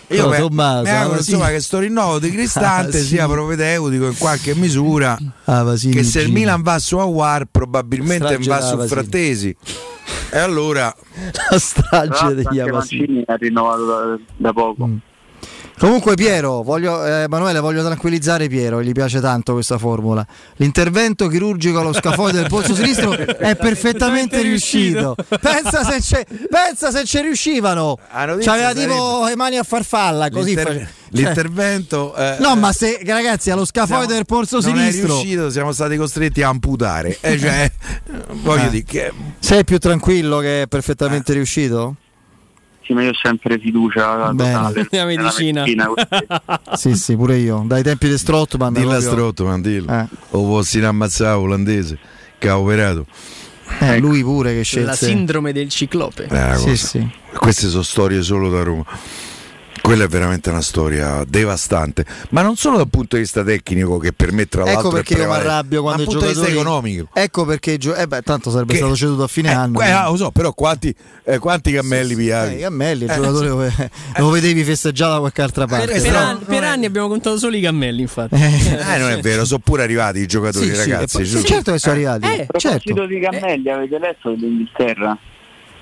Io 0.09 0.27
No, 0.29 0.35
Tommaso, 0.35 0.83
mi 0.83 0.89
auguro 0.89 1.13
Avasini. 1.15 1.35
insomma, 1.35 1.49
che 1.51 1.59
sto 1.61 1.79
rinnovo 1.79 2.19
di 2.19 2.29
Cristante 2.31 2.97
Ah, 2.97 3.01
sì. 3.01 3.07
sia 3.07 3.27
propedeutico 3.27 4.05
in 4.05 4.17
qualche 4.17 4.53
misura. 4.55 5.17
Avasini 5.45 5.93
che 5.93 6.03
se 6.03 6.21
il. 6.21 6.31
Milan 6.31 6.61
va 6.61 6.77
su 6.77 6.97
Awar 6.97 7.45
probabilmente 7.49 8.37
va 8.37 8.61
su. 8.61 8.77
Frattesi. 8.85 9.55
E 10.31 10.37
allora 10.37 10.93
la 11.49 11.57
strage 11.57 12.35
degli 12.35 12.59
Avasini. 12.59 13.23
Ha 13.25 13.35
rinnovato 13.35 13.85
da, 13.85 14.19
da 14.37 14.53
poco. 14.53 14.85
Mm. 14.87 14.95
Comunque 15.79 16.15
Piero, 16.15 16.61
voglio, 16.61 17.05
eh, 17.05 17.21
Emanuele, 17.21 17.59
voglio 17.61 17.81
tranquillizzare 17.85 18.49
Piero, 18.49 18.83
gli 18.83 18.91
piace 18.91 19.21
tanto 19.21 19.53
questa 19.53 19.77
formula. 19.77 20.25
L'intervento 20.57 21.29
chirurgico 21.29 21.79
allo 21.79 21.93
scafoide 21.93 22.39
del 22.41 22.49
polso 22.49 22.75
sinistro 22.75 23.13
è 23.15 23.55
perfettamente 23.55 24.41
riuscito. 24.41 25.15
Pensa 25.39 25.85
se, 25.89 25.99
c'è, 26.01 26.25
pensa 26.49 26.91
se 26.91 27.05
ci 27.05 27.21
riuscivano. 27.21 27.97
Notizia 28.13 28.51
C'aveva 28.51 28.73
tipo 28.73 29.23
le 29.25 29.35
mani 29.37 29.57
a 29.57 29.63
farfalla, 29.63 30.29
così 30.29 30.47
l'inter- 30.53 30.67
face- 30.67 30.79
cioè- 30.79 30.93
l'intervento 31.11 32.13
eh, 32.15 32.35
No, 32.39 32.55
ma 32.57 32.73
se 32.73 32.99
ragazzi 33.05 33.49
allo 33.49 33.63
scafoide 33.63 33.99
siamo- 34.01 34.13
del 34.15 34.25
polso 34.25 34.59
non 34.59 34.77
è 34.79 34.91
sinistro 34.91 35.13
riuscito, 35.15 35.49
siamo 35.49 35.71
stati 35.71 35.95
costretti 35.95 36.41
a 36.41 36.49
amputare. 36.49 37.17
Eh, 37.21 37.39
cioè, 37.39 37.71
voglio 38.43 38.65
Eh. 38.65 38.69
dire 38.69 38.83
che 38.83 39.13
sei 39.39 39.63
più 39.63 39.77
tranquillo 39.77 40.39
che 40.39 40.63
è 40.63 40.67
perfettamente 40.67 41.31
riuscito? 41.31 41.95
Sì, 42.89 42.95
ma 42.95 43.03
io 43.03 43.11
ho 43.11 43.15
sempre 43.21 43.59
fiducia 43.59 44.33
Bene. 44.33 44.51
totale 44.51 44.79
La 44.81 44.87
nella 44.89 45.05
medicina. 45.05 45.61
quindi- 45.61 45.83
sì, 46.73 46.95
sì, 46.95 47.15
pure 47.15 47.37
io. 47.37 47.63
Dai 47.67 47.83
tempi 47.83 48.09
di 48.09 48.17
Strottman. 48.17 48.73
dilla 48.73 48.97
proprio- 48.97 49.11
Strottman, 49.11 49.61
dillo. 49.61 49.91
Eh. 49.93 50.07
O 50.31 50.43
fossi 50.47 50.79
in 50.79 50.85
ammazzare 50.85 51.35
olandese 51.37 51.99
che 52.39 52.49
ha 52.49 52.57
operato. 52.57 53.05
Eh, 53.81 53.99
lui 53.99 54.23
pure 54.23 54.49
che 54.53 54.57
La 54.57 54.63
scelse. 54.63 55.05
sindrome 55.05 55.53
del 55.53 55.69
ciclope. 55.69 56.25
Una 56.31 56.55
Sì, 56.55 56.75
sì. 56.75 57.07
Queste 57.35 57.67
sono 57.67 57.83
storie 57.83 58.23
solo 58.23 58.49
da 58.49 58.63
Roma. 58.63 58.83
Quella 59.81 60.03
è 60.03 60.07
veramente 60.07 60.49
una 60.49 60.61
storia 60.61 61.23
devastante, 61.27 62.05
ma 62.29 62.41
non 62.41 62.55
solo 62.55 62.77
dal 62.77 62.89
punto 62.89 63.15
di 63.15 63.23
vista 63.23 63.43
tecnico, 63.43 63.97
che 63.97 64.13
per 64.13 64.31
me 64.31 64.45
tra 64.47 64.63
l'altro 64.63 64.79
Ecco 64.81 64.89
perché 64.91 65.15
è 65.15 65.19
io 65.21 65.27
mi 65.27 65.33
arrabbio 65.35 65.81
quando 65.81 66.03
dal 66.03 66.11
punto 66.11 66.27
di 66.27 66.33
vista 66.33 66.47
economico. 66.47 67.09
Ecco 67.13 67.45
perché 67.45 67.77
gio- 67.77 67.95
eh 67.95 68.05
beh, 68.07 68.21
tanto 68.21 68.51
sarebbe 68.51 68.73
Che- 68.73 68.79
stato 68.79 68.95
ceduto 68.95 69.23
a 69.23 69.27
fine 69.27 69.49
Eh, 69.49 69.53
anno. 69.53 69.73
que- 69.73 69.89
ah, 69.89 70.09
lo 70.09 70.15
so, 70.17 70.29
però 70.31 70.53
quanti, 70.53 70.93
eh, 71.23 71.39
quanti 71.39 71.71
cammelli 71.71 72.13
Eh, 72.13 72.17
piavi? 72.17 72.53
i 72.55 72.57
Gammelli, 72.59 73.03
il 73.05 73.09
Eh, 73.09 73.15
giocatore 73.15 73.47
dove- 73.47 73.91
lo 74.17 74.29
vedevi 74.29 74.63
festeggiare 74.63 75.13
da 75.13 75.19
qualche 75.19 75.41
altra 75.41 75.65
parte. 75.65 75.85
Per, 75.93 76.01
per 76.01 76.11
no, 76.11 76.17
anni, 76.17 76.39
per 76.45 76.63
anni 76.63 76.85
abbiamo 76.85 77.07
contato 77.07 77.37
solo 77.37 77.55
i 77.55 77.61
cammelli, 77.61 78.01
infatti. 78.01 78.35
Eh, 78.35 78.97
non 78.97 79.09
è 79.09 79.19
vero, 79.21 79.43
sono 79.45 79.59
pure 79.63 79.81
arrivati 79.83 80.19
i 80.19 80.27
giocatori, 80.27 80.67
Sì, 80.67 80.75
sì, 80.75 80.89
ragazzi. 80.91 81.17
poi- 81.17 81.43
certo 81.45 81.71
che 81.71 81.79
sono 81.79 81.93
arrivati. 81.95 82.25
Eh, 82.25 82.41
A 82.41 82.45
proposito 82.45 82.59
certo. 82.69 83.05
di 83.07 83.19
Gammelli, 83.19 83.69
avete 83.69 83.97
letto 83.99 84.29
dell'Inghilterra? 84.31 85.17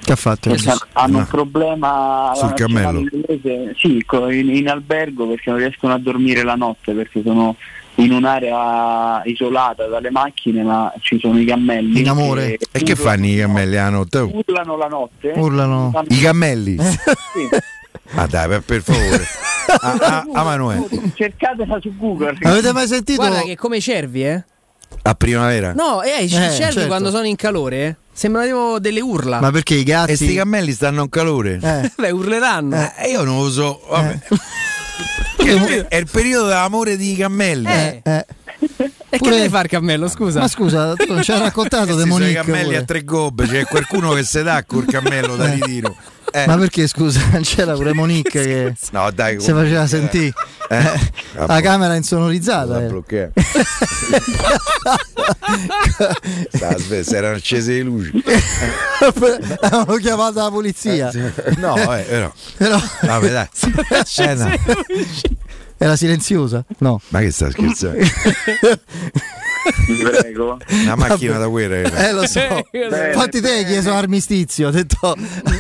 Che 0.04 0.12
ha 0.12 0.16
fatto? 0.16 0.50
Perché 0.50 0.74
hanno 0.94 1.18
un 1.20 1.26
problema 1.28 2.32
Sul 2.36 2.54
cammello? 2.54 3.00
inglese, 3.00 3.76
sì, 3.78 4.04
in, 4.30 4.50
in 4.56 4.70
albergo 4.70 5.28
perché 5.28 5.50
non 5.50 5.60
riescono 5.60 5.94
a 5.94 5.98
dormire 5.98 6.44
la 6.44 6.56
notte 6.56 6.94
perché 6.94 7.22
sono 7.24 7.56
in 7.96 8.12
un'area 8.12 9.24
isolata 9.26 9.88
dalle 9.88 10.12
macchine 10.12 10.62
ma 10.64 10.94
ci 11.02 11.20
sono 11.20 11.40
i 11.40 11.46
cammelli 11.46 12.00
In 12.00 12.10
amore. 12.10 12.58
che 12.58 12.68
E 12.72 12.84
che 12.84 12.96
fanno 12.96 13.26
i 13.26 13.36
cammelli 13.38 13.74
la 13.76 13.90
notte? 13.90 14.20
Urlano 14.20 14.78
la 14.78 14.88
notte 14.88 15.34
Urlano. 15.36 15.90
fanno- 15.92 16.08
I 16.10 16.20
cammelli? 16.20 16.78
sì. 17.34 17.50
Ma 18.12 18.26
dai, 18.28 18.48
per, 18.48 18.62
per 18.62 18.82
favore. 18.84 19.24
A, 19.82 19.98
a, 20.00 20.26
a 20.32 20.44
Manuele, 20.44 20.88
cercatela 21.16 21.78
su 21.82 21.94
Google 21.98 22.38
Avete 22.44 22.72
mai 22.72 22.88
sentito? 22.88 23.20
Guarda 23.20 23.42
che 23.42 23.58
come 23.58 23.78
i 23.78 23.82
cervi, 23.82 24.24
eh? 24.26 24.44
a 25.02 25.14
primavera. 25.16 25.74
No, 25.74 26.02
eh, 26.04 26.22
i 26.22 26.26
Eh, 26.26 26.30
cervi 26.30 26.54
certo. 26.56 26.88
quando 26.88 27.10
sono 27.10 27.26
in 27.26 27.36
calore 27.36 27.76
eh, 27.86 27.96
sembrano 28.18 28.48
tipo 28.48 28.80
delle 28.80 29.00
urla. 29.00 29.40
Ma 29.40 29.52
perché 29.52 29.76
i 29.76 29.84
gatti? 29.84 30.12
E 30.14 30.16
sti 30.16 30.34
cammelli 30.34 30.72
stanno 30.72 31.04
in 31.04 31.10
calore? 31.10 31.60
Eh. 31.62 31.92
Beh, 31.96 32.10
urleranno. 32.10 32.92
Eh, 32.98 33.12
io 33.12 33.24
non 33.24 33.44
lo 33.44 33.50
so. 33.52 33.80
Vabbè. 33.88 34.20
Che- 35.38 35.86
È 35.88 35.96
il 35.96 36.08
periodo 36.12 36.48
dell'amore 36.48 36.98
di 36.98 37.16
cammelli. 37.16 37.68
Eh. 37.68 38.02
Eh. 38.04 38.26
E 39.10 39.18
Pure- 39.20 39.32
che 39.32 39.38
devi 39.38 39.50
fare 39.50 39.68
cammello, 39.70 40.10
scusa? 40.10 40.40
Ma 40.42 40.48
scusa, 40.50 40.94
tu 40.96 41.14
non 41.14 41.24
ci 41.24 41.32
hai 41.32 41.40
raccontato 41.40 41.86
di 41.96 42.02
sono 42.02 42.06
i 42.06 42.10
Monique 42.10 42.34
cammelli 42.44 42.64
pure. 42.66 42.78
a 42.78 42.84
tre 42.84 43.04
gobbe, 43.06 43.48
c'è 43.48 43.64
qualcuno 43.66 44.12
che 44.14 44.24
se 44.24 44.44
dà 44.44 44.64
col 44.66 44.86
cammello 44.86 45.36
da 45.38 45.46
ritiro. 45.50 45.96
Eh. 46.30 46.46
Ma 46.46 46.58
perché 46.58 46.88
scusa, 46.88 47.22
non 47.32 47.42
c'era 47.48 47.74
pure 47.74 47.94
Monique 47.94 48.44
che 48.44 48.74
No, 48.92 49.10
dai, 49.12 49.40
si 49.40 49.52
faceva 49.54 49.88
sentire 49.88 50.34
Eh. 50.70 51.00
la 51.36 51.62
camera 51.62 51.96
insonorizzata. 51.96 52.84
Eh. 52.86 53.32
aspetta, 56.52 57.04
si 57.04 57.16
erano 57.16 57.36
accese 57.38 57.72
le 57.74 57.82
luci. 57.84 58.12
Avevano 59.62 59.96
chiamato 59.96 60.40
la 60.42 60.50
polizia. 60.52 61.10
No, 61.58 61.76
eh, 61.96 62.02
però. 62.04 62.32
Però 62.58 62.82
Vabbè, 63.04 63.30
dai. 63.32 63.48
Eh, 64.18 64.34
no. 64.36 64.50
Era 65.78 65.96
silenziosa. 65.96 66.64
No. 66.80 67.00
Ma 67.10 67.20
che 67.20 67.32
sta 67.32 67.50
scherzando? 67.50 67.98
prego 70.22 70.58
Una 70.70 70.96
macchina 70.96 71.38
da 71.38 71.48
guerra. 71.48 71.76
era. 71.76 72.08
Eh 72.08 72.14
lo 72.14 72.26
so. 72.28 72.40
Bene, 72.72 73.08
Infatti 73.14 73.42
te 73.42 73.50
hai 73.52 73.66
chiesto 73.66 73.94
armistizio, 73.94 74.68
ho 74.70 74.72
detto 74.72 74.98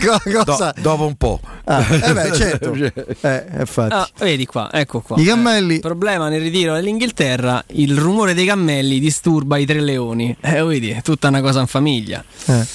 co- 0.01 0.43
cosa. 0.43 0.71
Do- 0.75 0.81
dopo 0.81 1.05
un 1.05 1.15
po'. 1.15 1.39
Ah, 1.65 1.85
eh 1.89 2.13
beh, 2.13 2.33
certo. 2.33 2.73
Eh, 3.27 3.45
infatti. 3.59 3.93
Ah, 3.93 4.07
vedi 4.19 4.45
qua, 4.45 4.69
ecco 4.71 5.01
qua. 5.01 5.17
I 5.19 5.23
cammelli. 5.25 5.75
Il 5.75 5.79
problema 5.81 6.29
nel 6.29 6.41
ritiro 6.41 6.73
dell'Inghilterra, 6.75 7.63
il 7.73 7.97
rumore 7.97 8.33
dei 8.33 8.45
cammelli 8.45 8.99
disturba 8.99 9.57
i 9.57 9.65
tre 9.65 9.81
leoni. 9.81 10.35
Eh, 10.39 10.63
vedi, 10.63 10.89
è 10.91 11.01
tutta 11.01 11.27
una 11.27 11.41
cosa 11.41 11.59
in 11.61 11.67
famiglia. 11.67 12.23
Eh. 12.45 12.65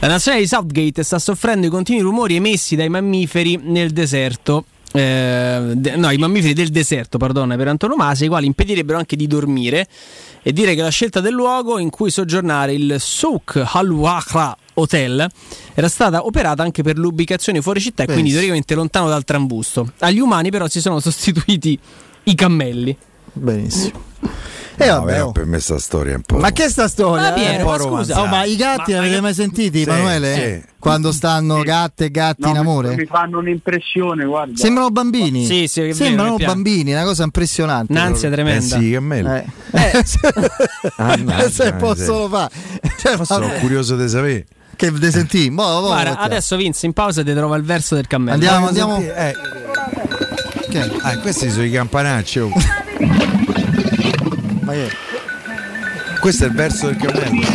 La 0.00 0.08
nazionale 0.08 0.42
di 0.42 0.48
Southgate 0.48 1.02
sta 1.02 1.18
soffrendo 1.18 1.66
i 1.66 1.70
continui 1.70 2.02
rumori 2.02 2.36
emessi 2.36 2.76
dai 2.76 2.88
mammiferi 2.88 3.58
nel 3.62 3.90
deserto. 3.92 4.64
Eh, 4.92 5.72
de- 5.74 5.96
no, 5.96 6.10
i 6.10 6.18
mammiferi 6.18 6.52
del 6.52 6.68
deserto, 6.68 7.18
perdona, 7.18 7.56
per 7.56 7.68
antonomasia, 7.68 8.26
i 8.26 8.28
quali 8.28 8.46
impedirebbero 8.46 8.98
anche 8.98 9.16
di 9.16 9.26
dormire 9.26 9.86
e 10.42 10.52
dire 10.52 10.74
che 10.74 10.82
la 10.82 10.90
scelta 10.90 11.20
del 11.20 11.32
luogo 11.32 11.78
in 11.78 11.90
cui 11.90 12.10
soggiornare, 12.10 12.74
il 12.74 12.96
Souk 12.98 13.62
Al-Waqra 13.64 14.56
Hotel, 14.74 15.28
era 15.74 15.88
stata 15.88 16.24
operata 16.24 16.62
anche 16.62 16.82
per 16.82 16.98
l'ubicazione 16.98 17.60
fuori 17.60 17.80
città 17.80 18.02
e 18.04 18.06
quindi 18.06 18.32
teoricamente 18.32 18.74
lontano 18.74 19.08
dal 19.08 19.24
trambusto. 19.24 19.92
Agli 19.98 20.18
umani 20.18 20.50
però 20.50 20.68
si 20.68 20.80
sono 20.80 21.00
sostituiti 21.00 21.78
i 22.24 22.34
cammelli. 22.34 22.96
Benissimo. 23.32 24.10
E 24.76 24.86
No, 24.86 25.00
vabbè, 25.00 25.12
però 25.12 25.26
oh. 25.26 25.32
per 25.32 25.44
me 25.44 25.60
sta 25.60 25.78
storia 25.78 26.12
è 26.12 26.16
un 26.16 26.22
po'. 26.22 26.38
Ma 26.38 26.50
che 26.50 26.68
sta 26.68 26.88
storia? 26.88 27.28
Ma 27.28 27.32
Piero, 27.32 27.60
eh? 27.62 27.64
ma 27.64 27.78
scusa. 27.78 28.20
Oh, 28.22 28.26
ma 28.26 28.44
i 28.44 28.56
gatti 28.56 28.92
Ma- 28.92 29.00
li 29.00 29.06
avete 29.06 29.20
mai 29.20 29.34
sentiti, 29.34 29.82
Sì, 29.82 29.88
Emanuele? 29.88 30.34
sì. 30.34 30.70
Quando 30.78 31.12
stanno 31.12 31.60
gatte 31.62 32.06
e 32.06 32.10
gatti 32.10 32.40
No, 32.42 32.48
in 32.50 32.56
amore? 32.56 32.96
mi 32.96 33.04
fanno 33.06 33.38
un'impressione 33.38 34.24
guarda 34.24 34.56
Sembrano 34.56 34.90
bambini. 34.90 35.44
Sì, 35.44 35.68
sì, 35.68 35.92
Sembrano 35.92 36.36
bambini, 36.36 36.92
una 36.92 37.04
cosa 37.04 37.22
impressionante. 37.24 37.92
Un'ansia. 37.92 38.28
Eh 38.28 38.32
tremenda. 38.32 38.76
sì, 38.78 38.84
i 38.86 38.92
cammelli. 38.92 39.28
Eh. 39.72 40.04
Mannaggia, 40.96 41.48
Se 41.50 41.72
possono 41.74 42.28
fare. 42.28 42.50
Cioè, 42.98 43.24
Sono 43.24 43.48
curioso 43.60 43.94
di 43.96 44.08
sapere. 44.08 44.46
che 44.74 44.90
de 44.90 45.10
sentì? 45.10 45.50
Mo, 45.50 45.62
mo, 45.80 45.86
Guarda, 45.88 46.10
mo- 46.14 46.18
adesso 46.20 46.56
Vince 46.56 46.86
in 46.86 46.92
pausa 46.94 47.22
ti 47.22 47.32
trova 47.34 47.56
il 47.56 47.62
verso 47.62 47.94
del 47.94 48.06
cammello. 48.06 48.34
Andiamo, 48.34 48.66
andiamo. 48.68 48.96
Eh, 48.98 49.34
Che? 50.68 50.90
ah, 51.02 51.18
questi 51.18 51.50
sono 51.50 51.64
i 51.64 51.70
campanacci. 51.70 52.38
oh. 52.40 52.50
Ma 54.72 54.78
che? 54.78 54.90
Questo 56.20 56.44
è 56.44 56.46
il 56.46 56.54
verso 56.54 56.86
del 56.86 56.96
cammello. 56.96 57.46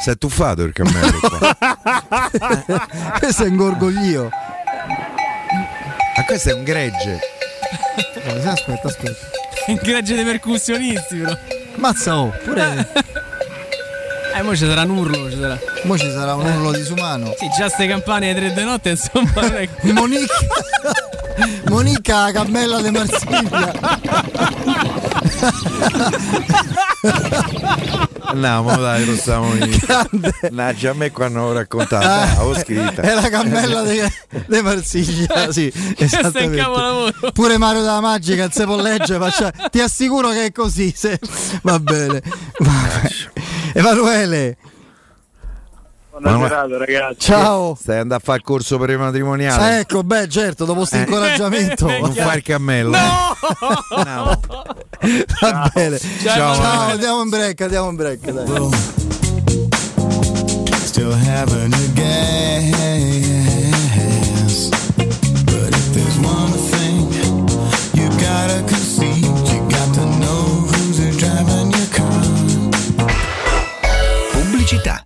Si 0.00 0.10
è 0.10 0.18
tuffato 0.18 0.62
il 0.62 0.72
cammello 0.74 1.18
qua. 1.20 1.56
Questo 3.18 3.44
è 3.44 3.48
un 3.48 3.56
gorgoglio. 3.56 4.28
Ma 6.16 6.24
questo 6.24 6.50
è 6.50 6.52
un 6.54 6.64
gregge. 6.64 7.20
Eh, 8.24 8.46
Aspetta, 8.48 8.88
aspetta. 8.88 9.26
Un 9.66 9.78
gregge 9.82 10.14
dei 10.14 10.24
percussionisti, 10.24 11.16
però. 11.16 11.36
Mazza, 11.76 12.18
oh, 12.18 12.32
pure. 12.42 12.88
Eh, 14.34 14.42
mo 14.42 14.56
ci 14.56 14.64
sarà 14.66 14.82
un 14.82 14.90
urlo, 14.90 15.30
ci 15.30 15.38
sarà. 15.38 15.58
Mo 15.84 15.98
ci 15.98 16.10
sarà 16.10 16.34
un 16.34 16.46
urlo 16.46 16.72
disumano. 16.72 17.34
Sì, 17.38 17.48
già 17.56 17.68
ste 17.68 17.86
campane 17.86 18.30
alle 18.30 18.38
tre 18.38 18.52
di 18.54 18.64
notte, 18.64 18.90
insomma. 18.90 19.30
che- 19.50 19.92
Monica. 19.92 20.34
Monica 21.68 22.32
Cammella 22.32 22.80
de 22.80 22.90
Marsiglia. 22.90 23.95
No, 28.34 28.62
ma 28.62 28.76
dai, 28.76 29.04
lo 29.06 29.14
stiamo 29.16 29.52
Naggia 30.50 30.90
a 30.90 30.94
me 30.94 31.10
quando 31.10 31.40
ho 31.42 31.52
raccontato. 31.52 32.06
Ah, 32.06 32.44
ho 32.44 32.54
scritto. 32.54 33.00
È 33.00 33.14
la 33.14 33.28
cammella 33.28 33.82
de 33.82 34.62
Marsiglia, 34.62 35.50
sì, 35.52 35.72
esattamente. 35.96 36.56
capolavoro. 36.56 37.12
Pure 37.32 37.56
Mario 37.58 37.80
della 37.82 38.00
Magica, 38.00 38.50
si 38.50 38.64
può 38.64 38.80
leggere, 38.80 39.30
cioè, 39.30 39.50
ti 39.70 39.80
assicuro 39.80 40.30
che 40.30 40.46
è 40.46 40.52
così. 40.52 40.92
se- 40.94 41.18
Va 41.62 41.78
bene. 41.78 42.20
Vabbè. 42.58 43.10
Emanuele, 43.74 44.56
buona 46.20 46.38
Ma- 46.38 46.48
serata 46.48 46.76
ragazzi 46.78 47.16
ciao. 47.18 47.76
Stai 47.78 47.94
andando 47.96 48.14
a 48.14 48.18
fare 48.18 48.38
il 48.38 48.44
corso 48.44 48.78
prematrimoniale. 48.78 49.80
Ecco, 49.80 50.02
beh, 50.02 50.28
certo, 50.28 50.64
dopo 50.64 50.78
questo 50.80 50.96
incoraggiamento. 50.96 51.86
Non 51.86 52.12
fare 52.14 52.36
il 52.38 52.42
cammello. 52.42 52.90
No. 52.90 54.40
Va 55.40 55.70
bene. 55.74 55.98
Ciao, 55.98 56.34
Ciao, 56.36 56.54
Emanuele. 56.54 56.92
andiamo 56.92 57.22
in 57.22 57.28
break, 57.28 57.60
andiamo 57.60 57.88
in 57.90 57.96
break. 57.96 58.30
Dai. 58.30 58.70
Still 60.84 61.12
having 61.12 61.72
a 61.74 61.86
gas. 61.92 62.70
But 65.44 65.74
if 65.74 65.92
there's 65.92 66.18
one 66.18 66.52
thing 66.70 67.12
you 67.92 68.08
gotta 68.18 68.62
concede, 68.66 69.22
you 69.24 69.60
got 69.68 69.92
to 69.94 70.04
know 70.18 70.64
who's 70.66 70.98
driving 71.18 71.70
your 71.72 71.88
car. 71.90 72.24
Pubblicità. 74.32 75.05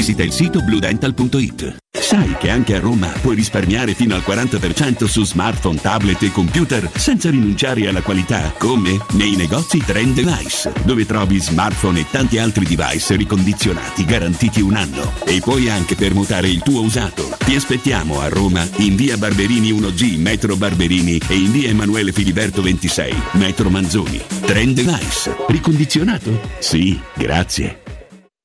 visita 0.01 0.23
il 0.23 0.31
sito 0.31 0.63
bluedental.it. 0.63 1.75
Sai 1.91 2.35
che 2.39 2.49
anche 2.49 2.75
a 2.75 2.79
Roma 2.79 3.09
puoi 3.21 3.35
risparmiare 3.35 3.93
fino 3.93 4.15
al 4.15 4.23
40% 4.25 5.05
su 5.05 5.23
smartphone, 5.23 5.79
tablet 5.79 6.23
e 6.23 6.31
computer 6.31 6.89
senza 6.95 7.29
rinunciare 7.29 7.87
alla 7.87 8.01
qualità? 8.01 8.51
Come? 8.57 8.97
Nei 9.11 9.35
negozi 9.35 9.77
Trend 9.77 10.15
Device, 10.15 10.73
dove 10.85 11.05
trovi 11.05 11.39
smartphone 11.39 11.99
e 11.99 12.05
tanti 12.09 12.39
altri 12.39 12.65
device 12.65 13.15
ricondizionati 13.15 14.03
garantiti 14.03 14.59
un 14.59 14.75
anno. 14.75 15.13
E 15.23 15.39
puoi 15.39 15.69
anche 15.69 15.93
permutare 15.93 16.49
il 16.49 16.63
tuo 16.63 16.81
usato. 16.81 17.37
Ti 17.37 17.53
aspettiamo 17.53 18.21
a 18.21 18.27
Roma 18.27 18.67
in 18.77 18.95
via 18.95 19.17
Barberini 19.17 19.71
1G, 19.71 20.17
metro 20.17 20.55
Barberini 20.55 21.21
e 21.27 21.35
in 21.35 21.51
via 21.51 21.69
Emanuele 21.69 22.11
Filiberto 22.11 22.63
26, 22.63 23.13
metro 23.33 23.69
Manzoni. 23.69 24.19
Trend 24.45 24.73
Device. 24.73 25.35
Ricondizionato? 25.47 26.41
Sì, 26.57 26.99
grazie. 27.13 27.90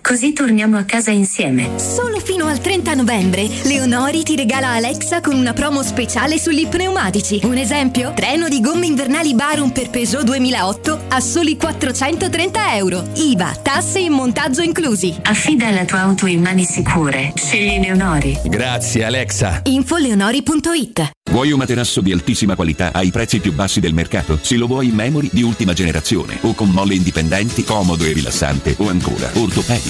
così 0.00 0.32
torniamo 0.32 0.76
a 0.76 0.84
casa 0.84 1.10
insieme. 1.10 1.78
Solo 1.78 2.18
fino 2.18 2.46
al 2.46 2.60
30 2.60 2.94
novembre, 2.94 3.48
Leonori 3.64 4.22
ti 4.22 4.36
regala 4.36 4.70
Alexa 4.70 5.20
con 5.20 5.34
una 5.36 5.52
promo 5.52 5.82
speciale 5.82 6.38
sugli 6.38 6.66
pneumatici. 6.66 7.40
Un 7.44 7.56
esempio? 7.56 8.12
Treno 8.14 8.48
di 8.48 8.60
gomme 8.60 8.86
invernali 8.86 9.34
Barum 9.34 9.70
per 9.70 9.90
Peugeot 9.90 10.24
2008 10.24 11.00
a 11.08 11.20
soli 11.20 11.56
430 11.56 12.76
euro. 12.76 13.08
IVA, 13.14 13.54
tasse 13.62 14.00
e 14.00 14.10
montaggio 14.10 14.62
inclusi. 14.62 15.14
Affida 15.22 15.70
la 15.70 15.84
tua 15.84 16.00
auto 16.00 16.26
in 16.26 16.40
mani 16.40 16.64
sicure. 16.64 17.32
Scegli 17.36 17.80
Leonori. 17.80 18.38
Grazie 18.44 19.04
Alexa. 19.04 19.60
Info 19.64 19.96
leonori.it 19.96 21.10
Vuoi 21.30 21.52
un 21.52 21.58
materasso 21.58 22.00
di 22.00 22.10
altissima 22.10 22.56
qualità 22.56 22.92
ai 22.92 23.10
prezzi 23.10 23.38
più 23.38 23.52
bassi 23.52 23.78
del 23.78 23.94
mercato? 23.94 24.38
Se 24.42 24.56
lo 24.56 24.66
vuoi 24.66 24.88
in 24.88 24.94
memory 24.94 25.28
di 25.30 25.42
ultima 25.42 25.72
generazione 25.72 26.36
o 26.40 26.54
con 26.54 26.70
molle 26.70 26.94
indipendenti, 26.94 27.62
comodo 27.62 28.04
e 28.04 28.12
rilassante 28.12 28.74
o 28.78 28.88
ancora 28.88 29.30
ortopedico 29.34 29.89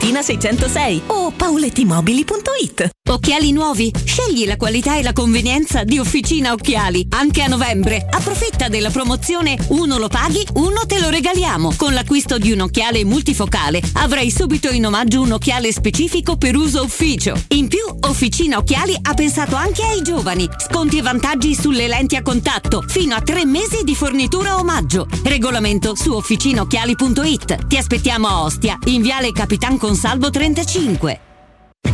606 0.00 1.02
o 1.06 1.30
paulettimobili.it. 1.30 2.90
Occhiali 3.08 3.52
nuovi? 3.52 3.90
Scegli 4.04 4.46
la 4.46 4.56
qualità 4.56 4.98
e 4.98 5.02
la 5.02 5.14
convenienza 5.14 5.82
di 5.82 5.98
Officina 5.98 6.52
Occhiali. 6.52 7.06
Anche 7.10 7.42
a 7.42 7.46
novembre. 7.46 8.06
Approfitta 8.08 8.68
della 8.68 8.90
promozione 8.90 9.56
uno 9.68 9.96
lo 9.96 10.08
paghi, 10.08 10.46
uno 10.54 10.84
te 10.86 11.00
lo 11.00 11.08
regaliamo. 11.08 11.72
Con 11.76 11.94
l'acquisto 11.94 12.36
di 12.36 12.52
un 12.52 12.60
occhiale 12.60 13.04
multifocale 13.04 13.80
avrai 13.94 14.30
subito 14.30 14.68
in 14.70 14.84
omaggio 14.84 15.22
un 15.22 15.32
occhiale 15.32 15.72
specifico 15.72 16.36
per 16.36 16.54
uso 16.54 16.82
ufficio. 16.82 17.40
In 17.48 17.68
più, 17.68 17.80
Officina 18.00 18.58
Occhiali 18.58 18.94
ha 19.00 19.14
pensato 19.14 19.56
anche 19.56 19.84
ai 19.84 20.02
giovani. 20.02 20.46
Sconti 20.58 20.98
e 20.98 21.02
vantaggi 21.02 21.54
sulle 21.54 21.88
lenti 21.88 22.16
a 22.16 22.22
contatto. 22.22 22.84
Fino 22.86 23.14
a 23.14 23.22
tre 23.22 23.46
mesi 23.46 23.84
di 23.84 23.94
fornitura 23.94 24.58
omaggio. 24.58 25.08
Regolamento 25.24 25.94
su 25.94 26.12
officinocchiali.it. 26.12 27.66
Ti 27.66 27.76
aspettiamo 27.76 28.28
a 28.28 28.42
Ostia, 28.42 28.78
in 28.84 29.00
viale 29.00 29.32
Capitan 29.32 29.78
Consalvo 29.88 30.30
35. 30.30 31.27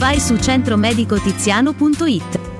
vai 0.00 0.18
su 0.18 0.38
centromedicotiziano.it. 0.38 2.59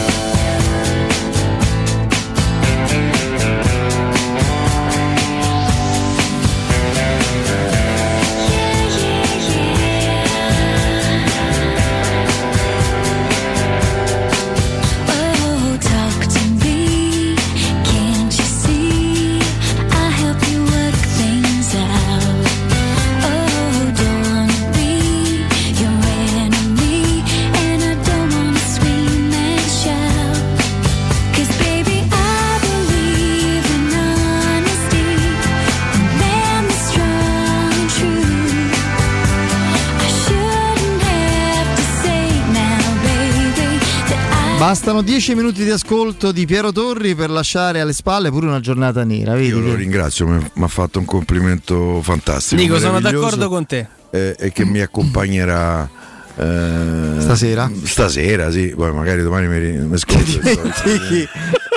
Bastano 44.61 45.01
10 45.01 45.33
minuti 45.33 45.63
di 45.63 45.71
ascolto 45.71 46.31
di 46.31 46.45
Piero 46.45 46.71
Torri 46.71 47.15
per 47.15 47.31
lasciare 47.31 47.79
alle 47.79 47.93
spalle 47.93 48.29
pure 48.29 48.45
una 48.45 48.59
giornata 48.59 49.03
nera. 49.03 49.33
Vedi 49.33 49.47
Io 49.47 49.59
lo 49.59 49.73
ringrazio, 49.73 50.27
mi 50.27 50.37
ha 50.63 50.67
fatto 50.67 50.99
un 50.99 51.05
complimento 51.05 51.99
fantastico. 52.03 52.61
Nico, 52.61 52.77
sono 52.77 52.99
d'accordo 52.99 53.49
con 53.49 53.65
te. 53.65 53.87
eh, 54.11 54.35
e 54.37 54.51
che 54.51 54.63
mi 54.63 54.79
accompagnerà. 54.79 55.89
eh, 56.35 57.15
Stasera? 57.21 57.71
Stasera, 57.83 58.51
sì, 58.51 58.67
poi 58.75 58.93
magari 58.93 59.23
domani 59.23 59.47
mi, 59.47 59.77
mi 59.79 59.97
scordo. 59.97 60.23
dimentichi. 60.39 61.27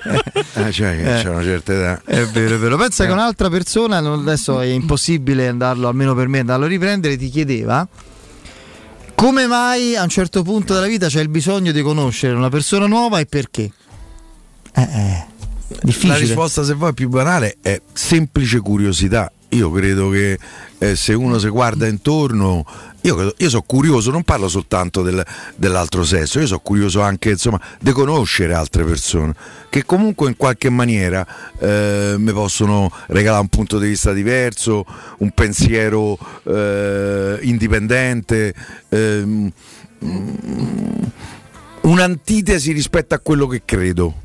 Eh, 0.56 0.70
cioè, 0.70 0.88
Eh. 1.02 1.22
c'è 1.22 1.30
una 1.30 1.42
certa 1.42 1.72
età. 1.72 2.02
È 2.04 2.22
vero, 2.26 2.56
è 2.56 2.58
vero. 2.58 2.76
Pensa 2.76 3.04
Eh. 3.04 3.06
che 3.06 3.12
un'altra 3.14 3.48
persona, 3.48 3.96
adesso 3.96 4.60
è 4.60 4.66
impossibile 4.66 5.48
andarlo, 5.48 5.88
almeno 5.88 6.14
per 6.14 6.28
me, 6.28 6.40
andarlo 6.40 6.66
a 6.66 6.68
riprendere, 6.68 7.16
ti 7.16 7.30
chiedeva 7.30 7.88
come 9.15 9.47
mai 9.47 9.97
a 9.97 10.02
un 10.02 10.09
certo 10.09 10.43
punto 10.43 10.75
della 10.75 10.86
vita 10.86 11.09
c'è 11.09 11.20
il 11.20 11.28
bisogno 11.28 11.73
di 11.73 11.83
conoscere 11.83 12.34
una 12.34 12.49
persona 12.49 12.86
nuova 12.86 13.20
e 13.20 13.26
perché. 13.26 13.70
Eh, 14.75 14.83
eh, 14.83 15.25
difficile. 15.83 16.12
La 16.12 16.18
risposta, 16.18 16.62
se 16.62 16.75
vuoi, 16.75 16.94
più 16.94 17.09
banale 17.09 17.57
è 17.60 17.81
semplice 17.93 18.60
curiosità. 18.60 19.31
Io 19.51 19.70
credo 19.70 20.09
che 20.10 20.39
eh, 20.78 20.97
se 20.97 21.15
uno 21.15 21.39
si 21.39 21.49
guarda 21.49 21.86
intorno, 21.86 22.65
io, 23.05 23.34
io 23.36 23.49
sono 23.49 23.65
curioso, 23.66 24.10
non 24.10 24.23
parlo 24.23 24.49
soltanto 24.49 25.02
del- 25.02 25.24
dell'altro 25.57 26.05
sesso, 26.05 26.41
io 26.41 26.47
sono 26.47 26.60
curioso 26.60 27.00
anche 27.00 27.31
insomma 27.31 27.60
di 27.81 27.92
conoscere 27.92 28.55
altre 28.55 28.84
persone 28.84 29.34
che 29.68 29.84
comunque 29.84 30.28
in 30.28 30.36
qualche 30.36 30.70
maniera 30.70 31.26
eh, 31.58 32.15
mi 32.16 32.33
possono 32.33 32.91
regalare 33.08 33.42
un 33.42 33.49
punto 33.49 33.78
di 33.78 33.89
vista 33.89 34.12
diverso, 34.12 34.84
un 35.18 35.31
pensiero 35.33 36.16
eh, 36.44 37.39
indipendente. 37.42 38.55
ehm, 38.89 39.52
mm, 40.05 41.02
un'antitesi 41.83 42.73
rispetto 42.73 43.15
a 43.15 43.18
quello 43.18 43.47
che 43.47 43.62
credo. 43.65 44.23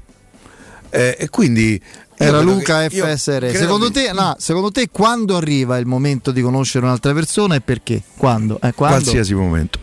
Eh, 0.91 1.17
e 1.19 1.29
quindi 1.29 1.81
Era 2.21 2.41
Luca 2.41 2.87
FSR. 2.89 3.49
Secondo 3.55 3.87
che- 3.89 4.07
te, 4.07 4.11
no, 4.13 4.35
secondo 4.37 4.71
te 4.71 4.89
quando 4.91 5.37
arriva 5.37 5.77
il 5.77 5.85
momento 5.85 6.31
di 6.31 6.41
conoscere 6.41 6.85
un'altra 6.85 7.13
persona 7.13 7.55
e 7.55 7.61
perché? 7.61 8.01
Quando? 8.17 8.55
Eh, 8.57 8.73
quando? 8.73 8.97
qualsiasi 9.01 9.33
momento. 9.33 9.79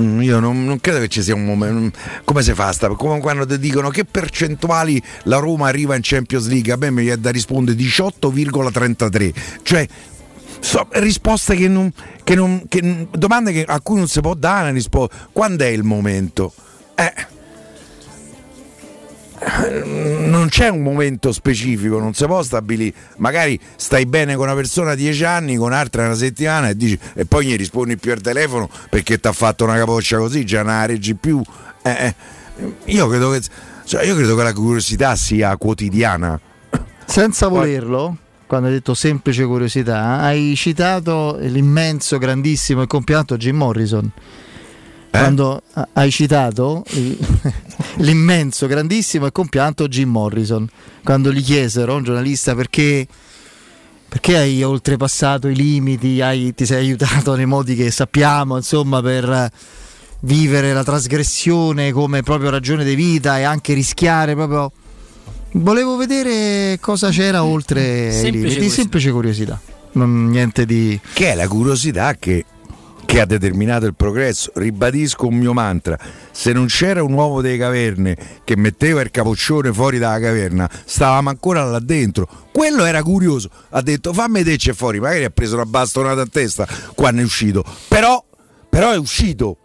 Mm, 0.00 0.20
Io 0.22 0.40
non, 0.40 0.64
non 0.64 0.80
credo 0.80 0.98
che 0.98 1.08
ci 1.08 1.22
sia 1.22 1.34
un 1.34 1.44
momento. 1.44 1.96
Come 2.24 2.42
si 2.42 2.52
fa? 2.54 2.72
Sta? 2.72 2.88
Come 2.88 3.20
quando 3.20 3.46
ti 3.46 3.58
dicono 3.58 3.88
che 3.90 4.04
percentuali 4.04 5.00
la 5.24 5.38
Roma 5.38 5.68
arriva 5.68 5.94
in 5.94 6.00
Champions 6.02 6.48
League? 6.48 6.72
A 6.72 6.76
me 6.76 6.90
mi 6.90 7.02
viene 7.02 7.20
da 7.20 7.30
rispondere 7.30 7.76
18,33. 7.76 9.32
Cioè, 9.62 9.86
so- 10.58 10.88
risposte 10.92 11.54
che 11.54 11.68
non. 11.68 11.92
Che 12.24 12.34
non 12.34 12.64
che- 12.68 13.06
domande 13.12 13.52
che- 13.52 13.64
a 13.64 13.80
cui 13.80 13.96
non 13.98 14.08
si 14.08 14.20
può 14.20 14.34
dare 14.34 14.62
una 14.64 14.72
risposta. 14.72 15.28
Quando 15.32 15.62
è 15.64 15.68
il 15.68 15.82
momento? 15.84 16.52
Eh. 16.96 17.12
Non 19.40 20.48
c'è 20.48 20.68
un 20.68 20.82
momento 20.82 21.32
specifico, 21.32 21.98
non 21.98 22.12
si 22.12 22.24
può 22.26 22.42
stabilire. 22.42 22.94
Magari 23.16 23.58
stai 23.76 24.04
bene 24.06 24.34
con 24.34 24.44
una 24.44 24.54
persona 24.54 24.94
10 24.94 25.24
anni, 25.24 25.56
con 25.56 25.68
un'altra 25.68 26.04
una 26.04 26.14
settimana 26.14 26.68
e, 26.68 26.76
dici, 26.76 26.98
e 27.14 27.24
poi 27.24 27.46
gli 27.46 27.56
rispondi 27.56 27.96
più 27.96 28.12
al 28.12 28.20
telefono 28.20 28.68
perché 28.90 29.18
ti 29.18 29.28
ha 29.28 29.32
fatto 29.32 29.64
una 29.64 29.76
capoccia 29.76 30.18
così, 30.18 30.44
già 30.44 30.62
non 30.62 30.74
la 30.74 30.86
reggi 30.86 31.14
più. 31.14 31.42
Eh, 31.82 31.90
eh. 31.90 32.14
Io, 32.86 33.08
credo 33.08 33.30
che, 33.30 33.40
cioè, 33.84 34.04
io 34.04 34.14
credo 34.14 34.36
che 34.36 34.42
la 34.42 34.52
curiosità 34.52 35.16
sia 35.16 35.56
quotidiana. 35.56 36.38
Senza 37.06 37.48
volerlo, 37.48 38.16
quando 38.46 38.68
hai 38.68 38.74
detto 38.74 38.94
semplice 38.94 39.44
curiosità, 39.46 40.20
hai 40.20 40.54
citato 40.54 41.36
l'immenso, 41.40 42.18
grandissimo 42.18 42.82
e 42.82 42.86
compianto 42.86 43.36
Jim 43.36 43.56
Morrison. 43.56 44.10
Eh? 45.12 45.18
Quando 45.18 45.62
ha- 45.72 45.88
hai 45.94 46.10
citato 46.10 46.84
l'immenso, 47.96 48.66
grandissimo 48.66 49.26
e 49.26 49.32
compianto 49.32 49.88
Jim 49.88 50.10
Morrison, 50.10 50.68
quando 51.02 51.32
gli 51.32 51.42
chiesero 51.42 51.92
a 51.92 51.96
un 51.96 52.04
giornalista 52.04 52.54
perché, 52.54 53.06
perché 54.08 54.36
hai 54.36 54.62
oltrepassato 54.62 55.48
i 55.48 55.54
limiti, 55.56 56.20
hai- 56.20 56.54
ti 56.54 56.64
sei 56.64 56.78
aiutato 56.78 57.34
nei 57.34 57.46
modi 57.46 57.74
che 57.74 57.90
sappiamo, 57.90 58.56
insomma, 58.56 59.02
per 59.02 59.50
vivere 60.20 60.72
la 60.72 60.84
trasgressione 60.84 61.92
come 61.92 62.22
proprio 62.22 62.50
ragione 62.50 62.84
di 62.84 62.94
vita 62.94 63.38
e 63.38 63.42
anche 63.42 63.72
rischiare 63.72 64.34
proprio 64.34 64.70
Volevo 65.52 65.96
vedere 65.96 66.78
cosa 66.80 67.08
c'era 67.10 67.42
oltre 67.42 68.06
i 68.06 68.12
Semplice 68.12 68.30
limiti, 68.30 68.52
curiosità. 68.52 68.74
semplice 68.74 69.10
curiosità. 69.10 69.60
Non, 69.92 70.26
niente 70.28 70.64
di. 70.64 71.00
Che 71.12 71.32
è 71.32 71.34
la 71.34 71.48
curiosità 71.48 72.14
che, 72.14 72.44
che 73.10 73.20
ha 73.20 73.26
determinato 73.26 73.86
il 73.86 73.96
progresso. 73.96 74.52
Ribadisco 74.54 75.26
un 75.26 75.34
mio 75.34 75.52
mantra: 75.52 75.98
se 76.30 76.52
non 76.52 76.66
c'era 76.66 77.02
un 77.02 77.12
uomo 77.12 77.40
delle 77.40 77.56
caverne 77.56 78.16
che 78.44 78.56
metteva 78.56 79.00
il 79.00 79.10
capoccione 79.10 79.72
fuori 79.72 79.98
dalla 79.98 80.20
caverna, 80.20 80.70
stavamo 80.84 81.28
ancora 81.28 81.64
là 81.64 81.80
dentro. 81.80 82.28
Quello 82.52 82.84
era 82.84 83.02
curioso. 83.02 83.50
Ha 83.70 83.82
detto 83.82 84.12
fammi 84.12 84.34
vedere 84.34 84.58
c'è 84.58 84.72
fuori. 84.74 85.00
Magari 85.00 85.24
ha 85.24 85.30
preso 85.30 85.56
una 85.56 85.66
bastonata 85.66 86.20
a 86.20 86.26
testa 86.26 86.68
quando 86.94 87.20
è 87.20 87.24
uscito. 87.24 87.64
Però, 87.88 88.24
però 88.68 88.92
è 88.92 88.96
uscito. 88.96 89.56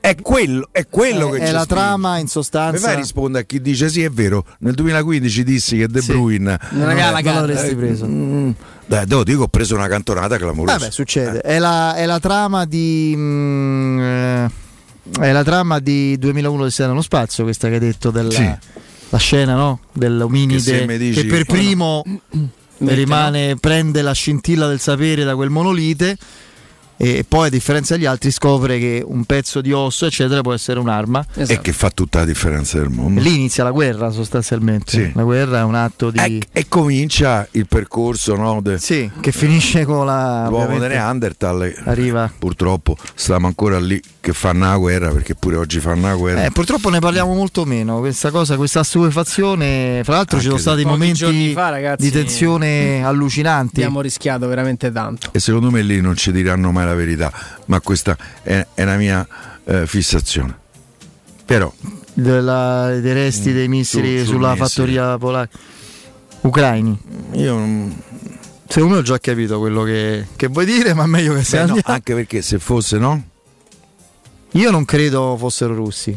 È 0.00 0.14
quello, 0.20 0.68
è 0.72 0.86
quello 0.88 1.34
È- 1.34 1.38
che 1.38 1.44
è 1.44 1.50
la 1.52 1.60
spinge. 1.62 1.66
trama 1.66 2.16
in 2.16 2.22
Mi 2.22 2.28
sostanza. 2.28 2.86
fai 2.88 2.96
rispondere 2.96 3.44
a 3.44 3.46
chi 3.46 3.60
dice 3.60 3.88
sì, 3.90 4.02
è 4.02 4.08
vero. 4.10 4.44
Nel 4.60 4.72
2015 4.74 5.44
dissi 5.44 5.76
che 5.76 5.88
De 5.88 6.00
Sì. 6.00 6.12
Bruyne 6.12 6.58
Non 6.70 6.88
aveva 6.88 7.06
la 7.06 7.10
Non 7.12 7.22
gara. 7.22 7.40
l'avresti 7.40 7.68
Eh, 7.70 7.76
preso. 7.76 8.06
mm, 8.06 8.50
Dai, 8.86 9.06
devo 9.06 9.22
dire 9.24 9.36
che 9.36 9.42
ho 9.44 9.48
preso 9.48 9.74
una 9.74 9.88
cantonata 9.88 10.36
clamorosa. 10.38 10.78
Vabbè, 10.78 10.90
succede. 10.90 11.40
È, 11.42 11.58
la, 11.58 11.94
è 11.94 12.06
la 12.06 12.18
trama 12.18 12.64
di. 12.64 13.12
mm, 13.14 14.00
eh, 14.00 14.50
è 15.20 15.32
la 15.32 15.44
trama 15.44 15.78
di 15.80 16.16
2001 16.18 16.62
del 16.64 16.72
nello 16.78 17.02
spazio, 17.02 17.44
questa 17.44 17.68
che 17.68 17.74
hai 17.74 17.80
detto 17.80 18.10
della 18.10 18.30
Sì. 18.30 18.50
la 19.10 19.18
scena, 19.18 19.54
no? 19.54 19.80
Che 19.92 19.98
Dell'ominide 19.98 20.86
mi 20.86 20.96
dici- 20.98 21.20
che 21.22 21.26
per 21.28 21.44
primo 21.44 22.02
Mette, 22.78 22.94
rimane, 22.94 23.56
prende 23.60 24.00
la 24.02 24.12
scintilla 24.12 24.66
del 24.66 24.80
sapere 24.80 25.24
da 25.24 25.34
quel 25.34 25.50
monolite 25.50 26.16
e 27.02 27.24
poi 27.26 27.46
a 27.46 27.50
differenza 27.50 27.96
degli 27.96 28.04
altri 28.04 28.30
scopre 28.30 28.78
che 28.78 29.02
un 29.02 29.24
pezzo 29.24 29.62
di 29.62 29.72
osso 29.72 30.04
eccetera 30.04 30.42
può 30.42 30.52
essere 30.52 30.78
un'arma 30.80 31.24
E 31.34 31.58
che 31.62 31.72
fa 31.72 31.88
tutta 31.90 32.18
la 32.18 32.24
differenza 32.26 32.78
del 32.78 32.90
mondo. 32.90 33.18
E 33.20 33.22
lì 33.22 33.34
inizia 33.36 33.64
la 33.64 33.70
guerra 33.70 34.10
sostanzialmente 34.10 34.90
Sì. 34.90 35.10
la 35.14 35.22
guerra 35.22 35.60
è 35.60 35.62
un 35.62 35.74
atto 35.76 36.10
di 36.10 36.18
E 36.52 36.68
comincia 36.68 37.48
il 37.52 37.66
percorso 37.66 38.36
no, 38.36 38.60
de- 38.60 38.78
che 39.20 39.32
finisce 39.32 39.86
con 39.86 40.04
la 40.04 40.46
l'uomo 40.50 40.78
di 40.78 40.88
Neanderthal. 40.88 41.72
arriva 41.86 42.30
Purtroppo 42.38 42.96
stiamo 43.14 43.46
ancora 43.46 43.78
lì. 43.80 43.98
Che 44.20 44.32
fanno 44.34 44.66
la 44.66 44.76
guerra, 44.76 45.10
perché 45.10 45.34
pure 45.34 45.56
oggi 45.56 45.80
fanno 45.80 46.06
la 46.08 46.14
guerra. 46.14 46.44
Eh, 46.44 46.50
purtroppo 46.50 46.90
ne 46.90 46.98
parliamo 46.98 47.34
molto 47.34 47.64
meno. 47.64 47.98
Questa 48.00 48.30
cosa, 48.30 48.56
questa 48.56 48.80
assuefazione. 48.80 50.02
Fra 50.04 50.16
l'altro, 50.16 50.36
ci 50.38 50.44
sono 50.44 50.56
Anche 50.56 50.68
stati 50.68 50.84
momenti 50.84 51.52
fa, 51.52 51.70
ragazzi, 51.70 52.02
di 52.04 52.10
tensione 52.10 53.02
allucinanti. 53.04 53.80
Abbiamo 53.80 54.00
rischiato 54.00 54.46
veramente 54.46 54.92
tanto. 54.92 55.28
E 55.32 55.38
secondo 55.40 55.70
me 55.70 55.82
lì 55.82 56.00
non 56.00 56.16
ci 56.16 56.32
diranno 56.32 56.70
mai 56.72 56.84
la 56.84 56.94
verità, 56.94 57.32
ma 57.66 57.80
questa 57.80 58.16
è, 58.42 58.66
è 58.74 58.82
una 58.82 58.96
mia 58.96 59.26
eh, 59.64 59.86
fissazione. 59.86 60.56
Però 61.44 61.72
della- 62.12 62.98
dei 63.00 63.12
resti 63.12 63.52
dei 63.52 63.68
missili 63.68 64.14
Mm. 64.14 64.18
Sul 64.18 64.26
sulla 64.26 64.48
missile. 64.50 64.68
fattoria 64.68 65.18
polacca 65.18 65.58
ucraini. 66.42 66.98
io 67.32 67.54
non- 67.54 68.02
Secondo 68.68 68.94
me 68.94 69.00
ho 69.00 69.04
già 69.04 69.18
capito 69.18 69.58
quello 69.58 69.82
che, 69.82 70.26
che 70.36 70.46
vuoi 70.46 70.64
dire, 70.64 70.94
ma 70.94 71.04
meglio 71.06 71.34
che 71.34 71.42
sia 71.42 71.66
no, 71.66 71.76
anche 71.82 72.14
perché 72.14 72.40
se 72.40 72.60
fosse 72.60 72.98
no, 72.98 73.20
Io 74.52 74.70
non 74.70 74.84
credo 74.84 75.36
fossero 75.38 75.74
russi. 75.74 76.16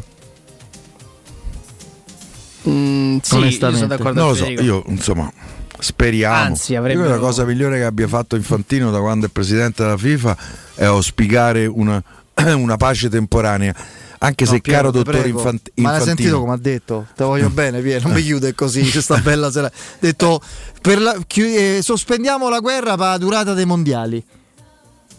Mm, 2.68 3.18
sì, 3.22 3.34
Onestamente. 3.34 3.76
sono 3.82 3.86
d'accordo 3.96 4.20
non 4.20 4.28
lo 4.30 4.34
so, 4.34 4.46
io 4.48 4.82
insomma 4.86 5.30
speriamo. 5.78 6.34
Anzi, 6.34 6.74
avrebbero- 6.74 7.08
Io 7.08 7.14
la 7.14 7.20
cosa 7.20 7.44
migliore 7.44 7.76
che 7.76 7.84
abbia 7.84 8.08
fatto 8.08 8.36
Infantino 8.36 8.90
da 8.90 9.00
quando 9.00 9.26
è 9.26 9.28
presidente 9.28 9.82
della 9.82 9.98
FIFA 9.98 10.36
è 10.76 10.84
auspicare 10.84 11.66
una, 11.66 12.02
una 12.54 12.76
pace 12.76 13.08
temporanea. 13.10 13.74
Anche 14.18 14.46
se 14.46 14.52
No, 14.52 14.56
il 14.56 14.62
Piero, 14.62 14.78
caro 14.78 14.90
ti 14.92 14.96
dottor 14.98 15.20
prego. 15.20 15.38
Infant- 15.38 15.70
Ma 15.74 15.90
l'hai 15.90 15.98
Infantino 16.00 16.16
sentito 16.16 16.40
come 16.40 16.52
ha 16.54 16.58
detto? 16.58 17.06
Te 17.14 17.24
voglio 17.24 17.50
bene, 17.50 17.80
Piero, 17.82 18.06
non 18.08 18.16
mi 18.16 18.22
chiude 18.22 18.54
così, 18.54 18.82
c'è 18.82 19.00
sta 19.02 19.18
bella 19.18 19.50
sera. 19.52 19.66
Ha 19.66 19.70
detto 20.00 20.40
per 20.80 21.02
la- 21.02 21.18
chi- 21.26 21.54
eh, 21.54 21.80
sospendiamo 21.82 22.48
la 22.48 22.60
guerra 22.60 22.96
per 22.96 23.06
la 23.06 23.18
durata 23.18 23.52
dei 23.52 23.66
mondiali. 23.66 24.24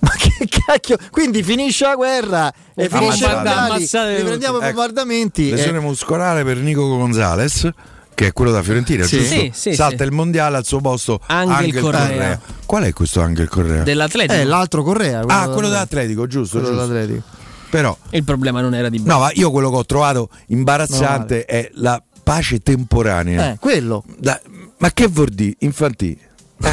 Ma 0.05 0.11
che 0.17 0.47
cacchio? 0.47 0.97
Quindi 1.09 1.41
finisce 1.43 1.85
la 1.85 1.95
guerra 1.95 2.53
e 2.75 2.89
finisce 2.89 3.25
Ammazzate 3.25 4.17
riprendiamo 4.17 4.57
i 4.57 4.61
Ecco. 4.61 4.67
bombardamenti. 4.73 5.49
lesione 5.49 5.77
eh, 5.79 5.81
muscolare 5.81 6.43
per 6.43 6.57
Nico 6.57 6.87
Gonzalez 6.87 7.69
che 8.13 8.27
è 8.27 8.31
quello 8.31 8.51
da 8.51 8.61
Fiorentina, 8.63 9.03
Sì. 9.05 9.25
Sì, 9.25 9.51
sì, 9.53 9.73
Salta 9.75 9.97
sì. 9.97 10.03
il 10.03 10.11
mondiale 10.11 10.55
al 10.57 10.65
suo 10.65 10.79
posto 10.79 11.19
Angel 11.25 11.55
Angel 11.65 11.81
Correa. 11.81 12.07
Correa. 12.07 12.39
Qual 12.65 12.83
è 12.83 12.93
questo 12.93 13.19
Angel 13.21 13.49
Correa? 13.49 13.83
Dell'Atletico. 13.83 14.39
eh, 14.39 14.43
l'altro 14.45 14.83
Correa. 14.83 15.21
ah, 15.27 15.49
quello 15.49 15.67
dell'Atletico, 15.67 16.25
giusto, 16.27 16.59
quello 16.59 16.75
giusto. 16.77 16.93
dell'Atletico. 16.93 17.27
Però 17.69 17.97
Il 18.11 18.23
problema 18.23 18.61
non 18.61 18.73
era 18.73 18.87
di 18.87 19.01
No, 19.03 19.19
ma 19.19 19.31
io 19.33 19.51
quello 19.51 19.69
che 19.69 19.75
ho 19.75 19.85
trovato 19.85 20.29
imbarazzante 20.47 21.45
No, 21.49 21.57
è 21.57 21.69
la 21.73 22.01
pace 22.23 22.59
temporanea. 22.59 23.51
Eh, 23.51 23.57
quello. 23.59 24.03
Da- 24.17 24.39
ma 24.77 24.91
che 24.91 25.07
vuol 25.07 25.29
dire? 25.29 25.55
Infantino. 25.59 26.15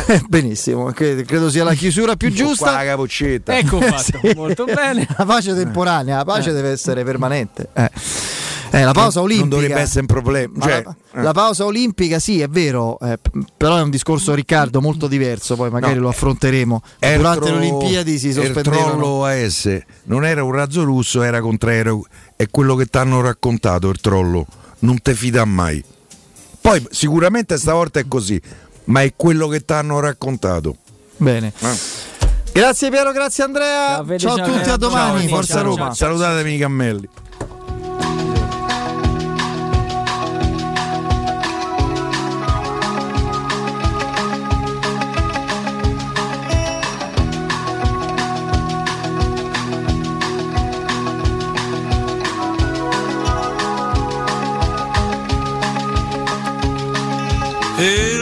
Eh, 0.07 0.23
benissimo, 0.29 0.91
credo 0.93 1.51
sia 1.51 1.65
la 1.65 1.75
chiusura 1.75 2.17
più 2.17 2.29
Qua 2.29 2.37
giusta. 2.37 2.73
la 2.73 2.85
capoccetta. 2.85 3.57
Ecco 3.59 3.81
fatto, 3.81 4.19
Sì. 4.23 4.33
molto 4.35 4.65
bene. 4.65 5.07
La 5.17 5.25
pace 5.25 5.55
temporanea, 5.55 6.17
la 6.17 6.25
pace 6.25 6.53
deve 6.53 6.71
essere 6.71 7.05
permanente. 7.05 7.69
Eh. 7.75 7.91
Eh, 8.75 8.85
la 8.85 8.93
pausa 8.93 9.21
Non- 9.21 9.29
olimpica. 9.29 9.49
Non 9.51 9.61
dovrebbe 9.61 9.81
essere 9.83 10.01
un 10.01 10.07
problema. 10.07 10.53
Ma 10.57 10.65
Cioè, 10.65 10.83
la, 10.83 10.97
eh. 11.13 11.23
la 11.23 11.33
pausa 11.33 11.65
olimpica 11.67 12.19
sì, 12.19 12.41
è 12.41 12.49
vero, 12.49 12.99
eh, 13.01 13.19
però 13.55 13.77
è 13.77 13.83
un 13.83 13.91
discorso 13.91 14.33
Riccardo 14.35 14.81
molto 14.81 15.09
diverso, 15.09 15.57
poi 15.57 15.69
magari 15.69 15.97
No, 15.97 16.01
lo 16.03 16.09
affronteremo. 16.09 16.83
Ertro- 16.99 17.19
Durante 17.21 17.51
le 17.51 17.57
Olimpiadi 17.57 18.19
si 18.19 18.33
sospendevano. 18.33 18.87
Ertrollo 18.87 19.25
AS 19.27 19.79
non 20.05 20.25
era 20.25 20.43
un 20.43 20.53
razzo 20.53 20.85
russo, 20.85 21.23
era 21.23 21.41
contrario. 21.43 22.03
È 22.35 22.47
quello 22.51 22.75
che 22.75 22.87
ti 22.87 22.97
hanno 22.97 23.21
raccontato 23.21 23.91
il 23.91 24.01
trollo. 24.01 24.47
Non 24.81 25.03
te 25.03 25.15
fida 25.15 25.45
mai. 25.45 25.85
Poi 26.63 26.83
sicuramente 26.91 27.59
stavolta 27.59 27.99
è 28.01 28.05
così, 28.09 28.41
ma 28.85 29.03
è 29.03 29.13
quello 29.17 29.49
che 29.49 29.65
ti 29.65 29.73
hanno 29.73 30.01
raccontato. 30.01 30.77
Bene. 31.17 31.53
Eh. 31.59 31.77
Grazie 32.53 32.91
Piero, 32.91 33.13
grazie 33.13 33.45
Andrea. 33.45 34.05
Ciao, 34.05 34.19
ciao 34.19 34.35
a 34.35 34.43
tutti, 34.43 34.69
a 34.69 34.77
domani, 34.77 35.21
Ciao, 35.21 35.29
Forza 35.29 35.55
ciao, 35.55 35.63
Roma. 35.63 35.77
ciao. 35.77 35.95
Salutatemi 35.95 36.55
i 36.55 36.59
cammelli. 36.59 37.09
Hey, 57.79 58.22